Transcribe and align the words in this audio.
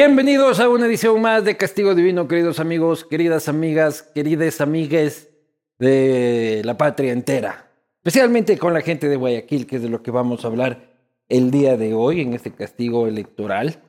Bienvenidos 0.00 0.60
a 0.60 0.68
una 0.68 0.86
edición 0.86 1.20
más 1.20 1.44
de 1.44 1.56
Castigo 1.56 1.92
Divino, 1.92 2.28
queridos 2.28 2.60
amigos, 2.60 3.04
queridas 3.04 3.48
amigas, 3.48 4.02
queridas 4.02 4.60
amigues 4.60 5.28
de 5.76 6.62
la 6.64 6.76
patria 6.76 7.10
entera. 7.10 7.68
Especialmente 7.96 8.56
con 8.58 8.72
la 8.74 8.80
gente 8.80 9.08
de 9.08 9.16
Guayaquil, 9.16 9.66
que 9.66 9.74
es 9.74 9.82
de 9.82 9.88
lo 9.88 10.00
que 10.00 10.12
vamos 10.12 10.44
a 10.44 10.46
hablar 10.46 10.94
el 11.28 11.50
día 11.50 11.76
de 11.76 11.94
hoy 11.94 12.20
en 12.20 12.32
este 12.34 12.52
castigo 12.52 13.08
electoral. 13.08 13.82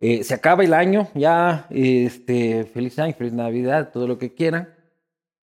Eh, 0.00 0.24
se 0.24 0.34
acaba 0.34 0.64
el 0.64 0.74
año, 0.74 1.06
ya, 1.14 1.68
este, 1.70 2.64
feliz 2.64 2.98
año, 2.98 3.14
feliz 3.14 3.32
Navidad, 3.32 3.92
todo 3.92 4.08
lo 4.08 4.18
que 4.18 4.34
quieran. 4.34 4.74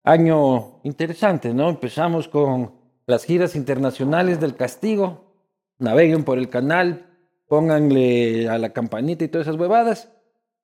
Año 0.03 0.81
interesante, 0.83 1.55
¿no? 1.55 1.69
Empezamos 1.69 2.27
con 2.27 2.73
las 3.07 3.25
giras 3.25 3.55
internacionales 3.55 4.41
del 4.41 4.57
castigo. 4.57 5.37
Naveguen 5.79 6.25
por 6.25 6.39
el 6.39 6.49
canal, 6.49 7.10
pónganle 7.51 8.49
a 8.49 8.59
la 8.59 8.71
campanita 8.71 9.25
y 9.25 9.29
todas 9.29 9.49
esas 9.49 9.61
huevadas. 9.61 10.09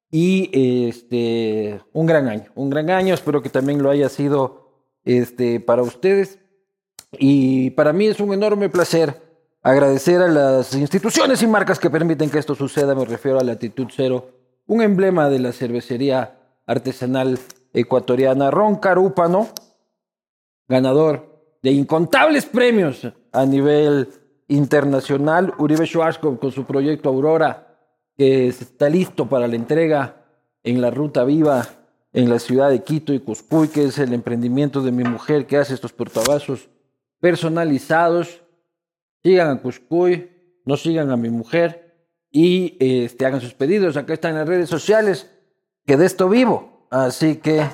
Y 0.09 0.51
este, 0.87 1.81
un 1.93 2.06
gran 2.06 2.28
año, 2.28 2.45
un 2.55 2.70
gran 2.70 2.91
año, 2.91 3.12
espero 3.12 3.43
que 3.43 3.48
también 3.48 3.83
lo 3.83 3.91
haya 3.91 4.09
sido 4.09 4.70
este, 5.05 5.59
para 5.59 5.83
ustedes. 5.83 6.39
Y 7.19 7.70
para 7.70 7.93
mí 7.93 8.06
es 8.06 8.20
un 8.20 8.33
enorme 8.33 8.69
placer 8.69 9.20
agradecer 9.62 10.23
a 10.23 10.28
las 10.28 10.75
instituciones 10.75 11.43
y 11.43 11.48
marcas 11.48 11.81
que 11.81 11.91
permiten 11.91 12.31
que 12.31 12.39
esto 12.39 12.55
suceda. 12.55 12.95
Me 12.95 13.05
refiero 13.05 13.41
a 13.41 13.45
Latitud 13.45 13.89
Cero, 13.91 14.31
un 14.69 14.81
emblema 14.81 15.28
de 15.28 15.41
la 15.41 15.50
cervecería 15.50 16.39
artesanal 16.67 17.37
ecuatoriana. 17.73 18.53
Ron 18.53 18.77
Carúpano, 18.77 19.48
ganador 20.69 21.59
de 21.65 21.73
incontables 21.73 22.47
premios 22.47 23.09
a 23.33 23.45
nivel 23.45 24.09
internacional, 24.49 25.55
Uribe 25.59 25.87
Schwarzkopf 25.87 26.39
con 26.41 26.53
su 26.53 26.65
proyecto 26.65 27.09
Aurora, 27.09 27.79
que 28.17 28.49
está 28.49 28.89
listo 28.89 29.29
para 29.29 29.47
la 29.49 29.57
entrega 29.57 30.25
en 30.63 30.81
la 30.81 30.91
Ruta 30.91 31.25
Viva 31.25 31.67
en 32.17 32.31
la 32.31 32.39
ciudad 32.39 32.71
de 32.71 32.83
Quito 32.83 33.13
y 33.13 33.21
Cuscuy, 33.21 33.69
que 33.69 33.85
es 33.85 33.99
el 33.99 34.15
emprendimiento 34.15 34.81
de 34.83 34.91
mi 34.91 35.05
mujer 35.05 35.47
que 35.47 35.59
hace 35.59 35.75
estos 35.75 35.93
portavasos 35.93 36.71
personalizados. 37.21 38.43
Sigan 39.23 39.51
a 39.51 39.61
Cuscuy, 39.61 40.31
no 40.65 40.79
sigan 40.79 41.11
a 41.11 41.19
mi 41.19 41.29
mujer 41.29 41.95
y 42.31 42.77
este, 42.81 43.27
hagan 43.27 43.43
sus 43.43 43.53
pedidos. 43.53 43.99
Acá 43.99 44.15
están 44.15 44.35
las 44.35 44.49
redes 44.49 44.71
sociales, 44.71 45.31
que 45.85 45.99
de 45.99 46.07
esto 46.07 46.31
vivo. 46.31 46.89
Así 46.91 47.37
que, 47.37 47.67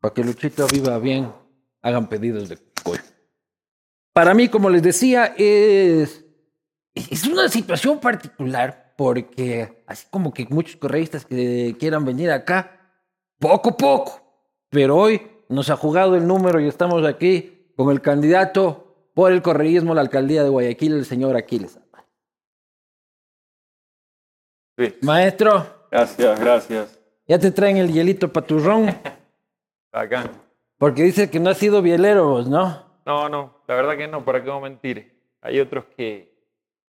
para 0.00 0.12
que 0.12 0.22
Luchito 0.22 0.66
viva 0.66 0.98
bien, 0.98 1.32
hagan 1.80 2.10
pedidos 2.10 2.50
de 2.50 2.58
Cuscuy. 2.58 3.11
Para 4.12 4.34
mí, 4.34 4.48
como 4.48 4.68
les 4.68 4.82
decía, 4.82 5.34
es, 5.36 6.24
es 6.94 7.26
una 7.26 7.48
situación 7.48 7.98
particular 7.98 8.94
porque 8.96 9.82
así 9.86 10.06
como 10.10 10.32
que 10.32 10.46
muchos 10.50 10.76
correístas 10.76 11.24
que 11.24 11.74
quieran 11.78 12.04
venir 12.04 12.30
acá, 12.30 12.92
poco 13.38 13.70
a 13.70 13.76
poco, 13.76 14.22
pero 14.68 14.96
hoy 14.96 15.22
nos 15.48 15.70
ha 15.70 15.76
jugado 15.76 16.14
el 16.16 16.26
número 16.26 16.60
y 16.60 16.68
estamos 16.68 17.04
aquí 17.06 17.72
con 17.76 17.90
el 17.90 18.00
candidato 18.00 19.10
por 19.14 19.32
el 19.32 19.42
correísmo 19.42 19.92
a 19.92 19.94
la 19.96 20.02
alcaldía 20.02 20.42
de 20.42 20.50
Guayaquil, 20.50 20.92
el 20.92 21.04
señor 21.04 21.36
Aquiles. 21.36 21.78
Maestro. 25.02 25.86
Gracias, 25.90 26.40
gracias. 26.40 26.98
Ya 27.26 27.38
te 27.38 27.50
traen 27.50 27.76
el 27.76 27.92
hielito 27.92 28.32
paturrón. 28.32 28.94
Acá. 29.92 30.30
Porque 30.78 31.02
dice 31.02 31.30
que 31.30 31.38
no 31.38 31.50
has 31.50 31.58
sido 31.58 31.82
bielero, 31.82 32.42
¿no? 32.42 32.91
No, 33.04 33.28
no, 33.28 33.62
la 33.66 33.74
verdad 33.74 33.96
que 33.96 34.08
no, 34.08 34.24
¿para 34.24 34.42
qué 34.42 34.48
vamos 34.48 34.66
a 34.66 34.70
mentir? 34.70 35.12
Hay 35.40 35.58
otros 35.58 35.86
que, 35.96 36.32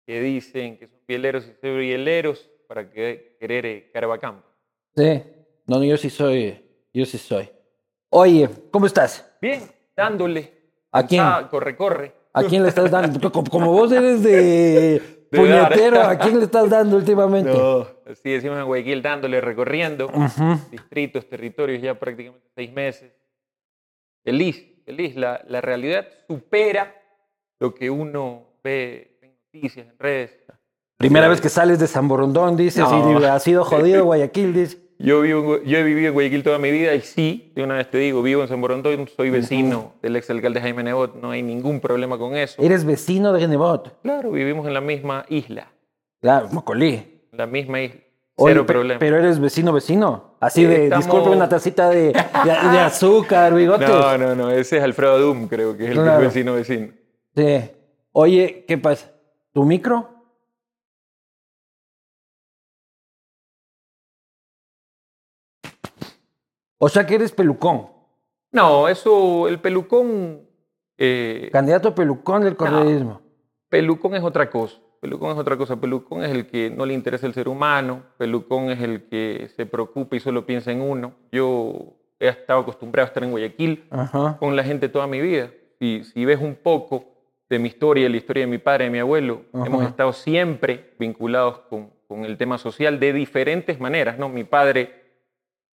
que 0.06 0.22
dicen 0.22 0.78
que 0.78 0.88
son 0.88 1.00
bieleros 1.08 1.46
y 1.46 1.54
son 1.62 1.78
bieleros 1.78 2.50
para 2.68 2.90
que, 2.90 3.38
querer 3.40 3.66
eh, 3.66 3.92
Carabacampo. 3.94 4.48
Sí, 4.96 5.24
no, 5.68 5.84
yo 5.84 5.98
sí 5.98 6.10
soy, 6.10 6.64
yo 6.94 7.06
sí 7.06 7.18
soy. 7.18 7.50
Oye, 8.10 8.50
¿cómo 8.72 8.88
estás? 8.88 9.38
Bien, 9.40 9.62
dándole. 9.96 10.52
¿A 10.92 11.06
quién? 11.06 11.24
corre, 11.52 11.76
corre. 11.76 12.14
¿A 12.34 12.44
quién 12.44 12.64
le 12.64 12.70
estás 12.70 12.90
dando? 12.90 13.32
Como, 13.32 13.72
vos 13.72 13.92
eres 13.92 14.24
de, 14.24 15.28
puñetero, 15.32 16.02
¿a 16.02 16.18
quién 16.18 16.40
le 16.40 16.46
estás 16.46 16.70
dando 16.70 16.98
últimamente? 16.98 17.52
No, 17.52 17.88
así 18.10 18.32
decimos 18.32 18.58
en 18.58 18.66
Guayaquil, 18.66 19.02
dándole, 19.02 19.42
recorriendo 19.42 20.12
distritos, 20.72 21.28
territorios, 21.28 21.82
ya 21.82 21.98
prácticamente 22.00 22.48
seis 22.56 22.72
meses. 22.72 23.12
Feliz, 24.24 24.64
feliz. 24.90 25.16
La, 25.16 25.42
la 25.48 25.62
realidad 25.62 26.08
supera 26.28 26.96
lo 27.60 27.76
que 27.76 27.90
uno 27.92 28.44
ve 28.64 29.20
en 29.22 29.32
noticias, 29.54 29.88
en 29.88 30.00
redes. 30.00 30.32
Primera 30.98 31.28
vez 31.28 31.40
que 31.40 31.50
sales 31.50 31.80
de 31.80 31.88
San 31.88 32.08
Borondón, 32.08 32.58
dices, 32.58 32.84
y 32.90 33.24
ha 33.24 33.40
sido 33.40 33.64
jodido 33.64 34.04
Guayaquil, 34.10 34.54
dices. 34.54 34.82
Yo, 34.98 35.22
vivo, 35.22 35.64
yo 35.64 35.78
he 35.78 35.84
vivido 35.84 36.10
en 36.10 36.14
Guayaquil 36.14 36.44
toda 36.44 36.58
mi 36.58 36.72
vida 36.72 36.94
y 36.94 37.02
sí, 37.02 37.54
de 37.56 37.64
una 37.64 37.76
vez 37.76 37.90
te 37.90 38.00
digo, 38.00 38.22
vivo 38.22 38.42
en 38.42 38.50
San 38.50 38.60
Borondón, 38.60 39.08
soy 39.08 39.30
vecino 39.30 39.94
del 40.02 40.18
exalcalde 40.18 40.60
Jaime 40.60 40.84
Nebot, 40.84 41.16
no 41.16 41.32
hay 41.32 41.42
ningún 41.42 41.80
problema 41.80 42.18
con 42.18 42.36
eso. 42.36 42.62
¿Eres 42.62 42.84
vecino 42.84 43.32
de 43.32 43.48
Nebot? 43.48 44.02
Claro, 44.02 44.32
vivimos 44.32 44.68
en 44.68 44.74
la 44.74 44.82
misma 44.82 45.26
isla. 45.30 45.72
Claro, 46.20 46.50
Mocolí. 46.52 47.22
La 47.32 47.46
misma 47.46 47.80
isla. 47.80 48.02
Cero 48.46 48.66
problema. 48.66 49.00
Pero 49.00 49.18
eres 49.18 49.40
vecino, 49.40 49.74
vecino. 49.74 50.36
Así 50.40 50.64
de, 50.64 50.90
disculpe, 50.90 51.30
una 51.30 51.50
tacita 51.50 51.90
de, 51.90 52.14
de, 52.14 52.80
azúcar, 52.80 53.54
bigotes. 53.54 53.90
No, 53.90 54.18
no, 54.18 54.36
no. 54.36 54.50
Ese 54.52 54.78
es 54.78 54.84
Alfredo 54.84 55.20
Dum, 55.20 55.48
creo 55.48 55.76
que 55.76 55.86
es 55.86 55.98
el 55.98 56.20
vecino, 56.20 56.54
vecino. 56.54 56.94
Sí. 57.36 57.72
Oye, 58.12 58.66
¿qué 58.68 58.78
pasa? 58.78 59.12
¿Tu 59.54 59.64
micro? 59.64 60.10
O 66.78 66.90
sea 66.90 67.06
que 67.06 67.16
eres 67.16 67.32
pelucón. 67.32 67.90
No, 68.52 68.88
eso, 68.88 69.48
el 69.48 69.60
pelucón. 69.60 70.48
Eh, 70.98 71.50
Candidato 71.52 71.96
pelucón 71.96 72.44
del 72.44 72.56
correísmo. 72.56 73.22
pelucón 73.70 74.16
es 74.16 74.24
otra 74.24 74.50
cosa. 74.50 74.78
Pelucón 75.00 75.32
es 75.32 75.38
otra 75.38 75.58
cosa. 75.58 75.80
Pelucón 75.80 76.24
es 76.24 76.32
el 76.32 76.48
que 76.48 76.70
no 76.70 76.86
le 76.86 76.94
interesa 76.94 77.26
el 77.26 77.34
ser 77.34 77.48
humano. 77.48 78.04
Pelucón 78.18 78.70
es 78.70 78.82
el 78.82 79.04
que 79.04 79.50
se 79.56 79.66
preocupa 79.66 80.16
y 80.16 80.20
solo 80.20 80.46
piensa 80.46 80.72
en 80.72 80.82
uno. 80.82 81.14
Yo 81.32 81.94
he 82.20 82.28
estado 82.28 82.60
acostumbrado 82.62 83.06
a 83.06 83.08
estar 83.08 83.24
en 83.24 83.32
Guayaquil 83.32 83.86
con 84.40 84.56
la 84.56 84.64
gente 84.64 84.90
toda 84.90 85.08
mi 85.08 85.22
vida. 85.22 85.52
Y 85.80 86.04
si 86.04 86.26
ves 86.26 86.40
un 86.42 86.56
poco 86.56 87.06
de 87.50 87.60
mi 87.60 87.70
historia, 87.70 88.10
la 88.10 88.18
historia 88.18 88.44
de 88.44 88.48
mi 88.48 88.58
padre 88.58 88.86
y 88.86 88.88
de 88.88 88.92
mi 88.92 89.00
abuelo, 89.00 89.44
hemos 89.54 89.86
estado 89.86 90.12
siempre 90.14 90.94
vinculados 91.00 91.60
con, 91.70 91.90
con, 92.08 92.26
el 92.26 92.38
tema 92.38 92.58
social 92.58 93.00
de 93.00 93.14
diferentes 93.14 93.80
maneras. 93.80 94.20
¿no? 94.20 94.28
Mi 94.28 94.44
padre, 94.44 94.94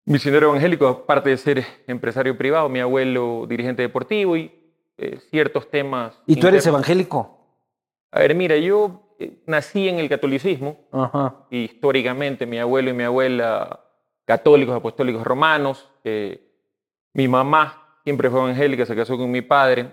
misionero 0.04 0.50
evangélico, 0.50 0.86
aparte 0.86 1.30
de 1.30 1.36
ser 1.36 1.66
empresario 1.88 2.38
privado, 2.38 2.68
mi 2.68 2.78
abuelo, 2.78 3.44
dirigente 3.48 3.82
deportivo 3.82 4.36
y 4.36 4.52
eh, 4.96 5.18
ciertos 5.30 5.68
temas. 5.68 6.18
¿Y 6.26 6.36
tú 6.36 6.46
eres 6.46 6.66
evangélico? 6.66 7.36
A 8.12 8.20
ver, 8.20 8.34
mira, 8.34 8.56
yo 8.56 9.05
nací 9.46 9.88
en 9.88 9.98
el 9.98 10.08
catolicismo. 10.08 10.78
históricamente, 11.50 12.46
mi 12.46 12.58
abuelo 12.58 12.90
y 12.90 12.92
mi 12.92 13.04
abuela, 13.04 13.80
católicos, 14.24 14.74
apostólicos 14.74 15.24
romanos. 15.24 15.88
mi 17.12 17.28
mamá 17.28 17.98
siempre 18.04 18.30
fue 18.30 18.40
evangélica, 18.40 18.86
se 18.86 18.94
casó 18.94 19.16
con 19.16 19.30
mi 19.30 19.42
padre. 19.42 19.88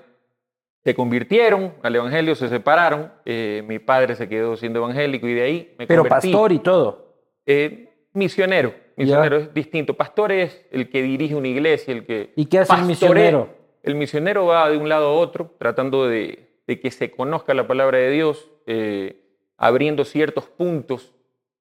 Se 0.83 0.93
convirtieron 0.93 1.73
al 1.81 1.95
evangelio, 1.95 2.35
se 2.35 2.49
separaron. 2.49 3.11
Eh, 3.25 3.63
mi 3.65 3.79
padre 3.79 4.15
se 4.15 4.27
quedó 4.27 4.57
siendo 4.57 4.79
evangélico 4.79 5.27
y 5.27 5.33
de 5.33 5.41
ahí 5.41 5.75
me 5.79 5.87
Pero 5.87 6.03
pastor 6.03 6.51
y 6.51 6.59
todo. 6.59 7.15
Eh, 7.45 7.89
misionero. 8.13 8.73
Misionero 8.95 9.37
es 9.37 9.53
distinto. 9.53 9.95
Pastor 9.95 10.31
es 10.31 10.65
el 10.71 10.89
que 10.89 11.01
dirige 11.01 11.35
una 11.35 11.47
iglesia, 11.47 11.93
el 11.93 12.05
que. 12.05 12.33
¿Y 12.35 12.45
qué 12.45 12.59
hace 12.59 12.73
el 12.75 12.83
misionero? 12.83 13.49
El 13.81 13.95
misionero 13.95 14.45
va 14.45 14.69
de 14.69 14.77
un 14.77 14.87
lado 14.87 15.07
a 15.07 15.13
otro 15.13 15.55
tratando 15.57 16.07
de, 16.07 16.52
de 16.67 16.79
que 16.79 16.91
se 16.91 17.11
conozca 17.11 17.53
la 17.53 17.67
palabra 17.67 17.97
de 17.97 18.09
Dios, 18.11 18.49
eh, 18.65 19.21
abriendo 19.57 20.05
ciertos 20.05 20.45
puntos 20.45 21.13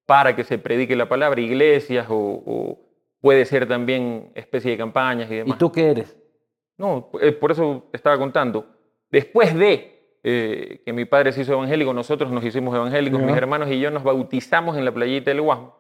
para 0.06 0.36
que 0.36 0.44
se 0.44 0.58
predique 0.58 0.96
la 0.96 1.08
palabra, 1.08 1.40
iglesias 1.40 2.06
o, 2.08 2.78
puede 3.20 3.44
ser 3.44 3.68
también 3.68 4.32
especie 4.34 4.72
de 4.72 4.76
campañas 4.76 5.30
y 5.30 5.36
demás. 5.36 5.56
¿Y 5.56 5.58
tú 5.58 5.70
qué 5.70 5.90
eres? 5.90 6.16
No, 6.76 7.10
eh, 7.20 7.32
por 7.32 7.52
eso 7.52 7.88
estaba 7.92 8.18
contando. 8.18 8.66
Después 9.10 9.54
de 9.56 10.18
eh, 10.24 10.82
que 10.84 10.92
mi 10.92 11.04
padre 11.04 11.32
se 11.32 11.42
hizo 11.42 11.52
evangélico, 11.52 11.92
nosotros 11.92 12.30
nos 12.32 12.44
hicimos 12.44 12.74
evangélicos, 12.74 13.20
mis 13.20 13.36
hermanos 13.36 13.70
y 13.70 13.78
yo 13.78 13.90
nos 13.90 14.02
bautizamos 14.02 14.76
en 14.76 14.84
la 14.84 14.92
playita 14.92 15.30
del 15.30 15.40
Guasmo. 15.40 15.76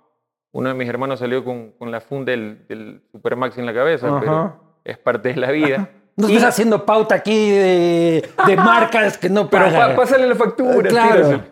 Uno 0.52 0.68
de 0.68 0.74
mis 0.74 0.88
hermanos 0.88 1.18
salió 1.18 1.44
con, 1.44 1.72
con 1.72 1.90
la 1.90 2.00
funda 2.00 2.32
del, 2.32 2.66
del 2.68 3.02
Supermax 3.10 3.56
en 3.58 3.66
la 3.66 3.72
cabeza, 3.74 4.20
pero 4.20 4.60
es 4.84 4.98
parte 4.98 5.30
de 5.30 5.36
la 5.36 5.50
vida. 5.50 5.90
No 6.16 6.28
estás 6.28 6.44
haciendo 6.50 6.84
pauta 6.84 7.14
aquí 7.14 7.50
de, 7.50 8.28
de 8.46 8.56
marcas 8.58 9.16
que 9.18 9.28
no 9.30 9.48
pagan. 9.48 9.72
Pero 9.72 9.96
pásale 9.96 10.26
la 10.26 10.34
factura. 10.34 10.88
Claro. 10.90 11.51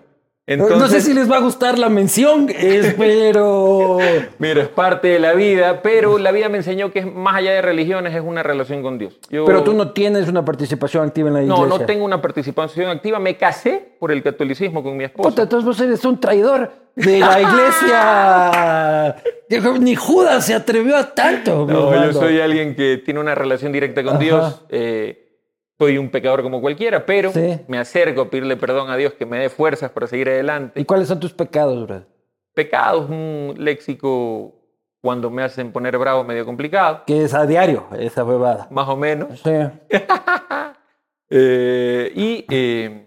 No 0.56 0.88
sé 0.88 1.00
si 1.00 1.14
les 1.14 1.30
va 1.30 1.36
a 1.36 1.40
gustar 1.40 1.78
la 1.78 1.88
mención, 1.88 2.48
pero... 2.98 3.98
Mira, 4.38 4.62
es 4.62 4.68
parte 4.68 5.08
de 5.08 5.18
la 5.18 5.32
vida, 5.32 5.82
pero 5.82 6.18
la 6.18 6.32
vida 6.32 6.48
me 6.48 6.58
enseñó 6.58 6.90
que 6.90 7.04
más 7.04 7.36
allá 7.36 7.52
de 7.52 7.62
religiones 7.62 8.14
es 8.14 8.22
una 8.22 8.42
relación 8.42 8.82
con 8.82 8.98
Dios. 8.98 9.18
Pero 9.30 9.62
tú 9.62 9.74
no 9.74 9.92
tienes 9.92 10.28
una 10.28 10.44
participación 10.44 11.06
activa 11.06 11.28
en 11.28 11.34
la 11.34 11.42
iglesia. 11.42 11.64
No, 11.64 11.78
no 11.78 11.84
tengo 11.84 12.04
una 12.04 12.20
participación 12.20 12.90
activa. 12.90 13.18
Me 13.18 13.36
casé 13.36 13.94
por 13.98 14.12
el 14.12 14.22
catolicismo 14.22 14.82
con 14.82 14.96
mi 14.96 15.04
esposa. 15.04 15.28
Puta, 15.28 15.42
entonces 15.42 15.64
vos 15.64 15.80
eres 15.80 16.04
un 16.04 16.18
traidor 16.18 16.72
de 16.94 17.20
la 17.20 17.40
iglesia. 19.50 19.78
Ni 19.80 19.94
Judas 19.94 20.46
se 20.46 20.54
atrevió 20.54 20.96
a 20.96 21.14
tanto. 21.14 21.66
No, 21.66 22.04
yo 22.04 22.12
soy 22.12 22.40
alguien 22.40 22.74
que 22.74 23.00
tiene 23.04 23.20
una 23.20 23.34
relación 23.34 23.72
directa 23.72 24.02
con 24.02 24.18
Dios. 24.18 24.62
Eh, 24.68 25.29
soy 25.80 25.96
un 25.96 26.10
pecador 26.10 26.42
como 26.42 26.60
cualquiera, 26.60 27.06
pero 27.06 27.32
me 27.66 27.78
acerco 27.78 28.20
a 28.20 28.28
pedirle 28.28 28.58
perdón 28.58 28.90
a 28.90 28.96
Dios 28.96 29.14
que 29.14 29.24
me 29.24 29.38
dé 29.38 29.48
fuerzas 29.48 29.90
para 29.90 30.06
seguir 30.06 30.28
adelante. 30.28 30.78
¿Y 30.78 30.84
cuáles 30.84 31.08
son 31.08 31.18
tus 31.18 31.32
pecados, 31.32 31.86
Brad? 31.86 32.02
Pecados, 32.52 33.08
un 33.08 33.54
léxico 33.56 34.52
cuando 35.00 35.30
me 35.30 35.42
hacen 35.42 35.72
poner 35.72 35.96
bravo 35.96 36.22
medio 36.22 36.44
complicado. 36.44 37.04
Que 37.06 37.24
es 37.24 37.32
a 37.32 37.46
diario, 37.46 37.86
esa 37.98 38.24
bebada. 38.24 38.68
Más 38.70 38.86
o 38.88 38.96
menos. 38.96 39.40
Sí. 39.40 39.50
Eh, 41.32 42.10
y 42.16 42.44
eh, 42.50 43.06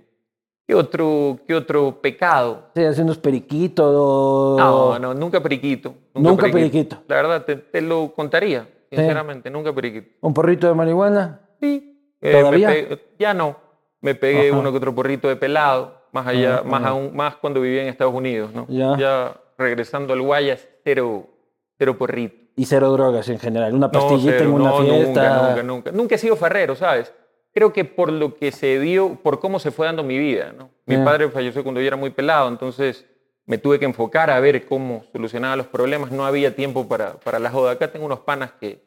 ¿qué, 0.65 0.75
otro, 0.75 1.39
¿qué 1.45 1.53
otro 1.53 1.99
pecado? 1.99 2.69
Sí, 2.73 2.81
haciendo 2.81 3.11
unos 3.11 3.17
periquitos. 3.17 4.57
No, 4.57 4.97
no, 4.97 5.13
nunca 5.13 5.43
periquito. 5.43 5.93
Nunca, 6.15 6.49
periquito. 6.49 7.03
La 7.09 7.17
verdad, 7.17 7.43
te, 7.43 7.81
lo 7.81 8.13
contaría, 8.13 8.65
sinceramente, 8.89 9.49
nunca 9.49 9.73
periquito. 9.73 10.07
¿Un 10.21 10.33
porrito 10.33 10.67
de 10.67 10.73
marihuana? 10.73 11.41
Sí, 11.59 11.92
eh, 12.23 12.97
ya 13.19 13.33
no. 13.33 13.57
Me 14.01 14.15
pegué 14.15 14.51
uno 14.51 14.71
que 14.71 14.77
otro 14.77 14.93
porrito 14.93 15.27
de 15.27 15.35
pelado, 15.35 16.01
más 16.11 16.27
allá, 16.27 16.61
más 16.63 16.83
aún, 16.83 17.15
más 17.15 17.35
cuando 17.37 17.61
vivía 17.61 17.83
en 17.83 17.87
Estados 17.87 18.13
Unidos, 18.13 18.51
¿no? 18.53 18.67
Ya, 18.97 19.35
regresando 19.57 20.13
al 20.13 20.21
Guayas, 20.21 20.67
cero, 20.83 21.27
cero 21.77 21.97
porrito. 21.97 22.35
Y 22.55 22.65
cero 22.65 22.91
drogas 22.91 23.29
en 23.29 23.39
general, 23.39 23.73
una 23.73 23.89
pastillita 23.89 24.39
en 24.39 24.51
una 24.51 24.73
fiesta. 24.73 25.21
Nunca, 25.21 25.47
nunca, 25.47 25.63
nunca. 25.63 25.91
Nunca 25.91 26.15
he 26.15 26.17
sido 26.17 26.35
farrero, 26.35 26.75
¿sabes? 26.75 27.13
Creo 27.53 27.71
que 27.71 27.85
por 27.85 28.11
lo 28.11 28.35
que 28.35 28.51
se 28.51 28.79
dio, 28.79 29.15
por 29.23 29.39
cómo 29.39 29.59
se 29.59 29.71
fue 29.71 29.85
dando 29.85 30.03
mi 30.03 30.17
vida, 30.17 30.53
¿no? 30.57 30.69
Mi 30.85 30.97
padre 30.97 31.29
falleció 31.29 31.63
cuando 31.63 31.79
yo 31.79 31.87
era 31.87 31.95
muy 31.95 32.09
pelado, 32.09 32.49
entonces 32.49 33.05
me 33.45 33.57
tuve 33.57 33.79
que 33.79 33.85
enfocar 33.85 34.29
a 34.29 34.39
ver 34.39 34.65
cómo 34.65 35.03
solucionaba 35.11 35.55
los 35.55 35.67
problemas. 35.67 36.11
No 36.11 36.25
había 36.25 36.55
tiempo 36.55 36.87
para, 36.87 37.13
para 37.13 37.39
la 37.39 37.49
joda. 37.51 37.71
Acá 37.71 37.91
tengo 37.91 38.05
unos 38.05 38.19
panas 38.19 38.51
que 38.59 38.81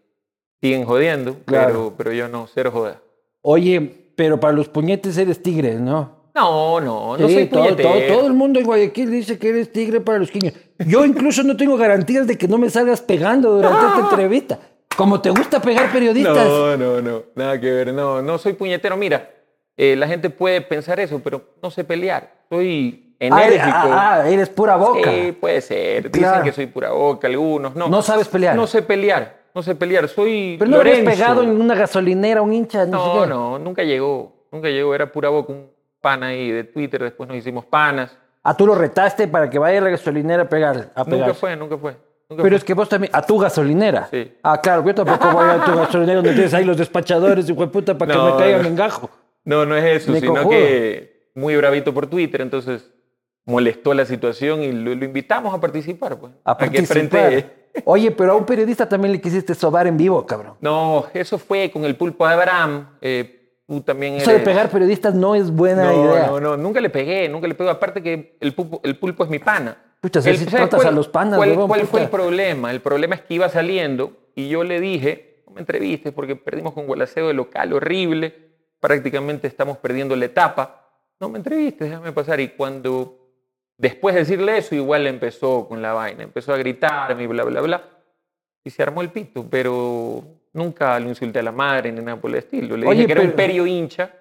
siguen 0.61 0.85
jodiendo, 0.85 1.37
pero, 1.45 1.95
pero 1.97 2.13
yo 2.13 2.29
no, 2.29 2.47
cero 2.47 2.71
joda. 2.73 3.01
Oye, 3.49 4.11
pero 4.17 4.41
para 4.41 4.53
los 4.53 4.69
puñetes 4.69 5.17
eres 5.19 5.41
tigre, 5.41 5.75
¿no? 5.75 6.17
No, 6.35 6.81
no, 6.81 7.17
no 7.17 7.29
soy 7.29 7.47
todo, 7.47 7.77
todo, 7.77 8.27
el 8.27 8.33
mundo 8.33 8.59
en 8.59 8.67
Guayaquil 8.67 9.09
dice 9.09 9.39
que 9.39 9.51
eres 9.51 9.73
tigre 9.73 10.01
para 10.01 10.19
los 10.19 10.33
quiños. 10.33 10.53
Yo 10.81 11.05
incluso 11.05 11.45
no 11.45 11.57
tengo 11.57 11.77
garantías 11.77 12.27
de 12.27 12.37
que 12.37 12.49
no 12.49 12.59
me 12.59 12.69
salgas 12.71 13.01
pegando 13.01 13.53
durante 13.53 13.87
esta 13.87 14.01
entrevista. 14.11 14.59
Como 14.97 15.21
te 15.21 15.31
gusta 15.31 15.63
pegar 15.63 15.93
periodistas. 15.93 16.45
No, 16.45 16.77
no, 16.77 17.01
no, 17.01 17.23
nada 17.37 17.61
que 17.61 17.71
ver. 17.71 17.95
No, 17.95 18.21
no 18.21 18.37
soy 18.37 18.55
puñetero. 18.55 18.97
Mira, 18.97 19.31
eh, 19.77 19.95
la 19.95 20.09
gente 20.09 20.29
puede 20.29 20.61
pensar 20.61 20.99
eso, 20.99 21.21
pero 21.23 21.55
no 21.63 21.71
sé 21.71 21.85
pelear. 21.85 22.47
Soy 22.51 23.15
ah, 23.21 23.45
enérgico. 23.45 23.65
Ah, 23.69 24.23
ah, 24.25 24.29
eres 24.29 24.49
pura 24.49 24.75
boca. 24.75 25.09
Sí, 25.09 25.31
puede 25.31 25.61
ser. 25.61 26.11
Dicen 26.11 26.43
que 26.43 26.51
soy 26.51 26.67
pura 26.67 26.91
boca, 26.91 27.29
algunos. 27.29 27.77
No, 27.77 27.89
no 27.89 28.03
sabes 28.03 28.27
pelear. 28.27 28.57
No 28.57 28.67
sé 28.67 28.83
pelear 28.83 29.46
no 29.57 29.63
sé 29.63 29.75
pelear, 29.75 30.07
soy 30.07 30.57
Pero 30.59 30.71
no 30.71 30.77
habías 30.77 30.99
pegado 30.99 31.43
en 31.43 31.59
una 31.59 31.75
gasolinera, 31.75 32.43
un 32.43 32.53
hincha, 32.53 32.85
no, 32.85 33.25
no, 33.25 33.59
nunca 33.59 33.83
llegó, 33.83 34.31
nunca 34.53 34.69
llegó, 34.69 34.95
era 34.95 35.11
pura 35.11 35.31
boca, 35.31 35.51
un 35.51 35.71
pana 35.99 36.27
ahí 36.27 36.51
de 36.51 36.65
Twitter, 36.65 37.03
después 37.03 37.27
nos 37.27 37.39
hicimos 37.39 37.65
panas. 37.65 38.15
Ah, 38.43 38.55
tú 38.55 38.67
lo 38.67 38.75
retaste 38.75 39.27
para 39.27 39.49
que 39.49 39.59
vaya 39.59 39.79
a 39.79 39.81
la 39.81 39.89
gasolinera 39.89 40.43
a 40.43 40.49
pegar, 40.51 40.93
a 40.95 41.05
Nunca 41.05 41.33
fue, 41.33 41.57
nunca 41.57 41.79
fue. 41.79 41.97
Pero 42.29 42.55
es 42.55 42.65
que 42.65 42.75
vos 42.75 42.87
también, 42.87 43.11
a 43.15 43.23
tu 43.23 43.39
gasolinera. 43.39 44.09
Sí. 44.11 44.31
Ah, 44.43 44.61
claro, 44.61 44.85
yo 44.85 44.95
tampoco 44.95 45.33
voy 45.33 45.49
a 45.49 45.65
tu 45.65 45.75
gasolinera 45.75 46.17
donde 46.17 46.35
tienes 46.35 46.53
ahí 46.53 46.65
los 46.67 46.77
despachadores, 46.77 47.49
hijo 47.49 47.61
de 47.63 47.69
puta, 47.69 47.97
para 47.97 48.13
que 48.13 48.19
me 48.19 48.37
caigan 48.37 48.67
en 48.67 48.77
gajo. 48.77 49.09
No, 49.43 49.65
no 49.65 49.75
es 49.75 50.03
eso, 50.03 50.15
sino 50.17 50.51
que 50.51 51.31
muy 51.35 51.57
bravito 51.57 51.95
por 51.95 52.09
Twitter, 52.09 52.43
entonces 52.43 52.91
molestó 53.47 53.95
la 53.95 54.05
situación 54.05 54.63
y 54.63 54.73
lo, 54.73 54.93
invitamos 54.93 55.55
a 55.55 55.61
participar, 55.61 56.19
pues. 56.19 56.33
A, 56.45 56.59
participar. 56.59 57.45
Oye, 57.85 58.11
pero 58.11 58.33
a 58.33 58.35
un 58.37 58.45
periodista 58.45 58.89
también 58.89 59.13
le 59.13 59.21
quisiste 59.21 59.55
sobar 59.55 59.87
en 59.87 59.97
vivo, 59.97 60.25
cabrón. 60.27 60.55
No, 60.61 61.07
eso 61.15 61.39
fue 61.39 61.71
con 61.71 61.85
el 61.85 61.97
pulpo 61.97 62.27
de 62.27 62.35
Abraham. 62.35 62.89
Eh, 63.01 63.61
tú 63.67 63.81
también 63.81 64.15
Eso 64.15 64.31
de 64.31 64.41
pegar 64.41 64.71
periodistas 64.71 65.15
no 65.15 65.35
es 65.35 65.51
buena 65.51 65.93
idea. 65.95 66.27
No, 66.27 66.41
no, 66.41 66.57
nunca 66.57 66.81
le 66.81 66.91
pegué, 66.91 67.29
nunca 67.29 67.47
le 67.47 67.55
pego. 67.55 67.71
Aparte 67.71 68.03
que 68.03 68.37
el 68.41 68.55
pulpo, 68.55 68.81
el 68.85 68.97
pulpo 68.99 69.25
es 69.25 69.31
mi 69.31 69.39
pana. 69.39 69.77
Pucha, 70.01 70.21
si 70.21 70.45
tratas 70.47 70.85
a 70.85 70.91
los 70.91 71.09
panas, 71.09 71.37
¿Cuál, 71.37 71.55
cuál 71.55 71.87
fue 71.87 72.03
el 72.03 72.09
problema? 72.09 72.71
El 72.71 72.81
problema 72.81 73.15
es 73.15 73.23
que 73.23 73.35
iba 73.35 73.49
saliendo 73.49 74.13
y 74.35 74.49
yo 74.49 74.63
le 74.63 74.81
dije, 74.81 75.43
no 75.47 75.55
me 75.55 75.61
entrevistes 75.61 76.13
porque 76.13 76.37
perdimos 76.37 76.75
con 76.75 76.87
Gualaceo 76.87 77.29
de 77.29 77.35
local 77.35 77.73
horrible, 77.73 78.35
prácticamente 78.79 79.49
estamos 79.49 79.79
perdiendo 79.79 80.15
la 80.15 80.27
etapa. 80.27 80.83
No 81.19 81.29
me 81.31 81.39
entrevistes, 81.39 81.89
déjame 81.89 82.13
pasar. 82.13 82.41
Y 82.41 82.49
cuando 82.49 83.26
Después 83.79 84.15
de 84.15 84.23
decirle 84.23 84.57
eso, 84.57 84.75
igual 84.75 85.07
empezó 85.07 85.69
con 85.69 85.83
la 85.83 85.93
vaina, 85.93 86.23
empezó 86.23 86.55
a 86.55 86.57
gritarme 86.57 87.25
y 87.25 87.27
bla, 87.27 87.45
bla, 87.45 87.61
bla. 87.61 87.85
Y 88.65 88.71
se 88.71 88.83
armó 88.83 89.03
el 89.03 89.11
pito, 89.11 89.47
pero 89.49 90.25
nunca 90.53 90.99
lo 90.99 91.09
insulté 91.09 91.41
a 91.41 91.43
la 91.43 91.53
madre 91.53 91.93
ni 91.93 92.01
nada 92.01 92.21
por 92.21 92.31
el 92.31 92.39
estilo. 92.39 92.77
Le 92.77 92.91
dije 92.91 93.07
que 93.07 93.13
era 93.13 93.23
un 93.23 93.33
perio 93.33 93.67
hincha, 93.67 94.13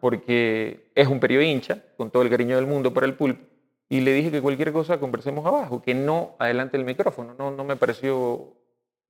porque 0.00 0.90
es 0.94 1.06
un 1.06 1.20
perio 1.20 1.42
hincha, 1.42 1.82
con 1.96 2.10
todo 2.10 2.22
el 2.22 2.30
cariño 2.30 2.56
del 2.56 2.66
mundo 2.66 2.92
para 2.92 3.06
el 3.06 3.14
pulpo. 3.14 3.44
Y 3.88 4.00
le 4.00 4.12
dije 4.12 4.30
que 4.30 4.40
cualquier 4.40 4.72
cosa 4.72 4.98
conversemos 4.98 5.44
abajo, 5.44 5.82
que 5.82 5.94
no 5.94 6.36
adelante 6.38 6.76
el 6.76 6.84
micrófono. 6.84 7.34
No, 7.36 7.50
no 7.50 7.64
me 7.64 7.76
pareció 7.76 8.54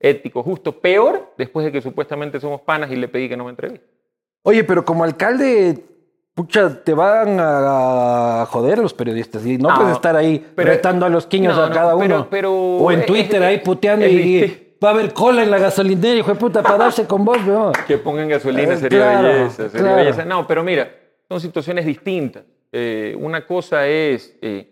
ético, 0.01 0.43
justo. 0.43 0.81
Peor 0.81 1.35
después 1.37 1.67
de 1.67 1.73
que 1.73 1.83
supuestamente 1.83 2.41
somos 2.41 2.63
panas 2.63 2.91
y 2.91 2.97
le 2.97 3.07
pedí 3.07 3.29
que 3.29 3.37
no 3.37 3.45
me 3.45 3.51
entreviste. 3.51 3.87
Oye, 4.43 4.65
pero 4.65 4.85
como 4.85 5.05
alcalde 5.05 5.85
pucha, 6.41 6.83
te 6.83 6.95
van 6.95 7.37
a 7.39 8.47
joder 8.49 8.79
los 8.79 8.95
periodistas 8.95 9.45
y 9.45 9.59
no, 9.59 9.69
puedes 9.75 9.93
estar 9.93 10.17
ahí 10.17 10.47
retando 10.57 11.05
a 11.05 11.11
los 11.11 11.27
quiños 11.27 11.59
a 11.59 11.71
cada 11.71 11.95
uno. 11.95 12.29
o 12.31 12.93
en 12.93 13.05
Twitter 13.05 13.43
ahí 13.43 13.59
puteando 13.59 14.07
y 14.07 14.75
va 14.83 14.89
a 14.89 14.93
haber 14.93 15.13
cola 15.13 15.43
en 15.43 15.51
la 15.51 15.59
gasolinera, 15.59 16.19
hijo 16.19 16.33
de 16.33 16.41
puta, 16.41 16.63
para 16.63 16.79
darse 16.79 17.07
con 17.07 17.25
vos, 17.27 17.45
¿no? 17.47 17.73
Que 17.87 17.99
pongan 17.99 18.29
gasolina 18.29 18.73
eh, 18.73 18.77
sería, 18.79 19.21
belleza, 19.21 19.69
sería 19.69 19.95
belleza. 19.95 20.25
No, 20.25 20.47
pero 20.47 20.65
mira, 20.65 20.91
son 21.29 21.41
situaciones 21.41 21.85
distintas. 21.85 22.45
Eh, 22.73 23.15
una 23.19 23.47
cosa 23.47 23.87
es 23.87 24.35
eh, 24.41 24.67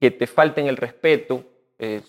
que 0.00 0.10
te 0.10 0.26
falten 0.26 0.68
el 0.68 0.76
respeto 0.76 1.44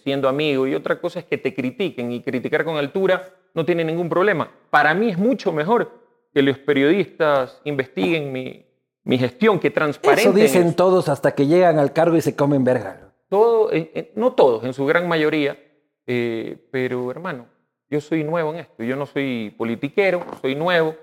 siendo 0.03 0.27
amigo 0.27 0.67
y 0.67 0.75
otra 0.75 0.99
cosa 0.99 1.19
es 1.19 1.25
que 1.25 1.37
te 1.37 1.53
critiquen 1.53 2.11
y 2.11 2.21
criticar 2.21 2.65
con 2.65 2.75
altura 2.75 3.29
no 3.53 3.63
tiene 3.63 3.85
ningún 3.85 4.09
problema. 4.09 4.51
Para 4.69 4.93
mí 4.93 5.07
es 5.07 5.17
mucho 5.17 5.53
mejor 5.53 5.89
que 6.33 6.41
los 6.41 6.57
periodistas 6.57 7.61
investiguen 7.63 8.33
mi, 8.33 8.65
mi 9.03 9.17
gestión, 9.17 9.59
que 9.59 9.71
transparente. 9.71 10.29
Eso 10.29 10.33
dicen 10.33 10.73
todos 10.75 11.09
hasta 11.09 11.33
que 11.33 11.47
llegan 11.47 11.79
al 11.79 11.93
cargo 11.93 12.15
y 12.15 12.21
se 12.21 12.35
comen 12.35 12.63
verga. 12.63 13.13
Todo, 13.29 13.69
no 14.15 14.33
todos, 14.33 14.63
en 14.63 14.73
su 14.73 14.85
gran 14.85 15.07
mayoría, 15.07 15.57
eh, 16.05 16.57
pero 16.71 17.09
hermano, 17.09 17.47
yo 17.89 18.01
soy 18.01 18.23
nuevo 18.23 18.53
en 18.53 18.59
esto, 18.59 18.83
yo 18.83 18.95
no 18.95 19.05
soy 19.05 19.53
politiquero, 19.57 20.23
soy 20.41 20.55
nuevo. 20.55 20.95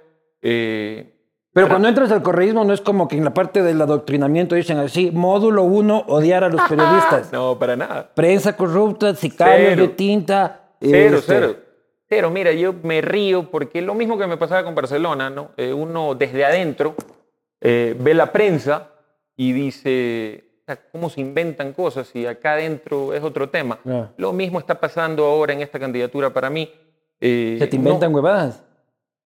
Eh, 0.42 1.14
pero 1.52 1.68
cuando 1.68 1.88
entras 1.88 2.12
al 2.12 2.22
correísmo 2.22 2.64
no 2.64 2.72
es 2.72 2.80
como 2.80 3.08
que 3.08 3.16
en 3.16 3.24
la 3.24 3.34
parte 3.34 3.62
del 3.62 3.80
adoctrinamiento 3.80 4.54
dicen 4.54 4.78
así, 4.78 5.10
módulo 5.10 5.64
uno, 5.64 6.04
odiar 6.06 6.44
a 6.44 6.48
los 6.48 6.60
periodistas. 6.68 7.32
no, 7.32 7.58
para 7.58 7.76
nada. 7.76 8.12
Prensa 8.14 8.56
corrupta, 8.56 9.14
sicarios 9.14 9.76
de 9.76 9.88
tinta. 9.88 10.74
Cero, 10.80 11.18
este, 11.18 11.32
cero. 11.32 11.56
Cero, 12.08 12.30
mira, 12.30 12.52
yo 12.52 12.74
me 12.82 13.00
río 13.00 13.50
porque 13.50 13.80
es 13.80 13.84
lo 13.84 13.94
mismo 13.94 14.16
que 14.16 14.26
me 14.26 14.36
pasaba 14.36 14.64
con 14.64 14.74
Barcelona, 14.74 15.30
¿no? 15.30 15.50
Eh, 15.56 15.72
uno 15.72 16.14
desde 16.14 16.44
adentro 16.44 16.94
eh, 17.60 17.96
ve 17.98 18.14
la 18.14 18.32
prensa 18.32 18.90
y 19.36 19.52
dice, 19.52 20.44
¿cómo 20.92 21.08
se 21.08 21.20
inventan 21.20 21.72
cosas 21.72 22.14
y 22.14 22.26
acá 22.26 22.52
adentro 22.52 23.14
es 23.14 23.22
otro 23.22 23.48
tema? 23.48 23.78
Lo 24.16 24.32
mismo 24.32 24.58
está 24.58 24.78
pasando 24.80 25.24
ahora 25.24 25.52
en 25.52 25.60
esta 25.60 25.78
candidatura 25.78 26.30
para 26.30 26.50
mí. 26.50 26.70
Eh, 27.20 27.56
¿Se 27.58 27.66
te 27.66 27.76
inventan 27.76 28.14
huevadas? 28.14 28.64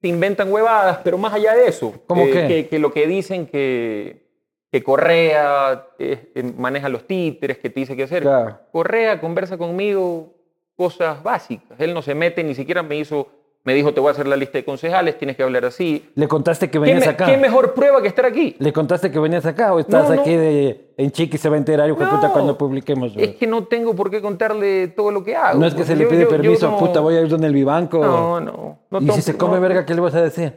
Te 0.00 0.08
inventan 0.08 0.52
huevadas, 0.52 0.98
pero 1.04 1.16
más 1.16 1.32
allá 1.32 1.54
de 1.54 1.66
eso. 1.66 1.94
¿Cómo 2.06 2.24
eh, 2.26 2.68
que, 2.68 2.78
lo 2.78 2.92
que 2.92 3.06
dicen 3.06 3.46
que, 3.46 4.26
que 4.70 4.82
Correa 4.82 5.88
eh, 5.98 6.52
maneja 6.56 6.88
los 6.88 7.06
títeres, 7.06 7.58
que 7.58 7.70
te 7.70 7.80
dice 7.80 7.96
qué 7.96 8.04
hacer. 8.04 8.28
Correa 8.72 9.20
conversa 9.20 9.56
conmigo 9.56 10.34
cosas 10.76 11.22
básicas. 11.22 11.78
Él 11.78 11.94
no 11.94 12.02
se 12.02 12.14
mete, 12.14 12.42
ni 12.42 12.54
siquiera 12.54 12.82
me 12.82 12.96
hizo 12.96 13.28
me 13.64 13.74
dijo, 13.74 13.94
te 13.94 14.00
voy 14.00 14.08
a 14.08 14.12
hacer 14.12 14.26
la 14.26 14.34
lista 14.34 14.58
de 14.58 14.64
concejales, 14.64 15.16
tienes 15.18 15.36
que 15.36 15.44
hablar 15.44 15.64
así. 15.64 16.10
¿Le 16.16 16.26
contaste 16.26 16.68
que 16.68 16.80
venías 16.80 17.06
acá? 17.06 17.26
¿Qué 17.26 17.36
mejor 17.36 17.74
prueba 17.74 18.02
que 18.02 18.08
estar 18.08 18.26
aquí? 18.26 18.56
¿Le 18.58 18.72
contaste 18.72 19.10
que 19.10 19.18
venías 19.20 19.46
acá 19.46 19.72
o 19.72 19.78
estás 19.78 20.10
aquí 20.10 20.34
de, 20.34 20.92
en 20.96 21.12
Chiqui 21.12 21.38
se 21.38 21.48
va 21.48 21.54
a 21.54 21.58
enterar, 21.58 21.88
hijo 21.88 21.98
puta, 21.98 22.30
cuando 22.32 22.58
publiquemos? 22.58 23.12
Es 23.16 23.36
que 23.36 23.46
no 23.46 23.64
tengo 23.64 23.94
por 23.94 24.10
qué 24.10 24.20
contarle 24.20 24.88
todo 24.88 25.12
lo 25.12 25.22
que 25.22 25.36
hago. 25.36 25.60
No 25.60 25.66
es 25.66 25.74
que 25.74 25.84
se 25.84 25.94
le 25.94 26.06
pide 26.06 26.26
permiso, 26.26 26.76
puta, 26.76 27.00
voy 27.00 27.14
a 27.16 27.20
ir 27.20 27.28
donde 27.28 27.46
el 27.46 27.54
Vivanco. 27.54 28.04
No, 28.04 28.40
no. 28.40 28.78
y 29.00 29.10
si 29.10 29.22
se 29.22 29.36
come 29.36 29.60
verga, 29.60 29.86
¿qué 29.86 29.94
le 29.94 30.00
vas 30.00 30.14
a 30.14 30.22
decir? 30.22 30.54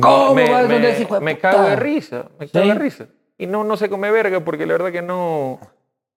¿Cómo 0.00 0.34
me, 0.34 0.50
vas 0.50 0.68
donde 0.68 0.90
ese 0.90 1.20
Me 1.20 1.38
cago 1.38 1.62
de 1.64 1.76
risa, 1.76 2.30
me 2.38 2.48
cago 2.48 2.66
de 2.66 2.74
risa. 2.74 3.06
Y 3.36 3.46
no, 3.46 3.64
no 3.64 3.76
se 3.76 3.88
come 3.88 4.10
verga 4.10 4.40
porque 4.40 4.66
la 4.66 4.72
verdad 4.74 4.92
que 4.92 5.02
no, 5.02 5.58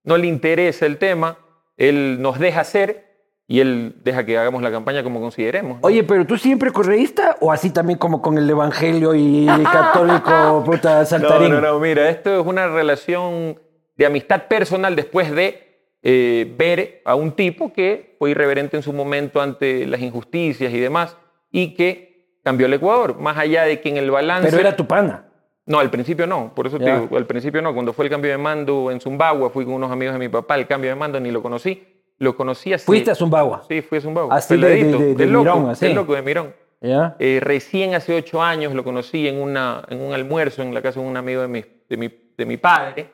no 0.03 0.17
le 0.17 0.27
interesa 0.27 0.85
el 0.85 0.97
tema. 0.97 1.37
Él 1.77 2.21
nos 2.21 2.39
deja 2.39 2.61
hacer 2.61 3.06
y 3.47 3.61
él 3.61 3.95
deja 4.03 4.25
que 4.25 4.37
hagamos 4.37 4.61
la 4.61 4.69
campaña 4.69 5.03
como 5.03 5.21
consideremos. 5.21 5.79
Oye, 5.81 6.03
pero 6.03 6.25
tú 6.25 6.37
siempre 6.37 6.71
correísta 6.71 7.37
o 7.39 7.51
así 7.51 7.69
también 7.69 7.97
como 7.97 8.21
con 8.21 8.37
el 8.37 8.49
evangelio 8.49 9.15
y 9.15 9.45
católico 9.71 10.63
puta 10.65 11.05
saltarín. 11.05 11.51
No, 11.51 11.61
no, 11.61 11.73
no, 11.73 11.79
mira, 11.79 12.09
esto 12.09 12.41
es 12.41 12.45
una 12.45 12.67
relación 12.67 13.57
de 13.95 14.05
amistad 14.05 14.47
personal 14.47 14.95
después 14.95 15.31
de 15.31 15.67
eh, 16.03 16.53
ver 16.57 17.01
a 17.05 17.15
un 17.15 17.31
tipo 17.31 17.71
que 17.71 18.15
fue 18.19 18.31
irreverente 18.31 18.75
en 18.75 18.83
su 18.83 18.91
momento 18.91 19.41
ante 19.41 19.87
las 19.87 20.01
injusticias 20.01 20.73
y 20.73 20.79
demás 20.79 21.15
y 21.49 21.73
que 21.73 22.39
cambió 22.43 22.67
el 22.67 22.73
Ecuador, 22.73 23.17
más 23.17 23.37
allá 23.37 23.63
de 23.63 23.81
que 23.81 23.89
en 23.89 23.97
el 23.97 24.11
balance... 24.11 24.49
Pero 24.49 24.61
era 24.61 24.75
tu 24.75 24.87
pana. 24.87 25.25
No, 25.65 25.79
al 25.79 25.89
principio 25.89 26.27
no, 26.27 26.53
por 26.55 26.67
eso 26.67 26.79
te 26.79 26.85
digo, 26.85 27.17
al 27.17 27.25
principio 27.25 27.61
no. 27.61 27.73
Cuando 27.73 27.91
fue 27.91 28.05
el 28.05 28.11
cambio 28.11 28.31
de 28.31 28.37
mando 28.37 28.89
en 28.89 29.01
Zumbagua, 29.01 29.49
fui 29.49 29.65
con 29.65 29.73
unos 29.73 29.91
amigos 29.91 30.13
de 30.13 30.19
mi 30.19 30.29
papá, 30.29 30.55
el 30.55 30.65
cambio 30.65 30.89
de 30.89 30.95
mando 30.95 31.19
ni 31.19 31.29
lo 31.29 31.41
conocí, 31.41 31.96
lo 32.17 32.35
conocí 32.35 32.73
así. 32.73 32.85
¿Fuiste 32.85 33.11
a 33.11 33.15
Zumbagua? 33.15 33.63
Sí, 33.67 33.81
fui 33.81 33.99
a 33.99 34.01
Zumbagua. 34.01 34.35
Así 34.35 34.57
de, 34.57 35.15
de, 35.15 35.25
loco, 35.27 35.43
Mirón, 35.43 35.69
así. 35.69 35.85
El 35.85 35.95
loco 35.95 36.15
de 36.15 36.21
Mirón. 36.21 36.53
Eh, 36.81 37.39
recién 37.41 37.95
hace 37.95 38.15
ocho 38.15 38.41
años 38.41 38.73
lo 38.73 38.83
conocí 38.83 39.27
en, 39.27 39.39
una, 39.39 39.83
en 39.89 40.01
un 40.01 40.13
almuerzo 40.13 40.61
en 40.61 40.73
la 40.73 40.81
casa 40.81 40.99
de 40.99 41.07
un 41.07 41.17
amigo 41.17 41.41
de 41.41 41.47
mi, 41.47 41.65
de 41.89 41.97
mi, 41.97 42.09
de 42.37 42.45
mi 42.45 42.57
padre. 42.57 43.09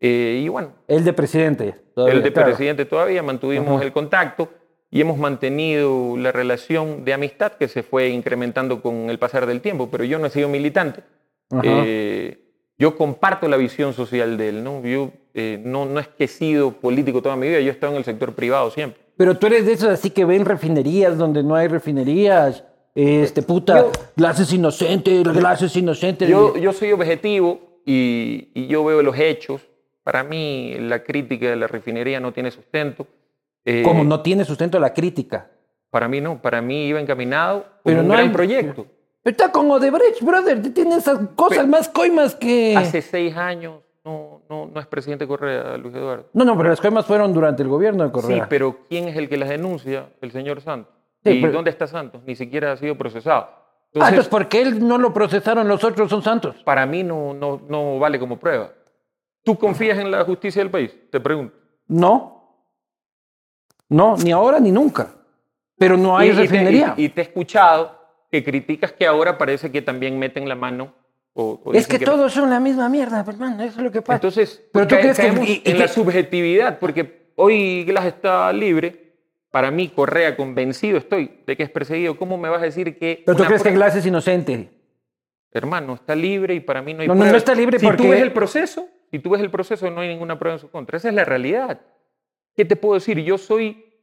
Eh, 0.00 0.42
y 0.44 0.48
bueno. 0.48 0.72
El 0.86 1.04
de 1.04 1.12
presidente. 1.12 1.74
Todavía, 1.94 2.14
el 2.14 2.22
de 2.22 2.30
presidente 2.30 2.84
todavía, 2.84 3.22
mantuvimos 3.22 3.82
el 3.82 3.92
contacto 3.92 4.48
y 4.90 5.00
hemos 5.00 5.18
mantenido 5.18 6.16
la 6.16 6.32
relación 6.32 7.04
de 7.04 7.12
amistad 7.12 7.52
que 7.52 7.68
se 7.68 7.82
fue 7.82 8.08
incrementando 8.08 8.80
con 8.80 9.10
el 9.10 9.18
pasar 9.18 9.46
del 9.46 9.60
tiempo, 9.60 9.88
pero 9.90 10.04
yo 10.04 10.18
no 10.18 10.26
he 10.26 10.30
sido 10.30 10.48
militante. 10.48 11.02
Eh, 11.62 12.38
yo 12.78 12.96
comparto 12.96 13.48
la 13.48 13.56
visión 13.56 13.92
social 13.92 14.36
de 14.36 14.50
él, 14.50 14.64
¿no? 14.64 14.82
Yo 14.82 15.10
eh, 15.38 15.60
no, 15.64 15.86
no 15.86 16.00
es 16.00 16.08
que 16.08 16.24
he 16.24 16.28
sido 16.28 16.72
político 16.72 17.22
toda 17.22 17.36
mi 17.36 17.48
vida, 17.48 17.60
yo 17.60 17.68
he 17.68 17.72
estado 17.72 17.92
en 17.92 17.98
el 17.98 18.04
sector 18.04 18.34
privado 18.34 18.70
siempre. 18.70 19.00
Pero 19.16 19.38
tú 19.38 19.46
eres 19.46 19.66
de 19.66 19.72
esos 19.72 19.88
así 19.88 20.10
que 20.10 20.24
ven 20.24 20.44
refinerías 20.44 21.16
donde 21.16 21.42
no 21.42 21.54
hay 21.54 21.68
refinerías, 21.68 22.64
este 22.94 23.42
puta, 23.42 23.86
clases 24.16 24.52
inocentes, 24.52 25.22
clases 25.28 25.76
inocentes. 25.76 26.28
Yo, 26.28 26.56
yo 26.56 26.72
soy 26.72 26.90
objetivo 26.92 27.80
y, 27.86 28.50
y, 28.54 28.66
yo 28.66 28.84
veo 28.84 29.02
los 29.02 29.16
hechos. 29.16 29.62
Para 30.02 30.24
mí 30.24 30.74
la 30.80 31.04
crítica 31.04 31.50
de 31.50 31.56
la 31.56 31.68
refinería 31.68 32.18
no 32.18 32.32
tiene 32.32 32.50
sustento. 32.50 33.06
Eh, 33.64 33.82
¿Cómo 33.84 34.02
no 34.02 34.20
tiene 34.20 34.44
sustento 34.44 34.80
la 34.80 34.92
crítica? 34.92 35.50
Para 35.90 36.08
mí 36.08 36.20
no, 36.20 36.42
para 36.42 36.60
mí 36.60 36.86
iba 36.86 37.00
encaminado 37.00 37.66
Pero 37.84 38.00
un 38.00 38.08
no 38.08 38.14
gran 38.14 38.26
hay... 38.26 38.32
proyecto. 38.32 38.86
Está 39.22 39.52
con 39.52 39.70
Odebrecht, 39.70 40.22
brother. 40.22 40.72
Tiene 40.72 40.96
esas 40.96 41.20
cosas 41.36 41.68
más 41.68 41.88
coimas 41.88 42.34
que. 42.34 42.74
Hace 42.76 43.02
seis 43.02 43.36
años 43.36 43.74
no, 44.08 44.42
no, 44.48 44.70
no 44.72 44.80
es 44.80 44.86
presidente 44.86 45.26
Correa, 45.26 45.76
Luis 45.76 45.94
Eduardo. 45.94 46.30
No, 46.32 46.44
no, 46.44 46.56
pero 46.56 46.70
las 46.70 46.80
coimas 46.80 47.04
fueron 47.04 47.34
durante 47.34 47.62
el 47.62 47.68
gobierno 47.68 48.04
de 48.04 48.10
Correa. 48.10 48.44
Sí, 48.44 48.46
pero 48.48 48.78
¿quién 48.88 49.08
es 49.08 49.16
el 49.16 49.28
que 49.28 49.36
las 49.36 49.50
denuncia? 49.50 50.08
El 50.22 50.30
señor 50.30 50.62
Santos. 50.62 50.94
Sí, 51.22 51.30
¿Y 51.30 51.42
pero... 51.42 51.52
dónde 51.52 51.70
está 51.70 51.86
Santos? 51.86 52.22
Ni 52.26 52.34
siquiera 52.34 52.72
ha 52.72 52.76
sido 52.78 52.96
procesado. 52.96 53.50
Entonces, 53.88 54.02
ah, 54.02 54.08
entonces, 54.08 54.28
¿por 54.30 54.48
qué 54.48 54.62
él 54.62 54.86
no 54.86 54.96
lo 54.98 55.12
procesaron? 55.12 55.68
Los 55.68 55.84
otros 55.84 56.08
son 56.08 56.22
santos. 56.22 56.56
Para 56.64 56.86
mí 56.86 57.02
no, 57.02 57.34
no, 57.34 57.60
no 57.68 57.98
vale 57.98 58.18
como 58.18 58.38
prueba. 58.38 58.72
¿Tú 59.42 59.58
confías 59.58 59.98
en 59.98 60.10
la 60.10 60.24
justicia 60.24 60.62
del 60.62 60.70
país? 60.70 60.94
Te 61.10 61.20
pregunto. 61.20 61.54
No. 61.86 62.64
No, 63.88 64.16
ni 64.16 64.30
ahora 64.30 64.58
ni 64.60 64.70
nunca. 64.70 65.08
Pero 65.76 65.96
no 65.96 66.16
hay 66.16 66.30
y, 66.30 66.32
refinería. 66.32 66.94
Y 66.96 66.96
te, 66.96 67.02
y 67.02 67.08
te 67.10 67.20
he 67.20 67.24
escuchado 67.24 67.98
que 68.30 68.44
criticas 68.44 68.92
que 68.92 69.06
ahora 69.06 69.38
parece 69.38 69.70
que 69.70 69.82
también 69.82 70.18
meten 70.18 70.48
la 70.48 70.54
mano. 70.54 70.94
O, 71.40 71.60
o 71.62 71.72
es 71.72 71.86
que, 71.86 72.00
que, 72.00 72.04
todos 72.04 72.32
son 72.32 72.50
la 72.50 72.58
misma 72.58 72.88
mierda, 72.88 73.24
hermano, 73.24 73.62
eso 73.62 73.78
es 73.78 73.84
lo 73.84 73.92
que 73.92 74.02
pasa. 74.02 74.16
Entonces, 74.16 74.60
pero 74.72 74.88
tú 74.88 74.96
crees 74.96 75.16
que 75.16 75.62
y, 75.64 75.70
en 75.70 75.78
la 75.78 75.86
subjetividad, 75.86 76.80
porque 76.80 77.30
hoy 77.36 77.84
Glass 77.84 78.06
está 78.06 78.52
libre, 78.52 79.14
para 79.52 79.70
mí 79.70 79.86
Correa 79.86 80.36
convencido 80.36 80.98
estoy 80.98 81.30
de 81.46 81.56
que 81.56 81.62
es 81.62 81.70
perseguido. 81.70 82.16
¿Cómo 82.16 82.38
me 82.38 82.48
vas 82.48 82.60
a 82.60 82.64
decir 82.64 82.98
que? 82.98 83.22
Pero 83.24 83.38
tú 83.38 83.44
crees 83.44 83.62
que 83.62 83.70
Glass 83.70 83.94
es 83.94 84.04
inocente. 84.04 84.68
Hermano, 85.52 85.94
está 85.94 86.16
libre 86.16 86.54
y 86.54 86.60
para 86.60 86.82
mí 86.82 86.92
no 86.92 87.02
hay 87.02 87.06
no, 87.06 87.14
pruebas. 87.14 87.26
No, 87.28 87.32
no 87.32 87.38
está 87.38 87.54
libre 87.54 87.78
si 87.78 87.86
porque... 87.86 88.02
tú 88.02 88.10
ves 88.10 88.20
el 88.20 88.32
proceso, 88.32 88.88
si 89.08 89.20
tú 89.20 89.30
ves 89.30 89.40
el 89.40 89.52
proceso, 89.52 89.88
no 89.92 90.00
hay 90.00 90.08
ninguna 90.08 90.40
prueba 90.40 90.56
en 90.56 90.60
su 90.60 90.68
contra. 90.72 90.96
Esa 90.96 91.08
es 91.08 91.14
la 91.14 91.24
realidad. 91.24 91.80
¿Qué 92.56 92.64
te 92.64 92.74
puedo 92.74 92.94
decir? 92.94 93.16
Yo 93.20 93.38
soy 93.38 93.94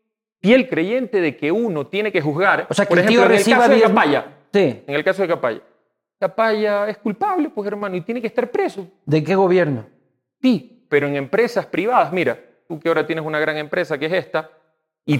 fiel 0.41 0.69
creyente 0.69 1.19
de 1.19 1.35
que 1.35 1.51
uno 1.51 1.87
tiene 1.87 2.13
que 2.13 2.21
juzgar. 2.21 2.65
O 2.69 2.73
sea, 2.73 2.85
que 2.85 2.89
por 2.91 2.99
el 2.99 3.07
tío 3.07 3.25
en 3.25 3.31
el 3.33 3.43
caso 3.43 3.67
de 3.67 3.75
10 3.75 3.87
Capaya. 3.89 4.25
Sí. 4.53 4.83
En 4.87 4.95
el 4.95 5.03
caso 5.03 5.21
de 5.21 5.27
Capaya. 5.27 5.61
Capaya 6.19 6.87
es 6.87 6.97
culpable, 6.97 7.49
pues 7.49 7.67
hermano, 7.67 7.95
y 7.95 8.01
tiene 8.01 8.21
que 8.21 8.27
estar 8.27 8.49
preso. 8.49 8.87
¿De 9.05 9.23
qué 9.23 9.35
gobierno? 9.35 9.85
Sí, 10.41 10.85
pero 10.89 11.07
en 11.07 11.15
empresas 11.15 11.65
privadas, 11.65 12.13
mira, 12.13 12.39
tú 12.67 12.79
que 12.79 12.87
ahora 12.87 13.05
tienes 13.05 13.25
una 13.25 13.39
gran 13.39 13.57
empresa 13.57 13.97
que 13.97 14.05
es 14.05 14.13
esta, 14.13 14.49
y 15.05 15.19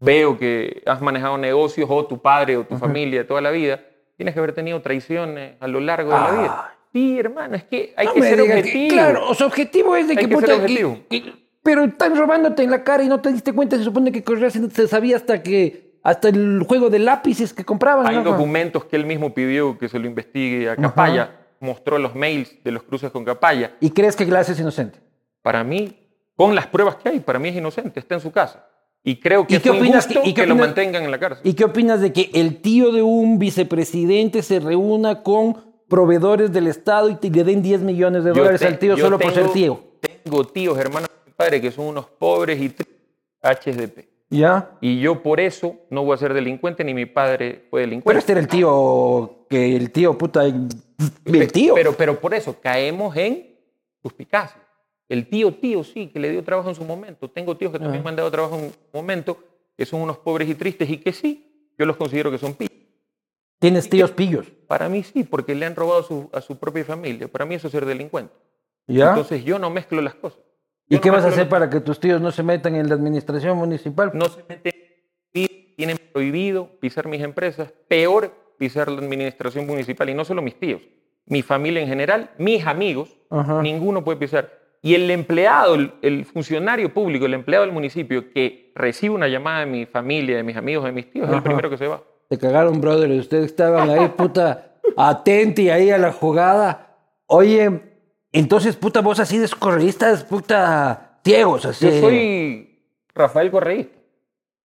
veo 0.00 0.38
que 0.38 0.82
has 0.86 1.00
manejado 1.00 1.36
negocios 1.38 1.88
o 1.90 2.06
tu 2.06 2.20
padre 2.20 2.56
o 2.56 2.64
tu 2.64 2.74
uh 2.74 2.76
-huh. 2.78 2.80
familia 2.80 3.26
toda 3.26 3.40
la 3.40 3.50
vida, 3.50 3.80
tienes 4.16 4.34
que 4.34 4.40
haber 4.40 4.54
tenido 4.54 4.80
traiciones 4.80 5.56
a 5.60 5.68
lo 5.68 5.80
largo 5.80 6.10
de 6.10 6.16
ah. 6.16 6.28
la 6.30 6.40
vida. 6.40 6.74
Sí, 6.92 7.18
hermano, 7.18 7.56
es 7.56 7.64
que 7.64 7.94
hay 7.96 8.06
no 8.06 8.14
que 8.14 8.22
ser 8.22 8.40
objetivo. 8.40 8.88
Que, 8.88 8.94
claro, 8.94 9.28
o 9.28 9.34
sea, 9.34 9.46
objetivo 9.46 9.96
es 9.96 10.08
de 10.08 10.16
que, 10.16 10.28
que 10.28 10.34
puta, 10.34 10.54
objetivo. 10.54 10.98
Que, 11.08 11.32
pero 11.62 11.84
están 11.84 12.16
robándote 12.16 12.62
en 12.62 12.70
la 12.70 12.84
cara 12.84 13.02
y 13.02 13.08
no 13.08 13.20
te 13.20 13.32
diste 13.32 13.52
cuenta. 13.52 13.78
Se 13.78 13.84
supone 13.84 14.12
que 14.12 14.22
Correa 14.22 14.50
se 14.50 14.88
sabía 14.88 15.16
hasta 15.16 15.42
que 15.42 15.91
hasta 16.02 16.28
el 16.28 16.64
juego 16.66 16.90
de 16.90 16.98
lápices 16.98 17.52
que 17.52 17.64
compraban. 17.64 18.06
Hay 18.06 18.16
¿no? 18.16 18.24
documentos 18.24 18.84
que 18.86 18.96
él 18.96 19.06
mismo 19.06 19.32
pidió 19.34 19.78
que 19.78 19.88
se 19.88 19.98
lo 19.98 20.06
investigue 20.06 20.68
a 20.70 20.76
Capaya. 20.76 21.22
Ajá. 21.22 21.32
Mostró 21.60 21.98
los 21.98 22.14
mails 22.14 22.52
de 22.64 22.72
los 22.72 22.82
cruces 22.82 23.10
con 23.12 23.24
Capaya. 23.24 23.76
¿Y 23.80 23.90
crees 23.90 24.16
que 24.16 24.24
Glass 24.24 24.48
es 24.48 24.58
inocente? 24.58 24.98
Para 25.42 25.62
mí, 25.62 25.96
con 26.36 26.54
las 26.54 26.66
pruebas 26.66 26.96
que 26.96 27.08
hay, 27.08 27.20
para 27.20 27.38
mí 27.38 27.50
es 27.50 27.56
inocente. 27.56 28.00
Está 28.00 28.16
en 28.16 28.20
su 28.20 28.32
casa. 28.32 28.66
Y 29.04 29.16
creo 29.20 29.46
que 29.46 29.56
¿Y 29.56 29.58
qué 29.60 29.68
es 29.70 29.76
opinas 29.76 30.06
que, 30.06 30.20
y 30.24 30.32
qué 30.34 30.42
que 30.42 30.46
lo 30.46 30.54
opinas- 30.54 30.66
mantengan 30.68 31.02
en 31.04 31.10
la 31.10 31.18
cárcel. 31.18 31.46
¿Y 31.48 31.54
qué 31.54 31.64
opinas 31.64 32.00
de 32.00 32.12
que 32.12 32.30
el 32.34 32.60
tío 32.62 32.92
de 32.92 33.02
un 33.02 33.38
vicepresidente 33.38 34.42
se 34.42 34.60
reúna 34.60 35.22
con 35.22 35.56
proveedores 35.88 36.52
del 36.52 36.68
Estado 36.68 37.08
y 37.10 37.16
te 37.16 37.28
le 37.30 37.44
den 37.44 37.62
10 37.62 37.80
millones 37.82 38.24
de 38.24 38.30
Yo 38.30 38.36
dólares 38.36 38.60
te- 38.60 38.66
al 38.68 38.78
tío 38.78 38.96
solo 38.96 39.18
por 39.18 39.32
ser 39.34 39.48
tío? 39.50 39.82
Tengo 40.24 40.44
tíos, 40.46 40.78
hermanos 40.78 41.08
de 41.08 41.30
mi 41.30 41.34
padre, 41.34 41.60
que 41.60 41.70
son 41.70 41.86
unos 41.86 42.06
pobres 42.06 42.60
y 42.60 42.68
tristes 42.70 42.96
HDP. 43.42 44.08
¿Ya? 44.32 44.78
Y 44.80 44.98
yo 45.00 45.22
por 45.22 45.40
eso 45.40 45.76
no 45.90 46.04
voy 46.04 46.14
a 46.14 46.18
ser 46.18 46.32
delincuente, 46.32 46.82
ni 46.84 46.94
mi 46.94 47.06
padre 47.06 47.66
fue 47.70 47.80
Pero 47.82 47.90
delincuente. 47.90 48.18
este 48.18 48.32
era 48.32 48.40
el 48.40 48.48
tío, 48.48 49.46
que 49.50 49.76
el 49.76 49.90
tío, 49.92 50.16
puta, 50.16 50.44
el 50.46 51.52
tío. 51.52 51.74
Pero, 51.74 51.92
pero 51.92 52.18
por 52.18 52.32
eso 52.34 52.56
caemos 52.60 53.14
en 53.16 53.54
suspicacia. 54.02 54.60
El 55.08 55.28
tío, 55.28 55.52
tío, 55.54 55.84
sí, 55.84 56.06
que 56.08 56.18
le 56.18 56.30
dio 56.30 56.42
trabajo 56.42 56.70
en 56.70 56.74
su 56.74 56.84
momento. 56.84 57.28
Tengo 57.28 57.56
tíos 57.58 57.72
que 57.72 57.78
también 57.78 58.00
Ah. 58.00 58.04
me 58.04 58.08
han 58.10 58.16
dado 58.16 58.30
trabajo 58.30 58.56
en 58.56 58.64
un 58.64 58.72
momento, 58.94 59.36
que 59.76 59.84
son 59.84 60.00
unos 60.00 60.16
pobres 60.18 60.48
y 60.48 60.54
tristes 60.54 60.88
y 60.88 60.96
que 60.96 61.12
sí, 61.12 61.68
yo 61.78 61.84
los 61.84 61.96
considero 61.96 62.30
que 62.30 62.38
son 62.38 62.54
pillos. 62.54 62.72
Tienes 63.58 63.88
tíos 63.90 64.10
pillos. 64.12 64.46
Para 64.66 64.88
mí 64.88 65.02
sí, 65.02 65.24
porque 65.24 65.54
le 65.54 65.66
han 65.66 65.76
robado 65.76 66.02
su, 66.02 66.30
a 66.32 66.40
su 66.40 66.56
propia 66.56 66.84
familia. 66.84 67.28
Para 67.28 67.44
mí 67.44 67.54
eso 67.54 67.66
es 67.68 67.72
ser 67.72 67.84
delincuente. 67.84 68.32
¿Ya? 68.86 69.10
Entonces 69.10 69.44
yo 69.44 69.58
no 69.58 69.68
mezclo 69.70 70.00
las 70.00 70.14
cosas. 70.14 70.40
¿Y 70.96 70.98
qué 70.98 71.08
no 71.08 71.14
vas 71.14 71.24
a 71.24 71.28
hacer 71.28 71.48
para 71.48 71.70
que 71.70 71.80
tus 71.80 71.98
tíos 71.98 72.20
no 72.20 72.30
se 72.30 72.42
metan 72.42 72.76
en 72.76 72.88
la 72.88 72.94
administración 72.94 73.56
municipal? 73.56 74.10
No 74.12 74.26
se 74.28 74.44
meten, 74.48 74.72
tienen 75.74 75.98
prohibido 76.12 76.68
pisar 76.80 77.08
mis 77.08 77.22
empresas, 77.22 77.72
peor 77.88 78.30
pisar 78.58 78.90
la 78.90 78.98
administración 78.98 79.66
municipal 79.66 80.10
y 80.10 80.14
no 80.14 80.24
solo 80.24 80.42
mis 80.42 80.58
tíos, 80.60 80.82
mi 81.26 81.40
familia 81.42 81.80
en 81.80 81.88
general, 81.88 82.30
mis 82.36 82.66
amigos, 82.66 83.16
Ajá. 83.30 83.62
ninguno 83.62 84.04
puede 84.04 84.18
pisar. 84.18 84.52
Y 84.82 84.94
el 84.94 85.10
empleado, 85.10 85.76
el, 85.76 85.94
el 86.02 86.26
funcionario 86.26 86.92
público, 86.92 87.24
el 87.24 87.34
empleado 87.34 87.64
del 87.64 87.72
municipio 87.72 88.30
que 88.30 88.70
recibe 88.74 89.14
una 89.14 89.28
llamada 89.28 89.60
de 89.60 89.66
mi 89.66 89.86
familia, 89.86 90.36
de 90.36 90.42
mis 90.42 90.56
amigos, 90.56 90.84
de 90.84 90.92
mis 90.92 91.10
tíos, 91.10 91.28
es 91.28 91.34
el 91.34 91.42
primero 91.42 91.70
que 91.70 91.78
se 91.78 91.86
va. 91.86 92.02
Te 92.28 92.36
cagaron, 92.36 92.80
brother. 92.80 93.10
Ustedes 93.12 93.46
estaban 93.46 93.88
ahí, 93.88 94.08
puta, 94.08 94.74
atenti 94.96 95.70
ahí 95.70 95.90
a 95.90 95.98
la 95.98 96.12
jugada. 96.12 96.96
Oye, 97.26 97.91
entonces, 98.32 98.76
puta, 98.76 99.00
vos 99.00 99.20
así 99.20 99.38
de 99.38 99.48
correístas, 99.48 100.24
puta, 100.24 101.20
ciegos, 101.24 101.64
así. 101.66 101.86
Yo 101.86 102.00
soy 102.00 102.80
Rafael 103.14 103.50
Correísta. 103.50 103.94
¿Qué 103.94 104.02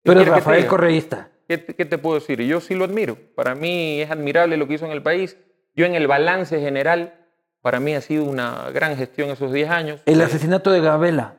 Tú 0.04 0.12
eres 0.12 0.24
quieres 0.24 0.34
que 0.34 0.46
te 0.46 0.50
Rafael? 0.50 0.68
Correísta. 0.68 1.30
¿Qué 1.48 1.58
te, 1.58 1.76
qué 1.76 1.86
te 1.86 1.98
puedo 1.98 2.16
decir? 2.16 2.42
Yo 2.42 2.60
sí 2.62 2.74
lo 2.74 2.86
admiro. 2.86 3.18
Para 3.36 3.56
mí 3.56 4.02
es 4.02 4.10
admirable 4.10 4.58
lo 4.58 4.68
que 4.68 4.76
hizo 4.76 4.86
en 4.86 4.92
el 4.92 5.04
país. 5.04 5.38
Yo 5.76 5.86
en 5.86 5.96
el 5.96 6.08
balance 6.08 6.60
general, 6.60 7.14
para 7.62 7.80
mí 7.80 7.94
ha 7.94 8.02
sido 8.02 8.24
una 8.26 8.70
gran 8.72 8.96
gestión 8.98 9.30
esos 9.30 9.52
10 9.52 9.70
años. 9.70 10.02
El 10.06 10.22
asesinato 10.22 10.72
de 10.72 10.82
Gabela. 10.82 11.38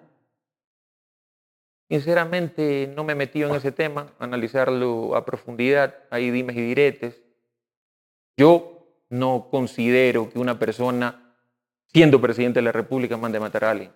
Sinceramente 1.88 2.90
no 2.94 3.04
me 3.04 3.12
he 3.12 3.16
metido 3.16 3.48
en 3.48 3.56
ese 3.56 3.70
tema, 3.70 4.12
analizarlo 4.18 5.14
a 5.14 5.24
profundidad, 5.24 5.94
hay 6.10 6.30
dimes 6.30 6.56
y 6.56 6.62
diretes. 6.62 7.22
Yo 8.36 8.88
no 9.10 9.48
considero 9.50 10.30
que 10.30 10.38
una 10.38 10.58
persona, 10.58 11.23
siendo 11.94 12.20
presidente 12.20 12.58
de 12.58 12.64
la 12.64 12.72
República, 12.72 13.16
mande 13.16 13.38
a 13.38 13.40
matar 13.40 13.64
a 13.64 13.70
alguien. 13.70 13.92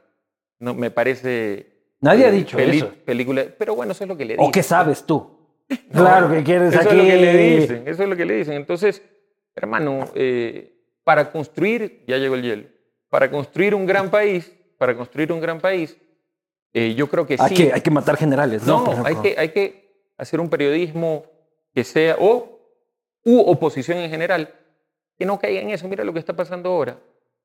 No, 0.60 0.72
me 0.72 0.90
parece... 0.92 1.66
Nadie 2.00 2.26
ha 2.26 2.28
eh, 2.28 2.32
dicho 2.32 2.56
eso. 2.56 2.92
Película, 3.04 3.44
pero 3.58 3.74
bueno, 3.74 3.90
eso 3.90 4.04
es 4.04 4.08
lo 4.08 4.16
que 4.16 4.24
le 4.24 4.34
¿O 4.34 4.36
dicen. 4.36 4.52
qué 4.52 4.62
sabes 4.62 5.04
tú? 5.04 5.36
No, 5.90 6.00
claro 6.00 6.30
que 6.30 6.42
quieres 6.44 6.72
eso 6.72 6.88
aquí. 6.88 6.88
es 6.90 6.96
lo 6.96 7.04
que 7.04 7.16
le 7.16 7.56
dicen, 7.60 7.82
eso 7.86 8.02
es 8.04 8.08
lo 8.08 8.16
que 8.16 8.24
le 8.24 8.34
dicen. 8.34 8.54
Entonces, 8.54 9.02
hermano, 9.54 10.08
eh, 10.14 10.72
para 11.04 11.30
construir 11.30 12.04
ya 12.06 12.16
llegó 12.16 12.36
el 12.36 12.42
hielo. 12.42 12.68
para 13.10 13.30
construir 13.30 13.74
un 13.74 13.84
gran 13.84 14.10
país, 14.10 14.50
para 14.78 14.96
construir 14.96 15.30
un 15.32 15.40
gran 15.40 15.60
país, 15.60 15.98
eh, 16.72 16.94
yo 16.94 17.08
creo 17.08 17.26
que 17.26 17.36
Hay, 17.38 17.48
sí. 17.48 17.54
que, 17.54 17.72
hay 17.72 17.80
que 17.80 17.90
matar 17.90 18.16
generales, 18.16 18.64
¿no? 18.66 19.04
Hay 19.04 19.16
que, 19.16 19.34
hay 19.36 19.48
que 19.50 20.12
hacer 20.16 20.40
un 20.40 20.48
periodismo 20.48 21.26
que 21.74 21.84
sea, 21.84 22.16
o 22.18 22.60
u 23.24 23.40
oposición 23.40 23.98
en 23.98 24.08
general, 24.08 24.54
que 25.18 25.26
no 25.26 25.38
caiga 25.38 25.60
en 25.60 25.70
eso. 25.70 25.88
Mira 25.88 26.04
lo 26.04 26.12
que 26.12 26.20
está 26.20 26.34
pasando 26.34 26.70
ahora. 26.70 26.98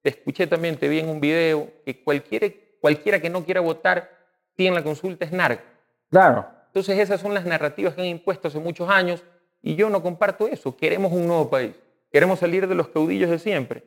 Te 0.04 0.10
escuché 0.10 0.46
también, 0.46 0.78
te 0.78 0.88
vi 0.90 1.00
en 1.00 1.10
un 1.10 1.20
video, 1.20 1.70
que 1.86 2.04
cualquiera, 2.04 2.48
cualquiera 2.82 3.20
que 3.20 3.30
no 3.30 3.44
quiera 3.46 3.62
votar, 3.62 4.12
si 4.56 4.68
en 4.68 4.76
la 4.76 4.84
consulta 4.84 5.26
es 5.26 5.32
narco. 5.32 5.64
Claro. 6.12 6.46
Entonces 6.68 7.00
esas 7.00 7.22
son 7.22 7.34
las 7.34 7.46
narrativas 7.46 7.96
que 7.96 8.02
han 8.02 8.08
impuesto 8.08 8.50
hace 8.50 8.60
muchos 8.60 8.90
años 8.90 9.24
y 9.62 9.76
yo 9.76 9.90
no 9.90 10.04
comparto 10.04 10.48
eso. 10.48 10.76
Queremos 10.76 11.12
un 11.14 11.26
nuevo 11.26 11.50
país. 11.50 11.72
Queremos 12.12 12.40
salir 12.40 12.68
de 12.68 12.76
los 12.76 12.90
caudillos 12.90 13.30
de 13.30 13.40
siempre. 13.40 13.84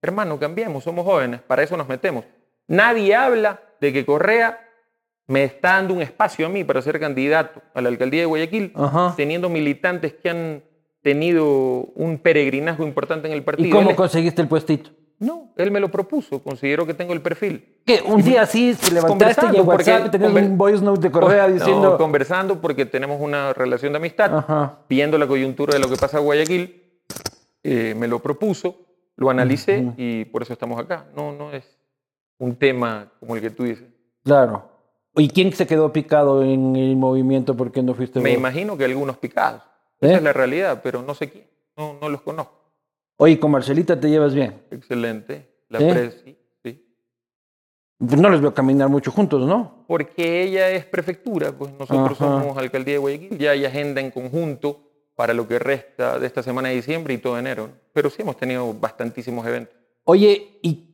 Hermano, 0.00 0.38
cambiemos, 0.38 0.84
somos 0.84 1.04
jóvenes, 1.04 1.42
para 1.42 1.62
eso 1.62 1.76
nos 1.76 1.88
metemos. 1.88 2.24
Nadie 2.68 3.14
habla 3.14 3.60
de 3.80 3.92
que 3.92 4.06
Correa 4.06 4.66
me 5.26 5.44
está 5.44 5.74
dando 5.74 5.94
un 5.94 6.02
espacio 6.02 6.46
a 6.46 6.48
mí 6.48 6.62
para 6.62 6.80
ser 6.80 7.00
candidato 7.00 7.60
a 7.74 7.80
la 7.80 7.88
alcaldía 7.88 8.20
de 8.20 8.26
Guayaquil, 8.26 8.72
Ajá. 8.74 9.14
teniendo 9.16 9.48
militantes 9.48 10.14
que 10.14 10.30
han 10.30 10.62
tenido 11.02 11.44
un 11.94 12.18
peregrinazgo 12.18 12.84
importante 12.84 13.26
en 13.26 13.34
el 13.34 13.42
partido. 13.42 13.68
¿Y 13.68 13.72
cómo 13.72 13.96
conseguiste 13.96 14.42
el 14.42 14.48
puestito? 14.48 14.90
No, 15.20 15.52
él 15.56 15.70
me 15.70 15.78
lo 15.80 15.90
propuso, 15.90 16.42
considero 16.42 16.84
que 16.86 16.94
tengo 16.94 17.12
el 17.12 17.20
perfil. 17.22 17.78
¿Qué? 17.86 18.02
Un 18.04 18.22
día 18.22 18.42
así 18.42 18.74
te 18.74 18.90
levantaste 18.90 19.46
y 19.46 19.48
en 19.56 19.64
Conversando, 19.64 19.64
porque 19.64 19.90
WhatsApp 19.92 20.10
tenías 20.10 20.32
un 20.32 20.58
voice 20.58 20.82
note 20.84 21.00
de 21.02 21.10
Correa 21.10 21.46
No, 21.46 21.54
diciendo... 21.54 21.96
conversando 21.98 22.60
porque 22.60 22.86
tenemos 22.86 23.20
una 23.20 23.52
relación 23.52 23.92
de 23.92 23.98
amistad, 23.98 24.34
Ajá. 24.36 24.78
viendo 24.88 25.16
la 25.18 25.26
coyuntura 25.28 25.74
de 25.74 25.78
lo 25.78 25.88
que 25.88 25.96
pasa 25.96 26.18
en 26.18 26.24
Guayaquil, 26.24 26.82
eh, 27.62 27.94
me 27.96 28.08
lo 28.08 28.20
propuso, 28.20 28.76
lo 29.16 29.28
analicé 29.30 29.80
Ujú. 29.80 29.94
y 29.98 30.24
por 30.24 30.42
eso 30.42 30.52
estamos 30.54 30.80
acá. 30.80 31.06
No, 31.14 31.32
no 31.32 31.52
es 31.52 31.64
un 32.38 32.56
tema 32.56 33.12
como 33.20 33.36
el 33.36 33.42
que 33.42 33.50
tú 33.50 33.64
dices. 33.64 33.84
Claro. 34.24 34.68
¿Y 35.16 35.28
quién 35.28 35.52
se 35.52 35.66
quedó 35.66 35.92
picado 35.92 36.42
en 36.42 36.76
el 36.76 36.96
movimiento 36.96 37.54
porque 37.56 37.82
no 37.82 37.92
fuiste 37.94 38.20
Me 38.20 38.30
vos? 38.30 38.38
imagino 38.38 38.78
que 38.78 38.84
algunos 38.84 39.18
picados. 39.18 39.60
¿Eh? 40.00 40.06
Esa 40.06 40.16
es 40.16 40.22
la 40.22 40.32
realidad, 40.32 40.80
pero 40.82 41.02
no 41.02 41.14
sé 41.14 41.28
quién. 41.28 41.44
No, 41.76 41.98
no 42.00 42.08
los 42.08 42.22
conozco. 42.22 42.59
Oye, 43.22 43.38
con 43.38 43.50
Marcelita 43.50 44.00
te 44.00 44.08
llevas 44.08 44.34
bien. 44.34 44.62
Excelente. 44.70 45.46
La 45.68 45.78
¿Sí? 45.78 45.84
pres- 45.84 46.22
sí, 46.24 46.38
sí. 46.62 46.86
No 47.98 48.30
les 48.30 48.40
veo 48.40 48.54
caminar 48.54 48.88
mucho 48.88 49.10
juntos, 49.10 49.46
¿no? 49.46 49.84
Porque 49.86 50.42
ella 50.42 50.70
es 50.70 50.86
prefectura, 50.86 51.52
pues 51.52 51.70
nosotros 51.72 52.18
Ajá. 52.18 52.40
somos 52.40 52.56
alcaldía 52.56 52.94
de 52.94 52.98
Guayaquil, 52.98 53.36
ya 53.38 53.50
hay 53.50 53.66
agenda 53.66 54.00
en 54.00 54.10
conjunto 54.10 54.80
para 55.14 55.34
lo 55.34 55.46
que 55.46 55.58
resta 55.58 56.18
de 56.18 56.26
esta 56.26 56.42
semana 56.42 56.70
de 56.70 56.76
diciembre 56.76 57.12
y 57.12 57.18
todo 57.18 57.38
enero. 57.38 57.68
Pero 57.92 58.08
sí 58.08 58.22
hemos 58.22 58.38
tenido 58.38 58.72
bastantísimos 58.72 59.46
eventos. 59.46 59.76
Oye, 60.04 60.58
y 60.62 60.88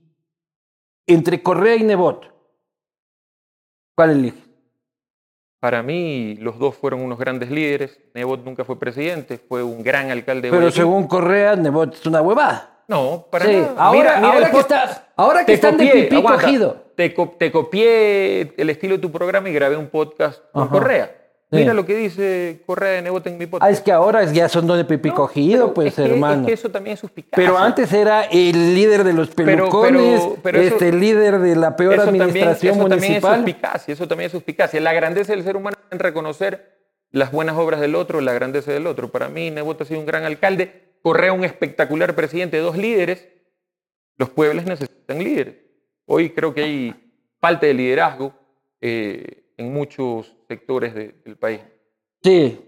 entre 1.07 1.41
Correa 1.45 1.77
y 1.77 1.85
Nebot, 1.85 2.27
¿cuál 3.95 4.11
eliges? 4.11 4.46
Para 5.61 5.83
mí, 5.83 6.37
los 6.41 6.59
dos 6.59 6.75
fueron 6.77 7.01
unos 7.01 7.19
grandes 7.19 7.51
líderes. 7.51 7.99
Nebot 8.15 8.45
nunca 8.45 8.65
fue 8.65 8.79
presidente, 8.79 9.39
fue 9.39 9.63
un 9.63 9.83
gran 9.83 10.11
alcalde 10.11 10.51
de 10.51 10.57
Pero 10.57 10.71
según 10.71 11.07
Correa, 11.09 11.57
Nebot 11.57 11.95
es 11.95 12.07
una 12.07 12.21
huevada. 12.21 12.73
No, 12.89 13.27
para 13.31 13.47
Sí, 13.47 13.53
nada. 13.57 13.75
ahora- 13.79 13.99
Mira- 13.99 14.17
mira 14.21 14.33
ahora 14.33 14.51
que 14.51 14.59
está- 14.59 15.09
ahora 15.17 15.41
que 15.41 15.47
Te 15.47 15.53
están 15.55 15.77
de 15.77 15.87
pipí 15.89 16.17
aguanta. 16.17 16.43
cogido. 16.43 16.85
Te, 16.95 17.13
co- 17.15 17.35
te 17.39 17.51
copié 17.51 18.55
el 18.57 18.71
estilo 18.71 18.95
de 18.97 19.01
tu 19.01 19.11
programa 19.11 19.49
y 19.49 19.53
grabé 19.53 19.77
un 19.77 19.89
podcast 19.89 20.41
con 20.53 20.63
Ajá. 20.65 20.71
Correa. 20.73 21.17
Sí. 21.51 21.59
Mira 21.59 21.75
lo 21.75 21.87
que 21.87 21.95
dice 21.95 22.63
Correa 22.67 22.91
de 22.93 23.03
Nebot 23.03 23.25
en 23.29 23.39
mi 23.39 23.45
Ah, 23.45 23.51
podcast. 23.51 23.73
es 23.73 23.81
que 23.81 23.93
ahora 23.93 24.25
ya 24.25 24.49
son 24.49 24.67
de 24.67 24.85
pipí 24.85 25.11
No, 25.11 25.15
cogido, 25.15 25.73
pues, 25.75 25.89
es 25.89 25.95
que- 25.95 26.13
hermano. 26.13 26.41
Es 26.43 26.47
que 26.49 26.53
eso 26.55 26.71
también 26.71 26.95
es 26.95 27.01
suspicacia. 27.01 27.37
Pero 27.37 27.57
antes 27.57 27.93
era 27.93 28.25
el 28.25 28.75
líder 28.75 29.05
de 29.05 29.13
los 29.13 29.29
pelucones, 29.29 30.21
pero- 30.21 30.37
pero 30.43 30.59
eso- 30.61 30.75
este 30.75 30.93
líder 30.93 31.39
de 31.39 31.55
la 31.55 31.77
peor 31.77 31.95
eso 31.95 32.05
también, 32.07 32.23
administración 32.25 32.75
eso 32.75 32.89
también 32.89 33.13
es 33.15 33.23
municipal. 33.23 33.37
suspicacia, 33.37 33.95
eso 33.95 34.09
también 34.09 34.27
es 34.27 34.33
suspicacia. 34.33 34.81
La 34.81 34.93
grandeza 34.93 35.33
del 35.35 35.45
ser 35.45 35.57
humano 35.57 35.77
es 35.81 35.93
en 35.93 35.99
reconocer 36.01 36.75
las 37.13 37.31
buenas 37.31 37.57
obras 37.57 37.81
del 37.81 37.95
otro, 37.95 38.21
la 38.21 38.33
grandeza 38.33 38.73
del 38.73 38.89
otro. 38.89 39.13
Para 39.13 39.29
mí, 39.29 39.53
Nebot 39.53 39.81
ha 39.81 39.85
sido 39.85 40.01
un 40.01 40.07
gran 40.07 40.25
alcalde, 40.25 40.97
Correa 41.03 41.33
un 41.33 41.45
espectacular 41.45 42.17
presidente, 42.17 42.59
dos 42.59 42.77
líderes. 42.77 43.29
Los 44.17 44.31
pueblos 44.31 44.65
necesitan 44.65 45.23
líderes. 45.23 45.55
Hoy 46.07 46.31
creo 46.31 46.53
que 46.53 46.65
hay 46.65 47.13
falta 47.41 47.67
de 47.67 47.75
liderazgo 47.75 48.35
eh, 48.81 49.45
en 49.57 49.73
muchos 49.73 50.35
sectores 50.49 50.95
de- 50.95 51.15
del 51.25 51.37
país, 51.37 51.61
Sí. 52.23 52.61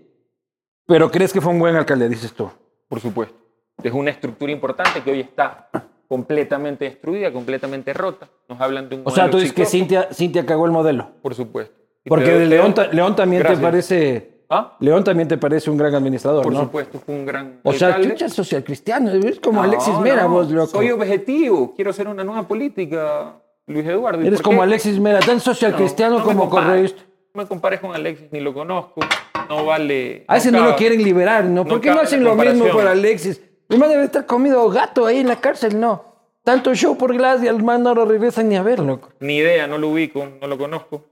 Pero 0.87 1.11
crees 1.11 1.33
que 1.33 1.40
fue 1.40 1.53
un 1.53 1.59
buen 1.59 1.74
alcalde, 1.77 2.09
dices 2.09 2.33
tú. 2.33 2.51
por 2.88 3.01
supuesto. 3.01 3.35
Es 3.83 3.92
una 3.92 4.11
estructura 4.11 4.51
importante 4.51 5.03
que 5.03 5.11
hoy 5.11 5.20
está 5.20 5.68
completamente 6.09 6.87
destruida, 6.87 7.31
completamente 7.33 7.92
rota. 7.92 8.29
Nos 8.48 8.59
hablan 8.61 8.88
de 8.88 8.96
un 8.96 9.03
O 9.05 9.11
sea, 9.11 9.29
tú 9.31 9.37
dices 9.37 9.53
que 9.53 9.66
Cintia, 9.66 10.09
Cintia 10.12 10.46
cagó 10.46 10.64
el 10.64 10.72
modelo. 10.72 11.11
Por 11.20 11.35
supuesto. 11.35 11.74
Y 12.05 12.09
Porque 12.09 12.46
León, 12.46 12.74
León 12.92 13.14
también 13.14 13.40
Gracias. 13.42 13.59
te 13.61 13.64
parece. 13.64 14.44
¿Ah? 14.48 14.77
León 14.81 15.05
también 15.05 15.29
te 15.29 15.37
parece 15.37 15.68
un 15.70 15.77
gran 15.77 15.94
administrador, 15.94 16.42
Por 16.42 16.53
¿no? 16.55 16.61
supuesto, 16.62 16.98
fue 16.98 17.14
un 17.14 17.27
gran 17.27 17.61
O 17.62 17.72
sea, 17.74 18.01
chucha 18.01 18.31
social 18.31 18.64
cristiano, 18.64 19.11
es 19.11 19.38
como 19.40 19.61
No, 19.61 19.64
Alexis 19.68 19.98
Mera, 19.98 20.22
no, 20.22 20.31
vos, 20.31 20.51
loco. 20.51 20.68
Soy 20.70 20.90
objetivo, 20.90 21.74
quiero 21.74 21.90
hacer 21.90 22.09
una 22.09 22.24
nueva 22.24 22.48
política, 22.48 23.38
Luis 23.68 23.87
Eduardo. 23.87 24.22
¿Y 24.22 24.26
Eres 24.26 24.42
como 24.42 24.59
qué? 24.59 24.64
Alexis 24.64 24.98
Mera, 24.98 25.20
tan 25.20 25.40
social 25.40 25.72
No, 25.72 25.76
cristiano 25.76 26.18
no 26.18 26.24
como 26.24 26.48
correísta. 26.50 27.02
No 27.35 27.42
me 27.42 27.48
compares 27.48 27.81
con 27.81 27.94
Alexis, 27.94 28.26
ni 28.33 28.40
lo 28.40 28.52
conozco, 28.52 29.00
no 29.48 29.64
vale... 29.66 30.24
A 30.26 30.38
ese 30.38 30.50
no, 30.50 30.64
lo 30.64 30.76
quieren 30.76 31.02
liberar, 31.02 31.44
¿no? 31.44 31.64
¿Por 31.64 31.81
qué 31.81 31.90
no 31.90 32.00
hacen 32.00 32.24
lo 32.24 32.35
mismo 32.35 32.68
por 32.70 32.87
Alexis? 32.87 33.40
El 33.68 33.78
man 33.78 33.90
debe 33.90 34.04
estar 34.04 34.24
comido 34.26 34.68
gato 34.70 35.07
ahí 35.07 35.18
en 35.18 35.28
la 35.28 35.37
cárcel, 35.37 35.78
no. 35.78 36.04
Tanto 36.42 36.74
show 36.74 36.96
por 36.96 37.14
Glass 37.14 37.42
y 37.44 37.48
al 37.48 37.62
man 37.62 37.83
no 37.83 37.94
lo 37.94 38.07
regresan 38.07 38.48
ni 38.48 38.57
a 38.57 38.62
ver, 38.62 38.78
loco. 38.81 39.11
Ni 39.20 39.37
idea, 39.37 39.66
no 39.66 39.76
lo 39.76 39.90
ubico, 39.90 40.26
no 40.40 40.46
lo 40.46 40.57
conozco. 40.57 41.04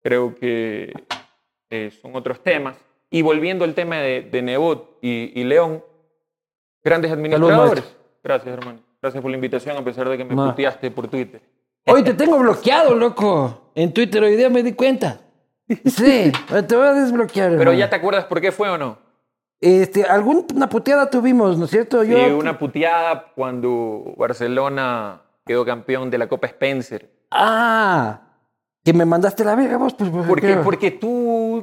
Creo 0.00 0.36
que 0.36 0.92
eh, 1.68 1.90
son 2.00 2.14
otros 2.14 2.40
temas. 2.42 2.76
Y 3.10 3.22
volviendo 3.22 3.64
al 3.64 3.74
tema 3.74 3.96
de, 3.96 4.22
de 4.22 4.42
Nebot 4.42 4.98
y, 5.02 5.32
y 5.34 5.42
León, 5.42 5.84
grandes 6.84 7.10
administradores. 7.10 7.96
Gracias, 8.22 8.56
hermano. 8.56 8.78
Gracias 9.02 9.20
por 9.20 9.30
la 9.30 9.36
invitación, 9.36 9.76
a 9.76 9.82
pesar 9.82 10.08
de 10.08 10.16
que 10.16 10.24
me 10.24 10.34
Ma. 10.34 10.50
puteaste 10.50 10.90
por 10.92 11.08
Twitter. 11.08 11.40
Hoy 11.92 12.02
te 12.04 12.14
tengo 12.14 12.38
bloqueado, 12.38 12.94
loco. 12.94 13.72
En 13.74 13.92
Twitter 13.92 14.22
hoy 14.22 14.36
día 14.36 14.50
me 14.50 14.62
di 14.62 14.72
cuenta. 14.72 15.20
Sí, 15.84 16.32
te 16.66 16.76
voy 16.76 16.86
a 16.86 16.92
desbloquear. 16.94 17.50
Pero 17.50 17.60
hermano. 17.62 17.78
ya 17.78 17.88
te 17.88 17.96
acuerdas 17.96 18.24
por 18.24 18.40
qué 18.40 18.50
fue 18.50 18.68
o 18.68 18.76
no? 18.76 18.98
Este, 19.60 20.04
alguna 20.04 20.68
puteada 20.68 21.10
tuvimos, 21.10 21.58
¿no 21.58 21.66
es 21.66 21.70
cierto? 21.70 22.02
Sí, 22.02 22.10
Yo... 22.10 22.38
una 22.38 22.58
puteada 22.58 23.32
cuando 23.34 24.14
Barcelona 24.16 25.22
quedó 25.44 25.64
campeón 25.64 26.10
de 26.10 26.18
la 26.18 26.28
Copa 26.28 26.46
Spencer. 26.46 27.10
Ah, 27.30 28.20
que 28.82 28.92
me 28.94 29.04
mandaste 29.04 29.44
la 29.44 29.54
verga 29.54 29.76
vos, 29.76 29.94
pues. 29.94 30.10
pues, 30.10 30.26
Porque, 30.26 30.46
¿qué? 30.46 30.56
porque 30.56 30.90
tú 30.90 31.08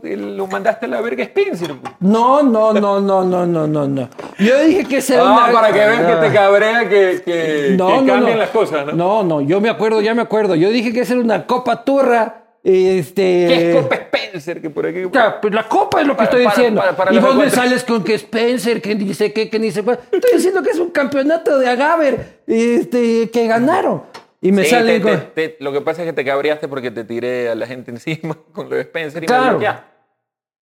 lo 0.03 0.47
mandaste 0.47 0.85
a 0.85 0.89
la 0.89 1.01
verga 1.01 1.23
Spencer. 1.23 1.73
No, 1.99 2.43
no, 2.43 2.73
no, 2.73 2.99
no, 3.01 3.23
no, 3.23 3.45
no, 3.45 3.67
no, 3.67 3.87
no. 3.87 4.09
Yo 4.39 4.59
dije 4.63 4.85
que 4.85 4.97
ese 4.97 5.15
era 5.15 5.23
Ah, 5.27 5.45
una- 5.45 5.51
para 5.53 5.73
que 5.73 5.79
vean 5.79 6.05
que 6.07 6.13
te 6.13 6.27
Ah. 6.27 6.33
cabrea 6.33 6.89
que, 6.89 7.21
que, 7.25 7.75
No, 7.77 7.87
que 7.87 7.93
no, 8.01 8.05
cambien 8.13 8.33
no. 8.33 8.35
las 8.37 8.49
cosas, 8.49 8.85
¿no? 8.87 8.93
No, 8.93 9.23
no, 9.23 9.41
yo 9.41 9.59
me 9.61 9.69
acuerdo, 9.69 10.01
ya 10.01 10.13
me 10.13 10.21
acuerdo. 10.21 10.55
Yo 10.55 10.69
dije 10.69 10.93
que 10.93 11.01
esa 11.01 11.13
era 11.13 11.21
una 11.23 11.45
copa 11.45 11.83
turra. 11.83 12.43
Este. 12.63 13.21
¿Qué 13.47 13.69
es 13.69 13.75
Copa 13.81 13.95
Spencer? 13.95 14.61
Que 14.61 14.69
por 14.69 14.85
aquí... 14.85 15.03
Ya, 15.13 15.39
pues 15.39 15.53
la 15.53 15.63
copa 15.69 16.01
es 16.01 16.07
lo 16.07 16.13
que 16.13 16.17
Para- 16.17 16.29
estoy 16.29 16.43
para- 16.43 16.55
diciendo. 16.55 16.81
para- 16.97 17.13
y 17.13 17.19
vos 17.19 17.35
me 17.35 17.49
sales 17.49 17.83
con 17.85 18.03
que 18.03 18.15
Spencer, 18.15 18.81
que 18.81 18.93
dice 18.95 19.31
qué, 19.31 19.49
que 19.49 19.57
dice. 19.57 19.79
Estoy 19.79 20.31
diciendo 20.33 20.61
que 20.61 20.71
es 20.71 20.79
un 20.79 20.89
campeonato 20.89 21.57
de 21.59 21.69
Agaver 21.69 22.39
este, 22.45 23.29
que 23.29 23.47
ganaron. 23.47 24.03
Y 24.41 24.51
me 24.51 24.63
Sí, 24.63 24.69
salen 24.69 25.01
te- 25.01 25.09
con. 25.09 25.19
te- 25.33 25.49
te- 25.49 25.63
lo 25.63 25.71
que 25.71 25.81
pasa 25.81 26.03
es 26.03 26.07
que 26.07 26.13
te 26.13 26.23
cabreaste 26.23 26.67
porque 26.67 26.91
te 26.91 27.03
tiré 27.03 27.49
a 27.49 27.55
la 27.55 27.65
gente 27.65 27.91
encima 27.91 28.37
con 28.51 28.69
lo 28.69 28.75
de 28.75 28.81
Spencer 28.83 29.23
y 29.23 29.25
me 29.25 29.27
Claro. 29.27 29.49
bloqueaste. 29.51 29.83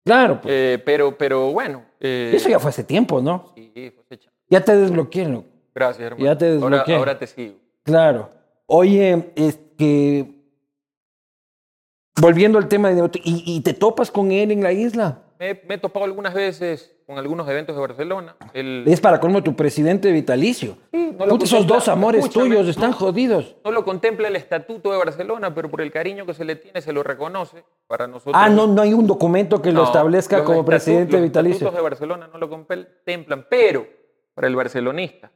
Claro, 0.05 0.39
pues. 0.41 0.53
Eh, 0.53 0.81
pero, 0.85 1.17
pero 1.17 1.51
bueno. 1.51 1.83
eh, 1.99 2.31
Eso 2.35 2.47
ya 2.49 2.59
fue 2.59 2.69
hace 2.69 2.83
tiempo, 2.83 3.21
¿no? 3.21 3.51
Sí, 3.55 3.91
fue 3.95 4.03
fecha. 4.07 4.31
Ya 4.49 4.61
te 4.61 4.75
desbloqueé, 4.75 5.27
loco. 5.27 5.47
Gracias, 5.73 6.05
hermano. 6.05 6.23
Ya 6.25 6.37
te 6.37 6.45
ahora, 6.45 6.55
desbloqueé. 6.59 6.95
ahora 6.95 7.19
te 7.19 7.27
sigo. 7.27 7.55
Claro. 7.83 8.29
Oye, 8.67 9.31
es 9.35 9.59
que. 9.77 10.31
Volviendo 12.21 12.57
al 12.57 12.67
tema 12.69 12.91
de. 12.91 13.09
Y, 13.23 13.43
y 13.45 13.61
te 13.61 13.73
topas 13.73 14.09
con 14.11 14.31
él 14.31 14.51
en 14.51 14.63
la 14.63 14.71
isla. 14.71 15.23
Me, 15.39 15.61
me 15.67 15.75
he 15.75 15.77
topado 15.77 16.05
algunas 16.05 16.33
veces 16.33 16.95
con 17.05 17.17
algunos 17.17 17.47
eventos 17.49 17.75
de 17.75 17.81
Barcelona. 17.81 18.35
Es 18.53 19.01
para 19.01 19.19
colmo 19.19 19.43
tu 19.43 19.55
presidente 19.55 20.11
vitalicio. 20.11 20.77
Sí, 20.91 21.13
no 21.17 21.25
lo 21.25 21.33
Puta, 21.33 21.43
esos 21.45 21.67
dos 21.67 21.87
amores 21.87 22.23
escúchame, 22.25 22.55
tuyos 22.55 22.67
están 22.69 22.91
jodidos. 22.93 23.55
no 23.63 23.71
lo 23.71 23.83
contempla 23.85 24.27
el 24.27 24.35
estatuto 24.35 24.91
de 24.91 24.97
Barcelona, 24.97 25.53
pero 25.53 25.69
por 25.69 25.81
el 25.81 25.91
cariño 25.91 26.25
que 26.25 26.33
se 26.33 26.45
le 26.45 26.55
tiene 26.55 26.81
se 26.81 26.93
lo 26.93 27.03
reconoce 27.03 27.63
para 27.87 28.07
nosotros. 28.07 28.35
Ah, 28.37 28.49
no, 28.49 28.65
no 28.67 28.81
hay 28.81 28.93
un 28.93 29.05
documento 29.07 29.61
que 29.61 29.71
lo 29.71 29.83
establezca 29.83 30.37
los 30.37 30.45
como 30.45 30.61
estatu- 30.61 30.65
presidente 30.65 31.13
los 31.13 31.21
vitalicio. 31.23 31.55
estatutos 31.57 31.75
de 31.77 31.83
Barcelona 31.83 32.29
no 32.31 32.39
lo 32.39 32.49
contemplan, 32.49 33.45
pero 33.49 33.85
para 34.33 34.47
el 34.47 34.55
barcelonista 34.55 35.31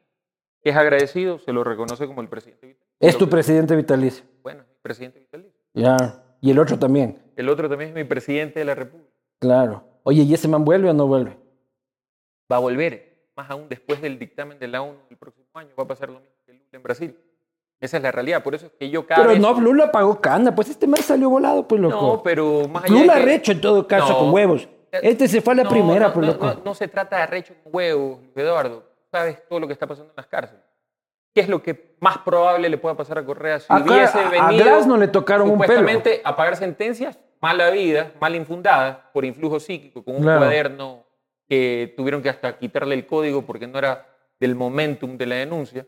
que 0.63 0.71
es 0.71 0.75
agradecido 0.75 1.39
se 1.39 1.53
lo 1.53 1.63
reconoce 1.63 2.05
como 2.07 2.21
el 2.21 2.27
presidente 2.29 2.67
vitalicio. 2.67 2.97
Es 2.99 3.17
tu 3.17 3.29
presidente 3.29 3.75
vitalicio. 3.75 4.25
Bueno, 4.43 4.63
presidente 4.81 5.19
vitalicio. 5.19 5.53
Ya. 5.73 6.23
Y 6.41 6.51
el 6.51 6.59
otro 6.59 6.79
también. 6.79 7.19
El 7.35 7.47
otro 7.49 7.69
también 7.69 7.89
es 7.91 7.95
mi 7.95 8.03
presidente 8.05 8.59
de 8.59 8.65
la 8.65 8.75
República. 8.75 9.09
Claro. 9.39 9.83
Oye, 10.09 10.23
¿y 10.23 10.33
ese 10.33 10.47
man 10.47 10.65
vuelve 10.65 10.89
o 10.89 10.93
no 10.93 11.05
vuelve? 11.05 11.37
Va 12.51 12.55
a 12.55 12.59
volver, 12.59 13.27
más 13.35 13.47
aún 13.51 13.69
después 13.69 14.01
del 14.01 14.17
dictamen 14.17 14.57
de 14.57 14.67
la 14.67 14.81
ONU 14.81 14.97
el 15.11 15.17
próximo 15.17 15.45
año, 15.53 15.69
va 15.79 15.83
a 15.83 15.87
pasar 15.87 16.09
lo 16.09 16.19
mismo 16.19 16.33
que 16.47 16.53
Lula 16.53 16.65
en 16.71 16.81
Brasil. 16.81 17.15
Esa 17.79 17.97
es 17.97 18.03
la 18.03 18.11
realidad, 18.11 18.41
por 18.41 18.55
eso 18.55 18.65
es 18.65 18.71
que 18.71 18.89
yo 18.89 19.05
cada 19.05 19.21
Pero 19.21 19.33
vez... 19.33 19.39
no, 19.39 19.53
Lula 19.61 19.91
pagó 19.91 20.19
cana, 20.19 20.55
pues 20.55 20.67
este 20.69 20.87
más 20.87 21.01
salió 21.01 21.29
volado, 21.29 21.67
pues 21.67 21.79
loco. 21.79 22.01
No, 22.01 22.23
pero 22.23 22.67
más 22.67 22.85
allá 22.85 22.93
Lula 22.93 23.13
de 23.13 23.19
que- 23.19 23.25
recho 23.27 23.51
en 23.51 23.61
todo 23.61 23.87
caso, 23.87 24.09
No. 24.09 24.17
con 24.17 24.33
huevos. 24.33 24.67
Este 24.91 25.27
se 25.27 25.41
fue 25.41 25.53
a 25.53 25.57
la 25.57 25.63
No, 25.65 25.69
primera, 25.69 26.07
no, 26.07 26.13
pues 26.15 26.25
loco. 26.25 26.53
No, 26.65 26.73
se 26.73 26.87
trata 26.87 27.17
de 27.17 27.21
arrecho 27.21 27.53
con 27.63 27.75
huevos, 27.75 28.17
Eduardo. 28.35 28.83
Sabes 29.11 29.47
todo 29.47 29.59
lo 29.59 29.67
que 29.67 29.73
está 29.73 29.85
pasando 29.85 30.09
en 30.09 30.15
las 30.17 30.25
cárceles. 30.25 30.63
¿Qué 31.35 31.41
es 31.41 31.49
lo 31.49 31.61
que 31.61 31.95
más 31.99 32.17
probable 32.17 32.67
le 32.67 32.79
pueda 32.79 32.97
pasar 32.97 33.19
a 33.19 33.25
Correa 33.25 33.59
si 33.59 33.67
Acá, 33.71 33.83
hubiese 33.83 34.17
a- 34.17 34.27
a 34.27 34.29
venido 34.47 34.65
Glass 34.65 34.87
no 34.87 34.97
le 34.97 35.07
tocaron 35.07 35.47
un 35.51 35.59
pelo. 35.59 35.65
supuestamente 35.73 36.21
a 36.25 36.35
pagar 36.35 36.55
sentencias 36.55 37.19
mala 37.41 37.69
vida, 37.69 38.11
mal 38.19 38.35
infundadas, 38.35 38.97
por 39.13 39.25
influjo 39.25 39.59
psíquico, 39.59 40.03
con 40.03 40.15
un 40.17 40.21
Claro. 40.23 40.39
cuaderno 40.41 41.05
que 41.47 41.93
tuvieron 41.97 42.21
que 42.21 42.29
hasta 42.29 42.57
quitarle 42.57 42.95
el 42.95 43.05
código 43.07 43.41
porque 43.43 43.67
no 43.67 43.79
era 43.79 44.05
del 44.39 44.55
momentum 44.55 45.17
de 45.17 45.25
la 45.25 45.35
denuncia? 45.35 45.85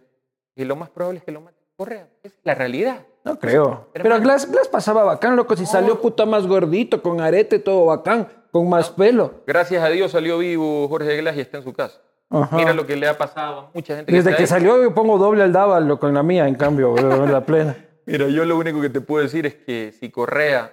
Y 0.56 0.66
lo 0.66 0.76
más 0.76 0.90
probable 0.90 1.20
es 1.20 1.24
que 1.26 1.32
lo 1.32 1.42
mate 1.42 1.58
Correa. 1.78 2.08
Es 2.22 2.34
la 2.44 2.54
realidad. 2.54 3.00
No 3.24 3.40
creo. 3.40 3.90
Pero. 3.94 4.20
Glass, 4.20 4.52
Glass 4.52 4.68
pasaba 4.68 5.04
bacán, 5.04 5.36
loco. 5.36 5.56
Si 5.56 5.66
salió 5.66 6.00
puta 6.00 6.26
más 6.26 6.46
gordito, 6.46 7.02
con 7.02 7.22
arete, 7.22 7.58
todo 7.60 7.86
bacán, 7.88 8.28
con 8.52 8.70
más 8.70 8.90
pelo. 8.92 9.42
Gracias 9.48 9.84
a 9.84 9.90
Dios 9.90 10.12
salió 10.12 10.38
vivo 10.38 10.88
Jorge 10.90 11.18
Glass 11.18 11.38
y 11.38 11.42
está 11.42 11.58
en 11.58 11.64
su 11.64 11.74
casa. 11.74 12.00
Ajá. 12.30 12.56
Mira 12.56 12.74
lo 12.74 12.86
que 12.86 12.96
le 12.96 13.08
ha 13.08 13.18
pasado 13.18 13.60
a 13.60 13.70
mucha 13.74 13.96
gente. 13.96 14.12
Desde 14.12 14.32
que 14.36 14.44
ahí. 14.44 14.48
salió 14.48 14.82
yo 14.82 14.94
pongo 14.94 15.18
doble 15.18 15.44
al 15.44 15.52
Dava, 15.54 15.80
loco, 15.80 16.08
en 16.08 16.14
la 16.14 16.24
mía, 16.24 16.48
en 16.48 16.56
cambio, 16.56 16.96
en 16.98 17.32
la 17.32 17.46
plena. 17.46 17.76
Mira, 18.06 18.28
yo 18.28 18.46
lo 18.46 18.58
único 18.58 18.80
que 18.82 18.90
te 18.90 19.02
puedo 19.02 19.24
decir 19.24 19.46
es 19.46 19.56
que 19.56 19.92
si 20.00 20.10
Correa 20.12 20.72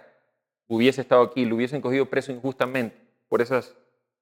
hubiese 0.69 1.01
estado 1.01 1.23
aquí, 1.23 1.45
lo 1.45 1.57
hubiesen 1.57 1.81
cogido 1.81 2.07
preso 2.07 2.31
injustamente 2.33 2.97
por 3.29 3.43
esas 3.43 3.75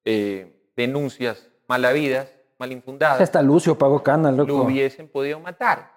eh, 0.04 0.70
denuncias 0.76 1.48
malavidas, 1.68 2.32
mal 2.58 2.72
infundadas, 2.72 3.20
Hasta 3.20 3.42
Lucio 3.42 3.76
pagó 3.76 4.02
cana, 4.02 4.30
lo 4.30 4.44
loco. 4.46 4.62
hubiesen 4.62 5.08
podido 5.08 5.38
matar. 5.40 5.92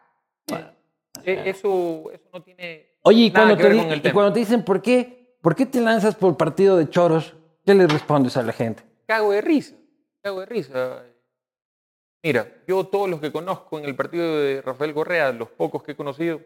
Eh, 1.24 1.44
eso, 1.46 2.10
eso 2.14 2.24
no 2.34 2.42
tiene 2.42 2.88
Oye, 3.04 3.24
y 3.24 3.30
nada 3.32 3.46
cuando, 3.46 3.58
que 3.58 3.64
te, 3.64 3.70
ver 3.70 3.78
con 3.84 3.92
el 3.92 3.98
y 3.98 4.02
tema. 4.02 4.14
cuando 4.14 4.34
te 4.34 4.40
dicen, 4.40 4.64
¿por 4.64 4.82
qué, 4.82 5.36
¿por 5.42 5.56
qué 5.56 5.66
te 5.66 5.80
lanzas 5.82 6.16
por 6.16 6.36
partido 6.38 6.78
de 6.78 6.90
choros? 6.90 7.36
¿Qué 7.66 7.74
le 7.76 7.88
respondes 7.88 8.36
a 8.38 8.44
la 8.44 8.52
gente? 8.54 8.84
Cago 9.06 9.32
de 9.32 9.42
risa, 9.42 9.76
cago 10.22 10.40
de 10.42 10.46
risa. 10.48 11.04
Mira, 12.24 12.48
yo 12.68 12.86
todos 12.86 13.10
los 13.10 13.22
que 13.22 13.32
conozco 13.32 13.80
en 13.80 13.86
el 13.86 13.96
partido 13.96 14.38
de 14.40 14.62
Rafael 14.62 14.94
Correa, 14.94 15.32
los 15.32 15.50
pocos 15.50 15.84
que 15.84 15.94
he 15.94 15.96
conocido, 15.96 16.42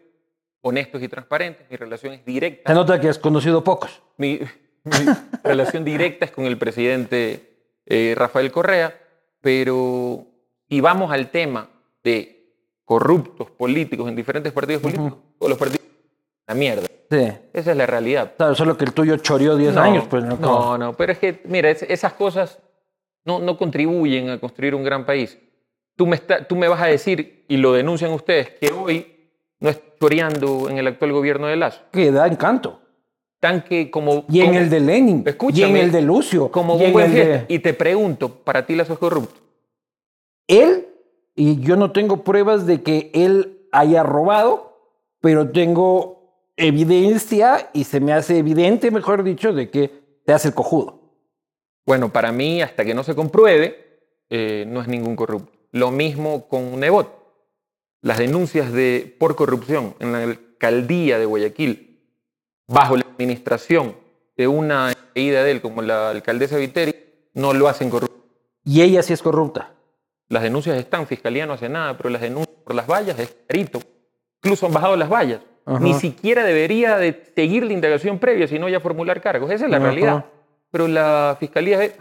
honestos 0.64 1.02
y 1.02 1.08
transparentes, 1.08 1.66
mi 1.70 1.76
relación 1.76 2.14
es 2.14 2.24
directa. 2.24 2.70
Se 2.70 2.74
nota 2.74 2.98
que 3.00 3.08
has 3.08 3.18
conocido 3.18 3.62
pocos. 3.62 4.02
Mi, 4.16 4.40
mi 4.84 4.92
relación 5.44 5.84
directa 5.84 6.24
es 6.24 6.30
con 6.30 6.46
el 6.46 6.56
presidente 6.58 7.50
eh, 7.86 8.14
Rafael 8.16 8.50
Correa, 8.50 8.98
pero 9.40 10.26
si 10.68 10.80
vamos 10.80 11.12
al 11.12 11.30
tema 11.30 11.68
de 12.02 12.50
corruptos 12.84 13.50
políticos 13.50 14.08
en 14.08 14.16
diferentes 14.16 14.52
partidos 14.52 14.82
políticos, 14.82 15.14
todos 15.38 15.50
los 15.50 15.58
partidos, 15.58 15.86
la 16.46 16.54
mierda. 16.54 16.86
Sí. 17.10 17.28
Esa 17.52 17.70
es 17.72 17.76
la 17.76 17.86
realidad. 17.86 18.32
Claro, 18.36 18.54
solo 18.54 18.76
que 18.76 18.84
el 18.84 18.92
tuyo 18.92 19.16
choreó 19.18 19.56
10 19.56 19.74
No, 19.74 19.80
años, 19.82 20.04
pues 20.08 20.24
loco. 20.24 20.40
No, 20.42 20.78
no, 20.78 20.92
pero 20.96 21.12
es 21.12 21.18
que, 21.18 21.42
mira, 21.44 21.70
es- 21.70 21.82
esas 21.82 22.14
cosas 22.14 22.58
no, 23.24 23.38
no 23.38 23.56
contribuyen 23.58 24.30
a 24.30 24.38
construir 24.40 24.74
un 24.74 24.82
gran 24.84 25.04
país. 25.04 25.38
Tú 25.96 26.06
me, 26.06 26.16
está- 26.16 26.46
tú 26.48 26.56
me 26.56 26.68
vas 26.68 26.80
a 26.80 26.86
decir, 26.86 27.44
y 27.48 27.58
lo 27.58 27.72
denuncian 27.74 28.10
ustedes, 28.12 28.50
que 28.60 28.72
hoy 28.72 29.13
no 29.64 29.70
es 29.70 29.80
choreando 29.98 30.68
en 30.68 30.76
el 30.76 30.86
actual 30.86 31.12
gobierno 31.12 31.46
de 31.46 31.56
Lazo. 31.56 31.80
Que 31.90 32.12
da 32.12 32.26
encanto. 32.26 32.82
Tan 33.40 33.64
que 33.64 33.90
como... 33.90 34.26
Y 34.28 34.40
en 34.40 34.48
como- 34.48 34.58
el 34.58 34.68
de 34.68 34.80
Lenin. 34.80 35.16
y 35.16 35.20
en 35.22 35.28
Escúchame, 35.28 35.80
el 35.80 35.90
de 35.90 36.02
Lucio. 36.02 36.50
Como 36.50 36.78
y 36.78 36.84
en 36.84 36.92
buen 36.92 37.06
el 37.06 37.14
de... 37.14 37.44
Y 37.48 37.60
te 37.60 37.72
pregunto, 37.72 38.28
¿para 38.28 38.66
ti 38.66 38.76
Lazo 38.76 38.92
es 38.92 38.98
corrupto? 38.98 39.40
Él, 40.48 40.86
y 41.34 41.60
yo 41.60 41.76
no 41.76 41.92
tengo 41.92 42.24
pruebas 42.24 42.66
de 42.66 42.82
que 42.82 43.10
él 43.14 43.66
haya 43.72 44.02
robado, 44.02 45.00
pero 45.22 45.50
tengo 45.50 46.50
evidencia 46.58 47.70
y 47.72 47.84
se 47.84 48.00
me 48.00 48.12
hace 48.12 48.36
evidente, 48.36 48.90
mejor 48.90 49.24
dicho, 49.24 49.54
de 49.54 49.70
que 49.70 49.90
te 50.26 50.34
hace 50.34 50.48
el 50.48 50.54
cojudo. 50.54 51.00
Bueno, 51.86 52.12
para 52.12 52.32
mí, 52.32 52.60
hasta 52.60 52.84
que 52.84 52.92
no 52.92 53.02
se 53.02 53.14
compruebe, 53.14 54.02
eh, 54.28 54.66
no 54.68 54.82
es 54.82 54.88
ningún 54.88 55.16
corrupto. 55.16 55.50
Lo 55.72 55.90
mismo 55.90 56.48
con 56.48 56.78
Nebot. 56.78 57.23
Las 58.04 58.18
denuncias 58.18 58.70
de, 58.70 59.16
por 59.18 59.34
corrupción 59.34 59.94
en 59.98 60.12
la 60.12 60.22
alcaldía 60.22 61.18
de 61.18 61.24
Guayaquil, 61.24 62.02
bajo 62.68 62.98
la 62.98 63.02
administración 63.02 63.96
de 64.36 64.46
una 64.46 64.92
ida 65.14 65.42
de 65.42 65.50
él, 65.50 65.62
como 65.62 65.80
la 65.80 66.10
alcaldesa 66.10 66.58
Viteri, 66.58 66.94
no 67.32 67.54
lo 67.54 67.66
hacen 67.66 67.88
corrupto. 67.88 68.26
Y 68.62 68.82
ella 68.82 69.02
sí 69.02 69.14
es 69.14 69.22
corrupta. 69.22 69.72
Las 70.28 70.42
denuncias 70.42 70.76
están, 70.76 71.06
Fiscalía 71.06 71.46
no 71.46 71.54
hace 71.54 71.70
nada, 71.70 71.96
pero 71.96 72.10
las 72.10 72.20
denuncias 72.20 72.54
por 72.62 72.74
las 72.74 72.86
vallas 72.86 73.18
es 73.18 73.34
clarito. 73.46 73.80
Incluso 74.42 74.66
han 74.66 74.74
bajado 74.74 74.96
las 74.96 75.10
vallas. 75.10 75.40
Ajá. 75.64 75.80
Ni 75.80 75.94
siquiera 75.94 76.44
debería 76.44 76.98
de 76.98 77.32
seguir 77.34 77.64
la 77.64 77.72
indagación 77.72 78.18
previa, 78.18 78.46
sino 78.46 78.68
ya 78.68 78.80
formular 78.80 79.22
cargos. 79.22 79.50
Esa 79.50 79.64
es 79.64 79.70
la 79.70 79.78
Ajá. 79.78 79.86
realidad. 79.86 80.26
Pero 80.70 80.88
la 80.88 81.38
Fiscalía 81.40 81.82
es 81.82 81.94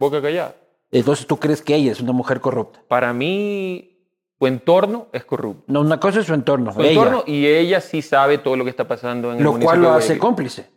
boca 0.00 0.20
callada. 0.20 0.56
Entonces 0.90 1.28
tú 1.28 1.38
crees 1.38 1.62
que 1.62 1.76
ella 1.76 1.92
es 1.92 2.00
una 2.00 2.12
mujer 2.12 2.40
corrupta. 2.40 2.82
Para 2.88 3.12
mí, 3.12 3.93
su 4.38 4.46
entorno 4.46 5.08
es 5.12 5.24
corrupto. 5.24 5.64
No, 5.68 5.80
una 5.80 6.00
cosa 6.00 6.20
es 6.20 6.26
su 6.26 6.34
entorno, 6.34 6.72
Su 6.72 6.80
ella, 6.80 6.90
entorno 6.90 7.24
y 7.26 7.46
ella 7.46 7.80
sí 7.80 8.02
sabe 8.02 8.38
todo 8.38 8.56
lo 8.56 8.64
que 8.64 8.70
está 8.70 8.86
pasando 8.86 9.32
en 9.32 9.38
el 9.38 9.44
lo 9.44 9.58
cual 9.58 9.82
lo 9.82 9.92
hace 9.92 10.18
cómplice. 10.18 10.68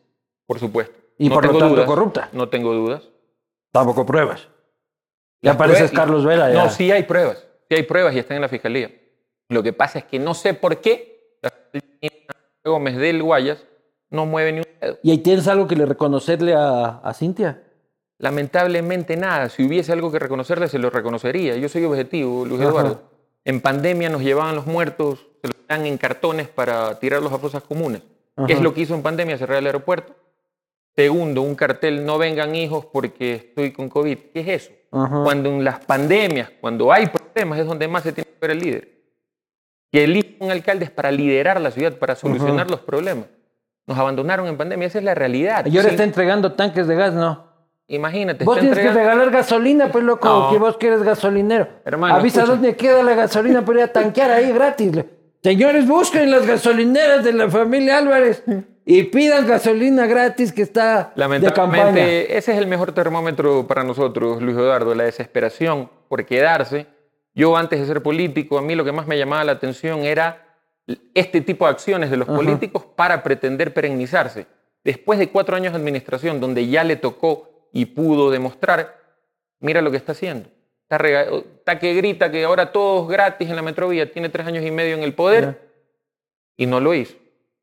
Por 0.45 0.59
supuesto. 0.59 0.95
Y 1.17 1.29
por 1.29 1.45
lo 1.45 1.51
tanto 1.51 1.69
dudas. 1.69 1.85
corrupta. 1.85 2.29
No 2.33 2.49
tengo 2.49 2.73
dudas. 2.73 3.09
Tampoco 3.71 4.05
pruebas. 4.05 4.47
Ya 5.41 5.57
pareces 5.57 5.91
Carlos 5.91 6.25
Vela. 6.25 6.51
Ya. 6.51 6.63
No, 6.63 6.69
sí 6.69 6.91
hay 6.91 7.03
pruebas. 7.03 7.45
Sí 7.69 7.75
hay 7.75 7.83
pruebas 7.83 8.15
y 8.15 8.19
están 8.19 8.35
en 8.35 8.41
la 8.41 8.49
fiscalía. 8.49 8.91
Lo 9.49 9.63
que 9.63 9.73
pasa 9.73 9.99
es 9.99 10.05
que 10.05 10.19
no 10.19 10.33
sé 10.33 10.53
por 10.53 10.79
qué 10.79 11.37
la 11.41 11.51
fiscalía 11.71 12.11
Gómez 12.63 12.97
del 12.97 13.23
Guayas 13.23 13.65
no 14.09 14.25
mueve 14.25 14.51
ni 14.51 14.59
un 14.59 14.65
dedo. 14.79 14.99
¿Y 15.03 15.11
ahí 15.11 15.17
tienes 15.17 15.47
algo 15.47 15.67
que 15.67 15.75
le 15.75 15.85
reconocerle 15.85 16.53
a, 16.53 16.99
a 16.99 17.13
Cintia? 17.13 17.63
Lamentablemente 18.19 19.15
nada. 19.17 19.49
Si 19.49 19.65
hubiese 19.65 19.91
algo 19.91 20.11
que 20.11 20.19
reconocerle, 20.19 20.67
se 20.67 20.79
lo 20.79 20.89
reconocería. 20.89 21.55
Yo 21.55 21.69
soy 21.69 21.83
objetivo, 21.85 22.45
Luis 22.45 22.61
Ajá. 22.61 22.99
En 23.47 23.61
pandemia 23.61 24.09
nos 24.09 24.21
llevaban 24.21 24.57
los 24.57 24.65
muertos, 24.65 25.25
se 25.41 25.47
los 25.47 25.55
dan 25.69 25.85
en 25.85 25.97
cartones 25.97 26.49
para 26.49 26.99
tirarlos 26.99 27.31
a 27.31 27.37
fosas 27.37 27.63
comunes. 27.63 28.01
¿Qué 28.45 28.51
es 28.51 28.61
lo 28.61 28.73
que 28.73 28.81
hizo 28.81 28.93
en 28.93 29.01
pandemia? 29.01 29.37
Cerrar 29.37 29.59
el 29.59 29.67
aeropuerto. 29.67 30.13
Segundo, 30.97 31.43
un 31.43 31.55
cartel, 31.55 32.05
no 32.05 32.17
vengan 32.17 32.55
hijos 32.55 32.85
porque 32.87 33.35
estoy 33.35 33.71
con 33.71 33.87
COVID. 33.87 34.17
¿Qué 34.33 34.41
es 34.41 34.47
eso? 34.63 34.71
Ajá. 34.91 35.23
Cuando 35.23 35.47
en 35.47 35.63
las 35.63 35.79
pandemias, 35.79 36.51
cuando 36.59 36.91
hay 36.91 37.07
problemas, 37.07 37.59
es 37.59 37.65
donde 37.65 37.87
más 37.87 38.03
se 38.03 38.11
tiene 38.11 38.29
que 38.29 38.37
ver 38.41 38.51
el 38.51 38.59
líder. 38.59 38.97
Y 39.93 39.99
elige 39.99 40.35
un 40.41 40.51
alcalde 40.51 40.83
es 40.83 40.91
para 40.91 41.09
liderar 41.09 41.61
la 41.61 41.71
ciudad, 41.71 41.97
para 41.97 42.15
solucionar 42.15 42.69
los 42.69 42.81
problemas. 42.81 43.27
Nos 43.85 43.97
abandonaron 43.97 44.47
en 44.47 44.57
pandemia, 44.57 44.87
esa 44.87 44.97
es 44.97 45.05
la 45.05 45.15
realidad. 45.15 45.65
Y 45.67 45.77
ahora 45.77 45.87
Sí, 45.87 45.95
está 45.95 46.03
entregando 46.03 46.51
tanques 46.51 46.85
de 46.85 46.95
gas, 46.95 47.13
¿no? 47.13 47.46
Imagínate, 47.89 48.43
Vos 48.43 48.59
tienes 48.59 48.77
que 48.77 48.91
regalar 48.91 49.31
gasolina, 49.31 49.91
pues 49.91 50.03
loco, 50.03 50.27
No. 50.27 50.49
que 50.51 50.57
vos 50.57 50.75
que 50.77 50.87
eres 50.87 51.03
gasolinero. 51.03 51.67
Hermano, 51.85 52.15
Avisa 52.15 52.39
escucha. 52.41 52.53
dónde 52.55 52.75
queda 52.75 53.01
la 53.01 53.13
gasolina 53.15 53.63
para 53.63 53.79
ir 53.79 53.85
a 53.85 53.93
tanquear 53.93 54.31
ahí 54.31 54.51
gratis. 54.51 54.91
Señores, 55.41 55.87
busquen 55.87 56.29
las 56.29 56.45
gasolineras 56.45 57.23
de 57.23 57.31
la 57.31 57.49
familia 57.49 57.99
Álvarez 57.99 58.43
y 58.85 59.03
pidan 59.03 59.47
gasolina 59.47 60.05
gratis 60.05 60.51
que 60.51 60.63
está 60.63 60.81
de 60.97 61.03
campaña. 61.03 61.15
Lamentablemente, 61.15 62.37
ese 62.37 62.51
es 62.51 62.57
el 62.57 62.67
mejor 62.67 62.91
termómetro 62.91 63.65
para 63.67 63.83
nosotros, 63.85 64.41
Luis 64.41 64.57
Eduardo, 64.57 64.93
la 64.93 65.03
desesperación 65.05 65.89
por 66.09 66.25
quedarse. 66.25 66.87
Yo 67.33 67.55
antes 67.55 67.79
de 67.79 67.85
ser 67.85 68.01
político, 68.03 68.57
a 68.57 68.61
mí 68.61 68.75
lo 68.75 68.83
que 68.83 68.91
más 68.91 69.07
me 69.07 69.17
llamaba 69.17 69.45
la 69.45 69.53
atención 69.53 69.99
era 70.03 70.43
este 71.13 71.39
tipo 71.39 71.65
de 71.65 71.71
acciones 71.71 72.09
de 72.11 72.17
los 72.17 72.27
políticos 72.27 72.83
para 72.95 73.23
pretender 73.23 73.73
perennizarse. 73.73 74.45
Después 74.83 75.19
de 75.19 75.29
cuatro 75.29 75.55
años 75.55 75.71
de 75.71 75.79
administración, 75.79 76.41
donde 76.41 76.67
ya 76.67 76.83
le 76.83 76.95
tocó 76.97 77.49
y 77.71 77.85
pudo 77.85 78.29
demostrar, 78.31 78.95
mira 79.59 79.81
lo 79.81 79.91
que 79.91 79.97
está 79.97 80.11
haciendo. 80.13 80.49
Está, 80.89 81.21
está 81.21 81.79
que 81.79 81.93
grita 81.95 82.31
que 82.31 82.43
ahora 82.45 82.71
todos 82.71 83.07
gratis 83.09 83.49
en 83.49 83.55
la 83.55 83.61
metrovía, 83.61 84.11
tiene 84.11 84.29
tres 84.29 84.47
años 84.47 84.63
y 84.65 84.71
medio 84.71 84.95
en 84.95 85.03
el 85.03 85.13
poder 85.13 85.59
y 86.55 86.65
no 86.65 86.79
lo 86.79 86.93
hizo. 86.93 87.15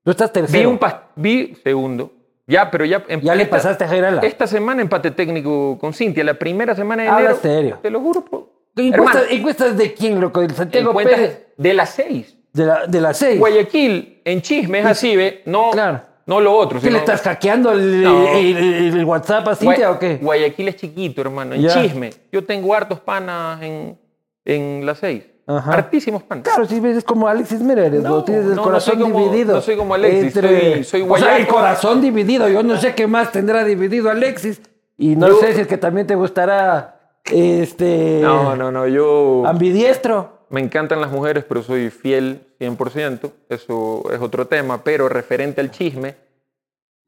Tú 0.05 0.11
estás 0.11 0.31
Vi 0.31 0.41
tercero. 0.41 0.69
un 0.71 0.79
pas- 0.79 1.01
vi 1.17 1.55
segundo. 1.65 2.13
Ya, 2.47 2.71
pero 2.71 2.85
ya. 2.85 3.03
ya 3.23 3.35
le 3.35 3.47
pasaste 3.47 3.85
a 3.85 3.89
Jairala. 3.89 4.21
Esta 4.21 4.47
semana 4.47 4.83
empate 4.83 5.11
técnico 5.11 5.79
con 5.81 5.95
Cintia. 5.95 6.23
La 6.25 6.35
primera 6.35 6.75
semana 6.75 7.03
de 7.05 7.09
Habla 7.09 7.21
enero. 7.31 7.39
serio. 7.41 7.79
Te 7.81 7.91
lo 7.91 8.01
juro. 8.01 8.51
¿Encuestas, 8.77 9.25
encuestas 9.31 9.77
de 9.79 9.95
quién, 9.95 10.21
loco? 10.21 10.41
¿Del 10.43 10.51
Santiago 10.51 10.93
Pérez? 10.95 11.47
de 11.57 11.73
las 11.75 11.91
seis. 11.91 12.37
De 12.53 12.67
la, 12.67 12.87
de 12.87 13.01
las 13.01 13.17
seis. 13.17 13.39
Guayaquil, 13.39 14.21
en 14.27 14.43
chisme, 14.43 14.81
es 14.81 14.87
así, 14.87 15.17
¿ve? 15.17 15.43
No, 15.47 15.71
Claro. 15.71 16.03
No 16.27 16.41
lo 16.41 16.53
otro. 16.57 16.81
¿Qué 16.81 16.91
le 16.91 16.99
estás 16.99 17.21
hackeando 17.23 17.73
el, 17.73 18.03
No. 18.03 18.29
el- 18.29 18.57
el- 18.57 18.97
el 18.99 19.05
WhatsApp 19.05 19.47
a 19.49 19.55
Cintia 19.55 19.91
o 19.91 19.99
qué? 19.99 20.17
Guayaquil 20.23 20.69
es 20.69 20.77
chiquito, 20.77 21.21
hermano. 21.21 21.55
En 21.55 21.63
Ya. 21.63 21.71
chisme. 21.83 22.11
Yo 22.33 22.45
tengo 22.45 22.75
hartos 22.75 23.01
panas 23.01 23.61
en, 23.63 23.99
en 24.45 24.85
las 24.87 24.99
seis. 24.99 25.25
Ajá. 25.47 25.73
Hartísimos 25.75 26.23
panas. 26.23 26.45
Claro, 26.45 26.65
si 26.65 26.81
ves 26.81 27.05
como 27.05 27.29
Alexis 27.29 27.61
Mereres, 27.61 28.03
No, 28.03 28.15
vos 28.15 28.25
tienes 28.25 28.45
el 28.45 28.51
no, 28.51 28.57
no 28.57 28.63
corazón 28.63 28.95
soy 28.95 29.03
como- 29.03 29.19
dividido. 29.29 29.55
no 29.57 29.61
soy 29.61 29.77
como 29.77 29.95
Alexis, 29.95 30.33
soy- 30.33 30.85
soy 30.85 31.07
O 31.07 31.17
sea, 31.19 31.37
el 31.37 31.47
corazón 31.47 32.01
dividido, 32.01 32.49
yo 32.49 32.63
no 32.63 32.79
sé 32.79 32.95
qué 32.95 33.07
más 33.07 33.31
tendrá 33.31 33.63
dividido 33.65 34.11
Alexis. 34.11 34.63
Y 34.97 35.17
no 35.17 35.29
Yo- 35.29 35.37
sé 35.41 35.53
si 35.55 35.61
es 35.61 35.67
que 35.67 35.77
también 35.77 36.07
te 36.07 36.15
gustará 36.15 37.19
este 37.31 38.21
No, 38.23 38.57
no, 38.57 38.71
no. 38.71 38.87
Yo. 38.87 39.43
ambidiestro. 39.47 40.34
Me 40.55 40.61
encantan 40.61 41.01
las 41.01 41.11
mujeres, 41.11 41.45
pero 41.49 41.65
soy 41.65 41.91
fiel 41.91 42.47
100%. 42.61 43.33
Eso 43.49 44.05
es 44.13 44.21
otro 44.21 44.47
tema. 44.47 44.85
Pero 44.85 45.09
referente 45.09 45.61
al 45.61 45.73
chisme, 45.73 46.15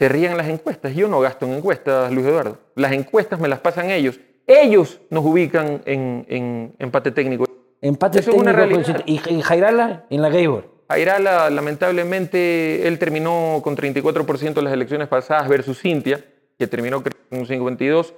se 0.00 0.08
ríen 0.08 0.36
las 0.36 0.48
encuestas. 0.48 0.96
Yo 0.96 1.06
no 1.06 1.20
gasto 1.20 1.46
en 1.46 1.52
encuestas, 1.52 2.10
Luis 2.10 2.26
Eduardo. 2.26 2.58
Las 2.74 2.90
encuestas 2.90 3.38
me 3.38 3.46
las 3.46 3.60
pasan 3.60 3.92
ellos. 3.92 4.18
Ellos 4.48 5.00
nos 5.10 5.24
ubican 5.24 5.80
en, 5.84 6.74
empate 6.80 7.12
técnico. 7.12 7.44
Empate 7.80 8.18
técnico. 8.18 8.36
Es 8.36 8.42
una 8.42 8.52
realidad. 8.52 9.04
¿Y, 9.06 9.18
Jairala 9.18 10.06
en 10.10 10.22
la 10.22 10.28
Gaybor? 10.28 10.82
Jairala, 10.88 11.48
lamentablemente, 11.48 12.88
él 12.88 12.98
terminó 12.98 13.60
con 13.62 13.76
34% 13.76 14.54
de 14.54 14.62
las 14.62 14.72
elecciones 14.72 15.06
pasadas 15.06 15.48
versus 15.48 15.80
Cintia, 15.80 16.18
que 16.58 16.66
terminó 16.66 17.00
con 17.00 17.12
un 17.30 17.46
52%, 17.46 18.12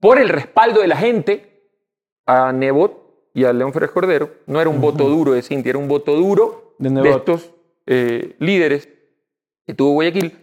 por 0.00 0.18
el 0.18 0.30
respaldo 0.30 0.80
de 0.80 0.86
la 0.86 0.96
gente 0.96 1.66
a 2.24 2.50
Nebot 2.50 2.99
y 3.34 3.44
a 3.44 3.52
León 3.52 3.72
Férez 3.72 3.90
Cordero. 3.90 4.30
No 4.46 4.60
era 4.60 4.70
un 4.70 4.80
voto 4.80 5.08
duro 5.08 5.32
de 5.32 5.42
Cintia, 5.42 5.70
era 5.70 5.78
un 5.78 5.88
voto 5.88 6.14
duro 6.14 6.74
de, 6.78 7.10
estos 7.10 7.50
eh, 7.86 8.36
líderes 8.38 8.88
que 9.66 9.74
tuvo 9.74 9.92
Guayaquil. 9.92 10.36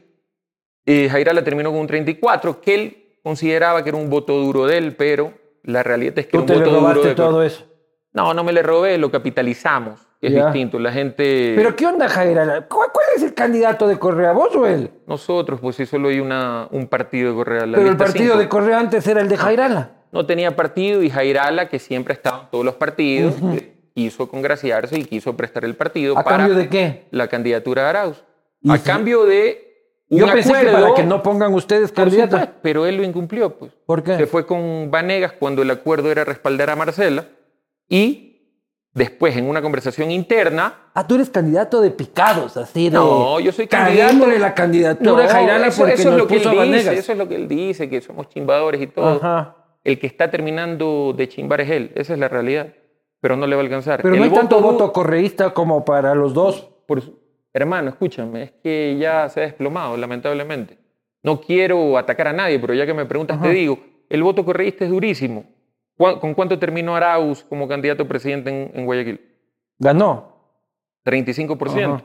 Eh, 0.86 1.10
Jairala 1.10 1.44
terminó 1.44 1.72
con 1.72 1.82
un 1.82 1.88
34, 1.88 2.62
que 2.62 2.76
él 2.76 3.20
consideraba 3.24 3.84
que 3.84 3.90
era 3.90 3.98
un 3.98 4.10
voto 4.10 4.38
duro 4.38 4.66
de 4.66 4.78
él, 4.78 4.96
pero 4.96 5.34
la 5.64 5.84
realidad 5.84 6.18
es 6.20 6.28
que 6.28 6.38
era 6.38 6.42
un 6.42 6.48
voto 6.48 6.80
duro 6.80 7.04
de 7.04 7.16
todo 7.16 7.44
eso? 7.44 7.66
No, 8.14 8.34
no 8.34 8.44
me 8.44 8.54
le 8.54 8.64
robé, 8.64 8.98
lo 8.98 9.12
capitalizamos. 9.12 10.08
Es 10.20 10.34
distinto, 10.34 10.80
la 10.80 10.92
gente... 10.92 11.54
¿Pero 11.56 11.76
qué 11.76 11.86
onda, 11.86 12.10
Jairala? 12.10 12.68
¿Cuál, 12.68 12.90
es 13.16 13.22
el 13.22 13.36
candidato 13.36 13.88
de 13.88 14.00
Correa, 14.00 14.32
vos 14.32 14.56
o 14.56 14.66
él? 14.66 14.90
Nosotros, 15.06 15.60
pues 15.60 15.76
sí, 15.76 15.86
solo 15.86 16.10
hay 16.10 16.20
una, 16.20 16.68
un 16.72 16.88
partido 16.88 17.30
de 17.30 17.36
Correa. 17.36 17.62
Pero 17.72 17.88
el 17.88 17.98
partido 17.98 18.38
de 18.38 18.50
Correa 18.50 18.80
antes 18.80 19.06
era 19.08 19.22
el 19.22 19.28
de 19.28 19.38
Jairala. 19.38 19.97
No, 20.12 20.26
tenía 20.26 20.56
partido 20.56 21.04
y 21.04 21.10
Jairala, 21.10 21.70
que 21.70 21.80
siempre 21.80 22.14
estaba 22.14 22.44
en 22.44 22.50
todos 22.52 22.66
los 22.66 22.76
partidos, 22.76 23.36
quiso 23.94 24.30
congraciarse 24.30 24.98
y 25.00 25.06
quiso 25.06 25.36
prestar 25.36 25.66
el 25.66 25.76
partido 25.76 26.18
¿A 26.18 26.24
cambio 26.24 26.56
de 26.56 26.70
qué? 26.70 27.08
La 27.12 27.28
candidatura 27.28 27.84
de 27.84 27.90
Arauz. 27.90 28.24
A 28.70 28.78
cambio 28.80 29.26
de 29.26 29.68
yo 30.10 30.26
pensé 30.32 30.54
que 30.54 30.72
para 30.72 30.94
que 30.94 31.04
no 31.04 31.22
pongan 31.22 31.54
ustedes 31.54 31.92
candidatos. 31.92 32.42
pero 32.62 32.86
él 32.86 32.98
lo 32.98 33.04
incumplió, 33.04 33.58
pues. 33.58 33.74
¿Por 33.86 34.04
qué? 34.04 34.16
Se 34.18 34.28
fue 34.28 34.46
con 34.46 34.90
Vanegas 34.90 35.34
cuando 35.34 35.62
el 35.62 35.72
acuerdo 35.72 36.12
era 36.12 36.24
respaldar 36.24 36.70
a 36.70 36.76
Marcela 36.76 37.26
y 37.90 38.28
después 38.94 39.36
en 39.36 39.50
una 39.50 39.62
conversación 39.62 40.12
interna. 40.12 40.92
Ah, 40.94 41.06
tú 41.06 41.16
eres 41.16 41.30
candidato 41.30 41.82
de 41.82 41.92
picados, 41.92 42.56
así 42.56 42.90
de. 42.90 42.98
No, 42.98 43.40
yo 43.40 43.52
soy 43.52 43.68
candidato. 43.68 44.28
de 44.28 44.40
la 44.40 44.54
candidatura 44.54 45.26
a 45.26 45.28
Jairala 45.28 45.70
porque 45.76 45.94
eso 45.94 46.12
es 46.12 46.18
lo 46.18 46.28
que 46.28 46.38
él 46.38 46.72
dice, 46.72 46.98
Eso 46.98 47.12
es 47.12 47.18
lo 47.18 47.28
que 47.28 47.36
él 47.36 47.48
dice, 47.48 47.90
que 47.90 48.00
somos 48.00 48.30
chimbadores 48.30 48.82
y 48.82 48.88
todo. 48.88 49.18
Ajá. 49.18 49.57
El 49.88 50.00
que 50.00 50.08
está 50.08 50.30
terminando 50.30 51.14
de 51.16 51.30
chimbar 51.30 51.62
es 51.62 51.70
él, 51.70 51.92
esa 51.96 52.12
es 52.12 52.20
la 52.20 52.28
realidad. 52.28 52.74
Pero 53.22 53.38
no 53.38 53.48
le 53.48 53.56
va 53.56 53.62
a 53.62 53.64
alcanzar. 53.64 54.02
Pero 54.02 54.18
no 54.18 54.24
hay 54.26 54.30
tanto 54.32 54.60
voto 54.60 54.92
correísta 54.92 55.54
como 55.54 55.86
para 55.86 56.14
los 56.14 56.34
dos. 56.34 56.68
Por, 56.86 57.02
hermano, 57.54 57.92
escúchame, 57.92 58.44
es 58.44 58.52
que 58.62 58.98
ya 59.00 59.30
se 59.30 59.40
ha 59.40 59.44
desplomado, 59.44 59.96
lamentablemente. 59.96 60.78
No 61.24 61.40
quiero 61.40 61.98
atacar 61.98 62.28
a 62.28 62.34
nadie, 62.34 62.60
pero 62.60 62.74
ya 62.74 62.86
que 62.86 62.94
me 62.94 63.06
preguntas, 63.06 63.42
te 63.42 63.48
digo, 63.48 63.80
el 64.10 64.24
voto 64.24 64.44
correísta 64.44 64.84
es 64.84 64.92
durísimo. 64.92 65.46
¿Con 65.98 66.34
cuánto 66.34 66.60
terminó 66.60 66.94
Arauz 66.94 67.46
como 67.46 67.66
candidato 67.66 68.04
a 68.04 68.08
presidente 68.10 68.72
en, 68.74 68.86
Guayaquil? 68.86 69.22
Ganó. 69.80 70.34
35%. 71.06 72.04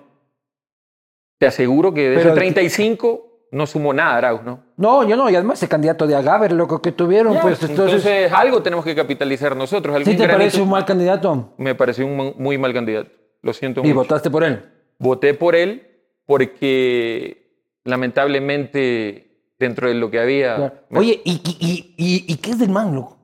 Te 1.37 1.47
aseguro 1.47 1.93
que 1.93 2.11
de 2.11 2.21
ese 2.21 2.31
35 2.31 3.32
no 3.53 3.67
sumó 3.67 3.93
nada 3.93 4.17
Arauz, 4.17 4.43
¿no? 4.43 4.61
No, 4.79 5.07
yo 5.07 5.15
no, 5.15 5.29
y 5.29 5.37
además 5.37 5.59
ese 5.59 5.69
candidato 5.69 6.07
de 6.07 6.17
Agaver, 6.17 6.53
lo 6.53 6.67
que 6.81 6.91
tuvieron, 6.91 7.39
pues 7.39 7.63
entonces... 7.63 8.33
algo 8.33 8.63
tenemos 8.63 8.85
que 8.85 8.95
capitalizar 8.95 9.55
nosotros. 9.55 10.03
¿Sí 10.05 10.17
te 10.17 10.27
parece 10.27 10.61
un 10.61 10.71
mal 10.71 10.85
candidato? 10.85 11.53
Me 11.59 11.75
pareció 11.75 12.07
un 12.07 12.35
muy 12.39 12.59
mal 12.59 12.73
candidato. 12.73 13.11
Lo 13.43 13.53
siento 13.53 13.83
¿Y 13.85 13.93
votaste 13.93 14.31
por 14.31 14.43
él? 14.43 14.65
Voté 14.99 15.35
por 15.35 15.55
él 15.55 15.87
porque 16.25 17.61
lamentablemente 17.85 19.53
dentro 19.59 19.87
de 19.87 19.95
lo 19.95 20.11
que 20.11 20.19
había... 20.19 20.85
Oye, 20.91 21.21
¿y, 21.23 22.37
qué 22.37 22.51
es 22.53 22.59
del 22.59 22.71
man, 22.71 22.95
loco? 22.95 23.19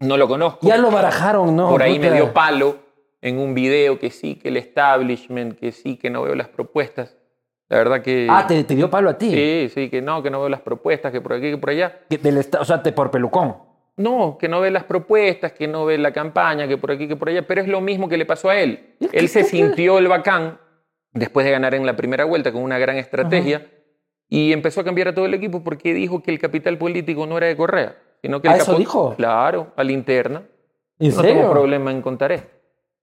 No 0.00 0.16
lo 0.16 0.26
conozco. 0.26 0.66
Ya 0.66 0.76
lo 0.76 0.90
barajaron, 0.90 1.54
¿no? 1.54 1.70
Por 1.70 1.82
ahí 1.82 2.00
me 2.00 2.10
dio 2.10 2.32
palo 2.32 2.78
en 3.20 3.38
un 3.38 3.54
video 3.54 4.00
que 4.00 4.10
sí, 4.10 4.34
que 4.34 4.48
el 4.48 4.56
establishment, 4.56 5.56
que 5.56 5.70
sí, 5.70 5.96
que 5.96 6.10
no 6.10 6.22
veo 6.22 6.34
las 6.34 6.48
propuestas. 6.48 7.16
La 7.72 7.78
verdad 7.78 8.02
que... 8.02 8.26
Ah, 8.28 8.46
¿te, 8.46 8.62
dio 8.64 8.90
palo 8.90 9.08
a 9.08 9.16
ti? 9.16 9.30
Sí, 9.30 9.70
sí, 9.72 9.88
que 9.88 10.02
no, 10.02 10.22
que 10.22 10.28
no 10.28 10.40
veo 10.40 10.50
las 10.50 10.60
propuestas, 10.60 11.10
que 11.10 11.22
por 11.22 11.32
aquí, 11.32 11.52
que 11.52 11.56
por 11.56 11.70
allá. 11.70 12.00
Que 12.10 12.18
del 12.18 12.36
o 12.36 12.64
sea, 12.66 12.82
te 12.82 12.92
por 12.92 13.10
pelucón. 13.10 13.56
No, 13.96 14.36
que 14.38 14.46
no 14.46 14.60
ve 14.60 14.70
las 14.70 14.84
propuestas, 14.84 15.52
que 15.52 15.66
no 15.66 15.86
ve 15.86 15.96
la 15.96 16.12
campaña, 16.12 16.68
que 16.68 16.76
por 16.76 16.92
aquí, 16.92 17.08
que 17.08 17.16
por 17.16 17.30
allá, 17.30 17.46
pero 17.46 17.62
es 17.62 17.68
lo 17.68 17.80
mismo 17.80 18.10
que 18.10 18.18
le 18.18 18.26
pasó 18.26 18.50
a 18.50 18.60
él. 18.60 18.94
Él 19.10 19.26
se 19.30 19.44
sintió 19.44 19.96
el 19.96 20.06
bacán 20.06 20.58
después 21.14 21.46
de 21.46 21.52
ganar 21.52 21.74
en 21.74 21.86
la 21.86 21.96
primera 21.96 22.26
vuelta 22.26 22.52
con 22.52 22.62
una 22.62 22.78
gran 22.78 22.98
estrategia, 22.98 23.66
y 24.28 24.52
empezó 24.52 24.82
a 24.82 24.84
cambiar 24.84 25.08
a 25.08 25.14
todo 25.14 25.24
el 25.24 25.32
equipo 25.32 25.64
porque 25.64 25.94
dijo 25.94 26.22
que 26.22 26.30
el 26.30 26.38
capital 26.38 26.76
político 26.76 27.26
no 27.26 27.38
era 27.38 27.46
de 27.46 27.56
Correa, 27.56 27.96
sino 28.20 28.42
que 28.42 28.48
el 28.48 28.54
¿Ah, 28.54 28.56
eso 28.58 28.74
dijo? 28.74 29.14
Claro, 29.16 29.72
a 29.76 29.82
la 29.82 29.92
interna. 29.92 30.42
¿En 30.98 31.16
no 31.16 31.22
tengo 31.22 31.50
problema 31.50 31.90
en 31.90 32.02
contar 32.02 32.32
esto. 32.32 32.50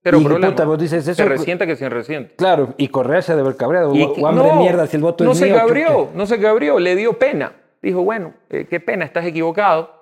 Pero 0.01 0.21
problema. 0.21 0.51
Puta, 0.51 0.65
vos 0.65 0.79
dices 0.79 1.07
eso. 1.07 1.23
Se 1.23 1.27
resienta 1.27 1.65
que 1.65 1.75
se 1.75 1.89
resiente. 1.89 2.35
Claro, 2.35 2.73
y 2.77 2.87
Correa 2.87 3.21
se 3.21 3.33
debe 3.33 3.47
haber 3.47 3.57
cabreado. 3.57 3.91
o 3.91 4.27
hambre 4.27 4.47
no, 4.47 4.55
mierda 4.61 4.87
si 4.87 4.95
el 4.95 5.03
voto 5.03 5.23
no 5.23 5.33
es 5.33 5.37
se 5.37 5.45
mío, 5.45 5.55
cabrió, 5.55 6.09
no 6.13 6.25
se 6.25 6.39
cabrió, 6.39 6.79
le 6.79 6.95
dio 6.95 7.17
pena. 7.19 7.53
Dijo, 7.81 8.03
bueno, 8.03 8.33
eh, 8.49 8.65
qué 8.69 8.79
pena, 8.79 9.05
estás 9.05 9.25
equivocado. 9.25 9.93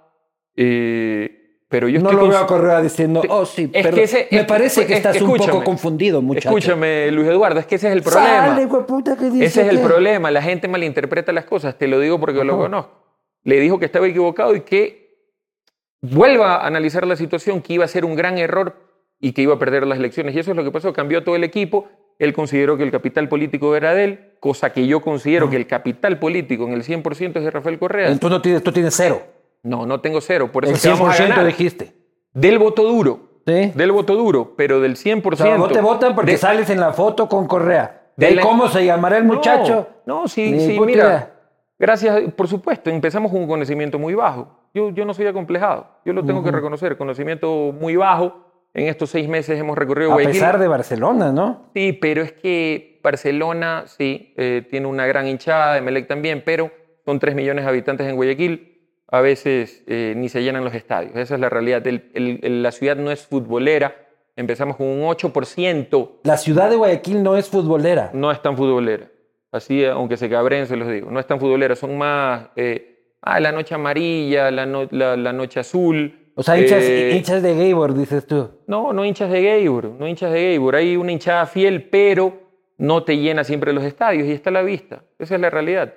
Eh, 0.55 1.37
pero 1.69 1.89
yo 1.89 1.99
no 1.99 2.13
lo 2.13 2.27
veo 2.27 2.37
a 2.37 2.47
Correa 2.47 2.81
diciendo, 2.81 3.21
oh 3.27 3.45
sí, 3.45 3.67
pero 3.67 3.97
me 4.31 4.43
parece 4.45 4.85
que 4.85 4.93
estás 4.93 5.21
un 5.21 5.35
poco 5.35 5.63
confundido, 5.63 6.21
muchacho. 6.21 6.49
Escúchame, 6.49 7.11
Luis 7.11 7.27
Eduardo, 7.27 7.59
es 7.59 7.65
que 7.65 7.75
ese 7.75 7.89
es 7.89 7.93
el 7.93 8.03
problema. 8.03 8.57
ese 9.43 9.61
es 9.63 9.67
el 9.67 9.79
problema, 9.79 10.31
la 10.31 10.41
gente 10.41 10.69
malinterpreta 10.69 11.33
las 11.33 11.43
cosas, 11.43 11.77
te 11.77 11.87
lo 11.87 11.99
digo 11.99 12.19
porque 12.19 12.43
lo 12.43 12.57
conozco. 12.57 13.03
Le 13.43 13.59
dijo 13.59 13.79
que 13.79 13.85
estaba 13.85 14.07
equivocado 14.07 14.55
y 14.55 14.61
que 14.61 15.07
vuelva 16.01 16.55
a 16.55 16.67
analizar 16.67 17.05
la 17.05 17.17
situación, 17.17 17.61
que 17.61 17.73
iba 17.73 17.83
a 17.83 17.89
ser 17.89 18.05
un 18.05 18.15
gran 18.15 18.37
error 18.37 18.86
y 19.19 19.33
que 19.33 19.41
iba 19.41 19.55
a 19.55 19.59
perder 19.59 19.85
las 19.87 19.97
elecciones. 19.97 20.35
Y 20.35 20.39
eso 20.39 20.51
es 20.51 20.57
lo 20.57 20.63
que 20.63 20.71
pasó, 20.71 20.93
cambió 20.93 21.23
todo 21.23 21.35
el 21.35 21.43
equipo, 21.43 21.87
él 22.19 22.33
consideró 22.33 22.77
que 22.77 22.83
el 22.83 22.91
capital 22.91 23.29
político 23.29 23.75
era 23.75 23.93
de 23.93 24.03
él, 24.03 24.19
cosa 24.39 24.73
que 24.73 24.87
yo 24.87 25.01
considero 25.01 25.49
que 25.49 25.55
el 25.55 25.67
capital 25.67 26.19
político 26.19 26.65
en 26.65 26.73
el 26.73 26.83
100% 26.83 27.37
es 27.37 27.43
de 27.43 27.51
Rafael 27.51 27.77
Correa. 27.77 28.09
Entonces 28.09 28.37
no 28.37 28.41
tienes, 28.41 28.63
tú 28.63 28.71
tienes 28.71 28.95
cero. 28.95 29.21
No, 29.63 29.85
no 29.85 30.01
tengo 30.01 30.21
cero. 30.21 30.51
Por 30.51 30.65
eso 30.65 30.73
el 30.73 30.97
100% 30.97 31.45
dijiste. 31.45 31.93
Del 32.33 32.57
voto 32.59 32.83
duro. 32.83 33.41
¿Sí? 33.45 33.71
Del 33.75 33.91
voto 33.91 34.15
duro, 34.15 34.55
pero 34.57 34.81
del 34.81 34.95
100%. 34.95 35.33
O 35.33 35.35
sea, 35.35 35.57
no 35.57 35.67
te 35.67 35.79
votan 35.79 36.15
porque 36.15 36.37
sales 36.37 36.69
en 36.69 36.79
la 36.79 36.91
foto 36.91 37.29
con 37.29 37.47
Correa. 37.47 38.11
¿De, 38.17 38.39
cómo 38.39 38.67
se 38.67 38.83
llamará 38.83 39.17
el 39.17 39.23
muchacho? 39.23 39.87
No, 40.05 40.27
sí, 40.27 40.59
sí, 40.59 40.79
mira. 40.79 41.33
Gracias, 41.79 42.33
por 42.33 42.47
supuesto, 42.47 42.89
empezamos 42.89 43.31
con 43.31 43.41
un 43.41 43.47
conocimiento 43.47 43.99
muy 43.99 44.15
bajo. 44.15 44.47
Yo, 44.73 44.89
yo 44.89 45.05
no 45.05 45.13
soy 45.13 45.27
acomplejado, 45.27 45.87
yo 46.03 46.13
lo 46.13 46.25
tengo 46.25 46.43
que 46.43 46.51
reconocer, 46.51 46.97
conocimiento 46.97 47.71
muy 47.79 47.95
bajo. 47.95 48.46
En 48.77 48.87
estos 48.87 49.09
seis 49.09 49.27
meses 49.27 49.59
hemos 49.59 49.77
recorrido 49.77 50.13
A 50.13 50.17
pesar 50.17 50.59
de 50.59 50.67
Barcelona, 50.67 51.31
¿no? 51.31 51.71
Sí, 51.73 51.93
pero 51.93 52.21
es 52.21 52.31
que 52.31 52.99
Barcelona, 53.03 53.83
sí, 53.87 54.33
eh, 54.37 54.65
tiene 54.69 54.87
una 54.87 55.05
gran 55.05 55.27
hinchada, 55.27 55.77
Emelec 55.77 56.07
también, 56.07 56.43
pero 56.45 56.71
son 57.03 57.19
tres 57.19 57.35
millones 57.35 57.65
de 57.65 57.69
habitantes 57.69 58.07
en 58.07 58.15
Guayaquil 58.15 58.77
a 59.09 59.21
veces 59.21 59.83
eh, 59.87 60.13
ni 60.17 60.29
se 60.29 60.43
llenan 60.43 60.63
los 60.63 60.73
estadios. 60.73 61.15
Esa 61.15 61.35
es 61.35 61.39
la 61.39 61.49
realidad. 61.49 61.83
la 62.13 62.71
ciudad 62.71 62.97
no 62.97 63.11
es 63.11 63.25
futbolera. 63.25 63.95
Empezamos 64.35 64.75
con 64.75 64.87
un 64.87 65.03
8%. 65.03 66.09
La 66.23 66.37
ciudad 66.37 66.69
de 66.69 66.75
Guayaquil 66.75 67.23
no 67.23 67.37
es 67.37 67.49
futbolera. 67.49 68.11
No 68.13 68.31
es 68.31 68.41
tan 68.41 68.57
futbolera. 68.57 69.09
Así, 69.51 69.85
aunque 69.85 70.17
se 70.17 70.29
cabren, 70.29 70.67
se 70.67 70.75
los 70.75 70.89
digo. 70.89 71.09
No 71.09 71.19
es 71.19 71.25
tan 71.25 71.39
futbolera. 71.39 71.75
Son 71.75 71.97
más. 71.97 72.49
Eh, 72.55 73.15
ah, 73.21 73.39
la 73.39 73.51
noche 73.51 73.73
amarilla, 73.73 74.51
la, 74.51 74.65
la, 74.65 75.33
noche 75.33 75.61
azul. 75.61 76.26
O 76.39 76.43
sea, 76.43 76.55
hinchas, 76.55 76.83
eh, 76.83 77.13
hinchas 77.15 77.41
de 77.41 77.55
Gaybor, 77.55 77.95
dices 77.95 78.27
tú. 78.27 78.51
No, 78.67 78.93
no 78.93 79.03
hinchas 79.03 79.31
de 79.31 79.41
Gaybor. 79.41 79.85
No 79.85 80.07
hinchas 80.07 80.31
de 80.31 80.49
Gaybor. 80.49 80.75
Hay 80.75 80.95
una 80.95 81.11
hinchada 81.11 81.47
fiel, 81.47 81.89
pero 81.89 82.31
no 82.77 83.03
te 83.03 83.17
llena 83.17 83.43
siempre 83.43 83.73
los 83.73 83.83
estadios 83.83 84.27
y 84.27 84.33
está 84.33 84.51
a 84.51 84.53
la 84.53 84.61
vista. 84.61 85.03
Esa 85.17 85.33
es 85.33 85.41
la 85.41 85.49
realidad. 85.49 85.95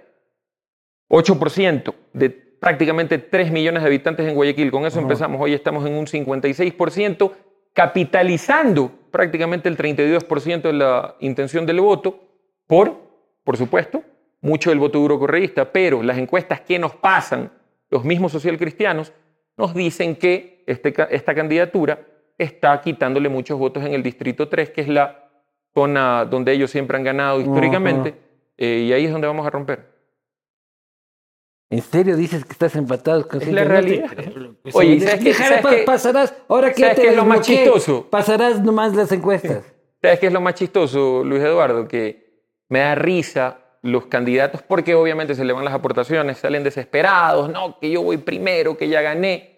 8% 1.11 1.95
de 2.15 2.31
prácticamente 2.31 3.19
3 3.19 3.53
millones 3.53 3.83
de 3.83 3.89
habitantes 3.89 4.27
en 4.27 4.35
Guayaquil. 4.35 4.71
Con 4.71 4.87
eso 4.87 4.99
empezamos. 4.99 5.43
Hoy 5.43 5.53
estamos 5.53 5.85
en 5.87 5.93
un 5.93 6.07
56%, 6.07 7.33
capitalizando 7.75 8.91
prácticamente 9.11 9.69
el 9.69 9.77
32% 9.77 10.63
de 10.63 10.73
la 10.73 11.17
intención 11.21 11.67
del 11.67 11.83
voto 11.83 12.19
por, 12.67 12.97
por 13.45 13.59
supuesto, 13.59 14.03
mucho 14.41 14.71
del 14.71 14.79
voto 14.79 15.01
duro 15.01 15.19
correísta. 15.19 15.71
Pero 15.71 16.03
las 16.03 16.17
encuestas 16.17 16.63
que 16.63 16.79
nos 16.79 16.95
pasan, 16.95 17.53
los 17.91 18.05
mismos 18.05 18.33
socialcristianos, 18.33 19.13
nos 19.61 19.75
dicen 19.75 20.17
que 20.17 20.65
este, 20.67 20.95
esta 21.11 21.35
candidatura 21.35 22.01
está 22.39 22.81
quitándole 22.81 23.29
muchos 23.29 23.59
votos 23.59 23.85
en 23.85 23.93
el 23.93 24.03
Distrito 24.03 24.49
3, 24.49 24.71
que 24.71 24.81
es 24.81 24.89
la 24.89 25.29
zona 25.75 26.25
donde 26.25 26.53
ellos 26.53 26.71
siempre 26.71 26.97
han 26.97 27.05
ganado 27.05 27.43
históricamente, 27.43 28.15
eh, 28.57 28.87
y 28.89 28.93
ahí 28.95 29.05
es 29.05 29.13
donde 29.13 29.27
vamos 29.27 29.47
a 29.47 29.51
romper. 29.51 29.91
¿En 31.69 31.83
serio 31.83 32.17
dices 32.17 32.43
que 32.47 32.53
estás 32.53 32.75
empatado 32.75 33.29
con 33.29 33.43
Es 33.43 33.53
la 33.53 33.65
realidad. 33.65 34.09
Pues, 34.63 34.75
Oye, 34.75 34.99
¿sabes 35.01 35.37
sabes 35.37 35.85
pasarás, 35.85 36.35
ahora 36.49 36.73
que 36.73 36.81
sabes 36.81 36.97
te 36.97 37.03
qué 37.03 37.09
es 37.09 37.17
lo 37.17 37.27
más 37.27 37.43
chistoso? 37.43 38.07
Pasarás 38.09 38.63
nomás 38.63 38.95
las 38.97 39.13
encuestas. 39.13 39.63
¿Sabes 40.03 40.19
qué 40.19 40.29
es 40.29 40.33
lo 40.33 40.41
más 40.41 40.55
chistoso, 40.55 41.23
Luis 41.23 41.43
Eduardo? 41.43 41.87
Que 41.87 42.49
me 42.71 42.79
da 42.79 42.95
risa 42.95 43.59
los 43.83 44.07
candidatos 44.07 44.63
porque 44.63 44.95
obviamente 44.95 45.35
se 45.35 45.45
le 45.45 45.53
van 45.53 45.65
las 45.65 45.75
aportaciones, 45.75 46.39
salen 46.39 46.65
desesperados, 46.65 47.51
no, 47.51 47.79
que 47.79 47.91
yo 47.91 48.03
voy 48.03 48.17
primero, 48.17 48.77
que 48.77 48.89
ya 48.89 49.03
gané. 49.03 49.50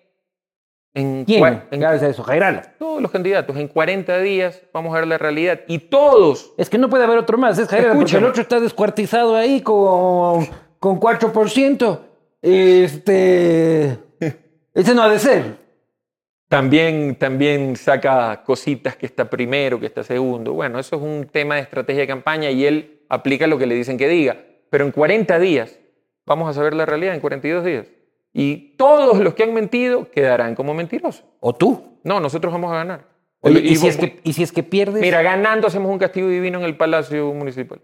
En, 0.95 1.25
¿Quién? 1.25 1.43
cua- 1.43 1.63
en 1.71 1.81
Gracias 1.81 2.03
a 2.03 2.09
eso, 2.09 2.23
Jairala. 2.23 2.75
todos 2.79 3.01
los 3.01 3.11
candidatos, 3.11 3.57
en 3.57 3.69
40 3.69 4.19
días 4.19 4.61
vamos 4.75 4.95
a 4.95 4.99
ver 4.99 5.07
la 5.09 5.17
realidad 5.19 5.61
y 5.67 5.79
todos, 5.79 6.53
Es 6.59 6.69
que 6.69 6.77
no 6.79 6.91
puede 6.91 7.05
haber 7.05 7.17
otro 7.19 7.39
más, 7.39 7.59
es 7.59 7.67
Jairala, 7.69 7.95
porque 7.95 8.17
el 8.17 8.25
otro 8.25 8.43
está 8.43 8.61
descuartizado 8.61 9.35
ahí 9.37 9.61
con, 9.63 10.47
con 10.79 11.01
4%. 11.01 11.99
Este. 12.43 13.99
Ese 14.75 14.95
no 14.95 15.03
ha 15.03 15.09
de 15.09 15.19
ser. 15.19 15.57
también, 16.49 17.15
también 17.17 17.77
saca 17.77 18.43
cositas 18.45 18.97
que 18.97 19.07
está 19.07 19.29
primero, 19.31 19.79
que 19.81 19.87
está 19.87 20.03
segundo. 20.03 20.53
Bueno, 20.53 20.79
eso 20.79 20.97
es 20.97 21.03
un 21.03 21.27
tema 21.31 21.55
de 21.57 21.63
estrategia 21.63 22.03
de 22.03 22.07
campaña 22.07 22.51
y 22.51 22.67
él 22.67 23.01
aplica 23.09 23.47
lo 23.47 23.57
que 23.59 23.67
le 23.67 23.75
dicen 23.75 23.97
que 23.97 24.09
diga. 24.09 24.37
Pero 24.71 24.85
en 24.85 24.91
40 24.91 25.39
días 25.39 25.79
vamos 26.27 26.49
a 26.51 26.53
saber 26.53 26.75
la 26.75 26.85
realidad, 26.87 27.15
en 27.15 27.21
42 27.21 27.65
días. 27.65 27.87
Y 28.33 28.77
todos 28.77 29.19
los 29.19 29.35
que 29.35 29.43
han 29.43 29.53
mentido 29.53 30.11
quedarán 30.11 30.55
como 30.55 30.73
mentirosos. 30.75 31.25
O 31.41 31.55
tú. 31.55 31.99
No, 32.05 32.19
nosotros 32.21 32.53
vamos 32.53 32.73
a 32.73 32.77
ganar. 32.77 33.05
Oye, 33.41 33.61
¿y, 33.61 33.77
si 33.77 33.87
vo- 33.87 33.91
es 33.91 33.97
que, 33.97 34.21
¿y 34.25 34.33
si 34.33 34.43
es 34.43 34.53
que 34.53 34.63
pierdes? 34.63 35.01
Mira, 35.03 35.21
ganando 35.23 35.67
hacemos 35.67 35.91
un 35.91 35.99
castigo 35.99 36.29
divino 36.29 36.59
en 36.59 36.65
el 36.65 36.77
Palacio 36.77 37.33
Municipal. 37.35 37.81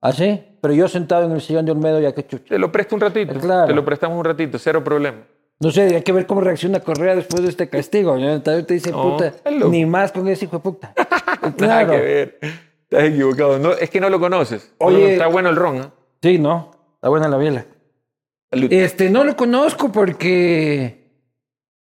¿Ah, 0.00 0.12
sí? 0.12 0.42
Pero 0.60 0.74
yo 0.74 0.88
sentado 0.88 1.24
en 1.24 1.32
el 1.32 1.40
sillón 1.40 1.64
de 1.64 1.72
Olmedo, 1.72 2.00
ya 2.00 2.12
que 2.14 2.26
chucho. 2.26 2.44
Te 2.48 2.58
lo 2.58 2.70
presto 2.70 2.94
un 2.94 3.00
ratito. 3.00 3.34
Claro. 3.40 3.66
Te 3.66 3.74
lo 3.74 3.84
prestamos 3.84 4.18
un 4.18 4.24
ratito, 4.24 4.58
cero 4.58 4.82
problema. 4.84 5.18
No 5.60 5.70
sé, 5.72 5.82
hay 5.96 6.02
que 6.02 6.12
ver 6.12 6.26
cómo 6.26 6.40
reacciona 6.40 6.78
Correa 6.80 7.16
después 7.16 7.42
de 7.42 7.48
este 7.48 7.68
castigo. 7.68 8.16
¿no? 8.16 8.40
Tal 8.42 8.56
vez 8.56 8.66
te 8.66 8.74
dice, 8.74 8.90
No, 8.92 9.02
puta, 9.16 9.32
ni 9.68 9.86
más 9.86 10.12
con 10.12 10.28
ese 10.28 10.44
hijo 10.44 10.56
de 10.58 10.62
puta. 10.62 10.94
Nada 11.42 11.52
claro. 11.56 11.90
que 11.92 11.98
ver. 12.00 12.38
Estás 12.82 13.04
equivocado. 13.04 13.58
No, 13.58 13.72
es 13.72 13.90
que 13.90 14.00
no 14.00 14.08
lo 14.08 14.20
conoces. 14.20 14.72
Oye- 14.78 15.14
está 15.14 15.26
bueno 15.26 15.48
el 15.48 15.56
ron. 15.56 15.76
¿eh? 15.78 15.88
Sí, 16.22 16.38
no. 16.38 16.70
Está 16.94 17.08
buena 17.08 17.28
la 17.28 17.36
biela. 17.38 17.64
Este, 18.50 19.10
no 19.10 19.24
lo 19.24 19.36
conozco 19.36 19.92
porque 19.92 21.08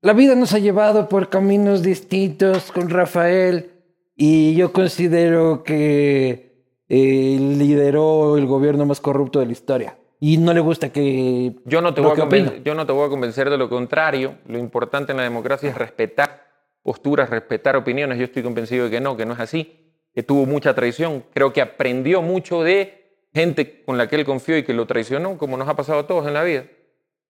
la 0.02 0.14
vida 0.14 0.36
nos 0.36 0.54
ha 0.54 0.60
llevado 0.60 1.10
por 1.10 1.30
caminos 1.30 1.82
distintos 1.82 2.72
con 2.72 2.90
Rafael 2.90 3.72
y 4.16 4.56
yo 4.56 4.72
considero 4.72 5.64
que 5.64 6.54
eh, 6.90 7.38
lideró 7.40 8.38
el 8.38 8.46
gobierno 8.46 8.86
más 8.86 9.00
corrupto 9.00 9.40
de 9.40 9.48
la 9.48 9.52
historia. 9.52 9.98
Y 10.20 10.38
no 10.38 10.54
le 10.54 10.60
gusta 10.62 10.90
que... 10.90 11.56
Yo 11.66 11.82
no, 11.82 11.94
te 11.94 12.02
voy 12.02 12.12
a 12.12 12.64
yo 12.64 12.76
no 12.76 12.86
te 12.86 12.94
voy 12.94 13.08
a 13.08 13.10
convencer 13.10 13.50
de 13.50 13.58
lo 13.58 13.68
contrario. 13.68 14.36
Lo 14.48 14.58
importante 14.58 15.12
en 15.12 15.18
la 15.18 15.24
democracia 15.24 15.70
es 15.70 15.78
respetar 15.78 16.48
posturas, 16.82 17.30
respetar 17.30 17.76
opiniones. 17.76 18.18
Yo 18.20 18.26
estoy 18.26 18.44
convencido 18.44 18.86
de 18.86 18.92
que 18.92 19.02
no, 19.02 19.18
que 19.18 19.26
no 19.26 19.34
es 19.34 19.40
así, 19.40 19.94
que 20.14 20.24
tuvo 20.24 20.46
mucha 20.46 20.74
traición. 20.74 21.26
Creo 21.34 21.52
que 21.52 21.62
aprendió 21.62 22.22
mucho 22.22 22.64
de 22.64 23.03
gente 23.34 23.84
con 23.84 23.98
la 23.98 24.08
que 24.08 24.16
él 24.16 24.26
confió 24.26 24.58
y 24.58 24.64
que 24.64 24.74
lo 24.74 24.86
traicionó, 24.86 25.38
como 25.38 25.58
nos 25.58 25.68
ha 25.68 25.76
pasado 25.76 26.00
a 26.00 26.08
todos 26.08 26.28
en 26.28 26.34
la 26.34 26.44
vida. 26.44 26.66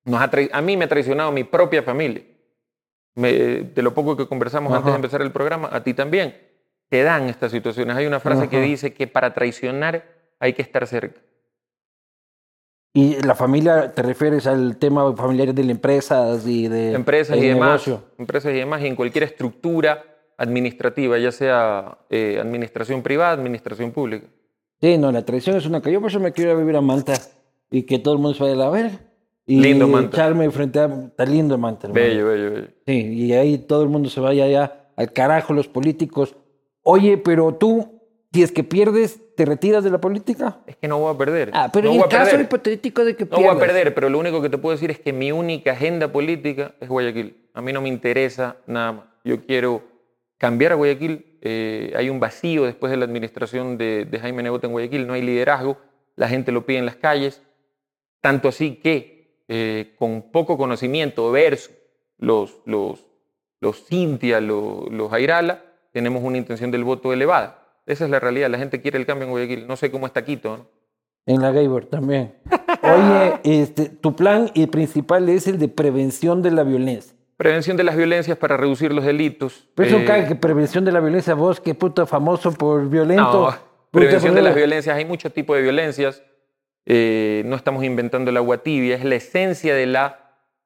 Nos 0.06 0.22
ha 0.22 0.30
a 0.52 0.62
mí 0.62 0.76
me 0.78 0.86
ha 0.86 0.90
traicionado 0.90 1.32
mi 1.32 1.44
propia 1.44 1.82
familia. 1.84 2.24
Me- 3.16 3.32
de 3.32 3.82
lo 3.82 3.94
poco 3.94 4.18
que 4.18 4.28
conversamos 4.28 4.72
Ajá. 4.72 4.80
antes 4.80 4.92
de 4.92 4.96
empezar 4.98 5.22
el 5.22 5.32
programa, 5.32 5.70
a 5.72 5.84
ti 5.84 5.94
también. 5.94 6.36
Te 6.90 7.04
dan 7.04 7.30
estas 7.30 7.52
situaciones. 7.52 7.96
Hay 7.96 8.06
una 8.06 8.20
frase 8.20 8.50
que 8.50 8.60
dice 8.60 8.94
que 8.94 9.08
para 9.08 9.34
traicionar 9.34 10.04
hay 10.40 10.54
que 10.54 10.62
estar 10.62 10.86
cerca. 10.88 11.22
Y 12.96 13.20
la 13.24 13.34
familia, 13.34 13.92
¿te 13.92 14.04
refieres 14.04 14.46
al 14.46 14.78
tema 14.78 15.16
familiar 15.16 15.54
de 15.54 15.64
las 15.64 15.72
empresas 15.72 16.46
y 16.46 16.68
de... 16.68 16.94
empresas 16.94 17.38
y 17.38 17.42
demás, 17.48 17.88
negocio? 17.88 18.04
empresas 18.20 18.54
y 18.54 18.58
demás, 18.58 18.82
y 18.82 18.88
en 18.88 18.96
cualquier 18.96 19.24
estructura 19.24 20.04
administrativa, 20.38 21.18
ya 21.18 21.32
sea 21.32 21.98
eh, 22.12 22.38
administración 22.40 23.02
privada, 23.02 23.32
administración 23.34 23.92
pública. 23.92 24.28
Sí, 24.84 24.98
no, 24.98 25.14
la 25.14 25.24
traición 25.24 25.56
es 25.56 25.66
una 25.66 25.82
que 25.82 25.94
yo 25.94 26.02
por 26.02 26.10
eso 26.10 26.20
me 26.20 26.34
quiero 26.34 26.52
ir 26.52 26.58
a 26.58 26.60
vivir 26.60 26.76
a 26.76 26.82
Manta 26.82 27.14
y 27.72 27.84
que 27.84 28.00
todo 28.00 28.16
el 28.16 28.20
mundo 28.20 28.36
se 28.36 28.44
vaya 28.44 28.56
a 28.56 28.58
la 28.58 28.70
verga. 28.70 29.00
Y 29.46 29.62
Lindo 29.62 29.88
Manta. 29.88 30.18
echarme 30.18 30.52
frente 30.52 30.80
a... 30.80 30.86
Está 31.08 31.26
lindo 31.26 31.58
Manta, 31.58 31.88
hermano. 31.88 32.06
Bello, 32.06 32.28
bello, 32.28 32.52
bello. 32.52 32.68
Sí, 32.86 32.94
y 33.14 33.32
ahí 33.34 33.58
todo 33.60 33.84
el 33.84 33.88
mundo 33.90 34.10
se 34.10 34.20
vaya 34.20 34.46
ya 34.48 34.90
al 34.98 35.14
carajo, 35.14 35.54
los 35.54 35.70
políticos. 35.70 36.36
Oye, 36.82 37.18
pero 37.18 37.54
tú, 37.56 38.02
si 38.34 38.44
es 38.44 38.52
que 38.52 38.66
pierdes, 38.66 39.22
¿te 39.38 39.46
retiras 39.46 39.86
de 39.86 39.90
la 39.90 40.02
política? 40.02 40.60
Es 40.68 40.76
que 40.76 40.90
no 40.90 41.00
voy 41.00 41.14
a 41.16 41.18
perder. 41.18 41.52
Ah, 41.54 41.70
pero 41.72 41.88
no 41.90 41.96
en 41.96 42.02
el 42.02 42.08
caso 42.10 42.32
perder. 42.32 42.46
hipotético 42.46 43.06
de 43.06 43.16
que 43.16 43.24
No 43.24 43.30
pierdas. 43.32 43.56
voy 43.56 43.64
a 43.64 43.66
perder, 43.68 43.94
pero 43.96 44.10
lo 44.10 44.20
único 44.20 44.42
que 44.42 44.50
te 44.50 44.58
puedo 44.58 44.76
decir 44.76 44.92
es 44.92 45.00
que 45.00 45.14
mi 45.14 45.32
única 45.32 45.72
agenda 45.72 46.12
política 46.12 46.76
es 46.82 46.90
Guayaquil. 46.90 47.38
A 47.54 47.62
mí 47.62 47.72
no 47.72 47.82
me 47.82 47.88
interesa 47.88 48.58
nada 48.68 48.92
más. 48.92 49.06
Yo 49.24 49.46
quiero 49.46 49.82
cambiar 50.38 50.74
a 50.74 50.76
Guayaquil. 50.76 51.33
Eh, 51.46 51.94
hay 51.98 52.10
un 52.10 52.22
vacío 52.22 52.64
después 52.64 52.90
de 52.90 52.96
la 52.96 53.04
administración 53.04 53.78
de, 53.78 54.06
de 54.06 54.20
Jaime 54.20 54.44
Nebot 54.44 54.64
en 54.64 54.72
Guayaquil. 54.72 55.06
No 55.06 55.12
hay 55.12 55.22
liderazgo. 55.22 55.78
La 56.16 56.30
gente 56.30 56.54
lo 56.54 56.66
pide 56.66 56.78
en 56.78 56.86
las 56.86 56.96
calles. 56.96 57.42
Tanto 58.22 58.48
así 58.48 58.76
que 58.76 59.44
eh, 59.50 59.94
con 60.00 60.32
poco 60.32 60.58
conocimiento 60.58 61.30
versus 61.32 61.76
los, 62.18 62.62
los, 62.66 63.06
los 63.60 63.86
Cintia, 63.86 64.40
los, 64.40 64.90
los 64.90 65.12
Airala, 65.12 65.66
tenemos 65.92 66.24
una 66.24 66.38
intención 66.38 66.72
del 66.72 66.86
voto 66.86 67.12
elevada. 67.12 67.68
Esa 67.86 68.06
es 68.06 68.10
la 68.10 68.22
realidad. 68.22 68.50
La 68.50 68.58
gente 68.58 68.82
quiere 68.82 68.98
el 68.98 69.06
cambio 69.06 69.26
en 69.26 69.32
Guayaquil. 69.32 69.68
No 69.68 69.76
sé 69.76 69.92
cómo 69.92 70.06
está 70.06 70.24
Quito. 70.24 70.56
¿no? 70.56 70.68
En 71.26 71.42
la 71.42 71.52
Gaybor 71.52 71.88
también. 71.88 72.36
Oye, 72.82 73.40
este, 73.62 73.90
tu 73.90 74.16
plan 74.16 74.50
y 74.54 74.68
principal 74.68 75.28
es 75.28 75.48
el 75.48 75.60
de 75.60 75.68
prevención 75.68 76.42
de 76.42 76.52
la 76.52 76.64
violencia. 76.64 77.18
Prevención 77.44 77.78
de 77.78 77.84
las 77.84 77.96
violencias 77.96 78.38
para 78.38 78.58
reducir 78.58 78.94
los 78.94 79.06
delitos. 79.06 79.68
Pero 79.76 79.90
eso 79.90 80.00
Eh, 80.00 80.06
cae 80.06 80.28
que 80.28 80.36
prevención 80.36 80.86
de 80.86 80.92
la 80.92 81.00
violencia, 81.00 81.34
vos, 81.34 81.60
qué 81.60 81.74
puto 81.76 82.08
famoso 82.08 82.52
por 82.54 82.90
violento. 82.90 83.52
No, 83.52 83.56
prevención 83.92 84.34
de 84.34 84.42
las 84.42 84.56
violencias. 84.56 84.96
Hay 84.96 85.06
muchos 85.06 85.34
tipos 85.34 85.56
de 85.56 85.62
violencias. 85.62 86.24
Eh, 86.86 87.44
no 87.46 87.56
estamos 87.56 87.84
inventando 87.84 88.32
el 88.32 88.38
agua 88.38 88.60
tibia. 88.60 88.96
Es 88.96 89.04
la 89.04 89.16
esencia 89.16 89.76
de 89.76 89.86
la 89.86 90.20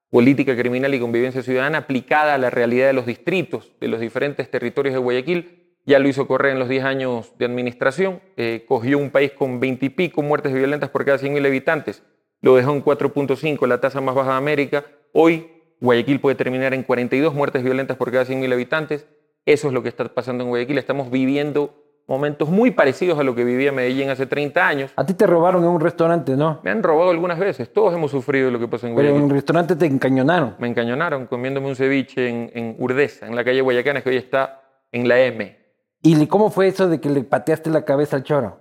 política 0.09 0.55
criminal 0.55 0.93
y 0.93 0.99
convivencia 0.99 1.41
ciudadana 1.41 1.79
aplicada 1.79 2.35
a 2.35 2.37
la 2.37 2.49
realidad 2.49 2.87
de 2.87 2.93
los 2.93 3.05
distritos, 3.05 3.73
de 3.81 3.87
los 3.87 3.99
diferentes 3.99 4.49
territorios 4.49 4.93
de 4.93 4.99
Guayaquil. 4.99 5.73
Ya 5.85 5.99
lo 5.99 6.07
hizo 6.07 6.27
Correa 6.27 6.51
en 6.51 6.59
los 6.59 6.69
10 6.69 6.83
años 6.83 7.33
de 7.37 7.45
administración. 7.45 8.21
Eh, 8.35 8.65
cogió 8.67 8.97
un 8.97 9.09
país 9.09 9.31
con 9.31 9.59
20 9.59 9.85
y 9.85 9.89
pico 9.89 10.21
muertes 10.21 10.53
violentas 10.53 10.89
por 10.89 11.05
cada 11.05 11.17
100.000 11.17 11.45
habitantes. 11.45 12.03
Lo 12.41 12.55
dejó 12.55 12.71
en 12.73 12.83
4.5, 12.83 13.65
la 13.67 13.81
tasa 13.81 13.99
más 13.99 14.13
baja 14.13 14.31
de 14.31 14.37
América. 14.37 14.85
Hoy 15.11 15.56
Guayaquil 15.79 16.19
puede 16.19 16.35
terminar 16.35 16.73
en 16.73 16.83
42 16.83 17.33
muertes 17.33 17.63
violentas 17.63 17.97
por 17.97 18.11
cada 18.11 18.25
100.000 18.25 18.51
habitantes. 18.53 19.07
Eso 19.45 19.67
es 19.67 19.73
lo 19.73 19.83
que 19.83 19.89
está 19.89 20.03
pasando 20.05 20.43
en 20.43 20.49
Guayaquil. 20.49 20.77
Estamos 20.77 21.09
viviendo 21.11 21.83
momentos 22.07 22.49
muy 22.49 22.71
parecidos 22.71 23.19
a 23.19 23.23
lo 23.23 23.35
que 23.35 23.43
vivía 23.43 23.71
Medellín 23.71 24.09
hace 24.09 24.25
30 24.25 24.67
años. 24.67 24.91
A 24.95 25.05
ti 25.05 25.13
te 25.13 25.27
robaron 25.27 25.63
en 25.63 25.69
un 25.69 25.79
restaurante, 25.81 26.35
¿no? 26.35 26.59
Me 26.63 26.71
han 26.71 26.81
robado 26.81 27.11
algunas 27.11 27.37
veces. 27.37 27.71
Todos 27.71 27.93
hemos 27.93 28.11
sufrido 28.11 28.49
lo 28.49 28.59
que 28.59 28.67
pasa 28.67 28.87
en 28.87 28.95
Pero 28.95 29.07
en 29.09 29.13
Guayaquil. 29.13 29.31
un 29.31 29.35
restaurante 29.35 29.75
te 29.75 29.85
encañonaron. 29.85 30.55
Me 30.59 30.67
encañonaron 30.67 31.27
comiéndome 31.27 31.67
un 31.67 31.75
ceviche 31.75 32.27
en, 32.29 32.51
en 32.53 32.75
Urdesa, 32.79 33.27
en 33.27 33.35
la 33.35 33.43
calle 33.43 33.61
Guayacanes, 33.61 34.03
que 34.03 34.09
hoy 34.09 34.17
está 34.17 34.61
en 34.91 35.07
la 35.07 35.19
M. 35.19 35.57
¿Y 36.01 36.27
cómo 36.27 36.49
fue 36.49 36.67
eso 36.67 36.87
de 36.87 37.01
que 37.01 37.09
le 37.09 37.23
pateaste 37.23 37.69
la 37.69 37.83
cabeza 37.83 38.15
al 38.15 38.23
choro? 38.23 38.59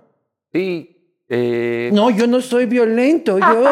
Sí. 0.51 0.93
Eh, 1.29 1.89
No, 1.93 2.09
yo 2.09 2.27
no 2.27 2.41
soy 2.41 2.65
violento, 2.65 3.37
yo, 3.39 3.63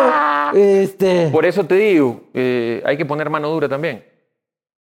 este, 0.56 1.30
Por 1.32 1.45
eso 1.45 1.66
te 1.66 1.76
digo, 1.76 2.22
eh, 2.34 2.82
hay 2.86 2.97
que 2.97 3.06
poner 3.06 3.30
mano 3.30 3.49
dura 3.49 3.68
también. 3.70 4.06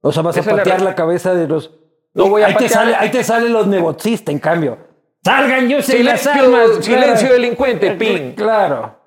o 0.01 0.11
sea, 0.11 0.23
vas 0.23 0.37
a 0.37 0.39
esa 0.41 0.51
la 0.51 0.57
patear 0.57 0.81
la, 0.81 0.95
cabeza 0.95 1.33
de 1.33 1.47
los... 1.47 1.71
No 2.13 2.29
voy 2.29 2.41
a 2.43 2.47
ahí, 2.47 2.55
te 2.55 2.65
patear- 2.65 2.69
sale, 2.69 2.95
ahí 2.95 3.09
te 3.11 3.23
salen 3.23 3.53
los 3.53 3.67
negocistas, 3.67 4.33
en 4.33 4.39
cambio. 4.39 4.77
Salgan, 5.23 5.67
yo 5.69 5.81
sé 5.81 6.03
las 6.03 6.21
Silencio, 6.21 6.43
armas. 6.45 6.85
silencio 6.85 7.27
claro. 7.27 7.33
delincuente, 7.33 7.91
pin. 7.91 8.33
Claro. 8.33 8.99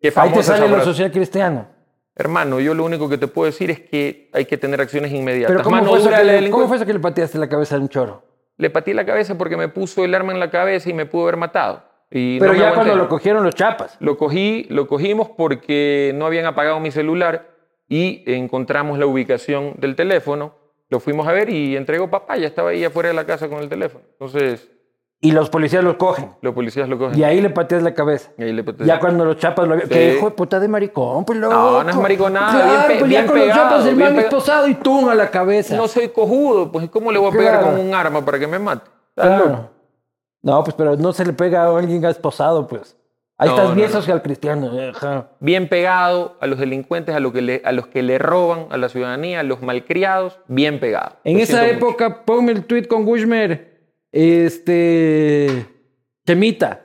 Qué 0.00 0.12
Ahí 0.14 0.30
te 0.30 0.42
sale 0.42 0.68
frase. 0.68 0.84
social 0.84 1.10
cristiano. 1.10 1.66
Hermano, 2.14 2.60
yo 2.60 2.74
lo 2.74 2.84
único 2.84 3.08
que 3.08 3.18
te 3.18 3.26
puedo 3.26 3.46
decir 3.46 3.70
es 3.72 3.80
que 3.80 4.30
hay 4.32 4.44
que 4.44 4.56
tener 4.56 4.80
acciones 4.80 5.10
inmediatas. 5.12 5.50
Pero 5.56 5.64
¿cómo 5.64 5.84
fue, 5.84 5.98
eso 5.98 6.04
dura 6.04 6.18
que 6.18 6.24
la 6.24 6.30
le, 6.30 6.32
delincuencia. 6.36 6.52
¿cómo 6.52 6.68
fue 6.68 6.76
eso 6.76 6.86
que 6.86 6.92
le 6.92 7.00
pateaste 7.00 7.38
la 7.38 7.48
cabeza 7.48 7.74
a 7.74 7.78
un 7.80 7.88
choro? 7.88 8.22
Le 8.56 8.70
patí 8.70 8.92
la 8.92 9.04
cabeza 9.04 9.36
porque 9.36 9.56
me 9.56 9.68
puso 9.68 10.04
el 10.04 10.14
arma 10.14 10.32
en 10.32 10.38
la 10.38 10.48
cabeza 10.50 10.88
y 10.90 10.92
me 10.92 11.06
pudo 11.06 11.24
haber 11.24 11.36
matado. 11.38 11.82
Y 12.10 12.38
Pero 12.38 12.52
no 12.52 12.58
ya 12.58 12.68
aguanté. 12.68 12.86
cuando 12.90 13.02
lo 13.04 13.08
cogieron 13.08 13.42
los 13.42 13.54
chapas. 13.54 13.96
Lo 14.00 14.16
cogí, 14.16 14.66
lo 14.70 14.86
cogimos 14.86 15.28
porque 15.36 16.12
no 16.14 16.26
habían 16.26 16.46
apagado 16.46 16.78
mi 16.80 16.90
celular 16.90 17.48
y 17.88 18.22
encontramos 18.26 18.98
la 18.98 19.06
ubicación 19.06 19.74
del 19.78 19.96
teléfono. 19.96 20.54
Lo 20.90 21.00
fuimos 21.00 21.26
a 21.26 21.32
ver 21.32 21.50
y 21.50 21.76
entregó 21.76 22.08
papá, 22.10 22.36
ya 22.36 22.46
estaba 22.46 22.70
ahí 22.70 22.84
afuera 22.84 23.08
de 23.08 23.14
la 23.14 23.24
casa 23.24 23.48
con 23.48 23.58
el 23.58 23.68
teléfono. 23.68 24.04
Entonces, 24.12 24.70
Y 25.20 25.32
los 25.32 25.48
policías 25.50 25.82
los 25.82 25.96
cogen. 25.96 26.32
los 26.42 26.54
policías 26.54 26.88
lo 26.88 26.98
cogen. 26.98 27.18
Y 27.18 27.24
ahí 27.24 27.40
le 27.40 27.48
pateas 27.50 27.82
la 27.82 27.94
cabeza. 27.94 28.30
Y 28.38 28.44
ahí 28.44 28.52
le 28.52 28.62
pateé. 28.62 28.86
Ya 28.86 29.00
cuando 29.00 29.24
los 29.24 29.38
chapas 29.38 29.66
lo 29.66 29.80
Sí. 29.80 29.88
Que 29.88 30.14
hijo 30.16 30.26
de 30.26 30.36
puta 30.36 30.60
de 30.60 30.68
maricón, 30.68 31.24
pues 31.24 31.38
loco. 31.38 31.54
No, 31.54 31.82
no 31.82 31.90
es 31.90 31.96
mariconada, 31.96 32.50
Claro, 32.52 32.68
bien 32.68 32.82
pe- 32.86 32.98
pues 32.98 33.08
bien 33.08 33.22
ya 33.22 33.26
con 33.26 33.36
los 33.38 33.44
pegado, 33.46 33.62
chapas 33.70 33.86
el 33.86 33.96
man 33.96 34.18
esposado 34.18 34.68
y 34.68 34.74
tú 34.74 35.08
a 35.10 35.14
la 35.14 35.30
cabeza. 35.30 35.74
No 35.76 35.88
soy 35.88 36.08
cojudo, 36.10 36.70
pues 36.70 36.88
¿cómo 36.90 37.10
le 37.10 37.18
voy 37.18 37.28
a 37.28 37.32
pegar 37.32 37.58
Claro. 37.60 37.76
con 37.76 37.86
un 37.86 37.94
arma 37.94 38.24
para 38.24 38.38
que 38.38 38.46
me 38.46 38.58
mate? 38.58 38.88
Claro. 39.16 39.70
No, 40.44 40.62
pues 40.62 40.74
pero 40.76 40.94
no 40.96 41.12
se 41.12 41.24
le 41.24 41.32
pega 41.32 41.64
a 41.64 41.76
alguien 41.76 42.04
esposado, 42.04 42.68
pues. 42.68 42.96
Ahí 43.36 43.48
No, 43.48 43.56
estás 43.56 43.74
bien 43.74 43.88
no. 43.88 43.92
social 43.94 44.22
cristiano. 44.22 44.70
ajá. 44.94 45.30
Bien 45.40 45.68
pegado 45.68 46.36
a 46.40 46.46
los 46.46 46.58
delincuentes, 46.60 47.16
a, 47.16 47.18
lo 47.20 47.32
que 47.32 47.42
le- 47.42 47.62
a 47.64 47.72
los 47.72 47.88
que 47.88 48.02
le 48.04 48.18
roban 48.18 48.66
a 48.70 48.76
la 48.76 48.88
ciudadanía, 48.88 49.40
a 49.40 49.42
los 49.42 49.60
malcriados, 49.60 50.38
bien 50.46 50.78
pegado. 50.78 51.16
En 51.24 51.38
Lo 51.38 51.42
esa 51.42 51.60
siento 51.64 51.74
mucho. 51.86 51.88
época, 51.88 52.24
ponme 52.24 52.52
el 52.52 52.64
tweet 52.64 52.84
con 52.84 53.04
Gushmer. 53.04 53.74
Este. 54.12 55.66
Chemita. 56.26 56.80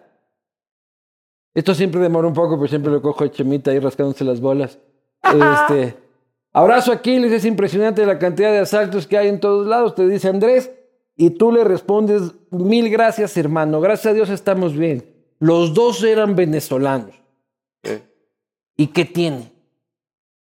Esto 1.53 1.76
siempre 1.76 1.99
demora 2.01 2.28
un 2.28 2.34
poco, 2.34 2.55
pero 2.57 2.68
siempre 2.68 2.91
lo 2.91 3.01
cojo 3.01 3.24
a 3.24 3.30
Chemita 3.32 3.72
ahí 3.72 3.80
rascándose 3.80 4.24
las 4.24 4.39
bolas. 4.41 4.80
Este. 5.24 5.95
Abrazo 6.53 6.91
Aquiles, 6.91 7.32
es 7.32 7.45
impresionante 7.45 8.05
la 8.05 8.18
cantidad 8.18 8.51
de 8.51 8.60
asaltos 8.60 9.05
que 9.05 9.18
hay 9.18 9.28
en 9.28 9.39
todos 9.39 9.68
lados, 9.68 9.93
te 9.93 10.07
dice 10.07 10.30
Andrés. 10.30 10.72
Y 11.22 11.32
tú 11.32 11.52
le 11.52 11.66
respondes, 11.66 12.32
mil 12.50 12.90
gracias 12.90 13.36
hermano, 13.36 13.82
gracias 13.82 14.12
a 14.12 14.14
Dios 14.14 14.30
estamos 14.30 14.78
bien. 14.78 15.04
Los 15.40 15.74
dos 15.74 16.02
eran 16.06 16.34
venezolanos. 16.34 17.14
¿Y 18.78 18.88
qué 18.88 19.04
tiene? 19.04 19.52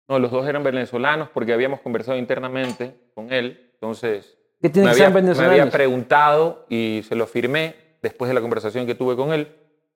No, 0.08 0.20
los 0.20 0.30
dos 0.30 0.48
eran 0.48 0.64
venezolanos 0.64 1.30
porque 1.34 1.54
habíamos 1.54 1.80
conversado 1.80 2.20
internamente 2.20 2.96
con 3.16 3.34
él. 3.34 3.72
Entonces, 3.74 4.38
¿Qué 4.62 4.70
tiene 4.70 4.90
me, 4.90 4.94
que 4.94 5.00
ser 5.00 5.08
había, 5.08 5.34
me 5.34 5.46
había 5.46 5.72
preguntado 5.72 6.68
y 6.70 7.02
se 7.08 7.16
lo 7.16 7.26
firmé 7.26 7.74
después 8.04 8.30
de 8.30 8.36
la 8.36 8.42
conversación 8.42 8.86
que 8.86 8.94
tuve 8.94 9.16
con 9.16 9.34
él. 9.34 9.48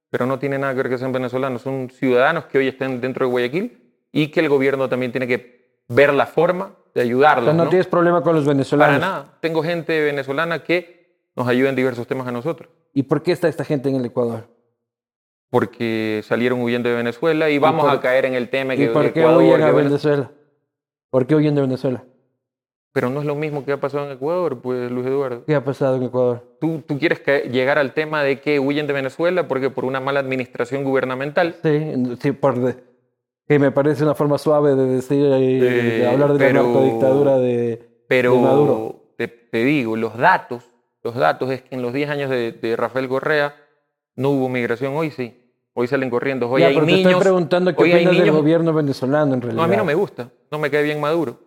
Pero 0.09 0.25
no 0.25 0.39
tiene 0.39 0.57
nada 0.57 0.73
que 0.73 0.77
ver 0.77 0.89
que 0.89 0.97
sean 0.97 1.11
venezolanos. 1.11 1.61
Son 1.61 1.91
ciudadanos 1.91 2.45
que 2.45 2.57
hoy 2.57 2.69
están 2.69 2.99
dentro 2.99 3.27
de 3.27 3.31
Guayaquil 3.31 3.93
y 4.11 4.29
que 4.29 4.39
el 4.39 4.49
gobierno 4.49 4.89
también 4.89 5.11
tiene 5.11 5.27
que 5.27 5.83
ver 5.87 6.15
la 6.15 6.25
forma 6.25 6.75
de 6.93 7.01
ayudarlos. 7.01 7.45
sea, 7.45 7.53
no, 7.53 7.63
¿no? 7.65 7.69
tienes 7.69 7.87
problema 7.87 8.21
con 8.21 8.35
los 8.35 8.45
venezolanos. 8.45 8.99
Para 8.99 9.11
nada. 9.11 9.37
Tengo 9.39 9.63
gente 9.63 9.99
venezolana 10.01 10.63
que 10.63 11.29
nos 11.35 11.47
ayuda 11.47 11.69
en 11.69 11.75
diversos 11.75 12.05
temas 12.07 12.27
a 12.27 12.31
nosotros. 12.31 12.69
¿Y 12.93 13.03
por 13.03 13.23
qué 13.23 13.31
está 13.31 13.47
esta 13.47 13.63
gente 13.65 13.89
en 13.89 13.95
el 13.95 14.05
Ecuador? 14.05 14.47
Porque 15.49 16.21
salieron 16.25 16.61
huyendo 16.61 16.89
de 16.89 16.95
Venezuela 16.95 17.49
y 17.49 17.59
vamos 17.59 17.85
por- 17.85 17.93
a 17.93 17.99
caer 18.01 18.25
en 18.25 18.33
el 18.33 18.49
tema 18.49 18.75
que 18.75 18.85
¿Y 18.85 18.87
por 18.87 19.11
qué 19.13 19.19
Ecuador, 19.21 19.43
huyen 19.43 19.61
a 19.61 19.71
Vene- 19.71 19.83
Venezuela? 19.89 20.31
¿Por 21.09 21.27
qué 21.27 21.35
huyen 21.35 21.53
de 21.53 21.61
Venezuela? 21.61 22.03
Pero 22.91 23.09
no 23.09 23.19
es 23.21 23.25
lo 23.25 23.35
mismo 23.35 23.65
que 23.65 23.71
ha 23.71 23.79
pasado 23.79 24.05
en 24.05 24.11
Ecuador, 24.13 24.61
pues, 24.61 24.91
Luis 24.91 25.05
Eduardo. 25.07 25.45
¿Qué 25.45 25.55
ha 25.55 25.63
pasado 25.63 25.95
en 25.95 26.03
Ecuador? 26.03 26.43
¿Tú, 26.59 26.83
tú 26.87 26.97
quieres 26.99 27.19
que- 27.19 27.49
llegar 27.51 27.77
al 27.79 27.93
tema 27.93 28.23
de 28.23 28.39
que 28.39 28.59
huyen 28.59 28.85
de 28.87 28.93
Venezuela 28.93 29.47
porque 29.47 29.69
por 29.71 29.85
una 29.85 29.99
mala 29.99 30.19
administración 30.19 30.83
gubernamental? 30.83 31.55
Sí, 31.63 31.93
sí 32.19 32.31
por 32.31 32.59
que 33.53 33.59
me 33.59 33.71
parece 33.71 34.03
una 34.03 34.15
forma 34.15 34.37
suave 34.37 34.75
de 34.75 34.85
decir, 34.87 35.25
eh, 35.25 35.39
de 35.59 36.01
Eh, 36.03 36.07
hablar 36.07 36.33
de 36.33 36.39
pero- 36.39 36.61
la 36.61 36.67
narcodictadura 36.67 37.37
de, 37.37 37.89
Pero 38.07 38.33
de 38.33 38.39
Maduro. 38.39 38.95
te, 39.17 39.27
te 39.27 39.63
digo, 39.63 39.95
los 39.95 40.17
datos, 40.17 40.63
los 41.03 41.15
datos 41.15 41.51
es 41.51 41.61
que 41.61 41.75
en 41.75 41.81
los 41.81 41.93
10 41.93 42.09
años 42.09 42.29
de, 42.29 42.51
de 42.51 42.75
Rafael 42.75 43.07
Correa 43.07 43.55
no 44.15 44.29
hubo 44.31 44.49
migración, 44.49 44.95
hoy 44.95 45.11
sí. 45.11 45.39
Hoy 45.75 45.87
salen 45.87 46.09
corriendo, 46.11 46.47
hoy 46.49 46.61
Ya, 46.61 46.67
hay 46.67 46.73
pero 46.75 46.85
te 46.85 46.91
niños. 46.91 47.11
estoy 47.11 47.21
preguntando 47.23 47.75
qué 47.75 47.81
opinas 47.81 48.15
del 48.17 48.31
gobierno 48.31 48.73
venezolano 48.73 49.33
en 49.33 49.41
realidad. 49.41 49.57
No, 49.57 49.63
a 49.63 49.67
mí 49.67 49.75
no 49.75 49.83
me 49.85 49.95
gusta, 49.95 50.29
no 50.51 50.59
me 50.59 50.69
cae 50.69 50.83
bien 50.83 50.99
Maduro. 51.01 51.39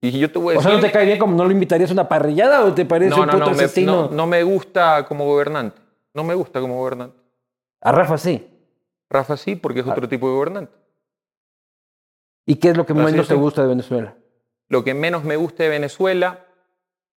Y 0.00 0.10
yo 0.18 0.30
te 0.30 0.38
voy 0.38 0.54
a 0.54 0.58
O 0.58 0.60
decir... 0.60 0.70
sea, 0.70 0.80
¿no 0.80 0.86
te 0.86 0.92
cae 0.92 1.06
bien 1.06 1.18
como 1.18 1.36
no 1.36 1.44
lo 1.44 1.50
invitarías 1.50 1.90
a 1.90 1.92
una 1.92 2.08
parrillada 2.08 2.64
o 2.64 2.72
te 2.72 2.84
parece 2.84 3.10
no, 3.10 3.20
un 3.22 3.26
no, 3.26 3.32
puto 3.32 3.44
no, 3.50 3.56
me, 3.56 3.64
asesino? 3.64 4.08
no, 4.08 4.10
no 4.16 4.26
me 4.26 4.42
gusta 4.44 5.04
como 5.06 5.24
gobernante. 5.24 5.80
No 6.14 6.22
me 6.24 6.34
gusta 6.34 6.60
como 6.60 6.76
gobernante. 6.78 7.16
A 7.80 7.90
Rafa 7.92 8.16
sí. 8.18 8.48
Rafa 9.10 9.36
sí, 9.36 9.56
porque 9.56 9.80
es 9.80 9.86
otro 9.86 10.08
tipo 10.08 10.28
de 10.28 10.34
gobernante. 10.34 10.72
¿Y 12.46 12.56
qué 12.56 12.70
es 12.70 12.76
lo 12.76 12.86
que 12.86 12.94
menos 12.94 13.28
te 13.28 13.34
gusta 13.34 13.62
de 13.62 13.68
Venezuela? 13.68 14.16
Lo 14.68 14.84
que 14.84 14.94
menos 14.94 15.24
me 15.24 15.36
gusta 15.36 15.62
de 15.62 15.68
Venezuela 15.68 16.46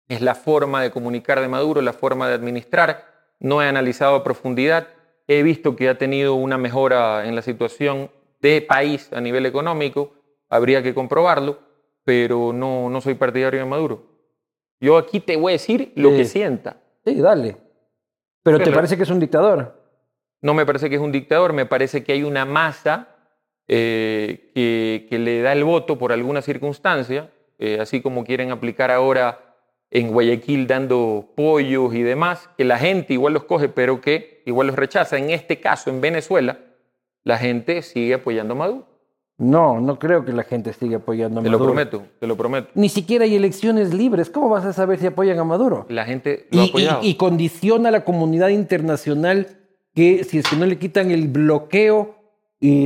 es 0.08 0.20
la 0.20 0.34
forma 0.34 0.82
de 0.82 0.90
comunicar 0.90 1.40
de 1.40 1.48
Maduro, 1.48 1.80
la 1.80 1.92
forma 1.92 2.28
de 2.28 2.34
administrar. 2.34 3.04
No 3.40 3.62
he 3.62 3.66
analizado 3.68 4.16
a 4.16 4.24
profundidad. 4.24 4.88
He 5.26 5.42
visto 5.42 5.76
que 5.76 5.88
ha 5.88 5.96
tenido 5.96 6.34
una 6.34 6.58
mejora 6.58 7.26
en 7.26 7.34
la 7.34 7.42
situación 7.42 8.10
de 8.42 8.60
país 8.60 9.10
a 9.12 9.20
nivel 9.20 9.46
económico. 9.46 10.12
Habría 10.50 10.82
que 10.82 10.94
comprobarlo, 10.94 11.58
pero 12.04 12.52
no, 12.52 12.90
no 12.90 13.00
soy 13.00 13.14
partidario 13.14 13.60
de 13.60 13.66
Maduro. 13.66 14.02
Yo 14.80 14.98
aquí 14.98 15.20
te 15.20 15.36
voy 15.36 15.52
a 15.52 15.54
decir 15.54 15.92
lo 15.96 16.10
Sí. 16.10 16.16
que 16.18 16.24
sienta. 16.26 16.76
Sí, 17.06 17.14
dale. 17.20 17.56
Pero 18.42 18.58
¿te 18.58 18.70
parece 18.72 18.98
que 18.98 19.04
es 19.04 19.10
un 19.10 19.20
dictador? 19.20 19.82
No 20.42 20.52
me 20.52 20.66
parece 20.66 20.90
que 20.90 20.96
es 20.96 21.00
un 21.00 21.12
dictador, 21.12 21.54
me 21.54 21.64
parece 21.64 22.04
que 22.04 22.12
hay 22.12 22.22
una 22.22 22.44
masa 22.44 23.13
eh, 23.68 24.50
que, 24.54 25.06
que 25.08 25.18
le 25.18 25.40
da 25.42 25.52
el 25.52 25.64
voto 25.64 25.98
por 25.98 26.12
alguna 26.12 26.42
circunstancia, 26.42 27.30
eh, 27.58 27.78
así 27.80 28.00
como 28.00 28.24
quieren 28.24 28.50
aplicar 28.50 28.90
ahora 28.90 29.40
en 29.90 30.08
Guayaquil 30.10 30.66
dando 30.66 31.28
pollos 31.36 31.94
y 31.94 32.02
demás, 32.02 32.50
que 32.58 32.64
la 32.64 32.78
gente 32.78 33.12
igual 33.14 33.32
los 33.34 33.44
coge, 33.44 33.68
pero 33.68 34.00
que 34.00 34.42
igual 34.44 34.66
los 34.68 34.76
rechaza. 34.76 35.16
En 35.18 35.30
este 35.30 35.60
caso, 35.60 35.88
en 35.90 36.00
Venezuela, 36.00 36.58
la 37.22 37.38
gente 37.38 37.80
sigue 37.82 38.14
apoyando 38.14 38.54
a 38.54 38.56
Maduro. 38.56 38.86
No, 39.36 39.80
no 39.80 39.98
creo 39.98 40.24
que 40.24 40.32
la 40.32 40.44
gente 40.44 40.72
siga 40.72 40.98
apoyando 40.98 41.40
a 41.40 41.42
Te 41.42 41.48
lo 41.48 41.58
Maduro. 41.58 41.72
prometo, 41.74 42.02
te 42.20 42.26
lo 42.26 42.36
prometo. 42.36 42.68
Ni 42.74 42.88
siquiera 42.88 43.24
hay 43.24 43.34
elecciones 43.34 43.92
libres. 43.92 44.30
¿Cómo 44.30 44.48
vas 44.48 44.64
a 44.64 44.72
saber 44.72 44.98
si 45.00 45.06
apoyan 45.06 45.38
a 45.40 45.44
Maduro? 45.44 45.86
La 45.88 46.04
gente 46.04 46.46
lo 46.52 46.60
ha 46.60 46.64
Y, 46.64 46.68
apoyado. 46.68 47.00
y- 47.02 47.08
y 47.10 47.14
condiciona 47.16 47.88
a 47.88 47.92
la 47.92 48.04
comunidad 48.04 48.48
internacional 48.50 49.48
que 49.94 50.22
si 50.24 50.38
es 50.38 50.48
que 50.48 50.54
no 50.56 50.66
le 50.66 50.78
quitan 50.78 51.10
el 51.10 51.26
bloqueo, 51.28 52.14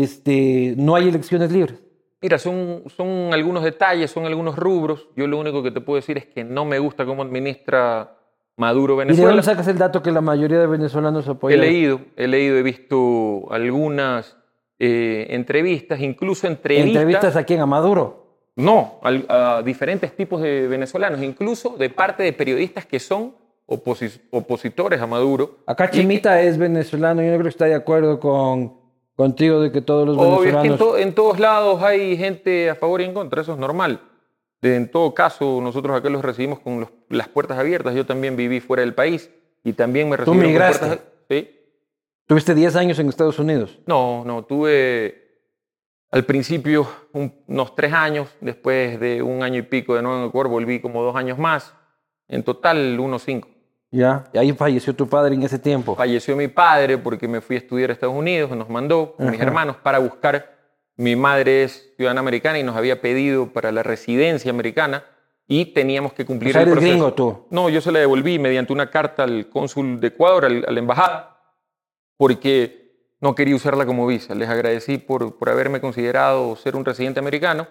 este, 0.03 0.75
no 0.77 0.95
hay 0.97 1.09
elecciones 1.09 1.53
libres. 1.53 1.81
Mira, 2.21 2.39
son, 2.39 2.83
son 2.97 3.33
algunos 3.33 3.63
detalles, 3.63 4.11
son 4.11 4.27
algunos 4.27 4.57
rubros. 4.57 5.09
Yo 5.17 5.27
lo 5.29 5.39
único 5.39 5.63
que 5.63 5.71
te 5.71 5.81
puedo 5.81 5.97
decir 5.97 6.19
es 6.19 6.27
que 6.27 6.43
no 6.43 6.65
me 6.65 6.79
gusta 6.81 7.05
cómo 7.07 7.23
administra 7.23 8.17
Maduro 8.57 8.95
¿Y 8.95 8.97
de 8.99 9.05
Venezuela. 9.05 9.29
dónde 9.31 9.43
sacas 9.45 9.69
el 9.69 9.79
dato 9.79 10.03
que 10.03 10.11
la 10.11 10.21
mayoría 10.21 10.59
de 10.59 10.67
venezolanos 10.67 11.29
He 11.29 11.31
apoyan? 11.31 11.61
leído, 11.61 12.01
he 12.17 12.27
leído, 12.27 12.57
he 12.57 12.63
visto 12.65 13.47
algunas 13.53 14.37
eh, 14.81 15.29
entrevistas, 15.31 16.01
incluso 16.01 16.49
entrevistas. 16.49 16.89
¿Entrevistas 17.03 17.37
a 17.37 17.45
quién? 17.45 17.61
¿A 17.61 17.67
Maduro? 17.67 18.27
No, 18.57 18.99
a 19.05 19.63
diferentes 19.65 20.17
tipos 20.17 20.43
de 20.43 20.67
venezolanos, 20.67 21.23
incluso 21.23 21.77
de 21.77 21.91
parte 21.91 22.25
de 22.25 22.33
periodistas 22.33 22.85
que 22.87 22.99
son 22.99 23.37
oposi- 23.69 24.21
opositores 24.33 25.01
a 25.01 25.07
Maduro. 25.07 25.59
Acá 25.65 25.89
que- 25.89 25.99
Chimita 26.01 26.41
es 26.43 26.59
venezolano. 26.59 27.23
Yo 27.23 27.29
no 27.29 27.35
creo 27.35 27.45
que 27.45 27.49
está 27.51 27.67
de 27.67 27.77
acuerdo 27.77 28.19
con, 28.19 28.78
contigo 29.19 29.61
de 29.61 29.73
que 29.73 29.81
todos 29.83 30.07
los 30.07 30.17
Obvio, 30.17 30.49
es 30.57 30.63
que 30.63 30.69
en, 30.69 30.79
to- 30.79 30.97
en 30.97 31.13
todos 31.13 31.41
lados 31.41 31.83
hay 31.83 32.17
gente 32.17 32.71
a 32.71 32.77
favor 32.77 33.01
y 33.01 33.05
en 33.05 33.13
contra, 33.13 33.43
eso 33.43 33.53
es 33.53 33.59
normal. 33.59 34.01
De- 34.63 34.77
en 34.77 34.89
todo 34.91 35.13
caso, 35.13 35.59
nosotros 35.61 35.97
acá 35.97 36.09
los 36.09 36.23
recibimos 36.23 36.61
con 36.61 36.79
los- 36.81 36.91
las 37.09 37.29
puertas 37.29 37.59
abiertas. 37.59 37.95
Yo 37.97 38.07
también 38.07 38.37
viví 38.37 38.61
fuera 38.61 38.83
del 38.83 38.95
país 38.95 39.29
y 39.65 39.73
también 39.73 40.09
me 40.09 40.17
recibieron 40.17 40.45
con 40.45 40.51
migraste? 40.53 40.87
puertas 40.87 41.07
Sí. 41.29 41.51
Tuviste 42.27 42.55
10 42.55 42.77
años 42.77 42.97
en 43.01 43.09
Estados 43.09 43.39
Unidos. 43.41 43.79
No, 43.87 44.23
no, 44.25 44.45
tuve 44.45 45.25
al 46.13 46.25
principio 46.25 46.87
un- 47.13 47.35
unos 47.49 47.75
tres 47.75 47.93
años, 47.93 48.29
después 48.41 49.01
de 49.01 49.21
un 49.21 49.43
año 49.43 49.59
y 49.59 49.63
pico 49.63 49.97
de 49.97 50.03
nuevo 50.03 50.21
en 50.21 50.29
Ecuador, 50.29 50.49
volví 50.49 50.81
como 50.81 51.03
dos 51.03 51.17
años 51.17 51.39
más, 51.39 51.75
en 52.29 52.45
total 52.45 52.99
unos 53.01 53.25
cinco. 53.25 53.49
Ya. 53.91 54.25
Y 54.33 54.39
ahí 54.39 54.53
falleció 54.53 54.95
tu 54.95 55.09
padre 55.09 55.35
en 55.35 55.43
ese 55.43 55.59
tiempo. 55.59 55.97
Falleció 55.97 56.37
mi 56.37 56.49
padre 56.49 56.99
porque 56.99 57.27
me 57.27 57.41
fui 57.41 57.57
a 57.57 57.59
estudiar 57.61 57.91
a 57.91 57.93
Estados 57.95 58.15
Unidos, 58.15 58.51
nos 58.51 58.69
mandó 58.69 59.15
con 59.17 59.27
mis 59.31 59.37
Ajá. 59.41 59.45
hermanos 59.49 59.77
para 59.77 59.99
buscar. 59.99 60.57
Mi 60.97 61.15
madre 61.17 61.63
es 61.65 61.93
ciudadana 61.97 62.21
americana 62.21 62.59
y 62.59 62.63
nos 62.65 62.77
había 62.77 63.01
pedido 63.01 63.53
para 63.53 63.71
la 63.73 63.83
residencia 63.83 64.51
americana 64.51 65.05
y 65.47 65.67
teníamos 65.67 66.13
que 66.13 66.25
O 66.25 66.27
cumplir 66.27 66.53
sea, 66.53 66.63
el 66.63 66.69
eres 66.69 66.73
proceso. 66.81 66.93
gringo 66.93 67.15
tú. 67.15 67.47
No, 67.51 67.71
yo 67.71 67.81
se 67.81 67.91
la 67.93 68.01
devolví 68.01 68.39
mediante 68.39 68.73
una 68.73 68.91
carta 68.91 69.23
al 69.23 69.49
cónsul 69.49 70.01
de 70.01 70.09
Ecuador, 70.09 70.45
al- 70.45 70.65
a 70.69 70.71
la 70.73 70.79
embajada, 70.81 71.39
porque 72.17 73.15
no 73.21 73.35
quería 73.35 73.57
usarla 73.57 73.87
como 73.87 74.07
visa. 74.07 74.35
Les 74.35 74.49
agradecí 74.49 74.99
por, 74.99 75.39
por 75.39 75.49
haberme 75.51 75.81
considerado 75.81 76.55
ser 76.57 76.77
un 76.77 76.85
residente 76.85 77.21
americano, 77.21 77.67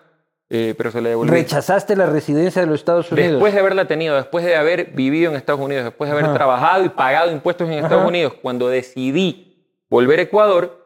eh, 0.49 0.73
pero 0.77 0.91
se 0.91 1.01
la 1.01 1.09
devolví. 1.09 1.31
Rechazaste 1.31 1.95
la 1.95 2.05
residencia 2.05 2.61
de 2.61 2.67
los 2.67 2.79
Estados 2.79 3.11
Unidos. 3.11 3.31
Después 3.33 3.53
de 3.53 3.59
haberla 3.59 3.85
tenido, 3.87 4.15
después 4.15 4.45
de 4.45 4.55
haber 4.55 4.91
vivido 4.91 5.29
en 5.31 5.37
Estados 5.37 5.59
Unidos, 5.61 5.83
después 5.85 6.09
de 6.09 6.13
haber 6.13 6.25
Ajá. 6.25 6.33
trabajado 6.35 6.85
y 6.85 6.89
pagado 6.89 7.31
impuestos 7.31 7.67
en 7.67 7.75
Ajá. 7.79 7.83
Estados 7.87 8.07
Unidos, 8.07 8.33
cuando 8.41 8.69
decidí 8.69 9.65
volver 9.89 10.19
a 10.19 10.21
Ecuador, 10.23 10.85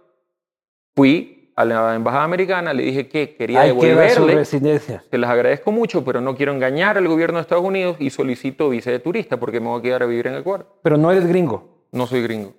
fui 0.95 1.53
a 1.55 1.65
la 1.65 1.95
embajada 1.95 2.23
americana, 2.23 2.73
le 2.73 2.83
dije 2.83 3.07
que 3.07 3.35
quería 3.35 3.61
su 3.61 3.67
devolverle 3.79 4.35
residencia. 4.35 5.03
que 5.11 5.17
les 5.17 5.29
agradezco 5.29 5.71
mucho, 5.71 6.03
pero 6.03 6.21
no 6.21 6.35
quiero 6.35 6.53
engañar 6.53 6.97
al 6.97 7.07
gobierno 7.07 7.37
de 7.37 7.41
Estados 7.41 7.63
Unidos 7.63 7.97
y 7.99 8.09
solicito 8.09 8.69
visa 8.69 8.89
de 8.89 8.99
turista 8.99 9.37
porque 9.37 9.59
me 9.59 9.67
voy 9.67 9.79
a 9.79 9.83
quedar 9.83 10.03
a 10.03 10.05
vivir 10.05 10.27
en 10.27 10.35
Ecuador. 10.35 10.65
Pero 10.81 10.97
no 10.97 11.11
eres 11.11 11.27
gringo. 11.27 11.85
No 11.91 12.07
soy 12.07 12.23
gringo, 12.23 12.53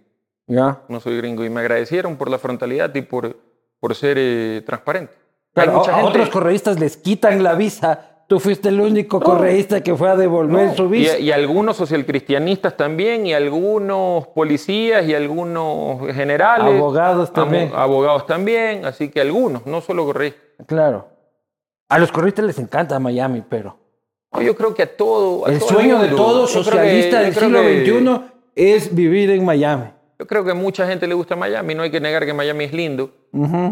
Ya. 0.47 0.83
no 0.89 1.01
soy 1.01 1.17
gringo. 1.17 1.43
Y 1.45 1.51
me 1.51 1.61
agradecieron 1.61 2.17
por 2.17 2.31
la 2.31 2.39
frontalidad 2.39 2.95
y 2.95 3.03
por, 3.03 3.35
por 3.81 3.95
ser 3.95 4.19
eh, 4.21 4.63
transparente. 4.65 5.15
Mucha 5.55 5.91
a, 5.93 5.95
gente- 5.97 6.09
otros 6.09 6.29
correístas 6.31 6.79
les 6.81 6.97
quitan 6.97 7.43
la 7.43 7.55
visa. 7.55 8.09
Tú 8.27 8.41
fuiste 8.41 8.71
el 8.71 8.81
único 8.81 9.21
correísta 9.21 9.83
que 9.83 9.95
fue 9.95 10.09
a 10.09 10.17
devolver 10.17 10.69
No, 10.69 10.75
su 10.75 10.85
y, 10.87 10.89
visa. 10.89 11.19
y 11.19 11.31
algunos 11.33 11.77
socialcristianistas 11.77 12.77
también, 12.79 13.27
y 13.27 13.35
algunos 13.35 14.29
policías, 14.29 15.07
y 15.07 15.15
algunos 15.15 16.07
generales. 16.15 16.75
Abogados 16.79 17.31
también. 17.33 17.71
Abogados 17.75 18.27
también, 18.27 18.87
así 18.87 19.11
que 19.11 19.21
algunos, 19.21 19.67
no 19.67 19.83
solo 19.83 20.07
correístas. 20.07 20.41
Claro. 20.67 21.09
A 21.91 21.99
los 21.99 22.11
correístas 22.11 22.47
les 22.47 22.59
encanta 22.59 22.99
Miami, 22.99 23.43
pero 23.47 23.77
No, 24.33 24.41
Yo 24.41 24.57
creo 24.57 24.73
que 24.75 24.85
a 24.85 24.97
todo. 24.97 25.47
a 25.47 25.51
el 25.53 25.59
todo 25.59 25.69
sueño 25.69 25.99
de 25.99 26.09
mundo. 26.09 26.17
todo 26.17 26.47
Yo 26.47 26.53
creo 26.53 26.65
socialista 26.65 27.19
que- 27.19 27.25
del 27.25 27.35
siglo 27.35 27.61
que- 27.61 27.85
XXI 27.85 28.21
es 28.55 28.95
vivir 28.95 29.31
en 29.31 29.45
Miami. 29.45 29.89
Yo 30.23 30.27
creo 30.29 30.45
que 30.45 30.55
mucha 30.55 30.87
gente 30.87 31.09
le 31.09 31.15
gusta 31.15 31.35
Miami, 31.35 31.75
no 31.75 31.83
hay 31.83 31.91
que 31.91 32.01
negar 32.01 32.25
que 32.25 32.33
Miami 32.33 32.63
es 32.67 32.73
lindo, 32.73 33.11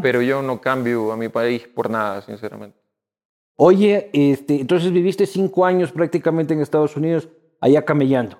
pero 0.02 0.20
yo 0.20 0.42
no 0.42 0.60
cambio 0.60 1.12
a 1.12 1.16
mi 1.16 1.28
país 1.28 1.68
por 1.72 1.88
nada, 1.88 2.22
sinceramente. 2.22 2.76
Oye, 3.54 4.10
este, 4.12 4.60
entonces 4.60 4.90
viviste 4.90 5.26
cinco 5.26 5.64
años 5.64 5.92
prácticamente 5.92 6.52
en 6.52 6.60
Estados 6.60 6.96
Unidos, 6.96 7.28
allá 7.60 7.84
camellando. 7.84 8.36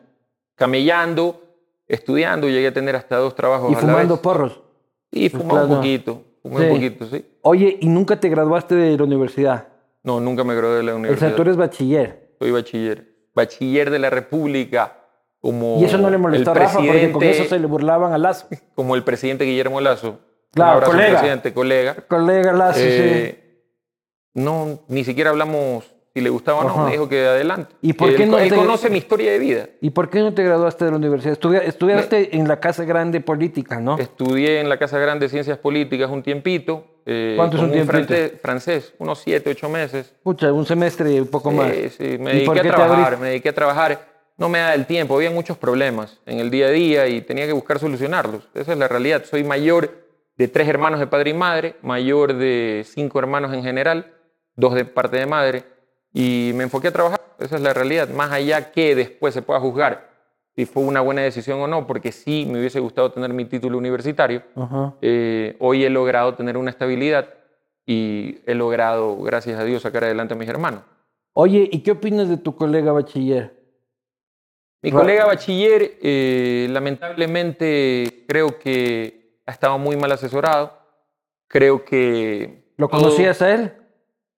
Camellando, 0.56 1.40
estudiando, 1.86 2.48
llegué 2.48 2.66
a 2.66 2.72
tener 2.74 2.96
hasta 2.96 3.16
dos 3.16 3.36
trabajos 3.36 3.70
¿Y 3.70 3.74
a 3.74 3.76
la 3.76 3.80
fumando 3.82 4.14
vez. 4.14 4.22
porros? 4.22 4.60
Y 5.12 5.28
Pues 5.28 5.40
fumaba 5.40 5.66
un 5.66 5.76
poquito, 5.76 6.24
fumé 6.42 6.56
Sí. 6.58 6.64
un 6.64 6.70
poquito, 6.74 7.06
sí. 7.06 7.24
Oye, 7.42 7.78
¿y 7.80 7.86
nunca 7.88 8.18
te 8.18 8.28
graduaste 8.28 8.74
de 8.74 8.96
la 8.98 9.04
universidad? 9.04 9.68
No, 10.02 10.18
nunca 10.18 10.42
me 10.42 10.56
gradué 10.56 10.78
de 10.78 10.82
la 10.82 10.90
O 10.90 10.94
sea, 10.94 10.98
universidad. 10.98 11.34
tú 11.36 11.42
eres 11.42 11.56
bachiller. 11.56 12.34
Soy 12.40 12.50
bachiller. 12.50 13.06
Bachiller 13.36 13.88
de 13.88 14.00
la 14.00 14.10
República. 14.10 14.96
Como 15.40 15.78
Y 15.80 15.84
eso 15.84 15.96
no 15.98 16.10
le 16.10 16.18
molestó 16.18 16.50
a 16.50 16.54
Rafa 16.54 16.78
porque 16.78 17.10
con 17.12 17.22
eso 17.22 17.44
se 17.44 17.58
le 17.58 17.66
burlaban 17.66 18.12
a 18.12 18.18
Lazo. 18.18 18.46
Como 18.74 18.94
el 18.94 19.02
presidente 19.04 19.44
Guillermo 19.44 19.80
Lazo. 19.80 20.18
Claro, 20.52 20.84
colega. 20.86 21.18
presidente, 21.18 21.54
colega. 21.54 21.94
Colega 22.08 22.52
Lazo, 22.52 22.80
sí. 22.80 22.86
Eh, 22.88 23.64
No, 24.34 24.80
ni 24.88 25.04
siquiera 25.04 25.30
hablamos 25.30 25.92
si 26.12 26.20
le 26.20 26.28
gustaba 26.28 26.60
o 26.60 26.64
no. 26.64 26.70
Ajá. 26.70 26.84
Me 26.86 26.90
dijo 26.92 27.08
que 27.08 27.26
adelante. 27.26 27.74
¿Y 27.80 27.92
por 27.92 28.08
él, 28.10 28.16
qué 28.16 28.26
no 28.26 28.38
él 28.38 28.48
te- 28.50 28.56
conoce 28.56 28.90
mi 28.90 28.98
historia 28.98 29.30
de 29.32 29.38
vida. 29.38 29.68
¿Y 29.80 29.90
por 29.90 30.10
qué 30.10 30.20
no 30.20 30.34
te 30.34 30.42
graduaste 30.42 30.84
de 30.84 30.90
la 30.90 30.96
universidad? 30.96 31.32
Estudia- 31.32 31.60
estudiaste 31.62 32.36
en 32.36 32.48
la 32.48 32.58
Casa 32.60 32.84
Grande 32.84 33.20
Política, 33.20 33.80
¿no? 33.80 33.96
Estudié 33.98 34.60
en 34.60 34.68
la 34.68 34.78
Casa 34.78 34.98
Grande 34.98 35.26
de 35.26 35.30
Ciencias 35.30 35.56
Políticas 35.58 36.10
un 36.10 36.22
tiempito. 36.22 36.84
eh, 37.06 37.34
¿Cuánto 37.36 37.56
es 37.56 37.62
un 37.62 37.70
tiempito? 37.72 37.92
francés, 37.92 38.32
francés, 38.42 38.94
unos 38.98 39.18
siete, 39.20 39.50
ocho 39.50 39.68
meses. 39.70 40.12
Pucha, 40.22 40.52
un 40.52 40.66
semestre, 40.66 41.20
un 41.20 41.28
poco 41.28 41.50
más. 41.50 41.70
Sí, 41.72 41.88
sí, 41.90 42.18
me 42.18 42.32
¿Y 42.34 42.44
dediqué 42.44 42.58
a 42.60 42.62
trabajar, 42.62 43.18
me 43.18 43.28
dediqué 43.28 43.48
a 43.48 43.54
trabajar. 43.54 44.09
No 44.40 44.48
me 44.48 44.58
da 44.58 44.72
el 44.72 44.86
tiempo, 44.86 45.16
había 45.16 45.30
muchos 45.30 45.58
problemas 45.58 46.18
en 46.24 46.38
el 46.40 46.50
día 46.50 46.68
a 46.68 46.70
día 46.70 47.06
y 47.08 47.20
tenía 47.20 47.44
que 47.44 47.52
buscar 47.52 47.78
solucionarlos. 47.78 48.48
Esa 48.54 48.72
es 48.72 48.78
la 48.78 48.88
realidad. 48.88 49.22
Soy 49.26 49.44
mayor 49.44 49.90
de 50.38 50.48
tres 50.48 50.66
hermanos 50.66 50.98
de 50.98 51.06
padre 51.06 51.28
y 51.28 51.34
madre, 51.34 51.76
mayor 51.82 52.32
de 52.32 52.82
cinco 52.86 53.18
hermanos 53.18 53.52
en 53.52 53.62
general, 53.62 54.14
dos 54.56 54.72
de 54.72 54.86
parte 54.86 55.18
de 55.18 55.26
madre, 55.26 55.64
y 56.14 56.52
me 56.54 56.64
enfoqué 56.64 56.88
a 56.88 56.90
trabajar. 56.90 57.20
Esa 57.38 57.56
es 57.56 57.60
la 57.60 57.74
realidad. 57.74 58.08
Más 58.08 58.32
allá 58.32 58.72
que 58.72 58.94
después 58.94 59.34
se 59.34 59.42
pueda 59.42 59.60
juzgar 59.60 60.08
si 60.56 60.64
fue 60.64 60.84
una 60.84 61.02
buena 61.02 61.20
decisión 61.20 61.60
o 61.60 61.66
no, 61.66 61.86
porque 61.86 62.10
sí 62.10 62.48
me 62.50 62.60
hubiese 62.60 62.80
gustado 62.80 63.12
tener 63.12 63.34
mi 63.34 63.44
título 63.44 63.76
universitario. 63.76 64.42
Eh, 65.02 65.54
hoy 65.60 65.84
he 65.84 65.90
logrado 65.90 66.34
tener 66.34 66.56
una 66.56 66.70
estabilidad 66.70 67.28
y 67.84 68.38
he 68.46 68.54
logrado, 68.54 69.18
gracias 69.18 69.60
a 69.60 69.64
Dios, 69.64 69.82
sacar 69.82 70.04
adelante 70.04 70.32
a 70.32 70.38
mis 70.38 70.48
hermanos. 70.48 70.80
Oye, 71.34 71.68
¿y 71.70 71.80
qué 71.80 71.90
opinas 71.90 72.30
de 72.30 72.38
tu 72.38 72.56
colega 72.56 72.90
bachiller? 72.92 73.59
Mi 74.82 74.90
Ra- 74.90 75.00
colega 75.00 75.26
bachiller, 75.26 75.98
eh, 76.02 76.66
lamentablemente, 76.70 78.24
creo 78.26 78.58
que 78.58 79.40
ha 79.46 79.52
estado 79.52 79.78
muy 79.78 79.96
mal 79.96 80.12
asesorado. 80.12 80.78
Creo 81.48 81.84
que... 81.84 82.72
¿Lo 82.76 82.88
todo- 82.88 83.02
conocías 83.02 83.42
a 83.42 83.52
él? 83.54 83.72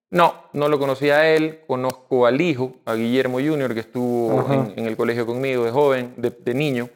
No, 0.09 0.33
no 0.53 0.67
lo 0.67 0.77
conocía 0.79 1.17
a 1.19 1.27
él. 1.29 1.61
Conozco 1.65 2.25
al 2.25 2.39
hijo, 2.41 2.75
a 2.85 2.93
Guillermo 2.95 3.39
Jr., 3.39 3.73
que 3.73 3.79
estuvo 3.79 4.45
en, 4.51 4.73
en 4.77 4.85
el 4.85 4.97
colegio 4.97 5.25
conmigo 5.25 5.63
de 5.63 5.71
joven, 5.71 6.13
de, 6.17 6.29
de 6.29 6.53
niño. 6.53 6.89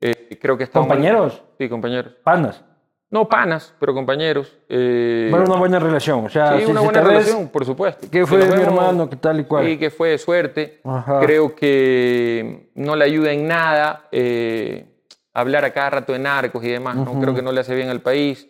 Eh, 0.00 0.38
creo 0.40 0.56
que 0.56 0.64
está 0.64 0.78
mal- 0.80 0.88
¿Compañeros? 0.88 1.42
Sí, 1.58 1.68
compañeros. 1.68 2.14
Panas. 2.22 2.62
No 3.08 3.28
panas, 3.28 3.72
pero 3.78 3.94
compañeros. 3.94 4.52
Eh, 4.68 5.28
Bueno, 5.30 5.46
una 5.46 5.56
buena 5.58 5.78
relación. 5.78 6.26
O 6.26 6.28
sea, 6.28 6.56
sí, 6.58 6.64
si- 6.64 6.70
una 6.70 6.80
buena 6.80 7.00
ves, 7.02 7.08
relación, 7.10 7.48
por 7.48 7.64
supuesto. 7.64 8.08
¿Qué 8.10 8.26
fue 8.26 8.38
nos 8.38 8.56
mi 8.56 8.62
hermano? 8.62 9.08
¿Qué 9.08 9.16
tal 9.16 9.38
y 9.40 9.44
cual? 9.44 9.64
Sí, 9.64 9.78
que 9.78 9.90
fue 9.90 10.10
de 10.10 10.18
suerte. 10.18 10.80
Ajá. 10.84 11.20
Creo 11.20 11.54
que 11.54 12.70
no 12.74 12.96
le 12.96 13.04
ayuda 13.04 13.32
en 13.32 13.46
nada 13.46 14.08
eh, 14.10 14.86
hablar 15.32 15.64
a 15.64 15.72
cada 15.72 15.90
rato 15.90 16.12
de 16.12 16.18
narcos 16.18 16.64
y 16.64 16.68
demás. 16.68 16.96
¿no? 16.96 17.20
Creo 17.20 17.34
que 17.34 17.42
no 17.42 17.52
le 17.52 17.60
hace 17.60 17.74
bien 17.76 17.88
al 17.90 18.00
país. 18.00 18.48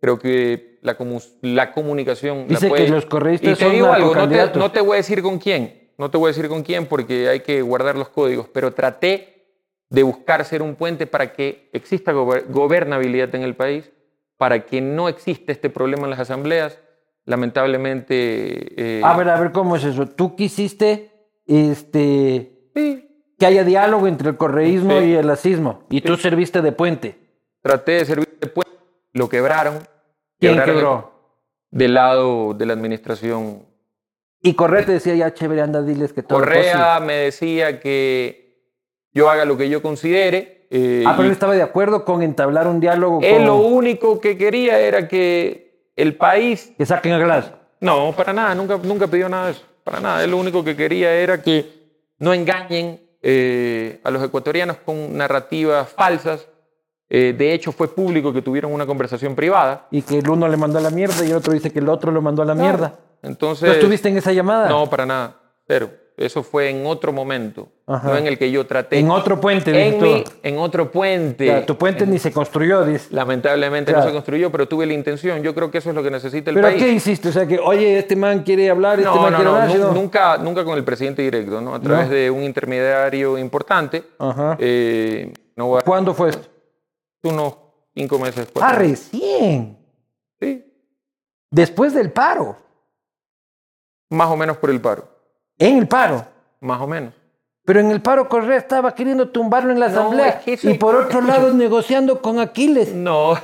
Creo 0.00 0.18
que 0.20 0.78
la, 0.82 0.96
comu- 0.96 1.26
la 1.42 1.72
comunicación... 1.72 2.40
la 2.42 2.44
Dice 2.46 2.68
puede- 2.68 2.84
que 2.84 2.90
los 2.92 3.06
correístas 3.06 3.52
Y 3.52 3.54
te 3.56 3.64
son 3.64 3.72
digo 3.72 3.86
algo, 3.86 4.06
no 4.08 4.12
te, 4.12 4.18
narcocandidatos. 4.18 4.62
no 4.62 4.70
te 4.70 4.80
voy 4.82 4.92
a 4.92 4.96
decir 4.98 5.20
con 5.22 5.38
quién. 5.38 5.90
No 5.98 6.10
te 6.10 6.18
voy 6.18 6.26
a 6.28 6.32
decir 6.32 6.48
con 6.48 6.62
quién 6.62 6.86
porque 6.86 7.28
hay 7.28 7.40
que 7.40 7.60
guardar 7.62 7.96
los 7.96 8.10
códigos. 8.10 8.46
Pero 8.52 8.72
traté 8.72 9.48
de 9.90 10.02
buscar 10.04 10.44
ser 10.44 10.62
un 10.62 10.76
puente 10.76 11.06
para 11.08 11.32
que 11.32 11.70
exista 11.72 12.12
gober- 12.12 12.44
gobernabilidad 12.48 13.34
en 13.34 13.42
el 13.42 13.56
país, 13.56 13.90
para 14.36 14.66
que 14.66 14.80
no 14.80 15.08
exista 15.08 15.52
este 15.52 15.70
problema 15.70 16.04
en 16.04 16.10
las 16.10 16.20
asambleas. 16.20 16.78
Lamentablemente... 17.24 18.98
eh, 18.98 19.02
A 19.04 19.16
ver, 19.16 19.28
a 19.28 19.40
ver, 19.40 19.52
¿cómo 19.52 19.76
es 19.76 19.84
eso? 19.84 20.06
Tú 20.06 20.36
quisiste 20.36 21.12
este, 21.46 22.70
sí, 22.74 23.08
que 23.38 23.46
haya 23.46 23.64
diálogo 23.64 24.06
entre 24.06 24.30
el 24.30 24.36
correísmo 24.36 24.98
Sí. 25.00 25.06
y 25.06 25.14
el 25.14 25.28
asismo. 25.30 25.84
Y 25.90 26.00
tú 26.00 26.16
serviste 26.16 26.62
de 26.62 26.72
puente. 26.72 27.18
Traté 27.62 27.92
de 27.92 28.04
servir 28.04 28.38
de 28.40 28.46
puente, 28.46 28.72
lo 29.12 29.28
quebraron. 29.28 29.78
¿Quién 30.38 30.52
Quebraron 30.52 30.74
quebró? 30.74 31.12
Del 31.70 31.94
lado 31.94 32.54
de 32.54 32.66
la 32.66 32.74
administración. 32.74 33.64
Y 34.40 34.54
Correa 34.54 34.84
te 34.84 34.92
decía, 34.92 35.14
ya 35.14 35.34
chévere, 35.34 35.62
anda, 35.62 35.82
diles 35.82 36.12
que 36.12 36.22
todo 36.22 36.38
Correa 36.38 37.00
me 37.00 37.14
decía 37.14 37.80
que 37.80 38.62
yo 39.12 39.28
haga 39.30 39.44
lo 39.44 39.56
que 39.56 39.68
yo 39.68 39.82
considere. 39.82 40.55
Eh, 40.70 41.04
Ah, 41.06 41.14
pero 41.16 41.26
él 41.26 41.32
estaba 41.32 41.54
de 41.54 41.62
acuerdo 41.62 42.04
con 42.04 42.22
entablar 42.22 42.66
un 42.66 42.80
diálogo 42.80 43.20
él 43.22 43.36
con... 43.36 43.46
lo 43.46 43.56
único 43.56 44.20
que 44.20 44.36
quería 44.36 44.78
era 44.78 45.08
que 45.08 45.90
el 45.96 46.16
país... 46.16 46.72
que 46.76 46.86
saquen 46.86 47.12
a 47.12 47.18
Glass. 47.18 47.52
No, 47.80 48.12
para 48.16 48.32
nada, 48.32 48.54
nunca, 48.54 48.78
nunca 48.82 49.06
pidió 49.06 49.28
nada 49.28 49.46
de 49.46 49.52
eso. 49.52 49.62
Para 49.84 50.00
nada, 50.00 50.24
él 50.24 50.30
lo 50.30 50.38
único 50.38 50.64
que 50.64 50.74
quería 50.74 51.12
era 51.14 51.40
que 51.40 51.70
no 52.18 52.32
engañen 52.34 53.00
eh, 53.22 54.00
a 54.02 54.10
los 54.10 54.22
ecuatorianos 54.22 54.78
con 54.78 55.16
narrativas 55.16 55.88
falsas. 55.90 56.48
Eh, 57.08 57.34
de 57.36 57.52
hecho, 57.52 57.70
fue 57.70 57.94
público 57.94 58.32
que 58.32 58.42
tuvieron 58.42 58.72
una 58.72 58.86
conversación 58.86 59.34
privada. 59.34 59.86
Y 59.90 60.02
que 60.02 60.18
el 60.18 60.28
uno 60.28 60.48
le 60.48 60.56
mandó 60.56 60.78
a 60.78 60.82
la 60.82 60.90
mierda 60.90 61.24
y 61.24 61.30
el 61.30 61.36
otro 61.36 61.52
dice 61.52 61.70
que 61.72 61.78
el 61.78 61.88
otro 61.88 62.10
lo 62.10 62.20
mandó 62.20 62.42
a 62.42 62.44
la 62.44 62.54
mierda. 62.54 62.98
Entonces, 63.22 63.68
¿Tú 63.68 63.74
estuviste 63.74 64.08
en 64.08 64.16
esa 64.16 64.32
llamada? 64.32 64.68
No, 64.68 64.88
para 64.90 65.06
nada. 65.06 65.36
Pero 65.66 65.90
eso 66.16 66.42
fue 66.42 66.70
en 66.70 66.86
otro 66.86 67.12
momento, 67.12 67.68
Ajá. 67.86 68.08
no 68.08 68.16
en 68.16 68.26
el 68.26 68.38
que 68.38 68.50
yo 68.50 68.66
traté. 68.66 68.98
En 68.98 69.10
otro 69.10 69.38
puente, 69.40 69.70
en, 69.88 70.00
mi- 70.00 70.22
tú. 70.24 70.30
en 70.42 70.58
otro 70.58 70.90
puente. 70.90 71.62
Tu 71.66 71.76
puente 71.76 72.06
ni 72.06 72.18
se 72.18 72.32
construyó, 72.32 72.84
dice. 72.86 73.08
Lamentablemente 73.14 73.92
no 73.92 74.02
se 74.02 74.12
construyó, 74.12 74.50
pero 74.50 74.66
tuve 74.66 74.86
la 74.86 74.94
intención. 74.94 75.42
Yo 75.42 75.54
creo 75.54 75.70
que 75.70 75.78
eso 75.78 75.90
es 75.90 75.94
lo 75.94 76.02
que 76.02 76.10
necesita 76.10 76.50
el 76.50 76.56
¿Pero 76.56 76.68
país. 76.68 76.82
qué 76.82 76.92
hiciste? 76.92 77.28
O 77.28 77.32
sea, 77.32 77.46
que, 77.46 77.58
oye, 77.58 77.98
este 77.98 78.16
man 78.16 78.42
quiere 78.44 78.70
hablar, 78.70 78.98
este 78.98 79.10
No, 79.10 79.16
man 79.20 79.32
no, 79.32 79.36
quiere 79.38 79.44
no, 79.50 79.56
hablar. 79.56 79.70
sino- 79.72 79.92
nunca, 79.92 80.38
nunca 80.38 80.64
con 80.64 80.78
el 80.78 80.84
presidente 80.84 81.20
directo, 81.22 81.60
¿no? 81.60 81.74
A 81.74 81.80
través 81.80 82.08
No. 82.08 82.14
de 82.14 82.30
un 82.30 82.42
intermediario 82.44 83.36
importante. 83.36 84.02
Ajá. 84.18 84.56
Eh, 84.58 85.32
no 85.54 85.76
a- 85.76 85.82
¿Cuándo 85.82 86.14
fue 86.14 86.30
esto? 86.30 86.48
unos 87.24 87.54
cinco 87.94 88.18
meses. 88.18 88.46
Ah, 88.48 88.50
cuatro 88.54 88.78
meses. 88.84 89.10
recién. 89.12 89.76
Sí, 90.40 90.64
Después 91.50 91.92
del 91.94 92.10
paro. 92.12 92.56
más 94.10 94.30
o 94.30 94.36
menos 94.36 94.56
por 94.58 94.70
el 94.70 94.80
paro. 94.80 95.08
En 95.58 95.78
el 95.78 95.88
paro. 95.88 96.24
Más 96.60 96.80
o 96.80 96.86
menos. 96.86 97.12
Pero 97.64 97.80
en 97.80 97.90
el 97.90 98.00
paro 98.00 98.28
Correa 98.28 98.56
estaba 98.58 98.94
queriendo 98.94 99.28
tumbarlo 99.30 99.72
en 99.72 99.80
la 99.80 99.88
No, 99.88 100.00
asamblea. 100.00 100.28
es 100.28 100.34
que 100.44 100.52
eso- 100.54 100.70
y 100.70 100.74
por 100.74 100.94
otro 100.94 101.20
lado 101.20 101.52
negociando 101.54 102.22
con 102.22 102.38
Aquiles. 102.38 102.92
No, 102.94 103.34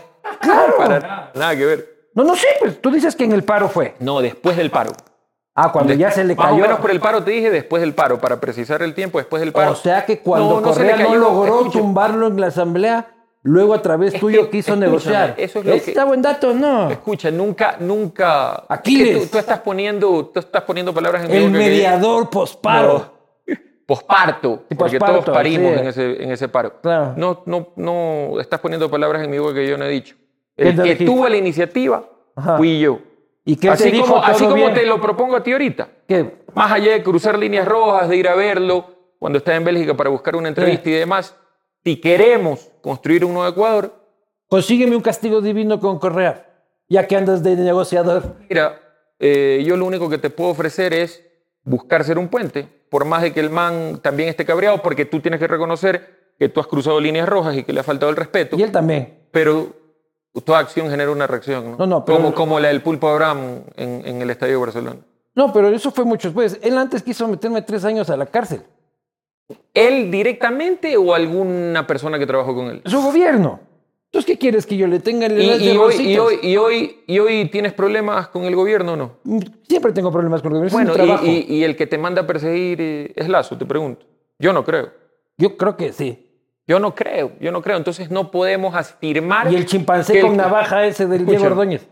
Claro. 0.41 0.77
para 0.77 1.01
nada, 1.01 1.33
nada 1.35 1.57
que 1.57 1.67
ver. 1.67 1.89
No, 2.15 2.25
no 2.25 2.37
sé, 2.37 2.47
pues 2.61 2.81
tú 2.81 2.91
dices 2.91 3.17
que 3.17 3.25
en 3.25 3.33
el 3.33 3.43
paro 3.43 3.69
fue. 3.69 3.95
No, 3.99 4.21
después 4.21 4.57
del 4.57 4.71
paro. 4.71 4.93
Ah, 5.55 5.71
cuando 5.73 5.93
ya 5.93 6.11
se 6.11 6.25
le 6.25 6.35
Más 6.35 6.47
cayó. 6.47 6.59
o 6.59 6.61
menos 6.61 6.81
por 6.81 6.91
el 6.91 7.01
paro 7.01 7.23
te 7.23 7.31
dije 7.31 7.51
después 7.51 7.83
del 7.83 7.95
paro, 7.95 8.19
para 8.21 8.41
precisar 8.41 8.83
el 8.83 8.95
tiempo 8.95 9.19
después 9.19 9.41
del 9.41 9.53
paro. 9.53 9.73
O 9.73 9.75
sea 9.77 10.05
que 10.07 10.21
cuando 10.21 10.49
No, 10.49 10.61
no 10.61 10.69
Correa 10.73 10.97
no, 10.97 11.15
logró 11.17 11.59
escucha. 11.61 11.79
tumbarlo 11.81 12.27
en 12.29 12.41
la 12.41 12.47
asamblea, 12.47 13.07
luego 13.43 13.75
a 13.75 13.83
través 13.83 14.15
Es 14.15 14.21
tuyo 14.21 14.45
que, 14.45 14.51
quiso 14.59 14.77
negociar. 14.77 15.35
eso 15.37 15.59
es 15.61 15.65
lo 15.65 15.73
¿Este 15.73 15.85
que- 15.87 15.91
¿Está 15.93 16.05
buen 16.05 16.23
dato 16.23 16.55
no? 16.55 16.91
Escucha, 16.91 17.31
nunca, 17.31 17.77
nunca. 17.81 18.65
Aquiles. 18.69 19.09
es 19.09 19.15
que 19.17 19.21
Tú, 19.27 19.33
tú 19.33 19.39
estás 19.39 19.61
poniendo, 19.61 20.27
tú 20.27 20.41
estás 20.41 20.63
poniendo 20.63 20.93
palabras 20.95 21.25
en 21.25 21.31
El 21.33 21.51
mediador 21.51 22.29
posparo. 22.31 22.99
No. 22.99 23.23
Posparto, 23.87 24.63
porque 24.79 24.99
posparto, 24.99 25.21
todos 25.25 25.37
parimos 25.37 25.73
sí. 25.75 25.81
en, 25.81 25.87
ese, 25.89 26.23
en 26.23 26.31
ese 26.31 26.49
paro. 26.49 26.81
Claro. 26.81 27.15
No, 27.17 27.43
no, 27.47 27.69
no 27.77 28.41
estás 28.41 28.61
poniendo 28.61 28.89
palabras 28.89 29.23
en 29.25 29.31
mi 29.31 29.39
boca 29.39 29.55
que 29.55 29.67
yo 29.69 29.77
no 29.77 29.85
he 29.85 29.89
dicho. 29.89 30.15
¿Qué 30.57 30.69
El 30.69 30.77
que 30.77 30.83
dijiste? 30.83 31.05
tuvo 31.05 31.29
la 31.29 31.37
iniciativa 31.37 32.05
Ajá. 32.37 32.57
fui 32.57 32.79
yo. 32.81 33.01
¿Y 33.45 33.57
qué 33.57 33.67
te 33.69 33.73
Así, 33.75 33.91
dijo? 33.91 34.23
como, 34.23 34.73
te 34.73 34.87
lo 34.87 35.01
propongo 35.01 35.37
a 35.37 35.43
ti 35.43 35.53
ahorita. 35.53 35.89
¿Qué? 36.07 36.37
Más 36.55 36.71
allá 36.73 36.93
de 36.93 37.03
cruzar 37.03 37.37
líneas 37.39 37.67
rojas, 37.67 38.09
de 38.09 38.17
ir 38.17 38.29
a 38.29 38.35
verlo 38.37 38.87
cuando 39.19 39.39
está 39.39 39.55
en 39.57 39.65
Bélgica 39.65 39.95
para 39.97 40.11
buscar 40.11 40.37
una 40.37 40.49
entrevista 40.49 40.89
y 40.89 40.93
demás, 40.93 41.37
si 41.85 42.01
queremos 42.01 42.71
construir 42.81 43.25
un 43.25 43.35
nuevo 43.35 43.49
Ecuador, 43.49 44.01
Consígueme 44.49 44.95
un 44.95 45.01
castigo 45.03 45.41
divino 45.41 45.81
con 45.81 45.99
Correa, 45.99 46.47
ya 46.87 47.07
que 47.07 47.17
andas 47.17 47.43
de 47.43 47.57
negociador. 47.57 48.37
mira, 48.51 48.79
eh, 49.19 49.63
yo 49.67 49.79
lo 49.79 49.87
único 49.87 50.11
que 50.11 50.19
te 50.19 50.29
puedo 50.29 50.51
ofrecer 50.51 50.93
es 50.93 51.23
buscar 51.65 52.05
ser 52.05 52.19
un 52.19 52.29
puente, 52.29 52.69
por 52.91 53.07
más 53.07 53.23
de 53.23 53.33
que 53.33 53.41
el 53.41 53.49
man 53.49 54.01
también 54.03 54.29
esté 54.29 54.45
cabreado, 54.45 54.83
porque 54.83 55.07
tú 55.07 55.21
tienes 55.21 55.41
que 55.41 55.47
reconocer 55.47 56.35
que 56.39 56.51
tú 56.51 56.61
has 56.61 56.67
cruzado 56.67 57.01
líneas 57.01 57.27
rojas 57.27 57.57
y 57.57 57.63
que 57.63 57.73
le 57.73 57.81
ha 57.81 57.83
faltado 57.83 58.11
el 58.11 58.17
respeto, 58.17 58.59
Y 58.59 58.63
él 58.63 58.71
también. 58.73 59.27
pero 59.31 59.73
toda 60.45 60.59
acción 60.59 60.91
genera 60.91 61.11
una 61.11 61.27
reacción, 61.27 61.71
¿no? 61.71 61.77
No, 61.79 61.87
no, 61.87 62.05
pero- 62.05 62.19
como, 62.19 62.35
como 62.35 62.61
la 62.61 62.69
del 62.69 62.83
pulpo 62.83 63.09
Abraham 63.09 63.63
en, 63.77 64.03
en 64.07 64.21
el 64.21 64.29
Estadio 64.29 64.55
de 64.59 64.61
Barcelona. 64.61 65.01
No, 65.35 65.51
pero 65.51 65.69
eso 65.69 65.91
fue 65.93 66.05
mucho 66.05 66.29
después. 66.29 66.59
Él 66.63 66.77
antes 66.77 67.03
quiso 67.03 67.27
meterme 67.27 67.63
tres 67.63 67.87
años 67.87 68.11
a 68.11 68.19
la 68.19 68.27
cárcel. 68.27 68.65
¿Él 69.75 70.11
directamente 70.11 70.97
o 70.97 71.15
alguna 71.15 71.87
persona 71.87 72.19
que 72.19 72.27
trabajó 72.27 72.55
con 72.55 72.67
él? 72.67 72.83
Su 72.87 73.01
gobierno. 73.01 73.61
Entonces, 74.07 74.27
¿qué 74.27 74.39
quieres 74.39 74.67
que 74.67 74.77
yo 74.77 74.87
le 74.87 75.01
tenga 75.01 75.25
el 75.25 75.41
¿Y, 75.41 75.73
y 75.73 75.77
hoy, 75.79 75.95
y, 75.95 76.19
hoy, 76.19 76.39
y, 76.43 76.57
hoy, 76.59 77.03
¿Y 77.07 77.19
hoy 77.19 77.47
tienes 77.47 77.73
problemas 77.73 78.29
con 78.29 78.45
el 78.45 78.55
gobierno 78.55 78.93
o 78.93 78.97
no? 78.97 79.13
Siempre 79.67 79.93
tengo 79.93 80.13
problemas 80.13 80.43
con 80.43 80.53
el 80.53 80.59
gobierno. 80.59 80.77
Bueno, 80.77 80.93
es 80.93 80.99
mi 80.99 81.05
trabajo. 81.07 81.27
y, 81.27 81.65
el 81.65 81.77
que 81.77 81.87
te 81.87 81.97
manda 81.97 82.23
a 82.23 82.27
perseguir 82.27 82.79
eh, 82.81 83.13
es 83.17 83.29
Lazo, 83.29 83.57
te 83.57 83.65
pregunto. 83.65 84.05
Yo 84.39 84.53
no 84.53 84.65
creo. 84.65 84.91
Yo 85.39 85.57
creo 85.57 85.77
que 85.79 85.93
sí. 85.95 86.29
Yo 86.67 86.79
no 86.79 86.95
creo, 86.95 87.33
yo 87.41 87.51
no 87.53 87.63
creo. 87.63 87.77
Entonces 87.77 88.11
no 88.11 88.31
podemos 88.31 88.75
afirmar. 88.75 89.51
Y 89.51 89.57
el 89.57 89.67
chimpancé 89.67 90.21
con 90.21 90.37
navaja 90.37 90.85
ese 90.85 91.07
del 91.07 91.25
Diego 91.25 91.47
Ordóñez. 91.47 91.87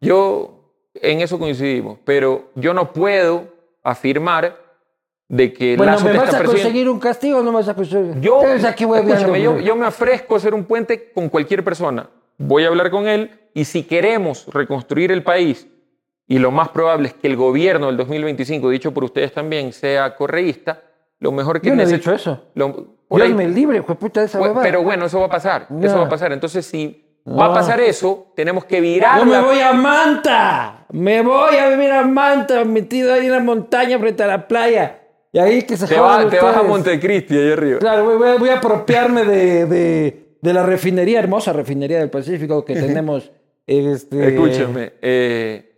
Yo 0.00 0.72
en 0.94 1.20
eso 1.20 1.38
coincidimos, 1.38 1.98
pero 2.04 2.50
yo 2.54 2.74
no 2.74 2.92
puedo 2.92 3.48
afirmar 3.82 4.65
de 5.28 5.52
que 5.52 5.76
bueno, 5.76 5.92
Lazo 5.92 6.04
¿me 6.04 6.12
te 6.12 6.18
vas 6.18 6.28
está 6.28 6.40
a 6.40 6.44
conseguir 6.44 6.88
un 6.88 7.00
castigo 7.00 7.38
o 7.38 7.42
no 7.42 7.50
me 7.50 7.58
vas 7.58 7.68
a 7.68 7.74
conseguir? 7.74 8.20
Yo, 8.20 8.40
aquí 8.68 8.84
voy 8.84 9.00
escúchame, 9.00 9.42
yo, 9.42 9.58
yo 9.58 9.74
me 9.76 9.86
ofrezco 9.86 10.34
a 10.34 10.38
hacer 10.38 10.54
un 10.54 10.64
puente 10.64 11.10
con 11.12 11.28
cualquier 11.28 11.64
persona. 11.64 12.08
Voy 12.38 12.64
a 12.64 12.68
hablar 12.68 12.90
con 12.90 13.08
él 13.08 13.30
y 13.54 13.64
si 13.64 13.82
queremos 13.84 14.46
reconstruir 14.52 15.10
el 15.10 15.22
país, 15.22 15.66
y 16.28 16.38
lo 16.38 16.50
más 16.50 16.68
probable 16.70 17.08
es 17.08 17.14
que 17.14 17.26
el 17.28 17.36
gobierno 17.36 17.86
del 17.86 17.96
2025, 17.96 18.68
dicho 18.70 18.92
por 18.92 19.04
ustedes 19.04 19.32
también, 19.32 19.72
sea 19.72 20.14
correísta, 20.16 20.82
lo 21.20 21.32
mejor 21.32 21.60
que 21.60 21.68
Yo 21.68 21.74
no 21.76 21.82
he 21.82 21.86
dicho 21.86 22.12
eso. 22.12 22.44
lo- 22.54 22.94
por 23.08 23.22
ahí- 23.22 23.28
Diosme 23.28 23.48
libre, 23.48 23.82
puta, 23.82 24.22
esa 24.24 24.40
huevada. 24.40 24.62
pero 24.62 24.82
bueno, 24.82 25.06
eso 25.06 25.20
va 25.20 25.26
a 25.26 25.30
pasar. 25.30 25.66
Ya. 25.70 25.86
Eso 25.86 25.98
va 25.98 26.06
a 26.06 26.08
pasar. 26.08 26.32
Entonces, 26.32 26.66
si 26.66 27.04
va 27.26 27.46
a 27.46 27.48
No. 27.48 27.54
pasar 27.54 27.80
eso, 27.80 28.32
tenemos 28.34 28.64
que 28.64 28.80
virar. 28.80 29.20
Yo 29.20 29.24
me 29.26 29.40
voy 29.40 29.60
a 29.60 29.72
Manta. 29.72 30.86
Me 30.90 31.22
voy 31.22 31.56
a 31.56 31.68
vivir 31.68 31.92
a 31.92 32.02
Manta, 32.02 32.64
metido 32.64 33.14
ahí 33.14 33.26
en 33.26 33.32
la 33.32 33.40
montaña 33.40 33.98
frente 33.98 34.22
a 34.24 34.26
la 34.26 34.48
playa. 34.48 35.02
Y 35.36 35.38
ahí 35.38 35.62
que 35.64 35.76
se 35.76 35.86
Te, 35.86 35.98
jodan 35.98 36.28
va- 36.28 36.30
te 36.30 36.40
vas 36.40 36.56
a. 36.56 36.62
Montecristi, 36.62 37.36
ahí 37.36 37.52
arriba. 37.52 37.78
Claro, 37.78 38.06
voy, 38.06 38.16
voy 38.16 38.28
a- 38.30 38.36
voy 38.38 38.48
a 38.48 38.56
apropiarme 38.56 39.22
de, 39.26 39.66
de- 39.66 40.36
de 40.40 40.52
la 40.54 40.62
refinería, 40.62 41.18
hermosa 41.18 41.52
refinería 41.52 41.98
del 41.98 42.08
Pacífico 42.08 42.64
que 42.64 42.72
tenemos. 42.74 43.30
Este, 43.66 44.28
Escúchame, 44.28 44.94
eh, 45.02 45.74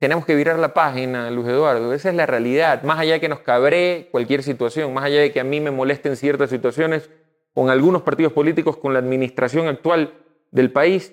tenemos 0.00 0.26
que 0.26 0.34
virar 0.34 0.58
la 0.58 0.74
página, 0.74 1.30
Luz 1.30 1.46
Eduardo. 1.46 1.94
Esa 1.94 2.08
es 2.08 2.16
la 2.16 2.26
realidad. 2.26 2.82
Más 2.82 2.98
allá 2.98 3.12
de 3.12 3.20
que 3.20 3.28
nos 3.28 3.38
cabree 3.38 4.08
cualquier 4.10 4.42
situación, 4.42 4.92
más 4.92 5.04
allá 5.04 5.20
de 5.20 5.30
que 5.30 5.38
a 5.38 5.44
mí 5.44 5.60
me 5.60 5.70
molesten 5.70 6.16
ciertas 6.16 6.50
situaciones 6.50 7.08
con 7.54 7.70
algunos 7.70 8.02
partidos 8.02 8.32
políticos, 8.32 8.76
con 8.78 8.94
la 8.94 8.98
administración 8.98 9.68
actual 9.68 10.12
del 10.50 10.72
país, 10.72 11.12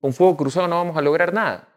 con 0.00 0.12
fuego 0.12 0.36
cruzado 0.36 0.66
no 0.66 0.74
vamos 0.78 0.96
a 0.96 1.00
lograr 1.00 1.32
nada. 1.32 1.68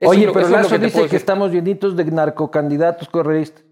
Eso 0.00 0.10
Oye, 0.10 0.26
lo- 0.26 0.32
pero 0.32 0.46
eso 0.46 0.56
es 0.56 0.62
lo 0.62 0.68
Lazo 0.68 0.78
dice 0.84 1.06
que 1.08 1.14
estamos 1.16 1.52
llenitos 1.52 1.94
de 1.94 2.06
narcocandidatos 2.06 3.08
correístas. 3.08 3.62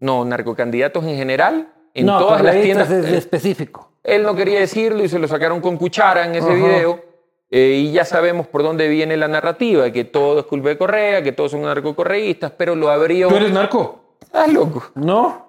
No, 0.00 0.24
narcocandidatos 0.24 1.04
en 1.04 1.16
general, 1.16 1.72
en 1.94 2.06
no, 2.06 2.18
todas 2.18 2.42
las 2.42 2.60
tiendas. 2.60 2.90
es 2.90 3.06
eh, 3.06 3.16
específico. 3.16 3.92
Él 4.02 4.22
no 4.22 4.34
quería 4.36 4.60
decirlo 4.60 5.02
y 5.02 5.08
se 5.08 5.18
lo 5.18 5.26
sacaron 5.26 5.60
con 5.60 5.76
cuchara 5.76 6.26
en 6.26 6.34
ese 6.34 6.54
video. 6.54 7.02
eh, 7.50 7.82
y 7.84 7.92
ya 7.92 8.04
sabemos 8.04 8.46
por 8.46 8.62
dónde 8.62 8.88
viene 8.88 9.16
la 9.16 9.28
narrativa, 9.28 9.90
que 9.90 10.04
todo 10.04 10.40
es 10.40 10.46
culpa 10.46 10.68
de 10.68 10.78
Correa, 10.78 11.22
que 11.22 11.32
todos 11.32 11.52
son 11.52 11.62
narcocorreístas, 11.62 12.52
pero 12.52 12.74
lo 12.74 12.90
abrió... 12.90 13.28
¿Tú 13.28 13.36
eres 13.36 13.52
narco? 13.52 14.16
Ah, 14.32 14.46
loco. 14.46 14.84
No. 14.94 15.46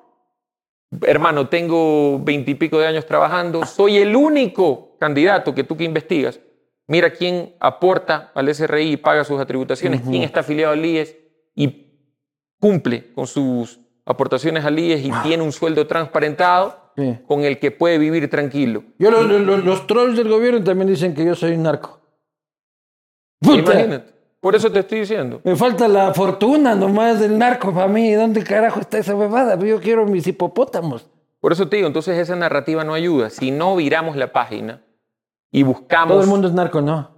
Hermano, 1.02 1.50
tengo 1.50 2.20
veintipico 2.20 2.80
de 2.80 2.88
años 2.88 3.06
trabajando, 3.06 3.66
soy 3.66 3.98
el 3.98 4.16
único 4.16 4.96
candidato 5.00 5.54
que 5.54 5.64
tú 5.64 5.76
que 5.76 5.84
investigas. 5.84 6.40
Mira 6.88 7.12
quién 7.12 7.56
aporta 7.60 8.32
al 8.34 8.54
SRI 8.54 8.94
y 8.94 8.98
paga 8.98 9.26
sus 9.26 9.42
atributaciones, 9.42 10.02
quién 10.02 10.24
está 10.24 10.40
afiliado 10.40 10.72
al 10.72 10.86
IES 10.86 11.18
y 11.54 11.92
cumple 12.60 13.12
con 13.14 13.28
sus 13.28 13.82
aportaciones 14.08 14.66
al 14.66 14.80
IES 14.80 15.06
y 15.06 15.12
tiene 15.24 15.44
un 15.44 15.52
sueldo 15.52 15.86
transparentado 15.88 16.88
Sí. 16.96 17.16
con 17.28 17.44
el 17.44 17.60
que 17.60 17.70
puede 17.70 18.00
vivir 18.00 18.28
tranquilo. 18.30 18.84
Yo, 18.98 19.12
lo- 19.12 19.22
lo- 19.22 19.38
lo- 19.38 19.58
los 19.58 19.86
trolls 19.86 20.18
del 20.18 20.30
gobierno 20.30 20.64
también 20.64 20.88
dicen 20.88 21.14
que 21.14 21.24
yo 21.24 21.36
soy 21.36 21.52
un 21.54 21.62
narco. 21.64 22.00
Puta, 23.40 23.60
Imagínate. 23.74 24.14
Por 24.40 24.56
eso 24.56 24.72
te 24.72 24.80
estoy 24.80 25.02
diciendo. 25.02 25.42
me 25.44 25.56
falta 25.56 25.88
la 25.88 26.14
fortuna 26.14 26.74
nomás 26.76 27.20
del 27.20 27.38
narco 27.38 27.74
para 27.74 27.88
mí. 27.88 28.14
¿Dónde 28.14 28.44
carajo 28.44 28.80
está 28.80 28.98
esa 28.98 29.16
huevada? 29.16 29.58
Yo 29.60 29.80
quiero 29.80 30.06
mis 30.06 30.26
hipopótamos. 30.26 31.08
Por 31.40 31.52
eso 31.52 31.68
te 31.68 31.76
digo, 31.78 31.88
entonces 31.88 32.18
esa 32.18 32.36
narrativa 32.36 32.84
no 32.84 32.94
ayuda. 32.94 33.30
Si 33.30 33.52
no 33.52 33.76
viramos 33.76 34.16
la 34.16 34.32
página 34.32 34.82
y 35.52 35.64
buscamos... 35.64 36.14
Todo 36.14 36.22
el 36.24 36.28
mundo 36.30 36.48
es 36.48 36.54
narco, 36.54 36.82
¿no? 36.82 37.12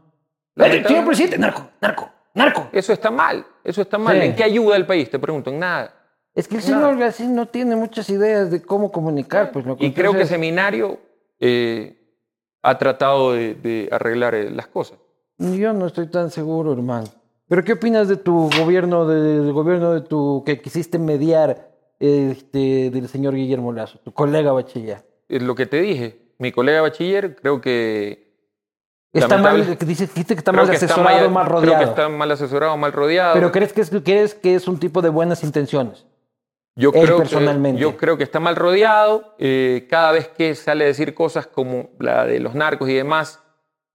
La 0.56 0.68
Eh, 0.68 0.84
Señor 0.86 1.06
presidente, 1.06 1.38
narco, 1.38 1.70
narco, 1.80 2.10
narco. 2.34 2.68
Eso 2.74 2.92
está 2.92 3.12
mal, 3.12 3.46
eso 3.64 3.82
está 3.82 3.98
mal. 3.98 4.18
Sí. 4.20 4.26
¿En 4.28 4.36
qué 4.36 4.44
ayuda 4.44 4.76
el 4.76 4.86
país? 4.86 5.10
Te 5.10 5.20
pregunto, 5.20 5.50
en 5.52 5.60
nada. 5.60 5.94
Es 6.40 6.48
que 6.48 6.56
el 6.58 6.62
señor 6.62 7.02
así 7.04 7.28
no 7.28 7.48
tiene 7.48 7.76
muchas 7.76 8.10
ideas 8.10 8.50
de 8.50 8.62
cómo 8.62 8.92
comunicar. 8.92 9.52
Pues, 9.52 9.66
loco. 9.66 9.84
Y 9.84 9.92
creo 9.94 10.14
que 10.14 10.26
Seminario 10.26 10.98
eh, 11.40 11.98
ha 12.64 12.78
tratado 12.78 13.34
de, 13.34 13.56
de 13.56 13.90
arreglar 13.92 14.36
eh, 14.36 14.50
las 14.50 14.68
cosas. 14.68 14.98
Yo 15.38 15.74
no 15.74 15.88
estoy 15.88 16.08
tan 16.08 16.32
seguro, 16.32 16.74
hermano. 16.74 17.08
¿Pero 17.48 17.64
qué 17.64 17.74
opinas 17.74 18.08
de 18.08 18.18
tu 18.18 18.50
gobierno, 18.58 19.08
de- 19.08 19.42
del 19.44 19.54
gobierno 19.54 19.94
de 19.94 20.02
tu 20.02 20.44
que 20.46 20.62
quisiste 20.62 21.00
mediar 21.00 21.70
este, 22.00 22.90
del 22.92 23.08
señor 23.10 23.36
Guillermo 23.36 23.74
Lazo, 23.74 24.00
tu 24.00 24.14
colega 24.14 24.52
bachiller? 24.52 25.04
Es 25.28 25.42
lo 25.42 25.56
que 25.56 25.66
te 25.66 25.82
dije. 25.82 26.34
Mi 26.38 26.52
colega 26.52 26.82
bachiller 26.82 27.36
creo 27.36 27.60
que... 27.60 28.30
Está 29.12 29.38
mal, 29.40 29.76
que 29.78 29.86
dices, 29.86 30.10
dijiste 30.14 30.36
que 30.36 30.40
está 30.40 30.52
creo 30.52 30.64
mal 30.64 30.70
que 30.70 30.76
está 30.78 30.94
asesorado, 30.94 31.30
mal 31.32 31.46
Creo 31.48 31.60
rodeado. 31.62 31.84
que 31.84 31.90
está 31.90 32.10
mal 32.10 32.32
asesorado, 32.32 32.78
mal 32.78 32.92
rodeado. 32.94 33.34
Pero 33.34 33.52
crees 33.52 33.74
que, 33.74 33.82
es, 33.82 33.90
crees 33.90 34.36
que 34.36 34.54
es 34.54 34.68
un 34.68 34.80
tipo 34.80 35.02
de 35.02 35.10
buenas 35.10 35.44
intenciones. 35.44 36.06
Yo 36.80 36.92
Él 36.94 37.04
creo, 37.06 37.18
personalmente. 37.18 37.78
Que, 37.78 37.82
yo 37.84 37.98
creo 37.98 38.18
que 38.18 38.24
está 38.24 38.40
mal 38.40 38.56
rodeado. 38.56 39.36
eh, 39.38 39.86
cada 39.90 40.12
vez 40.14 40.28
que 40.30 40.56
sale 40.56 40.86
a 40.86 40.88
decir 40.88 41.14
cosas 41.14 41.46
como 41.48 41.90
la 42.00 42.26
de 42.26 42.40
los 42.40 42.56
narcos 42.56 42.90
y 42.90 42.94
demás, 42.96 43.42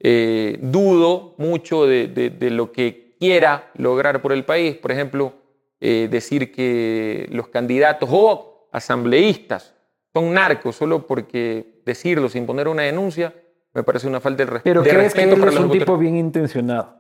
eh, 0.00 0.58
dudo 0.60 1.34
mucho 1.38 1.86
de, 1.86 2.08
de- 2.08 2.30
de 2.30 2.50
lo 2.50 2.70
que 2.72 3.16
quiera 3.18 3.70
lograr 3.76 4.20
por 4.22 4.32
el 4.32 4.44
país. 4.44 4.76
Por 4.76 4.92
ejemplo, 4.92 5.32
eh, 5.80 6.08
decir 6.10 6.52
que 6.52 7.26
los 7.30 7.48
candidatos 7.48 8.08
o 8.12 8.68
asambleístas 8.72 9.74
son 10.12 10.32
narcos 10.34 10.76
solo 10.76 11.06
porque 11.06 11.80
decirlo 11.84 12.28
sin 12.28 12.46
poner 12.46 12.68
una 12.68 12.82
denuncia 12.82 13.34
me 13.72 13.82
parece 13.82 14.06
una 14.06 14.20
falta 14.20 14.44
de, 14.44 14.50
res- 14.52 14.62
Pero 14.62 14.82
de 14.82 14.90
crees 14.90 15.12
que 15.14 15.20
respeto 15.20 15.34
él 15.34 15.40
para 15.40 15.52
es 15.52 15.58
un 15.58 15.70
tipo 15.72 15.98
bien 15.98 16.16
intencionado. 16.16 16.96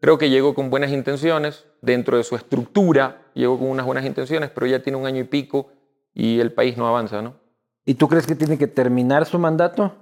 Creo 0.00 0.16
que 0.18 0.30
llegó 0.30 0.54
con 0.54 0.70
buenas 0.70 0.90
intenciones, 0.92 1.66
dentro 1.82 2.16
de 2.16 2.24
su 2.24 2.36
estructura, 2.36 3.22
llegó 3.34 3.58
con 3.58 3.68
unas 3.68 3.84
buenas 3.86 4.04
intenciones, 4.04 4.50
pero 4.50 4.66
ya 4.66 4.80
tiene 4.80 4.96
un 4.98 5.06
año 5.06 5.20
y 5.20 5.24
pico 5.24 5.70
y 6.14 6.38
el 6.40 6.52
país 6.52 6.76
no 6.76 6.86
avanza, 6.86 7.20
¿no? 7.20 7.34
¿Y 7.84 7.94
tú 7.94 8.06
crees 8.08 8.26
que 8.26 8.34
tiene 8.36 8.58
que 8.58 8.66
terminar 8.68 9.26
su 9.26 9.38
mandato? 9.38 9.94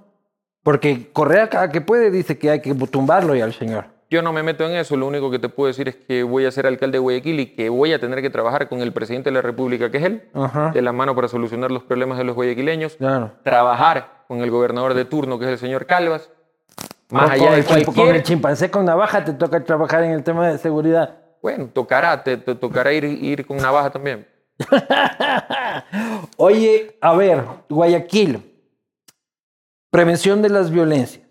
Porque 0.63 1.09
Correa 1.13 1.49
cada 1.49 1.69
que 1.69 1.81
puede 1.81 2.11
dice 2.11 2.37
que 2.37 2.49
hay 2.51 2.61
que 2.61 2.73
tumbarlo 2.75 3.33
ya 3.35 3.45
al 3.45 3.53
señor. 3.53 3.85
Yo 4.09 4.21
no 4.21 4.31
me 4.33 4.43
meto 4.43 4.65
en 4.65 4.71
eso, 4.75 4.95
lo 4.95 5.07
único 5.07 5.29
que 5.31 5.39
te 5.39 5.49
puedo 5.49 5.67
decir 5.67 5.89
es 5.89 5.95
que 5.95 6.23
voy 6.23 6.45
a 6.45 6.51
ser 6.51 6.65
alcalde 6.65 6.95
de 6.97 6.99
Guayaquil 6.99 7.39
y 7.41 7.45
que 7.55 7.69
voy 7.69 7.91
a 7.91 7.99
tener 7.99 8.21
que 8.21 8.29
trabajar 8.29 8.69
con 8.69 8.81
el 8.81 8.93
presidente 8.93 9.29
de 9.29 9.33
la 9.33 9.41
República, 9.41 9.89
que 9.91 9.97
es 9.97 10.03
él, 10.03 10.29
Ajá. 10.33 10.71
de 10.73 10.81
la 10.81 10.93
mano 10.93 11.13
para 11.15 11.27
solucionar 11.27 11.71
los 11.71 11.83
problemas 11.83 12.17
de 12.17 12.23
los 12.23 12.35
guayaquileños, 12.35 12.95
Claro. 12.95 13.31
trabajar 13.43 14.23
con 14.27 14.39
el 14.41 14.49
gobernador 14.51 14.93
de 14.93 15.03
turno, 15.05 15.39
que 15.39 15.45
es 15.45 15.51
el 15.51 15.57
señor 15.57 15.85
Calvas, 15.87 16.29
más 17.09 17.31
allá 17.31 17.51
de 17.51 17.63
chimp- 17.63 17.85
Con 17.85 17.93
cualquier... 17.93 18.15
el 18.17 18.23
chimpancé 18.23 18.71
con 18.71 18.85
navaja 18.85 19.23
te 19.23 19.33
toca 19.33 19.63
trabajar 19.63 20.03
en 20.03 20.11
el 20.11 20.23
tema 20.23 20.47
de 20.49 20.57
seguridad. 20.57 21.17
Bueno, 21.41 21.69
tocará, 21.71 22.23
te, 22.23 22.37
te 22.37 22.55
tocará 22.55 22.91
ir, 22.93 23.03
ir 23.05 23.45
con 23.45 23.57
navaja 23.57 23.89
también. 23.91 24.27
Oye, 26.37 26.97
a 27.01 27.13
ver, 27.15 27.43
Guayaquil, 27.69 28.41
prevención 29.91 30.41
de 30.41 30.49
las 30.49 30.71
violencias. 30.71 31.23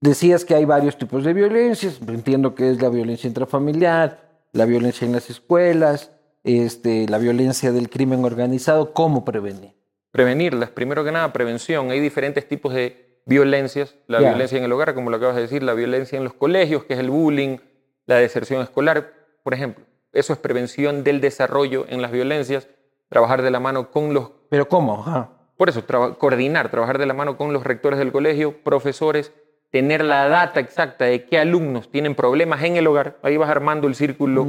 Decías 0.00 0.44
que 0.44 0.54
hay 0.54 0.64
varios 0.64 0.96
tipos 0.96 1.24
de 1.24 1.32
violencias, 1.32 1.98
entiendo 2.06 2.54
que 2.54 2.70
es 2.70 2.80
la 2.80 2.88
violencia 2.88 3.26
intrafamiliar, 3.26 4.20
la 4.52 4.64
violencia 4.64 5.04
en 5.06 5.12
las 5.12 5.28
escuelas, 5.28 6.12
este, 6.44 7.08
la 7.08 7.18
violencia 7.18 7.72
del 7.72 7.90
crimen 7.90 8.24
organizado, 8.24 8.92
¿cómo 8.92 9.24
prevenir? 9.24 9.76
prevenirlas. 10.10 10.70
Primero 10.70 11.04
que 11.04 11.12
nada, 11.12 11.32
prevención. 11.32 11.90
Hay 11.90 12.00
diferentes 12.00 12.48
tipos 12.48 12.72
de 12.74 13.07
violencias. 13.28 13.94
La 14.06 14.18
violencia 14.18 14.58
en 14.58 14.64
el 14.64 14.72
hogar, 14.72 14.94
como 14.94 15.10
lo 15.10 15.16
acabas 15.16 15.36
de 15.36 15.42
decir, 15.42 15.62
la 15.62 15.74
violencia 15.74 16.16
en 16.16 16.24
los 16.24 16.32
colegios, 16.32 16.84
que 16.84 16.94
es 16.94 16.98
el 16.98 17.10
bullying, 17.10 17.58
la 18.06 18.16
deserción 18.16 18.62
escolar, 18.62 19.12
por 19.44 19.54
ejemplo. 19.54 19.84
Eso 20.12 20.32
es 20.32 20.38
prevención 20.38 21.04
del 21.04 21.20
desarrollo 21.20 21.84
en 21.88 22.02
las 22.02 22.10
violencias, 22.10 22.68
trabajar 23.08 23.42
de 23.42 23.50
la 23.50 23.60
mano 23.60 23.90
con 23.90 24.14
los... 24.14 24.30
Pero 24.48 24.68
¿cómo? 24.68 25.00
Ajá. 25.00 25.30
Por 25.56 25.68
eso, 25.68 25.84
coordinar, 26.18 26.70
trabajar 26.70 26.98
de 26.98 27.06
la 27.06 27.14
mano 27.14 27.36
con 27.36 27.52
los 27.52 27.64
rectores 27.64 27.98
del 27.98 28.12
colegio, 28.12 28.62
profesores, 28.62 29.32
tener 29.70 30.04
la 30.04 30.28
data 30.28 30.60
exacta 30.60 31.04
de 31.04 31.24
qué 31.24 31.38
alumnos 31.38 31.90
tienen 31.90 32.14
problemas 32.14 32.62
en 32.62 32.76
el 32.76 32.86
hogar. 32.86 33.18
Ahí 33.22 33.36
vas 33.36 33.50
armando 33.50 33.88
el 33.88 33.94
círculo 33.94 34.46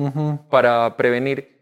para 0.50 0.96
prevenir 0.96 1.60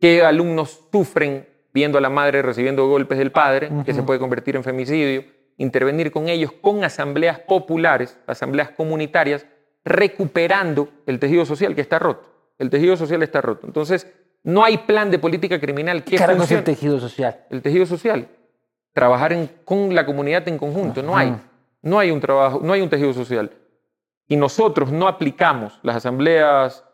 qué 0.00 0.22
alumnos 0.22 0.88
sufren 0.92 1.48
viendo 1.72 1.98
a 1.98 2.00
la 2.00 2.10
madre 2.10 2.42
recibiendo 2.42 2.88
golpes 2.88 3.16
del 3.16 3.30
padre, 3.30 3.70
que 3.84 3.94
se 3.94 4.02
puede 4.02 4.18
convertir 4.18 4.56
en 4.56 4.64
femicidio, 4.64 5.24
intervenir 5.62 6.10
con 6.10 6.28
ellos 6.28 6.52
con 6.52 6.84
asambleas 6.84 7.38
populares, 7.40 8.18
asambleas 8.26 8.70
comunitarias, 8.70 9.46
recuperando 9.84 10.88
el 11.06 11.18
tejido 11.18 11.44
social 11.44 11.74
que 11.74 11.82
está 11.82 11.98
roto. 11.98 12.26
El 12.58 12.70
tejido 12.70 12.96
social 12.96 13.22
está 13.22 13.40
roto. 13.40 13.66
Entonces, 13.66 14.06
no 14.42 14.64
hay 14.64 14.78
plan 14.78 15.10
de 15.10 15.18
política 15.18 15.60
criminal 15.60 16.02
¿Qué 16.02 16.12
que 16.12 16.16
carajo 16.16 16.42
es 16.42 16.50
el 16.50 16.58
funcione. 16.58 16.62
tejido 16.62 16.98
social? 17.00 17.44
El 17.50 17.62
tejido 17.62 17.86
social. 17.86 18.28
trabajar 18.92 19.36
con 19.64 19.94
la 19.94 20.04
comunidad 20.04 20.48
en 20.48 20.58
conjunto. 20.58 21.02
No 21.02 21.16
hay. 21.16 21.36
No 21.82 21.98
hay 21.98 22.10
un 22.10 22.20
trabajo, 22.20 22.60
no 22.62 22.72
hay 22.72 22.80
un 22.80 22.88
tejido 22.88 23.12
social. 23.12 23.50
Y 24.26 24.36
nosotros 24.36 24.90
no 24.90 25.08
aplicamos 25.08 25.78
las 25.82 25.96
asambleas 25.96 26.84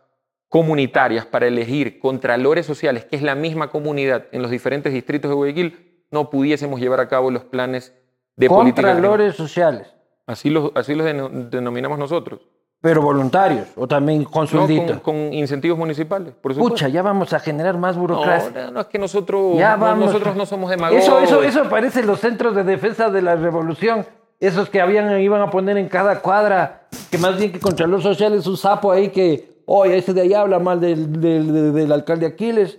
comunitarias 0.48 1.24
para 1.26 1.46
elegir 1.46 1.98
contralores 1.98 2.66
sociales, 2.66 3.04
que 3.04 3.16
es 3.16 3.22
la 3.22 3.34
misma 3.34 3.68
comunidad 3.68 4.26
en 4.32 4.42
los 4.42 4.50
diferentes 4.50 4.92
distritos 4.92 5.28
de 5.30 5.34
Guayaquil, 5.34 6.04
no 6.10 6.30
pudiésemos 6.30 6.80
llevar 6.80 7.00
a 7.00 7.08
cabo 7.08 7.30
los 7.30 7.44
planes 7.44 7.92
de 8.36 8.48
Contralores 8.48 9.34
sociales. 9.34 9.88
Así 10.26 10.50
los, 10.50 10.72
así 10.74 10.94
los 10.94 11.06
denominamos 11.50 11.98
nosotros. 11.98 12.40
Pero 12.80 13.00
voluntarios 13.00 13.68
o 13.74 13.88
también 13.88 14.24
con 14.24 14.46
No, 14.52 15.02
con, 15.02 15.32
incentivos 15.32 15.78
municipales, 15.78 16.34
por 16.34 16.52
supuesto. 16.52 16.74
Pucha, 16.74 16.88
ya 16.88 17.02
vamos 17.02 17.32
a 17.32 17.40
generar 17.40 17.78
más 17.78 17.96
burocracia. 17.96 18.66
No, 18.66 18.70
no, 18.72 18.80
es 18.80 18.86
que 18.86 18.98
nosotros, 18.98 19.56
nosotros 19.56 20.36
no 20.36 20.46
somos 20.46 20.70
demagogos. 20.70 21.02
Eso, 21.02 21.20
eso, 21.20 21.42
eso 21.42 21.68
parece 21.68 22.04
los 22.04 22.20
centros 22.20 22.54
de 22.54 22.64
defensa 22.64 23.08
de 23.10 23.22
la 23.22 23.34
revolución. 23.36 24.04
Esos 24.38 24.68
que 24.68 24.82
habían, 24.82 25.18
iban 25.20 25.40
a 25.40 25.50
poner 25.50 25.78
en 25.78 25.88
cada 25.88 26.20
cuadra, 26.20 26.86
que 27.10 27.16
más 27.16 27.38
bien 27.38 27.50
que 27.50 27.58
Contralor 27.58 28.02
Social 28.02 28.34
es 28.34 28.46
un 28.46 28.58
sapo 28.58 28.92
ahí 28.92 29.08
que, 29.08 29.62
oye, 29.64 29.96
ese 29.96 30.12
de 30.12 30.20
ahí 30.20 30.34
habla 30.34 30.58
mal 30.58 30.78
del, 30.78 31.18
del, 31.18 31.72
del 31.72 31.90
alcalde 31.90 32.26
Aquiles. 32.26 32.78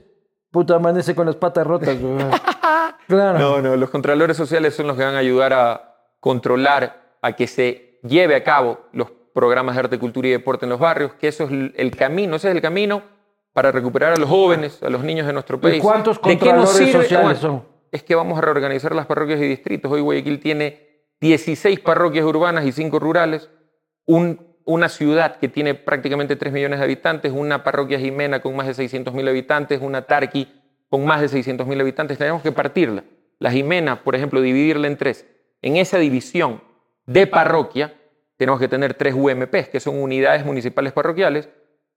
Puta, 0.57 0.73
amanece 0.73 1.13
con 1.13 1.27
las 1.27 1.35
patas 1.35 1.67
rotas. 1.67 1.95
claro. 3.07 3.37
No, 3.37 3.61
no, 3.61 3.75
los 3.75 3.91
contralores 3.91 4.35
sociales 4.35 4.73
son 4.73 4.87
los 4.87 4.97
que 4.97 5.03
van 5.03 5.13
a 5.13 5.19
ayudar 5.19 5.53
a 5.53 5.99
controlar, 6.19 7.19
a 7.21 7.33
que 7.33 7.45
se 7.45 7.99
lleve 8.01 8.33
a 8.33 8.43
cabo 8.43 8.79
los 8.91 9.11
programas 9.35 9.75
de 9.75 9.81
arte, 9.81 9.99
cultura 9.99 10.29
y 10.29 10.31
deporte 10.31 10.65
en 10.65 10.71
los 10.71 10.79
barrios, 10.79 11.13
que 11.13 11.27
eso 11.27 11.43
es 11.43 11.51
el 11.75 11.95
camino, 11.95 12.37
ese 12.37 12.49
es 12.49 12.55
el 12.55 12.61
camino 12.63 13.03
para 13.53 13.71
recuperar 13.71 14.13
a 14.13 14.15
los 14.15 14.27
jóvenes, 14.27 14.81
a 14.81 14.89
los 14.89 15.03
niños 15.03 15.27
de 15.27 15.33
nuestro 15.33 15.61
país. 15.61 15.77
¿Y 15.77 15.79
cuántos 15.79 16.17
contralores 16.17 16.91
sociales 16.91 17.37
son? 17.37 17.63
Es 17.91 18.01
que 18.01 18.15
vamos 18.15 18.35
a 18.39 18.41
reorganizar 18.41 18.95
las 18.95 19.05
parroquias 19.05 19.39
y 19.39 19.47
distritos. 19.47 19.91
Hoy 19.91 20.01
Guayaquil 20.01 20.39
tiene 20.39 21.03
16 21.21 21.81
parroquias 21.81 22.25
urbanas 22.25 22.65
y 22.65 22.71
5 22.71 22.97
rurales, 22.97 23.47
una 24.67 24.89
ciudad 24.89 25.37
que 25.37 25.47
tiene 25.47 25.75
prácticamente 25.75 26.35
3 26.35 26.51
millones 26.51 26.79
de 26.79 26.85
habitantes, 26.85 27.31
una 27.31 27.63
parroquia 27.63 27.97
Jimena 27.99 28.41
con 28.41 28.53
más 28.53 28.67
de 28.67 28.73
600 28.73 29.13
mil 29.13 29.25
habitantes, 29.27 29.79
una 29.81 30.01
Tarqui 30.01 30.47
con 30.89 31.05
más 31.05 31.21
de 31.21 31.29
600 31.29 31.65
mil 31.65 31.79
habitantes. 31.79 32.17
Tenemos 32.17 32.41
que 32.41 32.51
partirla. 32.51 33.05
La 33.39 33.49
Jimena, 33.49 34.03
por 34.03 34.13
ejemplo, 34.13 34.41
dividirla 34.41 34.87
en 34.87 34.97
tres. 34.97 35.25
En 35.61 35.77
esa 35.77 35.97
división 35.97 36.61
de 37.05 37.27
parroquia, 37.27 37.93
tenemos 38.35 38.59
que 38.59 38.67
tener 38.67 38.93
tres 38.93 39.13
UMPs, 39.13 39.69
que 39.69 39.79
son 39.79 40.01
unidades 40.01 40.45
municipales 40.45 40.91
parroquiales, 40.91 41.47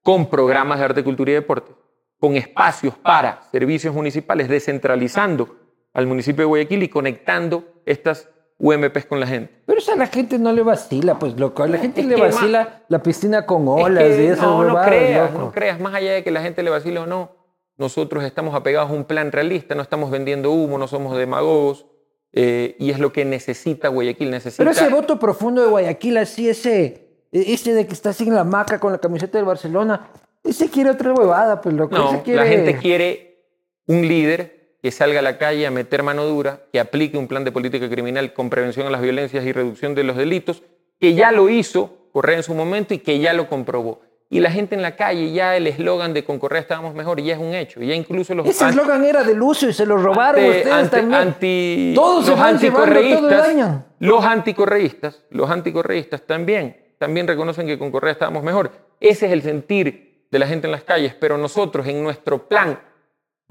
con 0.02 0.30
programas 0.30 0.78
de 0.78 0.84
arte, 0.84 1.02
cultura 1.02 1.32
y 1.32 1.34
deporte, 1.34 1.72
con 2.20 2.36
espacios 2.36 2.94
para 2.94 3.42
servicios 3.50 3.92
municipales, 3.92 4.48
descentralizando 4.48 5.56
al 5.92 6.06
municipio 6.06 6.42
de 6.42 6.46
Guayaquil 6.46 6.84
y 6.84 6.88
conectando 6.88 7.64
estas 7.84 8.30
UMPs 8.60 9.06
con 9.06 9.18
la 9.18 9.26
gente. 9.26 9.52
Pero 9.64 9.78
eso 9.78 9.92
a 9.92 9.96
la 9.96 10.06
gente 10.06 10.38
no 10.38 10.52
le 10.52 10.62
vacila, 10.62 11.18
pues 11.18 11.38
loco. 11.38 11.66
La 11.66 11.78
gente 11.78 12.02
le 12.02 12.16
vacila 12.16 12.82
la 12.88 13.02
piscina 13.02 13.46
con 13.46 13.66
olas 13.66 14.04
y 14.18 14.26
esas 14.26 14.44
No, 14.44 14.62
no 14.62 14.82
creas, 14.82 15.32
no 15.32 15.50
creas. 15.50 15.80
Más 15.80 15.94
allá 15.94 16.12
de 16.12 16.22
que 16.22 16.30
la 16.30 16.42
gente 16.42 16.62
le 16.62 16.70
vacile 16.70 17.00
o 17.00 17.06
no, 17.06 17.32
nosotros 17.78 18.22
estamos 18.22 18.54
apegados 18.54 18.90
a 18.90 18.92
un 18.92 19.04
plan 19.04 19.32
realista, 19.32 19.74
no 19.74 19.82
estamos 19.82 20.10
vendiendo 20.10 20.52
humo, 20.52 20.76
no 20.76 20.86
somos 20.86 21.16
demagogos. 21.16 21.86
Eh, 22.32 22.76
y 22.78 22.90
es 22.90 23.00
lo 23.00 23.12
que 23.12 23.24
necesita 23.24 23.88
Guayaquil. 23.88 24.30
Necesita... 24.30 24.60
Pero 24.60 24.70
ese 24.70 24.88
voto 24.88 25.18
profundo 25.18 25.62
de 25.62 25.68
Guayaquil, 25.68 26.18
así 26.18 26.48
ese, 26.48 27.24
ese 27.32 27.72
de 27.72 27.86
que 27.86 27.94
está 27.94 28.12
sin 28.12 28.34
la 28.34 28.44
maca 28.44 28.78
con 28.78 28.92
la 28.92 28.98
camiseta 28.98 29.38
del 29.38 29.46
Barcelona, 29.46 30.10
ese 30.44 30.68
quiere 30.68 30.90
otra 30.90 31.12
huevada, 31.14 31.60
pues 31.62 31.74
loco. 31.74 31.96
No, 31.96 32.22
la 32.26 32.46
gente 32.46 32.76
quiere 32.76 33.46
un 33.86 34.06
líder 34.06 34.59
que 34.82 34.90
salga 34.90 35.18
a 35.18 35.22
la 35.22 35.38
calle 35.38 35.66
a 35.66 35.70
meter 35.70 36.02
mano 36.02 36.24
dura, 36.24 36.60
que 36.72 36.80
aplique 36.80 37.18
un 37.18 37.28
plan 37.28 37.44
de 37.44 37.52
política 37.52 37.88
criminal 37.88 38.32
con 38.32 38.50
prevención 38.50 38.86
a 38.86 38.90
las 38.90 39.02
violencias 39.02 39.44
y 39.44 39.52
reducción 39.52 39.94
de 39.94 40.04
los 40.04 40.16
delitos, 40.16 40.62
que 40.98 41.14
ya 41.14 41.32
lo 41.32 41.48
hizo 41.48 41.96
Correa 42.12 42.38
en 42.38 42.42
su 42.42 42.54
momento 42.54 42.92
y 42.94 42.98
que 42.98 43.20
ya 43.20 43.32
lo 43.32 43.48
comprobó 43.48 44.00
y 44.32 44.38
la 44.38 44.52
gente 44.52 44.76
en 44.76 44.82
la 44.82 44.94
calle, 44.94 45.32
ya 45.32 45.56
el 45.56 45.66
eslogan 45.66 46.14
de 46.14 46.24
con 46.24 46.38
Correa 46.38 46.60
estábamos 46.60 46.94
mejor, 46.94 47.18
y 47.18 47.24
ya 47.24 47.34
es 47.34 47.40
un 47.40 47.52
hecho. 47.52 47.82
Ya 47.82 47.94
incluso 47.94 48.32
los 48.32 48.46
Ese 48.46 48.68
eslogan 48.68 49.04
era 49.04 49.24
de 49.24 49.34
Lucio 49.34 49.68
y 49.68 49.72
se 49.72 49.84
lo 49.84 49.96
robaron 49.96 50.44
ustedes 50.44 50.88
también. 50.88 51.94
Todos 51.96 52.28
los 52.28 52.38
anticorreístas, 52.38 53.84
Los 53.98 54.24
anticorreístas, 54.24 55.24
los 55.30 55.50
anticorreístas 55.50 56.22
también, 56.22 56.76
también 56.98 57.26
reconocen 57.26 57.66
que 57.66 57.76
con 57.76 57.90
Correa 57.90 58.12
estábamos 58.12 58.44
mejor. 58.44 58.70
Ese 59.00 59.26
es 59.26 59.32
el 59.32 59.42
sentir 59.42 60.26
de 60.30 60.38
la 60.38 60.46
gente 60.46 60.68
en 60.68 60.72
las 60.72 60.84
calles, 60.84 61.12
pero 61.18 61.36
nosotros 61.36 61.88
en 61.88 62.00
nuestro 62.00 62.46
plan 62.46 62.78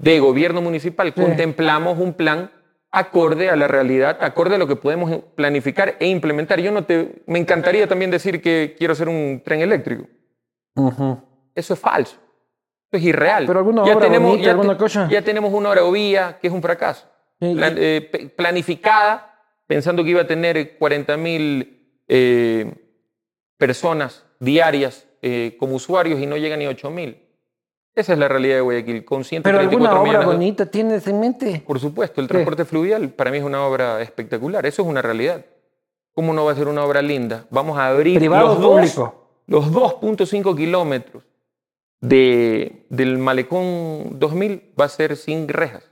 de 0.00 0.18
gobierno 0.18 0.62
municipal 0.62 1.12
contemplamos 1.14 1.98
un 1.98 2.14
plan 2.14 2.50
acorde 2.90 3.50
a 3.50 3.56
la 3.56 3.68
realidad, 3.68 4.18
acorde 4.20 4.56
a 4.56 4.58
lo 4.58 4.66
que 4.66 4.76
podemos 4.76 5.14
planificar 5.36 5.96
e 6.00 6.08
implementar. 6.08 6.60
Yo 6.60 6.72
no 6.72 6.84
te, 6.84 7.22
me 7.26 7.38
encantaría 7.38 7.86
también 7.86 8.10
decir 8.10 8.40
que 8.40 8.74
quiero 8.76 8.94
hacer 8.94 9.08
un 9.08 9.42
tren 9.44 9.60
eléctrico. 9.60 10.06
Eso 11.54 11.74
es 11.74 11.80
falso. 11.80 12.16
Eso 12.90 12.96
es 12.98 13.02
irreal. 13.02 13.44
Pero 13.46 13.58
alguna 13.60 13.86
ya 13.86 13.98
tenemos, 13.98 14.40
ya, 14.40 14.50
alguna 14.50 14.76
cosa. 14.76 15.08
ya 15.08 15.22
tenemos 15.22 15.52
una 15.52 15.68
hora 15.68 15.82
que 16.40 16.48
es 16.48 16.52
un 16.52 16.62
fracaso. 16.62 17.06
Eh, 17.40 18.32
planificada, 18.36 19.38
pensando 19.66 20.02
que 20.02 20.10
iba 20.10 20.22
a 20.22 20.26
tener 20.26 20.76
40 20.76 21.16
mil 21.16 22.02
eh, 22.08 22.74
personas 23.56 24.24
diarias 24.40 25.06
eh, 25.22 25.56
como 25.58 25.76
usuarios 25.76 26.20
y 26.20 26.26
no 26.26 26.36
llega 26.36 26.56
ni 26.56 26.66
8 26.66 26.90
mil. 26.90 27.29
Esa 28.00 28.14
es 28.14 28.18
la 28.18 28.28
realidad 28.28 28.56
de 28.56 28.60
Guayaquil. 28.62 29.04
Con 29.04 29.22
¿Pero 29.42 29.58
alguna 29.58 30.00
obra 30.00 30.24
bonita 30.24 30.66
tienes 30.66 31.06
en 31.06 31.20
mente? 31.20 31.62
Por 31.66 31.78
supuesto, 31.78 32.20
el 32.20 32.28
transporte 32.28 32.64
fluvial 32.64 33.10
para 33.10 33.30
mí 33.30 33.38
es 33.38 33.44
una 33.44 33.64
obra 33.64 34.00
espectacular. 34.00 34.66
Eso 34.66 34.82
es 34.82 34.88
una 34.88 35.02
realidad. 35.02 35.44
¿Cómo 36.12 36.32
no 36.32 36.44
va 36.44 36.52
a 36.52 36.54
ser 36.54 36.68
una 36.68 36.84
obra 36.84 37.02
linda? 37.02 37.46
Vamos 37.50 37.78
a 37.78 37.88
abrir 37.88 38.18
Privado 38.18 38.48
los 38.48 38.56
público 38.56 39.20
los 39.50 39.72
2.5 39.72 40.56
kilómetros 40.56 41.24
de, 42.00 42.86
del 42.88 43.18
malecón 43.18 44.18
2000 44.18 44.74
va 44.80 44.84
a 44.84 44.88
ser 44.88 45.16
sin 45.16 45.48
rejas. 45.48 45.90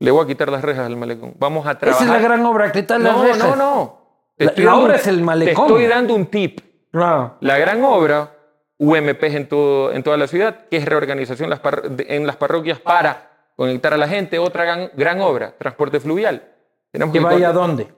Le 0.00 0.10
voy 0.10 0.24
a 0.24 0.26
quitar 0.26 0.48
las 0.50 0.62
rejas 0.62 0.86
al 0.86 0.96
malecón. 0.96 1.34
Vamos 1.38 1.66
a 1.66 1.78
trabajar. 1.78 2.02
Esa 2.02 2.16
es 2.16 2.22
la 2.22 2.26
gran 2.26 2.44
obra, 2.44 2.72
quitar 2.72 3.00
las 3.00 3.14
no, 3.14 3.22
rejas. 3.22 3.38
No, 3.38 3.56
no, 3.56 3.98
La, 4.38 4.76
obra 4.76 4.96
es 4.96 5.06
el 5.06 5.22
malecón. 5.22 5.66
Te 5.66 5.72
estoy 5.72 5.86
dando 5.86 6.14
un 6.14 6.26
tip. 6.26 6.60
La 6.92 7.58
gran 7.58 7.84
obra, 7.84 8.33
UMP 8.78 9.22
en, 9.24 9.48
todo, 9.48 9.92
en 9.92 10.02
toda 10.02 10.16
la 10.16 10.26
ciudad, 10.26 10.66
que 10.68 10.78
es 10.78 10.84
reorganización 10.84 11.50
en 11.98 12.26
las 12.26 12.36
parroquias 12.36 12.80
para 12.80 13.30
conectar 13.56 13.94
a 13.94 13.96
la 13.96 14.08
gente. 14.08 14.38
Otra 14.38 14.90
gran, 14.94 15.20
obra, 15.20 15.54
transporte 15.58 16.00
fluvial. 16.00 16.50
Tenemos 16.90 17.12
¿Que, 17.12 17.20
vaya 17.20 17.50
a 17.50 17.52
dónde? 17.52 17.88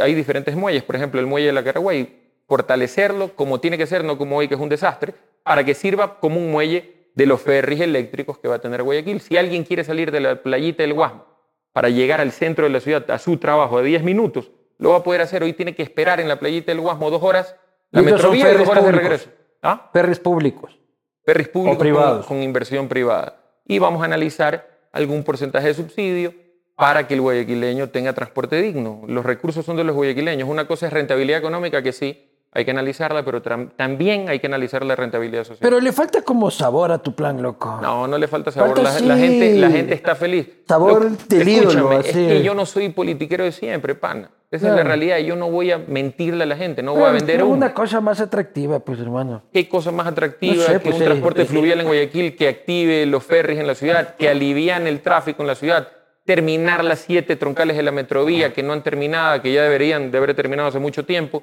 hay 0.00 0.14
diferentes 0.14 0.56
muelles. 0.56 0.82
Por 0.82 0.96
ejemplo, 0.96 1.20
el 1.20 1.26
muelle 1.26 1.48
de 1.48 1.52
la 1.52 1.64
Caraguay 1.64 2.22
fortalecerlo 2.46 3.34
como 3.34 3.60
tiene 3.60 3.78
que 3.78 3.86
ser, 3.86 4.04
no 4.04 4.18
como 4.18 4.36
hoy 4.36 4.48
que 4.48 4.54
es 4.54 4.60
un 4.60 4.68
desastre, 4.68 5.14
para 5.42 5.64
que 5.64 5.74
sirva 5.74 6.18
como 6.20 6.38
un 6.38 6.50
muelle 6.50 7.10
de 7.14 7.26
los 7.26 7.40
ferries 7.40 7.80
eléctricos 7.80 8.38
que 8.38 8.48
va 8.48 8.56
a 8.56 8.58
tener 8.58 8.82
Guayaquil. 8.82 9.20
Si 9.20 9.36
alguien 9.36 9.64
quiere 9.64 9.84
salir 9.84 10.10
de 10.10 10.20
la 10.20 10.42
playita 10.42 10.82
del 10.82 10.94
Guasmo 10.94 11.26
para 11.72 11.88
llegar 11.88 12.20
al 12.20 12.32
centro 12.32 12.64
de 12.64 12.70
la 12.70 12.80
ciudad 12.80 13.08
a 13.10 13.18
su 13.18 13.36
trabajo 13.36 13.78
de 13.78 13.84
10 13.84 14.02
minutos, 14.02 14.50
lo 14.78 14.90
va 14.90 14.96
a 14.96 15.02
poder 15.02 15.20
hacer. 15.20 15.42
Hoy 15.42 15.52
tiene 15.52 15.74
que 15.74 15.82
esperar 15.82 16.20
en 16.20 16.28
la 16.28 16.38
playita 16.38 16.72
del 16.72 16.80
Guasmo 16.80 17.10
dos 17.10 17.22
horas, 17.22 17.56
la 17.90 18.02
metrovía 18.02 18.50
y 18.50 18.56
dos 18.56 18.68
horas 18.68 18.84
de 18.84 18.92
regreso. 18.92 19.30
¿Ah? 19.64 19.90
Ferries 19.92 20.20
públicos. 20.20 20.78
Ferries 21.24 21.48
públicos 21.48 21.78
privados. 21.78 22.26
Con, 22.26 22.36
con 22.36 22.44
inversión 22.44 22.86
privada. 22.86 23.36
Y 23.66 23.78
vamos 23.78 24.02
a 24.02 24.04
analizar 24.04 24.68
algún 24.92 25.24
porcentaje 25.24 25.68
de 25.68 25.74
subsidio 25.74 26.34
para 26.76 27.08
que 27.08 27.14
el 27.14 27.22
guayaquileño 27.22 27.88
tenga 27.88 28.12
transporte 28.12 28.60
digno. 28.60 29.02
Los 29.06 29.24
recursos 29.24 29.64
son 29.64 29.76
de 29.76 29.84
los 29.84 29.96
guayaquileños. 29.96 30.48
Una 30.48 30.66
cosa 30.66 30.86
es 30.86 30.92
rentabilidad 30.92 31.38
económica, 31.38 31.82
que 31.82 31.92
sí, 31.92 32.28
hay 32.56 32.64
que 32.64 32.70
analizarla, 32.70 33.24
pero 33.24 33.42
también 33.42 34.28
hay 34.28 34.38
que 34.38 34.46
analizar 34.46 34.84
la 34.86 34.94
rentabilidad 34.94 35.42
social. 35.42 35.58
Pero 35.60 35.80
le 35.80 35.92
falta 35.92 36.22
como 36.22 36.52
sabor 36.52 36.92
a 36.92 36.98
tu 36.98 37.12
plan, 37.12 37.42
loco. 37.42 37.80
No, 37.82 38.06
no 38.06 38.16
le 38.16 38.28
falta 38.28 38.52
sabor. 38.52 38.80
la, 38.80 38.92
gente, 38.92 39.56
la 39.56 39.70
gente 39.70 39.94
está 39.94 40.14
feliz. 40.14 40.48
Sabor 40.68 41.10
del 41.10 41.48
ídolo, 41.48 41.98
Es 41.98 42.12
que 42.12 42.42
yo 42.44 42.54
no 42.54 42.64
soy 42.64 42.90
politiquero 42.90 43.42
de 43.42 43.50
siempre, 43.50 43.96
pana. 43.96 44.30
Esa 44.52 44.68
es 44.68 44.74
la 44.76 44.84
realidad. 44.84 45.18
Yo 45.18 45.34
no 45.34 45.50
voy 45.50 45.72
a 45.72 45.78
mentirle 45.78 46.44
a 46.44 46.46
la 46.46 46.56
gente, 46.56 46.80
no 46.80 46.94
voy 46.94 47.02
a 47.02 47.10
vender 47.10 47.38
pero 47.38 47.48
una 47.48 47.74
cosa 47.74 48.00
más 48.00 48.20
atractiva, 48.20 48.78
pues, 48.78 49.00
hermano. 49.00 49.42
¿Qué 49.52 49.68
cosa 49.68 49.90
más 49.90 50.06
atractiva 50.06 50.64
que 50.64 50.78
pues, 50.78 50.94
un 50.94 51.04
transporte 51.04 51.46
fluvial 51.46 51.80
en 51.80 51.86
Guayaquil 51.86 52.36
que 52.36 52.46
active 52.46 53.04
los 53.06 53.24
ferries 53.24 53.58
en 53.58 53.66
la 53.66 53.74
ciudad, 53.74 54.14
que 54.14 54.28
alivian 54.28 54.86
el 54.86 55.00
tráfico 55.00 55.42
en 55.42 55.48
la 55.48 55.56
ciudad? 55.56 55.88
Terminar 56.24 56.84
las 56.84 57.00
siete 57.00 57.34
troncales 57.34 57.76
de 57.76 57.82
la 57.82 57.90
metrovía 57.90 58.52
que 58.52 58.62
no 58.62 58.72
han 58.72 58.84
terminado, 58.84 59.42
que 59.42 59.52
ya 59.52 59.62
deberían 59.62 60.12
de 60.12 60.18
haber 60.18 60.34
terminado 60.34 60.68
hace 60.68 60.78
mucho 60.78 61.04
tiempo 61.04 61.42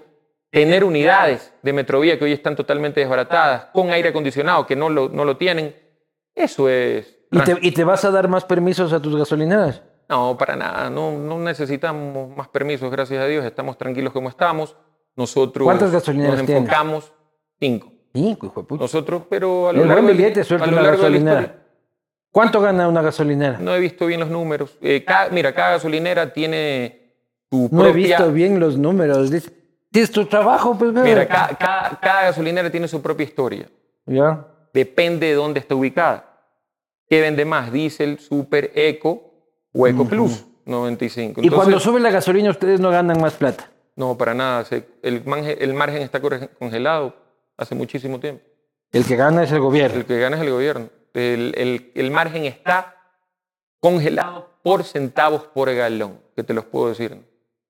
tener 0.52 0.84
unidades 0.84 1.54
de 1.64 1.74
Metrovía 1.74 2.20
que 2.20 2.26
hoy 2.26 2.34
están 2.34 2.56
totalmente 2.56 3.00
desbaratadas, 3.00 3.66
con 3.74 3.90
aire 3.90 4.10
acondicionado 4.10 4.68
que 4.68 4.76
no 4.76 4.90
lo, 4.90 5.10
no 5.10 5.26
lo 5.26 5.38
tienen, 5.38 5.76
eso 6.36 6.70
es... 6.70 7.18
¿Y 7.62 7.72
te, 7.72 7.84
vas 7.86 8.04
a 8.04 8.12
dar 8.12 8.28
más 8.28 8.44
permisos 8.44 8.92
a 8.92 9.02
tus 9.02 9.16
gasolineras? 9.16 9.82
No, 10.10 10.38
para 10.38 10.58
nada, 10.58 10.90
no, 10.90 11.14
no 11.18 11.40
necesitamos 11.40 12.36
más 12.36 12.50
permisos, 12.50 12.92
gracias 12.92 13.24
a 13.24 13.28
Dios, 13.28 13.46
estamos 13.46 13.78
tranquilos 13.78 14.12
como 14.12 14.28
estamos. 14.28 14.76
Nosotros 15.16 15.66
¿Cuántas 15.66 15.92
gasolineras 15.92 16.42
nos 16.42 16.50
enfocamos 16.50 17.14
cinco. 17.60 17.92
Cinco, 18.14 18.46
hijo 18.48 18.62
de 18.62 18.68
puta. 18.68 18.82
Nosotros, 18.84 19.24
pero 19.30 19.70
a 19.70 19.74
lo 19.74 19.86
largo, 19.86 20.08
billete, 20.08 20.42
a 20.42 20.68
lo 20.68 20.82
largo 20.82 21.10
de 21.10 21.20
la. 21.22 21.56
¿Cuánto 22.30 22.60
gana 22.60 22.88
una 22.90 23.02
gasolinera? 23.02 23.58
No 23.60 23.74
he 23.74 23.80
visto 23.80 24.06
bien 24.06 24.20
los 24.20 24.30
números. 24.30 24.78
Eh, 24.82 25.04
cada- 25.06 25.30
mira, 25.30 25.54
cada 25.54 25.72
gasolinera 25.72 26.34
tiene 26.34 27.14
su 27.50 27.70
No 27.72 27.82
he 27.86 27.92
propia... 27.92 28.18
visto 28.18 28.32
bien 28.34 28.60
los 28.60 28.78
números. 28.78 29.32
Dice, 29.32 29.52
¿Tienes 29.92 30.12
tu 30.12 30.26
trabajo? 30.26 30.78
Pues. 30.78 30.94
Mira, 30.94 31.28
ca- 31.28 31.50
ca- 31.60 32.00
cada, 32.02 32.24
gasolinera 32.24 32.70
tiene 32.72 32.88
su 32.88 33.02
propia 33.02 33.26
historia. 33.26 33.68
¿Ya? 34.06 34.48
Depende 34.74 35.28
de 35.28 35.34
dónde 35.34 35.60
está 35.60 35.76
ubicada. 35.76 36.28
¿Qué 37.10 37.20
vende 37.22 37.44
más? 37.46 37.72
Diesel, 37.72 38.20
Super, 38.20 38.72
Eco 38.74 39.34
o 39.74 39.86
Eco 39.88 40.06
Plus 40.06 40.46
95. 40.66 41.42
y 41.44 41.50
cuando 41.50 41.80
sube 41.80 42.00
la 42.00 42.10
gasolina 42.10 42.50
ustedes 42.50 42.80
no 42.80 42.90
ganan 42.90 43.20
más 43.20 43.34
plata. 43.34 43.70
No, 43.98 44.18
para 44.18 44.34
nada. 44.34 44.66
El, 45.02 45.24
margen, 45.26 45.58
el 45.60 45.74
margen 45.74 46.02
está 46.02 46.22
congelado 46.58 47.14
hace 47.58 47.76
muchísimo 47.76 48.20
tiempo. 48.20 48.44
El 48.94 49.06
que 49.06 49.16
gana 49.18 49.44
es 49.44 49.52
el 49.52 49.60
gobierno. 49.60 50.00
El 50.00 50.06
que 50.06 50.20
gana 50.20 50.38
es 50.38 50.42
el 50.44 50.50
gobierno. 50.52 50.90
El, 51.14 51.54
el- 51.58 51.92
el 51.94 52.12
margen 52.12 52.46
está 52.46 52.96
congelado 53.82 54.50
por 54.64 54.84
centavos 54.84 55.44
por 55.54 55.74
galón, 55.74 56.20
que 56.36 56.44
te 56.44 56.54
los 56.54 56.64
puedo 56.66 56.90
decir. 56.90 57.18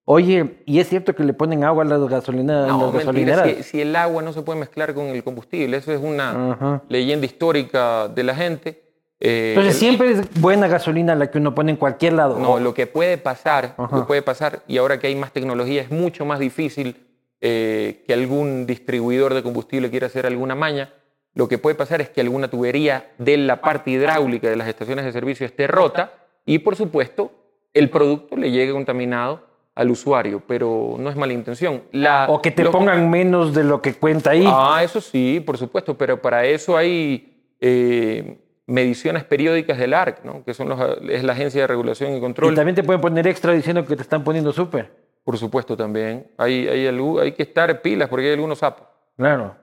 Oye, 0.05 0.57
¿y 0.65 0.79
es 0.79 0.89
cierto 0.89 1.13
que 1.15 1.23
le 1.23 1.33
ponen 1.33 1.63
agua 1.63 1.83
a 1.83 1.87
las 1.87 2.01
gasolineras? 2.07 2.67
No, 2.67 2.91
las 2.93 3.05
mentira, 3.05 3.35
gasolineras? 3.35 3.57
si, 3.57 3.63
si 3.63 3.81
el 3.81 3.95
agua 3.95 4.21
no 4.23 4.33
se 4.33 4.41
puede 4.41 4.59
mezclar 4.59 4.93
con 4.93 5.05
el 5.07 5.23
combustible, 5.23 5.77
eso 5.77 5.91
es 5.93 6.01
una 6.01 6.51
Ajá. 6.53 6.83
leyenda 6.89 7.25
histórica 7.25 8.07
de 8.07 8.23
la 8.23 8.35
gente. 8.35 8.81
Eh, 9.19 9.53
Entonces 9.55 9.75
el- 9.75 9.79
siempre 9.79 10.11
es 10.11 10.41
buena 10.41 10.67
gasolina 10.67 11.13
la 11.13 11.29
que 11.29 11.37
uno 11.37 11.53
pone 11.53 11.71
en 11.71 11.77
cualquier 11.77 12.13
lado. 12.13 12.39
No, 12.39 12.59
lo 12.59 12.73
que 12.73 12.87
puede 12.87 13.19
pasar, 13.19 13.75
Ajá. 13.77 13.95
lo 13.95 14.01
que 14.03 14.07
puede 14.07 14.21
pasar, 14.23 14.63
y 14.67 14.77
ahora 14.77 14.99
que 14.99 15.05
hay 15.07 15.15
más 15.15 15.31
tecnología, 15.31 15.81
es 15.83 15.91
mucho 15.91 16.25
más 16.25 16.39
difícil 16.39 17.07
eh, 17.43 18.03
que 18.07 18.13
algún 18.13 18.65
distribuidor 18.67 19.33
de 19.33 19.43
combustible 19.43 19.89
quiera 19.91 20.07
hacer 20.07 20.25
alguna 20.25 20.55
maña. 20.55 20.93
Lo 21.33 21.47
que 21.47 21.57
puede 21.57 21.75
pasar 21.75 22.01
es 22.01 22.09
que 22.09 22.21
alguna 22.21 22.49
tubería 22.49 23.11
de 23.19 23.37
la 23.37 23.61
parte 23.61 23.89
hidráulica 23.91 24.49
de 24.49 24.55
las 24.55 24.67
estaciones 24.67 25.05
de 25.05 25.11
servicio 25.11 25.45
esté 25.45 25.65
rota 25.67 26.11
y, 26.45 26.59
por 26.59 26.75
supuesto, 26.75 27.31
el 27.73 27.89
producto 27.89 28.35
le 28.35 28.51
llegue 28.51 28.73
contaminado 28.73 29.47
al 29.75 29.89
usuario, 29.89 30.41
pero 30.47 30.95
no 30.99 31.09
es 31.09 31.15
mala 31.15 31.33
intención. 31.33 31.83
La- 31.91 32.27
O 32.29 32.41
que 32.41 32.51
te 32.51 32.63
lo- 32.63 32.71
pongan 32.71 33.09
menos 33.09 33.53
de 33.53 33.63
lo 33.63 33.81
que 33.81 33.93
cuenta 33.93 34.31
ahí. 34.31 34.43
Ah, 34.47 34.81
eso 34.83 34.99
sí, 35.01 35.41
por 35.45 35.57
supuesto, 35.57 35.97
pero 35.97 36.21
para 36.21 36.45
eso 36.45 36.75
hay 36.77 37.27
eh, 37.61 38.39
mediciones 38.67 39.23
periódicas 39.23 39.77
del 39.77 39.93
ARC, 39.93 40.23
¿no? 40.25 40.43
que 40.43 40.53
son 40.53 40.67
los, 40.69 40.79
es 41.09 41.23
la 41.23 41.33
Agencia 41.33 41.61
de 41.61 41.67
Regulación 41.67 42.15
y 42.15 42.19
Control. 42.19 42.51
y 42.51 42.55
también 42.55 42.75
te 42.75 42.83
pueden 42.83 42.99
poner 43.01 43.27
extra 43.27 43.53
diciendo 43.53 43.85
que 43.85 43.95
te 43.95 44.01
están 44.01 44.23
poniendo 44.23 44.51
súper. 44.51 44.91
Por 45.23 45.37
supuesto 45.37 45.77
también. 45.77 46.31
Hay, 46.37 46.67
hay, 46.67 46.87
hay 46.87 47.31
que 47.33 47.43
estar 47.43 47.81
pilas 47.83 48.09
porque 48.09 48.25
hay 48.27 48.33
algunos 48.33 48.57
sapos. 48.57 48.87
Claro. 49.15 49.55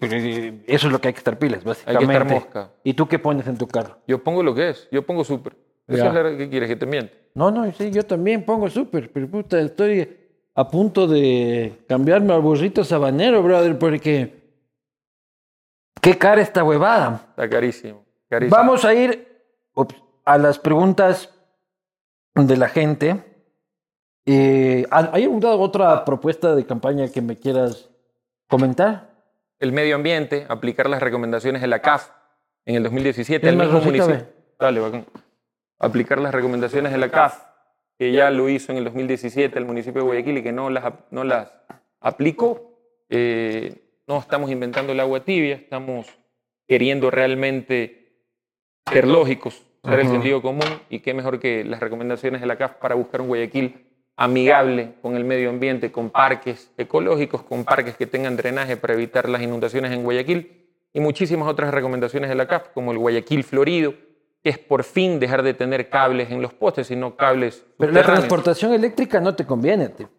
Pero 0.00 0.16
Eso 0.66 0.86
es 0.86 0.92
lo 0.92 1.00
que 1.00 1.08
hay 1.08 1.14
que 1.14 1.18
estar 1.18 1.38
pilas, 1.38 1.62
básicamente. 1.62 2.12
estar 2.12 2.24
mosca. 2.26 2.70
¿Y 2.82 2.94
tú 2.94 3.06
qué 3.06 3.18
pones 3.18 3.46
en 3.46 3.58
tu 3.58 3.68
carro? 3.68 3.98
Yo 4.08 4.22
pongo 4.24 4.42
lo 4.42 4.54
que 4.54 4.70
es, 4.70 4.88
yo 4.90 5.04
pongo 5.04 5.22
súper. 5.22 5.54
¿Qué 5.86 6.48
quieres 6.50 6.68
que 6.68 6.76
te 6.76 6.86
miente? 6.86 7.12
No, 7.34 7.50
no, 7.50 7.70
sí, 7.72 7.90
yo 7.90 8.04
también 8.04 8.44
pongo 8.44 8.68
súper, 8.70 9.10
pero 9.12 9.28
puta, 9.28 9.60
estoy 9.60 10.08
a 10.54 10.68
punto 10.68 11.06
de 11.06 11.84
cambiarme 11.88 12.32
al 12.32 12.40
burrito 12.40 12.84
sabanero, 12.84 13.42
brother, 13.42 13.78
porque 13.78 14.44
qué 16.00 16.16
cara 16.16 16.40
esta 16.40 16.62
huevada. 16.62 17.26
Está 17.30 17.48
carísimo. 17.48 18.04
carísimo. 18.28 18.56
Vamos 18.56 18.84
a 18.84 18.94
ir 18.94 19.28
a 20.24 20.38
las 20.38 20.58
preguntas 20.58 21.34
de 22.34 22.56
la 22.56 22.68
gente. 22.68 23.22
Eh, 24.26 24.86
¿Hay 24.90 25.24
alguna 25.24 25.50
otra 25.50 26.04
propuesta 26.04 26.54
de 26.54 26.64
campaña 26.64 27.08
que 27.08 27.20
me 27.20 27.36
quieras 27.36 27.90
comentar? 28.48 29.12
El 29.58 29.72
medio 29.72 29.96
ambiente, 29.96 30.46
aplicar 30.48 30.88
las 30.88 31.02
recomendaciones 31.02 31.60
de 31.62 31.68
la 31.68 31.80
CAF 31.80 32.10
en 32.64 32.76
el 32.76 32.82
2017. 32.84 33.46
Es 33.46 33.52
El 33.52 33.58
mismo 33.58 33.80
municipio. 33.80 34.26
Dale, 34.58 34.80
bacán. 34.80 35.06
Aplicar 35.78 36.20
las 36.20 36.34
recomendaciones 36.34 36.92
de 36.92 36.98
la 36.98 37.10
CAF, 37.10 37.42
que 37.98 38.12
ya 38.12 38.30
lo 38.30 38.48
hizo 38.48 38.72
en 38.72 38.78
el 38.78 38.84
2017 38.84 39.58
el 39.58 39.64
municipio 39.64 40.00
de 40.00 40.06
Guayaquil 40.06 40.38
y 40.38 40.42
que 40.42 40.52
no 40.52 40.70
las, 40.70 40.92
no 41.10 41.24
las 41.24 41.52
aplicó. 42.00 42.72
Eh, 43.08 44.02
no 44.06 44.18
estamos 44.18 44.50
inventando 44.50 44.92
el 44.92 45.00
agua 45.00 45.24
tibia, 45.24 45.56
estamos 45.56 46.06
queriendo 46.66 47.10
realmente 47.10 48.04
ser 48.90 49.06
lógicos, 49.06 49.62
ser 49.82 50.00
el 50.00 50.08
sentido 50.08 50.42
común 50.42 50.68
y 50.88 51.00
qué 51.00 51.14
mejor 51.14 51.40
que 51.40 51.64
las 51.64 51.80
recomendaciones 51.80 52.40
de 52.40 52.46
la 52.46 52.56
CAF 52.56 52.74
para 52.74 52.94
buscar 52.94 53.20
un 53.20 53.28
Guayaquil 53.28 53.86
amigable 54.16 54.94
con 55.02 55.16
el 55.16 55.24
medio 55.24 55.50
ambiente, 55.50 55.90
con 55.90 56.10
parques 56.10 56.70
ecológicos, 56.76 57.42
con 57.42 57.64
parques 57.64 57.96
que 57.96 58.06
tengan 58.06 58.36
drenaje 58.36 58.76
para 58.76 58.94
evitar 58.94 59.28
las 59.28 59.42
inundaciones 59.42 59.92
en 59.92 60.04
Guayaquil 60.04 60.64
y 60.92 61.00
muchísimas 61.00 61.48
otras 61.48 61.74
recomendaciones 61.74 62.30
de 62.30 62.36
la 62.36 62.46
CAF, 62.46 62.68
como 62.68 62.92
el 62.92 62.98
Guayaquil 62.98 63.42
Florido, 63.42 63.94
que 64.44 64.50
es 64.50 64.58
por 64.58 64.84
fin 64.84 65.18
dejar 65.18 65.42
de 65.42 65.54
tener 65.54 65.88
cables 65.88 66.30
en 66.30 66.42
los 66.42 66.52
postes, 66.52 66.86
sino 66.86 67.16
cables 67.16 67.64
Pero 67.78 67.90
la 67.92 68.02
transportación 68.04 68.74
eléctrica 68.74 69.18
no 69.18 69.34
te 69.34 69.46
conviene, 69.46 69.88
tío. 69.88 70.10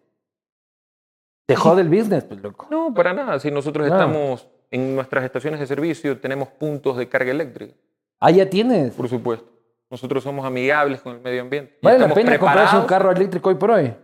Te 1.46 1.54
jode 1.54 1.82
el 1.82 1.88
business, 1.88 2.24
pues, 2.24 2.42
loco. 2.42 2.66
No, 2.70 2.92
para 2.92 3.14
nada. 3.14 3.38
Si 3.38 3.50
nosotros 3.52 3.86
estamos 3.86 4.48
en 4.72 4.96
nuestras 4.96 5.24
estaciones 5.24 5.60
de 5.60 5.66
servicio, 5.68 6.18
tenemos 6.18 6.48
puntos 6.48 6.96
de 6.96 7.08
carga 7.08 7.30
eléctrica, 7.30 7.74
Ah, 8.18 8.32
ya 8.32 8.50
tienes. 8.50 8.94
por 8.94 9.08
supuesto. 9.08 9.48
Nosotros 9.88 10.24
somos 10.24 10.44
amigables 10.44 11.00
con 11.00 11.14
el 11.14 11.20
medio 11.20 11.42
ambiente. 11.42 11.78
¿Vale 11.80 12.00
la 12.00 12.12
pena 12.12 12.36
comprarse 12.36 12.76
un 12.76 12.86
carro 12.86 13.12
eléctrico 13.12 13.48
hoy 13.50 13.54
por 13.54 13.70
hoy? 13.70 13.94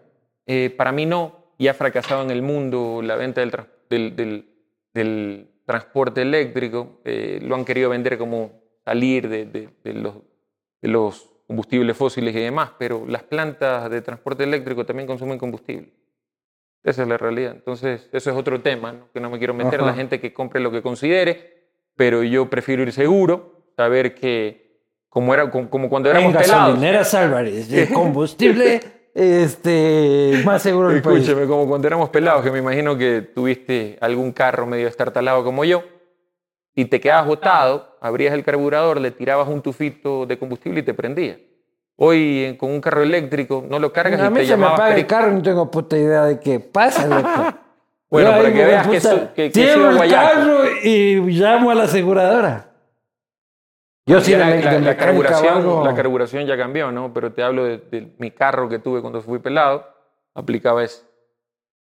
Eh, 0.46 0.72
para 0.76 0.92
mí 0.92 1.04
no, 1.04 1.46
y 1.58 1.66
ha 1.66 1.74
fracasado 1.74 2.22
en 2.22 2.30
el 2.30 2.42
mundo 2.42 3.00
la 3.02 3.16
venta 3.16 3.40
del- 3.40 4.14
del- 4.14 4.46
del 4.94 5.50
transporte 5.66 6.22
eléctrico. 6.22 7.00
Eh, 7.04 7.40
lo 7.42 7.56
han 7.56 7.64
querido 7.64 7.90
vender 7.90 8.16
como 8.18 8.61
salir 8.84 9.28
de, 9.28 9.46
de- 9.46 9.68
de 9.84 9.92
los, 9.94 10.14
de 10.80 10.88
los 10.88 11.28
combustibles 11.46 11.96
fósiles 11.96 12.34
y 12.34 12.40
demás, 12.40 12.70
pero 12.78 13.04
las 13.06 13.22
plantas 13.24 13.90
de 13.90 14.00
transporte 14.02 14.44
eléctrico 14.44 14.86
también 14.86 15.06
consumen 15.06 15.38
combustible. 15.38 15.92
Esa 16.82 17.02
es 17.02 17.08
la 17.08 17.16
realidad. 17.16 17.52
Entonces, 17.52 18.08
eso 18.12 18.30
es 18.30 18.36
otro 18.36 18.60
tema, 18.60 18.92
¿no? 18.92 19.08
que 19.12 19.20
no 19.20 19.30
me 19.30 19.38
quiero 19.38 19.54
meter. 19.54 19.80
Ajá. 19.80 19.90
La 19.90 19.94
gente 19.94 20.20
que 20.20 20.32
compre 20.32 20.60
lo 20.60 20.70
que 20.72 20.82
considere, 20.82 21.68
pero 21.96 22.22
yo 22.24 22.48
prefiero 22.50 22.82
ir 22.82 22.92
seguro, 22.92 23.66
saber 23.76 24.14
que 24.14 24.80
como, 25.08 25.34
era, 25.34 25.50
como, 25.50 25.88
cuando 25.88 26.10
éramos 26.10 26.32
En 26.34 26.40
gasolineras 26.40 27.12
Álvarez, 27.14 27.70
el 27.72 27.88
combustible 27.92 28.80
este, 29.14 30.42
más 30.44 30.62
seguro 30.62 30.88
del 30.88 31.02
país. 31.02 31.20
Escúchame, 31.20 31.46
como 31.46 31.68
cuando 31.68 31.86
éramos 31.86 32.08
pelados, 32.08 32.42
que 32.42 32.50
me 32.50 32.58
imagino 32.60 32.96
que 32.96 33.20
tuviste 33.20 33.98
algún 34.00 34.32
carro 34.32 34.66
medio 34.66 34.88
estartalado 34.88 35.44
como 35.44 35.64
yo, 35.64 35.84
y 36.74 36.86
te 36.86 36.98
quedabas 37.00 37.26
botado, 37.26 37.91
abrías 38.02 38.34
el 38.34 38.44
carburador, 38.44 39.00
le 39.00 39.10
tirabas 39.12 39.48
un 39.48 39.62
tufito 39.62 40.26
de 40.26 40.38
combustible 40.38 40.80
y 40.80 40.82
te 40.82 40.92
prendía. 40.92 41.38
Hoy 41.96 42.56
con 42.58 42.70
un 42.70 42.80
carro 42.80 43.02
eléctrico 43.02 43.64
no 43.68 43.78
lo 43.78 43.92
cargas 43.92 44.20
A 44.20 44.26
y 44.26 44.30
mí 44.30 44.40
te 44.40 44.46
se 44.46 44.56
me 44.56 44.66
apaga 44.66 44.94
el 44.96 45.06
carro 45.06 45.30
no 45.32 45.40
tengo 45.42 45.70
puta 45.70 45.96
idea 45.96 46.24
de 46.24 46.40
qué 46.40 46.60
pasa, 46.60 47.06
loco. 47.06 47.58
Bueno, 48.12 48.30
Yo 48.32 48.36
para 48.36 48.52
que 48.52 48.64
veas 48.66 48.86
que 48.88 49.00
su- 49.00 49.28
que- 49.34 49.46
el 49.72 49.96
guayaco. 49.96 50.28
carro 50.34 50.58
y 50.84 51.16
llamo 51.30 51.70
a 51.70 51.74
la 51.74 51.84
aseguradora. 51.84 52.68
Yo 54.04 54.20
sí 54.20 54.32
la, 54.36 54.50
la- 54.56 54.80
la 54.80 54.96
carburación, 54.98 55.84
la 55.84 55.94
carburación 55.94 56.44
ya 56.46 56.56
cambió, 56.58 56.92
¿no? 56.92 57.14
Pero 57.14 57.32
te 57.32 57.42
hablo 57.42 57.64
de, 57.64 57.78
de 57.78 58.12
mi 58.18 58.30
carro 58.30 58.68
que 58.68 58.78
tuve 58.80 59.00
cuando 59.00 59.22
fui 59.22 59.38
pelado, 59.38 59.86
aplicaba 60.34 60.84
eso. 60.84 61.04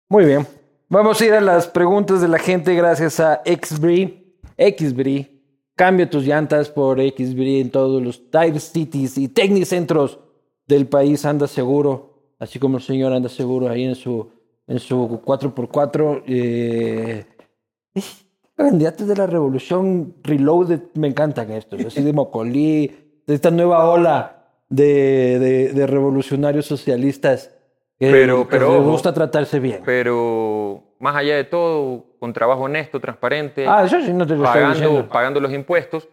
Muy 0.07 0.23
bien. 0.23 0.47
Vamos 0.87 1.19
a 1.19 1.25
ir 1.25 1.33
a 1.33 1.41
las 1.41 1.67
preguntas 1.67 2.21
de 2.21 2.29
la 2.29 2.37
gente 2.39 2.73
gracias 2.75 3.19
a 3.19 3.41
Xbri. 3.43 4.37
Xbri. 4.57 5.34
Cambia 5.75 6.09
tus 6.09 6.25
llantas 6.25 6.69
por 6.69 6.99
Xbri 6.99 7.59
en 7.59 7.69
todos 7.69 8.01
los 8.01 8.29
Tire 8.31 8.59
Cities 8.59 9.17
y 9.17 9.27
Tecnicentros 9.27 10.19
del 10.67 10.87
país. 10.87 11.25
Anda 11.25 11.47
seguro, 11.47 12.13
así 12.39 12.59
como 12.59 12.77
el 12.77 12.83
señor 12.83 13.11
anda 13.13 13.27
seguro 13.29 13.67
ahí 13.69 13.83
en 13.83 13.95
su, 13.95 14.29
en 14.67 14.79
su 14.79 15.21
4x4. 15.25 16.23
Eh, 16.27 17.25
candidatos 18.55 19.07
de 19.07 19.15
la 19.17 19.27
revolución 19.27 20.15
Reloaded 20.23 20.79
me 20.93 21.07
encantan 21.09 21.51
estos. 21.51 21.83
Así 21.85 22.01
de 22.01 22.13
Mocolí, 22.13 22.91
de 23.27 23.33
esta 23.35 23.51
nueva 23.51 23.89
ola 23.89 24.47
de, 24.69 25.39
de- 25.39 25.73
de 25.73 25.87
revolucionarios 25.87 26.65
socialistas 26.65 27.51
que, 27.99 28.09
Pero- 28.11 28.47
que 28.47 28.51
pero 28.57 28.77
les 28.79 28.87
gusta 28.87 29.13
tratarse 29.13 29.59
bien. 29.59 29.81
Pero 29.85 30.83
más 30.99 31.15
allá 31.15 31.35
de 31.35 31.43
todo, 31.43 32.05
con 32.19 32.33
trabajo 32.33 32.63
honesto, 32.63 32.99
transparente, 32.99 33.65
Ah, 33.67 33.85
no 34.13 34.25
te 34.27 34.35
lo 34.35 34.43
pagando, 34.43 35.07
pagando 35.09 35.39
los 35.39 35.51
impuestos, 35.53 36.07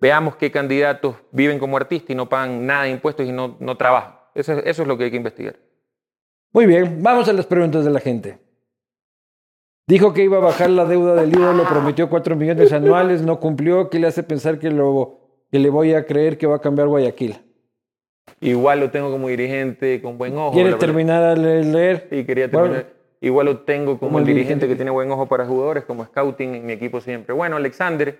veamos 0.00 0.36
qué 0.36 0.50
candidatos 0.50 1.16
viven 1.30 1.58
como 1.58 1.76
artistas 1.76 2.10
y 2.10 2.14
no 2.14 2.28
pagan 2.28 2.66
nada 2.66 2.84
de 2.84 2.90
impuestos 2.90 3.26
y 3.26 3.32
no, 3.32 3.56
no 3.60 3.76
trabajan. 3.76 4.16
Eso, 4.34 4.52
es- 4.54 4.64
eso 4.66 4.82
es 4.82 4.88
lo 4.88 4.96
que 4.98 5.04
hay 5.04 5.10
que 5.10 5.16
investigar. 5.16 5.56
Muy 6.52 6.66
bien, 6.66 6.98
vamos 7.02 7.28
a 7.28 7.32
las 7.32 7.46
preguntas 7.46 7.84
de 7.84 7.90
la 7.90 8.00
gente. 8.00 8.38
Dijo 9.86 10.12
que 10.14 10.22
iba 10.22 10.38
a 10.38 10.40
bajar 10.40 10.70
la 10.70 10.84
deuda 10.84 11.14
del 11.14 11.30
ídolo, 11.32 11.64
prometió 11.64 12.08
4 12.08 12.36
millones 12.36 12.72
anuales, 12.72 13.22
no 13.22 13.40
cumplió. 13.40 13.90
¿Qué 13.90 13.98
le 13.98 14.06
hace 14.06 14.22
pensar 14.22 14.58
que, 14.58 14.70
lo, 14.70 15.18
que 15.50 15.58
le 15.58 15.70
voy 15.70 15.92
a 15.94 16.06
creer 16.06 16.38
que 16.38 16.46
va 16.46 16.56
a 16.56 16.60
cambiar 16.60 16.88
Guayaquil? 16.88 17.36
Igual 18.40 18.80
lo 18.80 18.90
tengo 18.90 19.10
como 19.10 19.28
dirigente 19.28 20.00
con 20.00 20.16
buen 20.18 20.36
ojo. 20.38 20.52
¿Quiere 20.52 20.70
la 20.70 20.76
verdad. 20.76 20.86
terminar 20.86 21.38
de 21.38 21.64
leer? 21.64 22.06
Sí, 22.10 22.24
quería 22.24 22.48
Bueno. 22.48 22.82
Igual 23.22 23.46
lo 23.46 23.60
tengo 23.60 23.98
como, 23.98 24.10
Como 24.10 24.18
el 24.18 24.26
dirigente 24.26 24.68
que 24.68 24.76
tiene 24.76 24.90
buen 24.90 25.10
ojo 25.10 25.26
para 25.26 25.46
jugadores, 25.46 25.84
como 25.84 26.04
scouting 26.04 26.56
en 26.56 26.66
mi 26.66 26.74
equipo 26.74 27.00
siempre. 27.00 27.32
Bueno, 27.32 27.56
Alexander, 27.56 28.18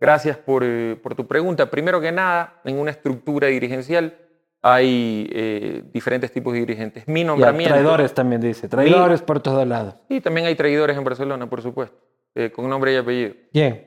Gracias 0.00 0.38
por, 0.38 0.64
eh, 0.64 0.98
por, 1.00 1.14
tu 1.14 1.26
pregunta. 1.26 1.70
Primero 1.70 2.00
que 2.00 2.10
nada, 2.10 2.60
en 2.64 2.78
una 2.78 2.90
estructura 2.90 3.48
dirigencial 3.48 4.16
hay 4.62 5.28
eh, 5.30 5.82
diferentes 5.92 6.32
tipos 6.32 6.54
de 6.54 6.60
dirigentes. 6.60 7.06
Mi 7.06 7.22
nombramiento. 7.22 7.74
traidores 7.74 8.14
también 8.14 8.40
dice, 8.40 8.66
traidores 8.66 9.20
por 9.20 9.40
todos 9.40 9.66
lados. 9.66 9.96
Y 10.08 10.22
también 10.22 10.46
hay 10.46 10.54
traidores 10.54 10.96
en 10.96 11.04
Barcelona, 11.04 11.48
por 11.48 11.60
supuesto, 11.60 11.98
eh, 12.34 12.50
con 12.50 12.68
nombre 12.68 12.94
y 12.94 12.96
apellido. 12.96 13.34
¿Quién? 13.52 13.86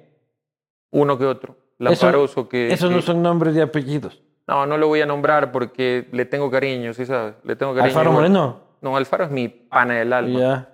Uno 0.92 1.18
que 1.18 1.26
otro. 1.26 1.58
Lamparoso 1.80 2.42
eso, 2.42 2.50
que. 2.50 2.72
Esos 2.72 2.92
no 2.92 3.02
son 3.02 3.24
nombres 3.24 3.56
y 3.56 3.62
apellidos. 3.62 4.22
No, 4.48 4.68
no 4.68 4.78
lo 4.78 4.88
voy 4.88 5.02
a 5.02 5.08
nombrar 5.08 5.52
porque 5.52 6.08
le 6.12 6.26
tengo 6.26 6.52
cariño, 6.52 6.94
¿sí 6.94 7.08
sabes? 7.08 7.34
Le 7.44 7.56
tengo 7.56 7.74
cariño. 7.74 7.88
¿Alfaro 7.88 8.12
Moreno? 8.12 8.60
No, 8.84 8.98
Alfaro 8.98 9.24
es 9.24 9.32
mi 9.32 9.48
pana 9.48 9.96
del 9.96 10.12
alma. 10.12 10.40
Ya. 10.40 10.70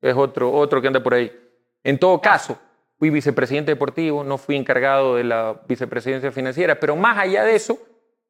Es 0.00 0.14
otro, 0.16 0.52
otro 0.52 0.80
que 0.80 0.86
anda 0.86 1.02
por 1.02 1.14
ahí. 1.14 1.32
En 1.82 1.98
todo 1.98 2.20
caso, 2.20 2.56
fui 2.98 3.10
vicepresidente 3.10 3.72
deportivo, 3.72 4.22
no 4.22 4.38
fui 4.38 4.54
encargado 4.54 5.16
de 5.16 5.24
la 5.24 5.60
vicepresidencia 5.68 6.30
financiera, 6.30 6.78
pero 6.78 6.94
más 6.94 7.18
allá 7.18 7.42
de 7.42 7.56
eso, 7.56 7.76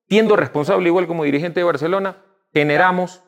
siendo 0.08 0.34
responsable 0.34 0.88
igual 0.88 1.06
como 1.06 1.24
dirigente 1.24 1.60
de 1.60 1.64
Barcelona, 1.64 2.16
generamos 2.54 3.22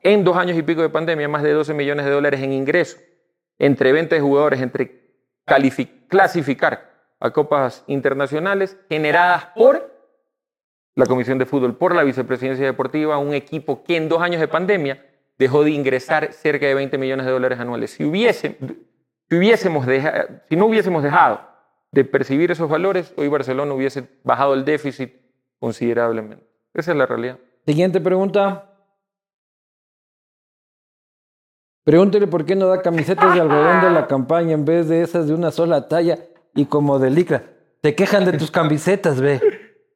en 0.00 0.24
dos 0.24 0.38
años 0.38 0.56
y 0.56 0.62
pico 0.62 0.80
de 0.80 0.88
pandemia 0.88 1.28
más 1.28 1.42
de 1.42 1.52
12 1.52 1.74
millones 1.74 2.06
de 2.06 2.12
dólares 2.12 2.40
en 2.40 2.54
ingresos 2.54 2.98
entre 3.58 3.92
venta 3.92 4.14
de 4.14 4.22
jugadores, 4.22 4.60
entre 4.60 5.02
clasificar 6.08 6.90
a 7.20 7.30
copas 7.30 7.84
internacionales 7.86 8.78
generadas 8.88 9.46
por 9.54 9.92
la 10.94 11.06
Comisión 11.06 11.36
de 11.36 11.46
Fútbol, 11.46 11.76
por 11.76 11.94
la 11.94 12.04
Vicepresidencia 12.04 12.64
Deportiva, 12.64 13.18
un 13.18 13.34
equipo 13.34 13.84
que 13.84 13.96
en 13.96 14.08
dos 14.08 14.22
años 14.22 14.40
de 14.40 14.48
pandemia 14.48 15.11
dejó 15.42 15.64
de 15.64 15.70
ingresar 15.70 16.32
cerca 16.32 16.66
de 16.66 16.74
20 16.74 16.96
millones 16.98 17.26
de 17.26 17.32
dólares 17.32 17.58
anuales. 17.58 17.90
Si, 17.90 18.04
hubiese, 18.04 18.56
si, 19.28 19.36
hubiésemos 19.36 19.86
si 20.48 20.56
no 20.56 20.66
hubiésemos 20.66 21.02
dejado 21.02 21.40
de 21.90 22.04
percibir 22.04 22.50
esos 22.50 22.68
valores, 22.68 23.12
hoy 23.16 23.28
Barcelona 23.28 23.74
hubiese 23.74 24.08
bajado 24.24 24.54
el 24.54 24.64
déficit 24.64 25.12
considerablemente. 25.58 26.46
Esa 26.74 26.92
es 26.92 26.96
la 26.96 27.06
realidad. 27.06 27.38
Siguiente 27.66 28.00
pregunta. 28.00 28.68
Pregúntele 31.84 32.28
por 32.28 32.44
qué 32.44 32.54
no 32.54 32.68
da 32.68 32.80
camisetas 32.80 33.34
de 33.34 33.40
algodón 33.40 33.80
de 33.80 33.90
la 33.90 34.06
campaña 34.06 34.52
en 34.52 34.64
vez 34.64 34.88
de 34.88 35.02
esas 35.02 35.26
de 35.26 35.34
una 35.34 35.50
sola 35.50 35.88
talla 35.88 36.18
y 36.54 36.66
como 36.66 36.98
de 36.98 37.10
licra. 37.10 37.42
Te 37.80 37.94
quejan 37.96 38.24
de 38.24 38.38
tus 38.38 38.52
camisetas, 38.52 39.20
ve. 39.20 39.40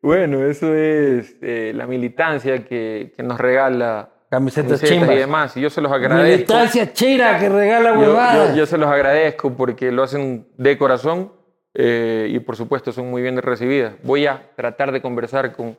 Bueno, 0.02 0.44
eso 0.44 0.74
es 0.74 1.36
eh, 1.40 1.72
la 1.74 1.86
militancia 1.86 2.64
que, 2.64 3.12
que, 3.16 3.22
nos 3.22 3.38
regala 3.38 4.15
camisetas, 4.30 4.80
camisetas 4.80 5.14
y 5.14 5.18
demás. 5.18 5.56
Y 5.56 5.60
yo 5.60 5.70
se 5.70 5.80
los 5.80 5.92
agradezco. 5.92 6.32
Militancia 6.32 6.92
chira 6.92 7.38
que 7.38 7.48
regala 7.48 7.98
huevadas. 7.98 8.50
Yo, 8.50 8.56
yo, 8.56 8.66
se 8.66 8.78
los 8.78 8.88
agradezco 8.88 9.52
porque 9.54 9.92
lo 9.92 10.02
hacen 10.02 10.46
de 10.56 10.78
corazón 10.78 11.32
eh, 11.78 12.28
y 12.30 12.38
por 12.38 12.56
supuesto 12.56 12.90
son 12.90 13.10
muy 13.10 13.20
bien 13.20 13.36
recibidas. 13.36 13.92
Voy 14.02 14.24
a 14.26 14.50
tratar 14.56 14.92
de 14.92 15.02
conversar 15.02 15.52
con, 15.52 15.76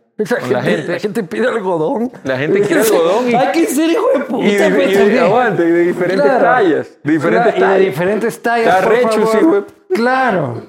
la 0.48 0.62
gente. 0.62 0.92
La 0.92 1.00
gente 1.00 1.24
pide 1.24 1.48
algodón. 1.48 2.12
La 2.24 2.38
gente 2.38 2.62
quiere 2.62 2.82
algodón. 2.82 3.32
Y, 3.32 3.34
Hay 3.34 3.52
que 3.52 3.66
ser 3.66 3.90
hijo 3.90 4.08
de 4.14 4.20
puta. 4.26 4.46
Y 4.46 4.56
de, 4.56 4.70
pues, 4.70 4.92
y 4.92 5.10
de, 5.10 5.20
aguante, 5.20 5.64
y 5.68 5.72
de 5.72 5.86
diferentes 5.86 6.40
tallas. 6.40 7.00
De 7.04 7.14
diferentes 7.14 7.54
claro, 7.56 7.66
tallas. 7.66 7.80
Y 7.80 7.84
de 7.84 7.90
diferentes 7.90 8.42
tallas. 8.44 8.76
Está 8.76 8.90
recho. 8.90 9.66
Claro. 9.90 10.62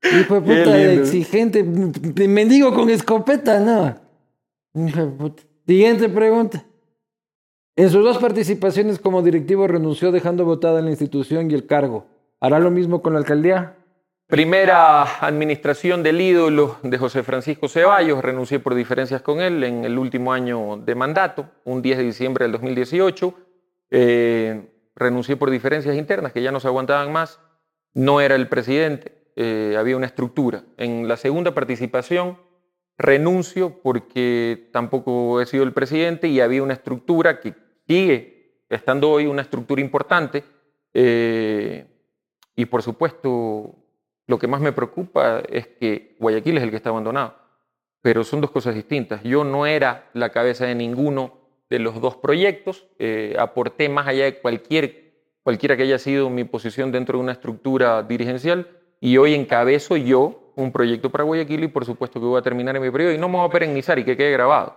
Hijo 0.00 0.34
de 0.36 0.40
puta, 0.42 0.78
exigente. 0.80 1.64
Mendigo 1.64 2.72
con 2.72 2.88
escopeta, 2.88 3.58
no. 3.58 3.96
De. 4.74 5.32
Siguiente 5.66 6.08
pregunta. 6.08 6.64
En 7.78 7.90
sus 7.90 8.02
dos 8.02 8.18
participaciones 8.18 8.98
como 8.98 9.22
directivo 9.22 9.68
renunció 9.68 10.10
dejando 10.10 10.44
votada 10.44 10.82
la 10.82 10.90
institución 10.90 11.48
y 11.48 11.54
el 11.54 11.64
cargo. 11.64 12.06
¿Hará 12.40 12.58
lo 12.58 12.72
mismo 12.72 13.02
con 13.02 13.12
la 13.12 13.20
alcaldía? 13.20 13.76
Primera 14.26 15.24
administración 15.24 16.02
del 16.02 16.20
ídolo 16.20 16.78
de 16.82 16.98
José 16.98 17.22
Francisco 17.22 17.68
Ceballos, 17.68 18.20
renuncié 18.20 18.58
por 18.58 18.74
diferencias 18.74 19.22
con 19.22 19.40
él 19.40 19.62
en 19.62 19.84
el 19.84 19.96
último 19.96 20.32
año 20.32 20.76
de 20.78 20.96
mandato, 20.96 21.50
un 21.62 21.80
10 21.80 21.98
de 21.98 22.02
diciembre 22.02 22.46
del 22.46 22.50
2018. 22.50 23.34
Eh, 23.92 24.72
renuncié 24.96 25.36
por 25.36 25.48
diferencias 25.48 25.96
internas 25.96 26.32
que 26.32 26.42
ya 26.42 26.50
no 26.50 26.58
se 26.58 26.66
aguantaban 26.66 27.12
más. 27.12 27.38
No 27.94 28.20
era 28.20 28.34
el 28.34 28.48
presidente, 28.48 29.30
eh, 29.36 29.76
había 29.78 29.96
una 29.96 30.06
estructura. 30.06 30.64
En 30.78 31.06
la 31.06 31.16
segunda 31.16 31.54
participación 31.54 32.38
renuncio 32.98 33.80
porque 33.84 34.68
tampoco 34.72 35.40
he 35.40 35.46
sido 35.46 35.62
el 35.62 35.72
presidente 35.72 36.26
y 36.26 36.40
había 36.40 36.64
una 36.64 36.72
estructura 36.72 37.38
que 37.38 37.67
sigue 37.88 38.62
estando 38.68 39.10
hoy 39.10 39.26
una 39.26 39.42
estructura 39.42 39.80
importante. 39.80 40.44
Eh, 40.92 41.86
y 42.54 42.66
por 42.66 42.82
supuesto 42.82 43.74
lo 44.26 44.38
que 44.38 44.46
más 44.46 44.60
me 44.60 44.72
preocupa 44.72 45.42
es 45.48 45.66
que 45.66 46.16
Guayaquil 46.18 46.58
es 46.58 46.62
el 46.62 46.70
que 46.70 46.76
está 46.76 46.90
abandonado, 46.90 47.34
pero 48.02 48.24
son 48.24 48.40
dos 48.40 48.50
cosas 48.50 48.74
distintas. 48.74 49.22
Yo 49.22 49.42
no 49.42 49.64
era 49.66 50.10
la 50.12 50.30
cabeza 50.30 50.66
de 50.66 50.74
ninguno 50.74 51.38
de 51.70 51.78
los 51.78 52.00
dos 52.00 52.16
proyectos, 52.16 52.86
eh, 52.98 53.36
aporté 53.38 53.88
más 53.88 54.06
allá 54.06 54.24
de 54.24 54.38
cualquier, 54.38 55.12
cualquiera 55.42 55.76
que 55.76 55.84
haya 55.84 55.98
sido 55.98 56.30
mi 56.30 56.44
posición 56.44 56.92
dentro 56.92 57.18
de 57.18 57.24
una 57.24 57.32
estructura 57.32 58.02
dirigencial 58.02 58.68
y 59.00 59.16
hoy 59.18 59.34
encabezo 59.34 59.96
yo 59.96 60.52
un 60.56 60.72
proyecto 60.72 61.10
para 61.10 61.24
Guayaquil 61.24 61.64
y 61.64 61.68
por 61.68 61.84
supuesto 61.84 62.18
que 62.20 62.26
voy 62.26 62.38
a 62.38 62.42
terminar 62.42 62.74
en 62.76 62.82
mi 62.82 62.90
periodo 62.90 63.12
y 63.12 63.18
no 63.18 63.28
me 63.28 63.36
voy 63.36 63.46
a 63.46 63.50
perennizar 63.50 63.98
y 63.98 64.04
que 64.04 64.16
quede 64.16 64.32
grabado. 64.32 64.76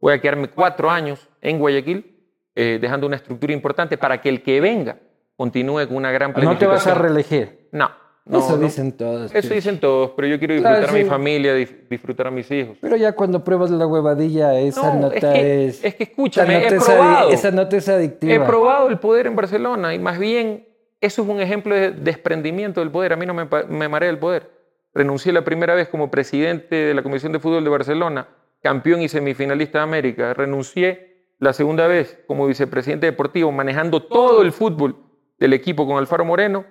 Voy 0.00 0.12
a 0.12 0.20
quedarme 0.20 0.48
cuatro 0.48 0.90
años 0.90 1.28
en 1.40 1.58
Guayaquil 1.58 2.11
eh, 2.54 2.78
dejando 2.80 3.06
una 3.06 3.16
estructura 3.16 3.52
importante 3.52 3.96
para 3.96 4.20
que 4.20 4.28
el 4.28 4.42
que 4.42 4.60
venga 4.60 4.96
continúe 5.36 5.86
con 5.86 5.96
una 5.96 6.12
gran 6.12 6.32
planificación. 6.32 6.54
¿No 6.54 6.58
te 6.58 6.66
vas 6.66 6.86
a 6.86 6.94
reelegir? 6.94 7.68
No. 7.72 8.02
No, 8.24 8.38
eso 8.38 8.56
dicen 8.56 8.92
todos. 8.92 9.34
Eso 9.34 9.52
dicen 9.52 9.80
todos, 9.80 10.12
pero 10.14 10.28
yo 10.28 10.38
quiero 10.38 10.54
disfrutar 10.54 10.90
a 10.90 10.92
mi 10.92 11.04
familia, 11.04 11.54
disfrutar 11.54 12.28
a 12.28 12.30
mis 12.30 12.48
hijos. 12.52 12.76
Pero 12.80 12.94
ya 12.94 13.12
cuando 13.12 13.42
pruebas 13.42 13.68
la 13.72 13.84
huevadilla, 13.84 14.60
esa 14.60 14.94
nota 14.94 15.34
es, 15.34 15.84
es... 15.84 15.96
que 15.96 16.04
escúchame, 16.04 16.64
he 16.64 16.78
probado, 16.78 17.30
esa 17.30 17.50
nota 17.50 17.76
es 17.76 17.88
adictiva. 17.88 18.32
He 18.32 18.40
probado 18.40 18.88
el 18.90 19.00
poder 19.00 19.26
en 19.26 19.34
Barcelona 19.34 19.92
y 19.92 19.98
más 19.98 20.20
bien 20.20 20.68
eso 21.00 21.22
es 21.22 21.28
un 21.28 21.40
ejemplo 21.40 21.74
de 21.74 21.90
desprendimiento 21.90 22.78
del 22.78 22.92
poder. 22.92 23.12
A 23.12 23.16
mí 23.16 23.26
no 23.26 23.34
me, 23.34 23.48
me 23.68 23.88
marea 23.88 24.10
el 24.10 24.20
poder. 24.20 24.48
Renuncié 24.94 25.32
la 25.32 25.42
primera 25.42 25.74
vez 25.74 25.88
como 25.88 26.08
presidente 26.08 26.76
de 26.76 26.94
la 26.94 27.02
Comisión 27.02 27.32
de 27.32 27.40
Fútbol 27.40 27.64
de 27.64 27.70
Barcelona, 27.70 28.28
campeón 28.62 29.02
y 29.02 29.08
semifinalista 29.08 29.78
de 29.78 29.84
América. 29.84 30.32
Renuncié 30.32 31.11
la 31.42 31.52
segunda 31.52 31.88
vez 31.88 32.20
como 32.28 32.46
vicepresidente 32.46 33.06
deportivo, 33.06 33.50
manejando 33.50 34.00
todo 34.00 34.42
el 34.42 34.52
fútbol 34.52 34.94
del 35.40 35.54
equipo 35.54 35.88
con 35.88 35.98
Alfaro 35.98 36.24
Moreno 36.24 36.64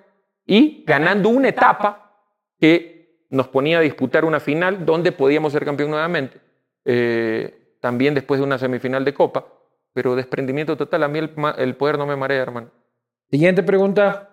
y 0.46 0.82
ganando 0.86 1.28
una 1.28 1.50
etapa 1.50 2.24
que 2.58 3.26
nos 3.28 3.48
ponía 3.48 3.80
a 3.80 3.82
disputar 3.82 4.24
una 4.24 4.40
final 4.40 4.86
donde 4.86 5.12
podíamos 5.12 5.52
ser 5.52 5.66
campeón 5.66 5.90
nuevamente. 5.90 6.40
Eh, 6.86 7.76
también 7.80 8.14
después 8.14 8.40
de 8.40 8.46
una 8.46 8.56
semifinal 8.56 9.04
de 9.04 9.12
Copa, 9.12 9.46
pero 9.92 10.16
desprendimiento 10.16 10.74
total. 10.74 11.02
A 11.02 11.08
mí 11.08 11.18
el, 11.18 11.76
poder 11.76 11.98
no 11.98 12.06
me 12.06 12.16
marea, 12.16 12.40
hermano. 12.40 12.70
Siguiente 13.30 13.62
pregunta. 13.62 14.30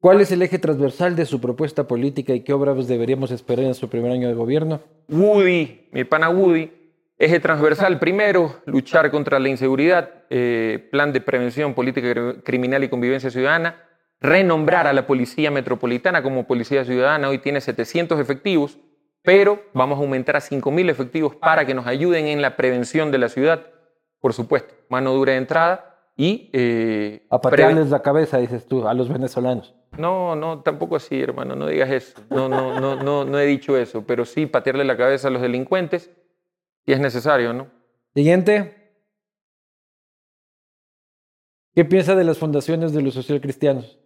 ¿Cuál 0.00 0.22
es 0.22 0.32
el 0.32 0.40
eje 0.40 0.58
transversal 0.58 1.14
de 1.14 1.26
su 1.26 1.42
propuesta 1.42 1.86
política 1.86 2.32
y 2.32 2.40
qué 2.40 2.54
obras 2.54 2.88
deberíamos 2.88 3.30
esperar 3.32 3.66
en 3.66 3.74
su 3.74 3.90
primer 3.90 4.12
año 4.12 4.28
de 4.28 4.34
gobierno? 4.34 4.80
Woody, 5.10 5.88
mi 5.92 6.04
pana 6.04 6.30
Woody. 6.30 6.85
Eje 7.18 7.40
transversal, 7.40 7.98
primero, 7.98 8.56
luchar 8.66 9.10
contra 9.10 9.38
la 9.38 9.48
inseguridad, 9.48 10.10
eh, 10.28 10.86
plan 10.92 11.14
de 11.14 11.22
prevención, 11.22 11.72
política 11.72 12.42
criminal 12.44 12.84
y 12.84 12.90
convivencia 12.90 13.30
ciudadana, 13.30 13.82
renombrar 14.20 14.86
a 14.86 14.92
la 14.92 15.06
Policía 15.06 15.50
Metropolitana 15.50 16.22
como 16.22 16.46
Policía 16.46 16.84
Ciudadana. 16.84 17.30
Hoy 17.30 17.38
tiene 17.38 17.62
700 17.62 18.20
efectivos, 18.20 18.78
pero 19.22 19.62
vamos 19.72 19.98
a 19.98 20.02
aumentar 20.02 20.36
a 20.36 20.40
5.000 20.40 20.90
efectivos 20.90 21.34
para 21.36 21.64
que 21.64 21.72
nos 21.72 21.86
ayuden 21.86 22.26
en 22.26 22.42
la 22.42 22.54
prevención 22.54 23.10
de 23.10 23.18
la 23.18 23.30
ciudad. 23.30 23.66
Por 24.20 24.34
supuesto, 24.34 24.74
mano 24.90 25.14
dura 25.14 25.32
de 25.32 25.38
entrada 25.38 26.10
y... 26.18 26.50
Eh, 26.52 27.26
a 27.30 27.40
patearles 27.40 27.88
la 27.88 28.02
cabeza, 28.02 28.36
dices 28.36 28.66
tú, 28.66 28.86
a 28.86 28.92
los 28.92 29.08
venezolanos. 29.08 29.74
No, 29.96 30.36
no, 30.36 30.60
tampoco 30.60 30.96
así, 30.96 31.18
hermano, 31.18 31.56
no 31.56 31.66
digas 31.66 31.90
eso. 31.90 32.20
No, 32.28 32.46
no, 32.46 32.78
no, 32.78 33.02
no, 33.02 33.24
no 33.24 33.38
he 33.38 33.46
dicho 33.46 33.78
eso, 33.78 34.04
pero 34.06 34.26
sí 34.26 34.44
patearle 34.44 34.84
la 34.84 34.98
cabeza 34.98 35.28
a 35.28 35.30
los 35.30 35.40
delincuentes 35.40 36.10
y 36.86 36.92
es 36.92 37.00
necesario, 37.00 37.52
¿no? 37.52 37.66
Siguiente. 38.14 38.74
¿Qué 41.74 41.84
piensa 41.84 42.14
de 42.14 42.24
las 42.24 42.38
fundaciones 42.38 42.92
de 42.92 43.02
los 43.02 43.12
socialcristianos? 43.12 43.98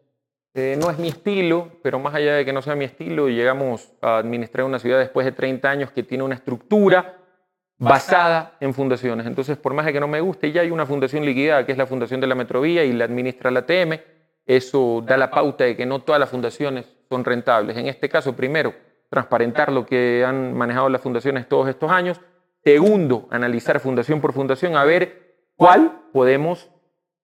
Eh, 0.54 0.76
no 0.80 0.90
es 0.90 0.98
mi 0.98 1.08
estilo, 1.08 1.78
pero 1.82 2.00
más 2.00 2.14
allá 2.14 2.34
de 2.34 2.44
que 2.44 2.52
no 2.52 2.62
sea 2.62 2.74
mi 2.74 2.84
estilo, 2.84 3.28
llegamos 3.28 3.92
a 4.00 4.18
administrar 4.18 4.66
una 4.66 4.80
ciudad 4.80 4.98
después 4.98 5.24
de 5.24 5.30
30 5.30 5.70
años 5.70 5.92
que 5.92 6.02
tiene 6.02 6.24
una 6.24 6.34
estructura 6.34 7.18
basada 7.78 8.56
en 8.60 8.74
fundaciones. 8.74 9.26
Entonces, 9.26 9.56
por 9.56 9.74
más 9.74 9.86
de 9.86 9.92
que 9.92 10.00
no 10.00 10.08
me 10.08 10.20
guste, 10.20 10.50
ya 10.50 10.62
hay 10.62 10.70
una 10.70 10.86
fundación 10.86 11.24
liquidada, 11.24 11.64
que 11.64 11.72
es 11.72 11.78
la 11.78 11.86
Fundación 11.86 12.20
de 12.20 12.26
la 12.26 12.34
Metrovía, 12.34 12.84
y 12.84 12.92
la 12.92 13.04
administra 13.04 13.50
la 13.50 13.64
TM. 13.64 14.00
Eso 14.44 15.02
da 15.06 15.16
la 15.16 15.30
pauta 15.30 15.64
de 15.64 15.76
que 15.76 15.86
no 15.86 16.00
todas 16.00 16.18
las 16.18 16.28
fundaciones 16.28 16.86
son 17.08 17.24
rentables. 17.24 17.76
En 17.76 17.86
este 17.86 18.08
caso, 18.08 18.34
primero, 18.34 18.74
transparentar 19.08 19.70
lo 19.70 19.86
que 19.86 20.24
han 20.26 20.54
manejado 20.54 20.88
las 20.88 21.00
fundaciones 21.00 21.48
todos 21.48 21.68
estos 21.68 21.90
años. 21.90 22.20
Segundo, 22.64 23.26
analizar 23.30 23.80
fundación 23.80 24.20
por 24.20 24.32
fundación, 24.32 24.76
a 24.76 24.84
ver 24.84 25.36
cuál 25.56 26.02
podemos, 26.12 26.70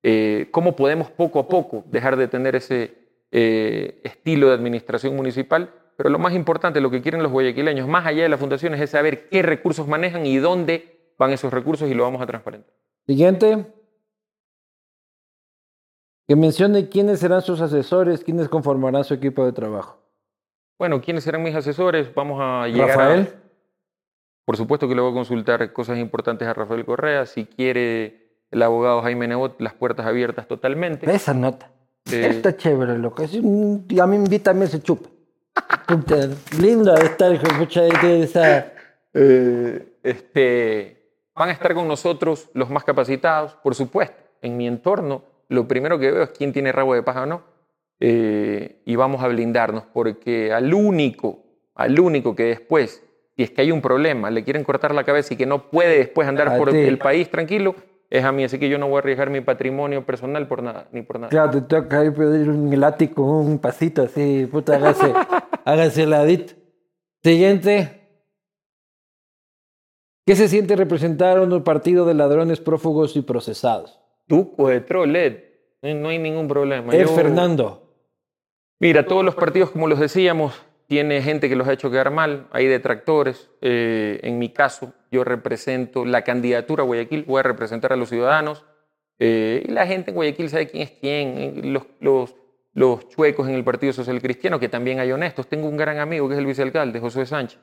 eh, 0.02 0.48
cómo 0.50 0.76
podemos 0.76 1.10
poco 1.10 1.38
a 1.38 1.48
poco 1.48 1.84
dejar 1.86 2.16
de 2.16 2.28
tener 2.28 2.56
ese 2.56 2.94
eh, 3.30 4.00
estilo 4.04 4.48
de 4.48 4.54
administración 4.54 5.14
municipal 5.14 5.70
pero 5.96 6.10
lo 6.10 6.18
más 6.18 6.34
importante, 6.34 6.80
lo 6.80 6.90
que 6.90 7.00
quieren 7.00 7.22
los 7.22 7.32
guayaquileños, 7.32 7.88
más 7.88 8.06
allá 8.06 8.22
de 8.22 8.28
las 8.28 8.38
fundaciones, 8.38 8.80
es 8.80 8.90
saber 8.90 9.28
qué 9.30 9.42
recursos 9.42 9.88
manejan 9.88 10.26
y 10.26 10.36
dónde 10.36 11.12
van 11.18 11.32
esos 11.32 11.52
recursos 11.52 11.90
y 11.90 11.94
lo 11.94 12.02
vamos 12.02 12.20
a 12.20 12.26
transparentar. 12.26 12.72
Siguiente. 13.06 13.66
Que 16.28 16.36
mencione 16.36 16.88
quiénes 16.88 17.20
serán 17.20 17.40
sus 17.40 17.60
asesores, 17.60 18.22
quiénes 18.22 18.48
conformarán 18.48 19.04
su 19.04 19.14
equipo 19.14 19.44
de 19.46 19.52
trabajo. 19.52 20.02
Bueno, 20.78 21.00
¿quiénes 21.00 21.24
serán 21.24 21.42
mis 21.42 21.54
asesores? 21.54 22.12
Vamos 22.14 22.38
a 22.42 22.66
llegar 22.68 22.88
Rafael. 22.88 23.34
Por 24.46 24.56
supuesto 24.56 24.88
que 24.88 24.94
le 24.94 25.00
voy 25.00 25.10
a 25.10 25.14
consultar 25.14 25.72
cosas 25.72 25.98
importantes 25.98 26.46
a 26.46 26.54
Rafael 26.54 26.84
Correa. 26.84 27.26
Si 27.26 27.46
quiere 27.46 28.44
el 28.52 28.62
abogado 28.62 29.02
Jaime 29.02 29.26
Nebot, 29.26 29.60
las 29.60 29.74
puertas 29.74 30.06
abiertas 30.06 30.46
totalmente. 30.46 31.12
Esa 31.12 31.34
nota. 31.34 31.72
Está 32.04 32.56
chévere, 32.56 32.96
loco. 32.96 33.24
Es 33.24 33.34
un, 33.34 33.84
a 34.00 34.06
mí 34.06 34.14
invítame 34.14 34.66
ese 34.66 34.80
chupe. 34.80 35.08
Puta, 35.88 36.28
lindo 36.60 36.94
estar, 36.94 37.36
pucha, 37.58 37.82
de 37.82 38.22
esa... 38.22 38.72
Eh, 39.12 39.98
este, 40.04 41.10
van 41.34 41.48
a 41.48 41.52
estar 41.52 41.74
con 41.74 41.88
nosotros 41.88 42.48
los 42.54 42.70
más 42.70 42.84
capacitados, 42.84 43.54
por 43.64 43.74
supuesto. 43.74 44.22
En 44.42 44.56
mi 44.56 44.68
entorno, 44.68 45.24
lo 45.48 45.66
primero 45.66 45.98
que 45.98 46.12
veo 46.12 46.22
es 46.22 46.30
quién 46.30 46.52
tiene 46.52 46.70
rabo 46.70 46.94
de 46.94 47.02
paja 47.02 47.24
o 47.24 47.26
no. 47.26 47.42
Eh, 47.98 48.82
y 48.84 48.94
vamos 48.94 49.24
a 49.24 49.28
blindarnos, 49.28 49.82
porque 49.92 50.52
al 50.52 50.72
único, 50.72 51.40
al 51.74 51.98
único 51.98 52.36
que 52.36 52.44
después, 52.44 53.02
si 53.36 53.42
es 53.42 53.50
que 53.50 53.60
hay 53.62 53.70
un 53.70 53.82
problema, 53.82 54.30
le 54.30 54.42
quieren 54.44 54.64
cortar 54.64 54.94
la 54.94 55.04
cabeza 55.04 55.34
y 55.34 55.36
que 55.36 55.46
no 55.46 55.70
puede 55.70 55.98
después 55.98 56.26
andar 56.26 56.48
A 56.48 56.56
por 56.56 56.70
ti. 56.70 56.78
el 56.78 56.98
país 56.98 57.30
tranquilo, 57.30 57.74
es 58.08 58.24
a 58.24 58.32
mí. 58.32 58.44
Así 58.44 58.58
que 58.58 58.68
yo 58.68 58.78
no 58.78 58.88
voy 58.88 58.96
a 58.96 58.98
arriesgar 59.00 59.28
mi 59.30 59.40
patrimonio 59.42 60.04
personal 60.06 60.48
por 60.48 60.62
nada, 60.62 60.88
ni 60.92 61.02
por 61.02 61.18
nada. 61.20 61.28
Claro, 61.30 61.50
te 61.50 61.60
toca 61.62 62.00
ahí 62.00 62.10
pedir 62.10 62.48
un 62.48 62.72
el 62.72 62.82
ático, 62.82 63.22
un 63.22 63.58
pasito 63.58 64.02
así, 64.02 64.46
puta, 64.50 64.76
hágase, 64.76 65.12
hágase 65.64 66.02
el 66.04 66.10
ladito. 66.10 66.54
Siguiente. 67.22 68.02
¿Qué 70.26 70.34
se 70.34 70.48
siente 70.48 70.74
representar 70.74 71.38
a 71.38 71.42
un 71.42 71.62
partido 71.62 72.04
de 72.04 72.14
ladrones, 72.14 72.60
prófugos 72.60 73.16
y 73.16 73.22
procesados? 73.22 74.00
Tuco 74.26 74.68
de 74.68 74.80
Trolet, 74.80 75.60
no, 75.82 75.94
no 75.94 76.08
hay 76.08 76.18
ningún 76.18 76.48
problema. 76.48 76.92
Es 76.92 77.08
Yo- 77.08 77.14
Fernando. 77.14 77.82
Mira, 78.80 79.06
todos 79.06 79.24
los 79.24 79.34
partidos, 79.36 79.70
como 79.70 79.86
los 79.88 79.98
decíamos, 80.00 80.52
tiene 80.86 81.20
gente 81.22 81.48
que 81.48 81.56
los 81.56 81.66
ha 81.68 81.72
hecho 81.72 81.90
quedar 81.90 82.10
mal, 82.10 82.46
hay 82.52 82.66
detractores. 82.66 83.50
Eh, 83.60 84.20
en 84.22 84.38
mi 84.38 84.50
caso, 84.50 84.92
yo 85.10 85.24
represento 85.24 86.04
la 86.04 86.22
candidatura 86.22 86.82
a 86.82 86.86
Guayaquil, 86.86 87.24
voy 87.24 87.40
a 87.40 87.42
representar 87.42 87.92
a 87.92 87.96
los 87.96 88.08
ciudadanos. 88.08 88.64
eh, 89.18 89.64
y 89.66 89.72
la 89.72 89.86
gente 89.86 90.10
en 90.10 90.14
Guayaquil 90.16 90.48
sabe 90.50 90.68
quién 90.68 90.82
es 90.82 90.90
quién. 90.92 91.38
eh, 91.38 91.52
Los, 91.64 91.84
los, 92.00 92.34
los 92.74 93.08
chuecos 93.08 93.48
en 93.48 93.54
el 93.54 93.64
Partido 93.64 93.92
Social 93.92 94.20
Cristiano, 94.20 94.60
que 94.60 94.68
también 94.68 95.00
hay 95.00 95.10
honestos. 95.12 95.48
Tengo 95.48 95.68
un 95.68 95.76
gran 95.76 95.98
amigo 95.98 96.28
que 96.28 96.34
es 96.34 96.38
el 96.38 96.46
vicealcalde, 96.46 97.00
José 97.00 97.24
Sánchez. 97.26 97.58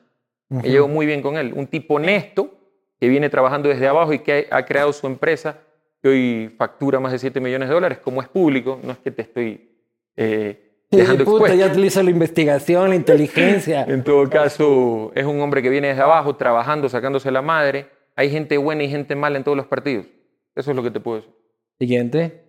Me 0.50 0.64
llevo 0.70 0.88
muy 0.88 1.06
bien 1.06 1.22
con 1.22 1.38
él. 1.38 1.54
Un 1.56 1.68
tipo 1.68 1.96
honesto 1.96 2.52
que 3.00 3.08
viene 3.08 3.30
trabajando 3.30 3.70
desde 3.70 3.88
abajo 3.88 4.14
y 4.14 4.20
que 4.20 4.48
ha, 4.52 4.58
ha 4.58 4.66
creado 4.66 4.92
su 4.94 5.08
empresa, 5.08 5.60
que 6.02 6.10
hoy 6.10 6.56
factura 6.58 7.00
más 7.00 7.12
de 7.12 7.20
7 7.20 7.40
millones 7.40 7.70
de 7.70 7.74
dólares. 7.76 8.00
Como 8.00 8.22
es 8.22 8.28
público, 8.28 8.80
no 8.84 8.92
es 8.92 8.98
que 8.98 9.12
te 9.12 9.22
estoy 9.24 9.70
eh, 10.18 10.73
dejando 10.98 11.24
puta, 11.26 11.38
expuesto. 11.38 11.58
ya 11.58 11.68
utiliza 11.72 12.04
la 12.04 12.10
investigación, 12.10 12.90
la 12.90 12.96
inteligencia. 12.96 13.84
En 13.88 14.04
todo 14.04 14.30
caso, 14.30 15.12
es 15.16 15.26
un 15.26 15.40
hombre 15.42 15.62
que 15.62 15.70
viene 15.70 15.90
desde 15.90 16.02
abajo, 16.02 16.36
trabajando, 16.36 16.90
sacándose 16.90 17.32
la 17.32 17.42
madre. 17.42 17.88
Hay 18.16 18.30
gente 18.30 18.58
buena 18.58 18.84
y 18.84 18.90
gente 18.90 19.16
mala 19.16 19.38
en 19.38 19.44
todos 19.44 19.58
los 19.58 19.68
partidos. 19.68 20.06
Eso 20.56 20.72
es 20.72 20.76
lo 20.78 20.84
que 20.84 20.92
te 20.92 21.00
puedo 21.00 21.18
decir. 21.18 21.34
Siguiente. 21.80 22.44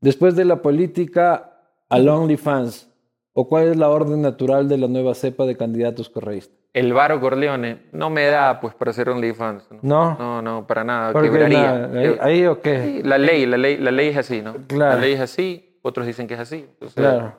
Después 0.00 0.34
de 0.34 0.44
la 0.44 0.62
política 0.62 1.52
al 1.88 2.08
OnlyFans, 2.08 2.88
¿o 3.32 3.48
cuál 3.48 3.68
es 3.68 3.76
la 3.76 3.88
orden 3.88 4.22
natural 4.22 4.68
de 4.68 4.78
la 4.78 4.88
nueva 4.88 5.14
cepa 5.14 5.44
de 5.46 5.56
candidatos 5.56 6.08
correístas? 6.08 6.56
El 6.72 6.92
Varo 6.92 7.20
Corleone 7.20 7.82
no 7.92 8.10
me 8.10 8.26
da 8.26 8.60
pues 8.60 8.74
para 8.74 8.92
ser 8.92 9.08
OnlyFans. 9.10 9.64
¿no? 9.72 9.78
No. 9.82 10.18
No, 10.18 10.42
no, 10.42 10.66
para 10.66 10.84
nada. 10.84 11.12
Quebraría. 11.20 11.88
la- 11.88 12.00
ahí, 12.00 12.16
ahí 12.20 12.46
o 12.46 12.60
qué? 12.60 12.82
Sí, 12.82 13.02
la 13.02 13.18
ley, 13.18 13.44
la 13.44 13.56
ley, 13.56 13.76
la 13.76 13.90
ley 13.90 14.08
es 14.08 14.16
así, 14.16 14.40
¿no? 14.40 14.54
Claro. 14.68 14.94
La 14.96 15.00
ley 15.00 15.12
es 15.14 15.20
así, 15.20 15.69
otros 15.82 16.06
dicen 16.06 16.26
que 16.26 16.34
es 16.34 16.40
así. 16.40 16.66
Entonces, 16.68 16.94
Claro. 16.96 17.38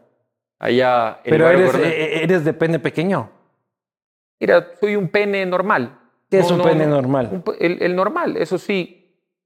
Allá 0.60 1.20
Pero 1.24 1.50
eres, 1.50 1.72
Corleone- 1.72 1.88
eh, 1.90 2.24
eres 2.24 2.46
de 2.46 2.54
pene 2.54 2.80
pequeño. 2.80 3.32
Mira, 4.40 4.68
soy 4.80 4.96
un 4.96 5.08
pene 5.10 5.46
normal. 5.46 5.98
¿Qué 6.30 6.40
es 6.40 6.50
un 6.52 6.62
pene 6.62 6.86
normal? 6.86 7.30
Un 7.32 7.44
el, 7.60 7.82
el 7.82 7.96
normal, 7.96 8.38
eso 8.38 8.58
sí. 8.58 8.98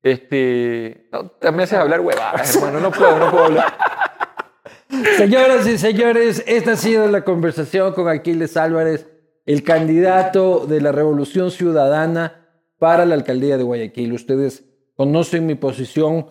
Este, 0.04 1.10
me 1.54 1.64
haces 1.64 1.80
hablar 1.80 2.02
huevadas, 2.02 2.56
hermano. 2.56 2.80
No 2.80 2.91
puedo, 2.91 3.18
no 3.18 3.32
puedo 3.32 3.46
hablar. 3.46 3.74
Señoras 5.18 5.66
y 5.68 5.78
señores, 5.78 6.43
esta 6.48 6.74
ha 6.74 6.76
sido 6.76 7.08
la 7.08 7.24
conversación 7.24 7.93
con 7.93 8.08
Aquiles 8.08 8.56
Álvarez, 8.56 9.10
el 9.46 9.64
candidato 9.64 10.66
de 10.68 10.80
la 10.82 10.91
Revolución 10.91 11.50
Ciudadana 11.50 12.46
para 12.78 13.06
la 13.06 13.16
alcaldía 13.16 13.58
de 13.58 13.64
Guayaquil. 13.64 14.14
Ustedes 14.14 14.64
conocen 14.96 15.46
mi 15.48 15.56
posición 15.56 16.28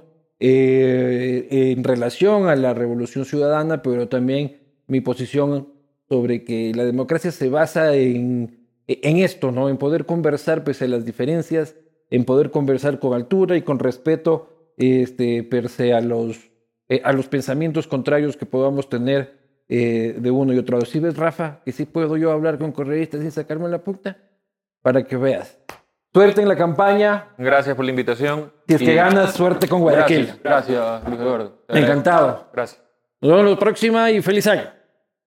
eh, 0.47 1.73
en 1.73 1.85
relación 1.85 2.49
a 2.49 2.57
la 2.57 2.75
Revolución 2.75 3.25
Ciudadana, 3.25 3.83
pero 3.83 4.09
también 4.09 4.59
mi 4.87 5.01
posición 5.01 5.69
sobre 6.09 6.45
que 6.45 6.73
la 6.75 6.85
democracia 6.85 7.31
se 7.31 7.49
basa 7.49 7.95
en, 7.95 8.69
en 8.87 9.17
esto, 9.19 9.53
¿no? 9.53 9.69
En 9.69 9.79
poder 9.79 10.05
conversar 10.05 10.65
pese 10.65 10.85
a 10.85 10.89
las 10.89 11.05
diferencias, 11.05 11.77
en 12.11 12.25
poder 12.25 12.51
conversar 12.51 12.99
con 12.99 13.15
altura 13.15 13.57
y 13.57 13.63
con 13.63 13.79
respeto, 13.79 14.73
este, 14.77 15.43
pese 15.45 15.95
a 15.95 16.01
los 16.01 16.51
eh, 16.89 17.01
a 17.03 17.15
los 17.15 17.29
pensamientos 17.29 17.87
contrarios 17.87 18.37
que 18.37 18.45
podamos 18.45 18.91
tener 18.91 19.63
eh, 19.69 20.17
de 20.19 20.31
uno 20.31 20.53
y 20.53 20.59
otro. 20.59 20.85
Si 20.85 21.01
ves, 21.01 21.17
Rafa, 21.17 21.63
que 21.65 21.73
sí 21.73 21.87
puedo 21.87 22.19
yo 22.19 22.31
hablar 22.31 22.59
con 22.59 22.73
correístas 22.73 23.23
sin 23.23 23.31
sacarme 23.31 23.69
la 23.71 23.83
punta, 23.83 24.19
para 24.83 25.05
que 25.05 25.17
veas. 25.17 25.59
Suerte 26.15 26.41
en 26.43 26.49
la 26.49 26.57
campaña. 26.57 27.27
Gracias 27.37 27.75
por 27.75 27.85
la 27.85 27.91
invitación. 27.91 28.53
Si 28.69 28.75
es 28.75 28.81
que 28.81 28.93
Y- 28.93 28.95
ganas, 28.95 29.35
suerte 29.35 29.67
con 29.69 29.81
Guayaquil. 29.81 30.27
Gracias, 30.45 30.79
gracias, 30.79 31.09
Luis 31.09 31.21
Eduardo. 31.21 31.59
Encantado. 31.69 32.49
Gracias. 32.53 32.81
Nos 33.21 33.33
vemos 33.33 33.51
la 33.51 33.59
próxima 33.59 34.11
y 34.13 34.23
feliz 34.23 34.47
año. 34.47 34.63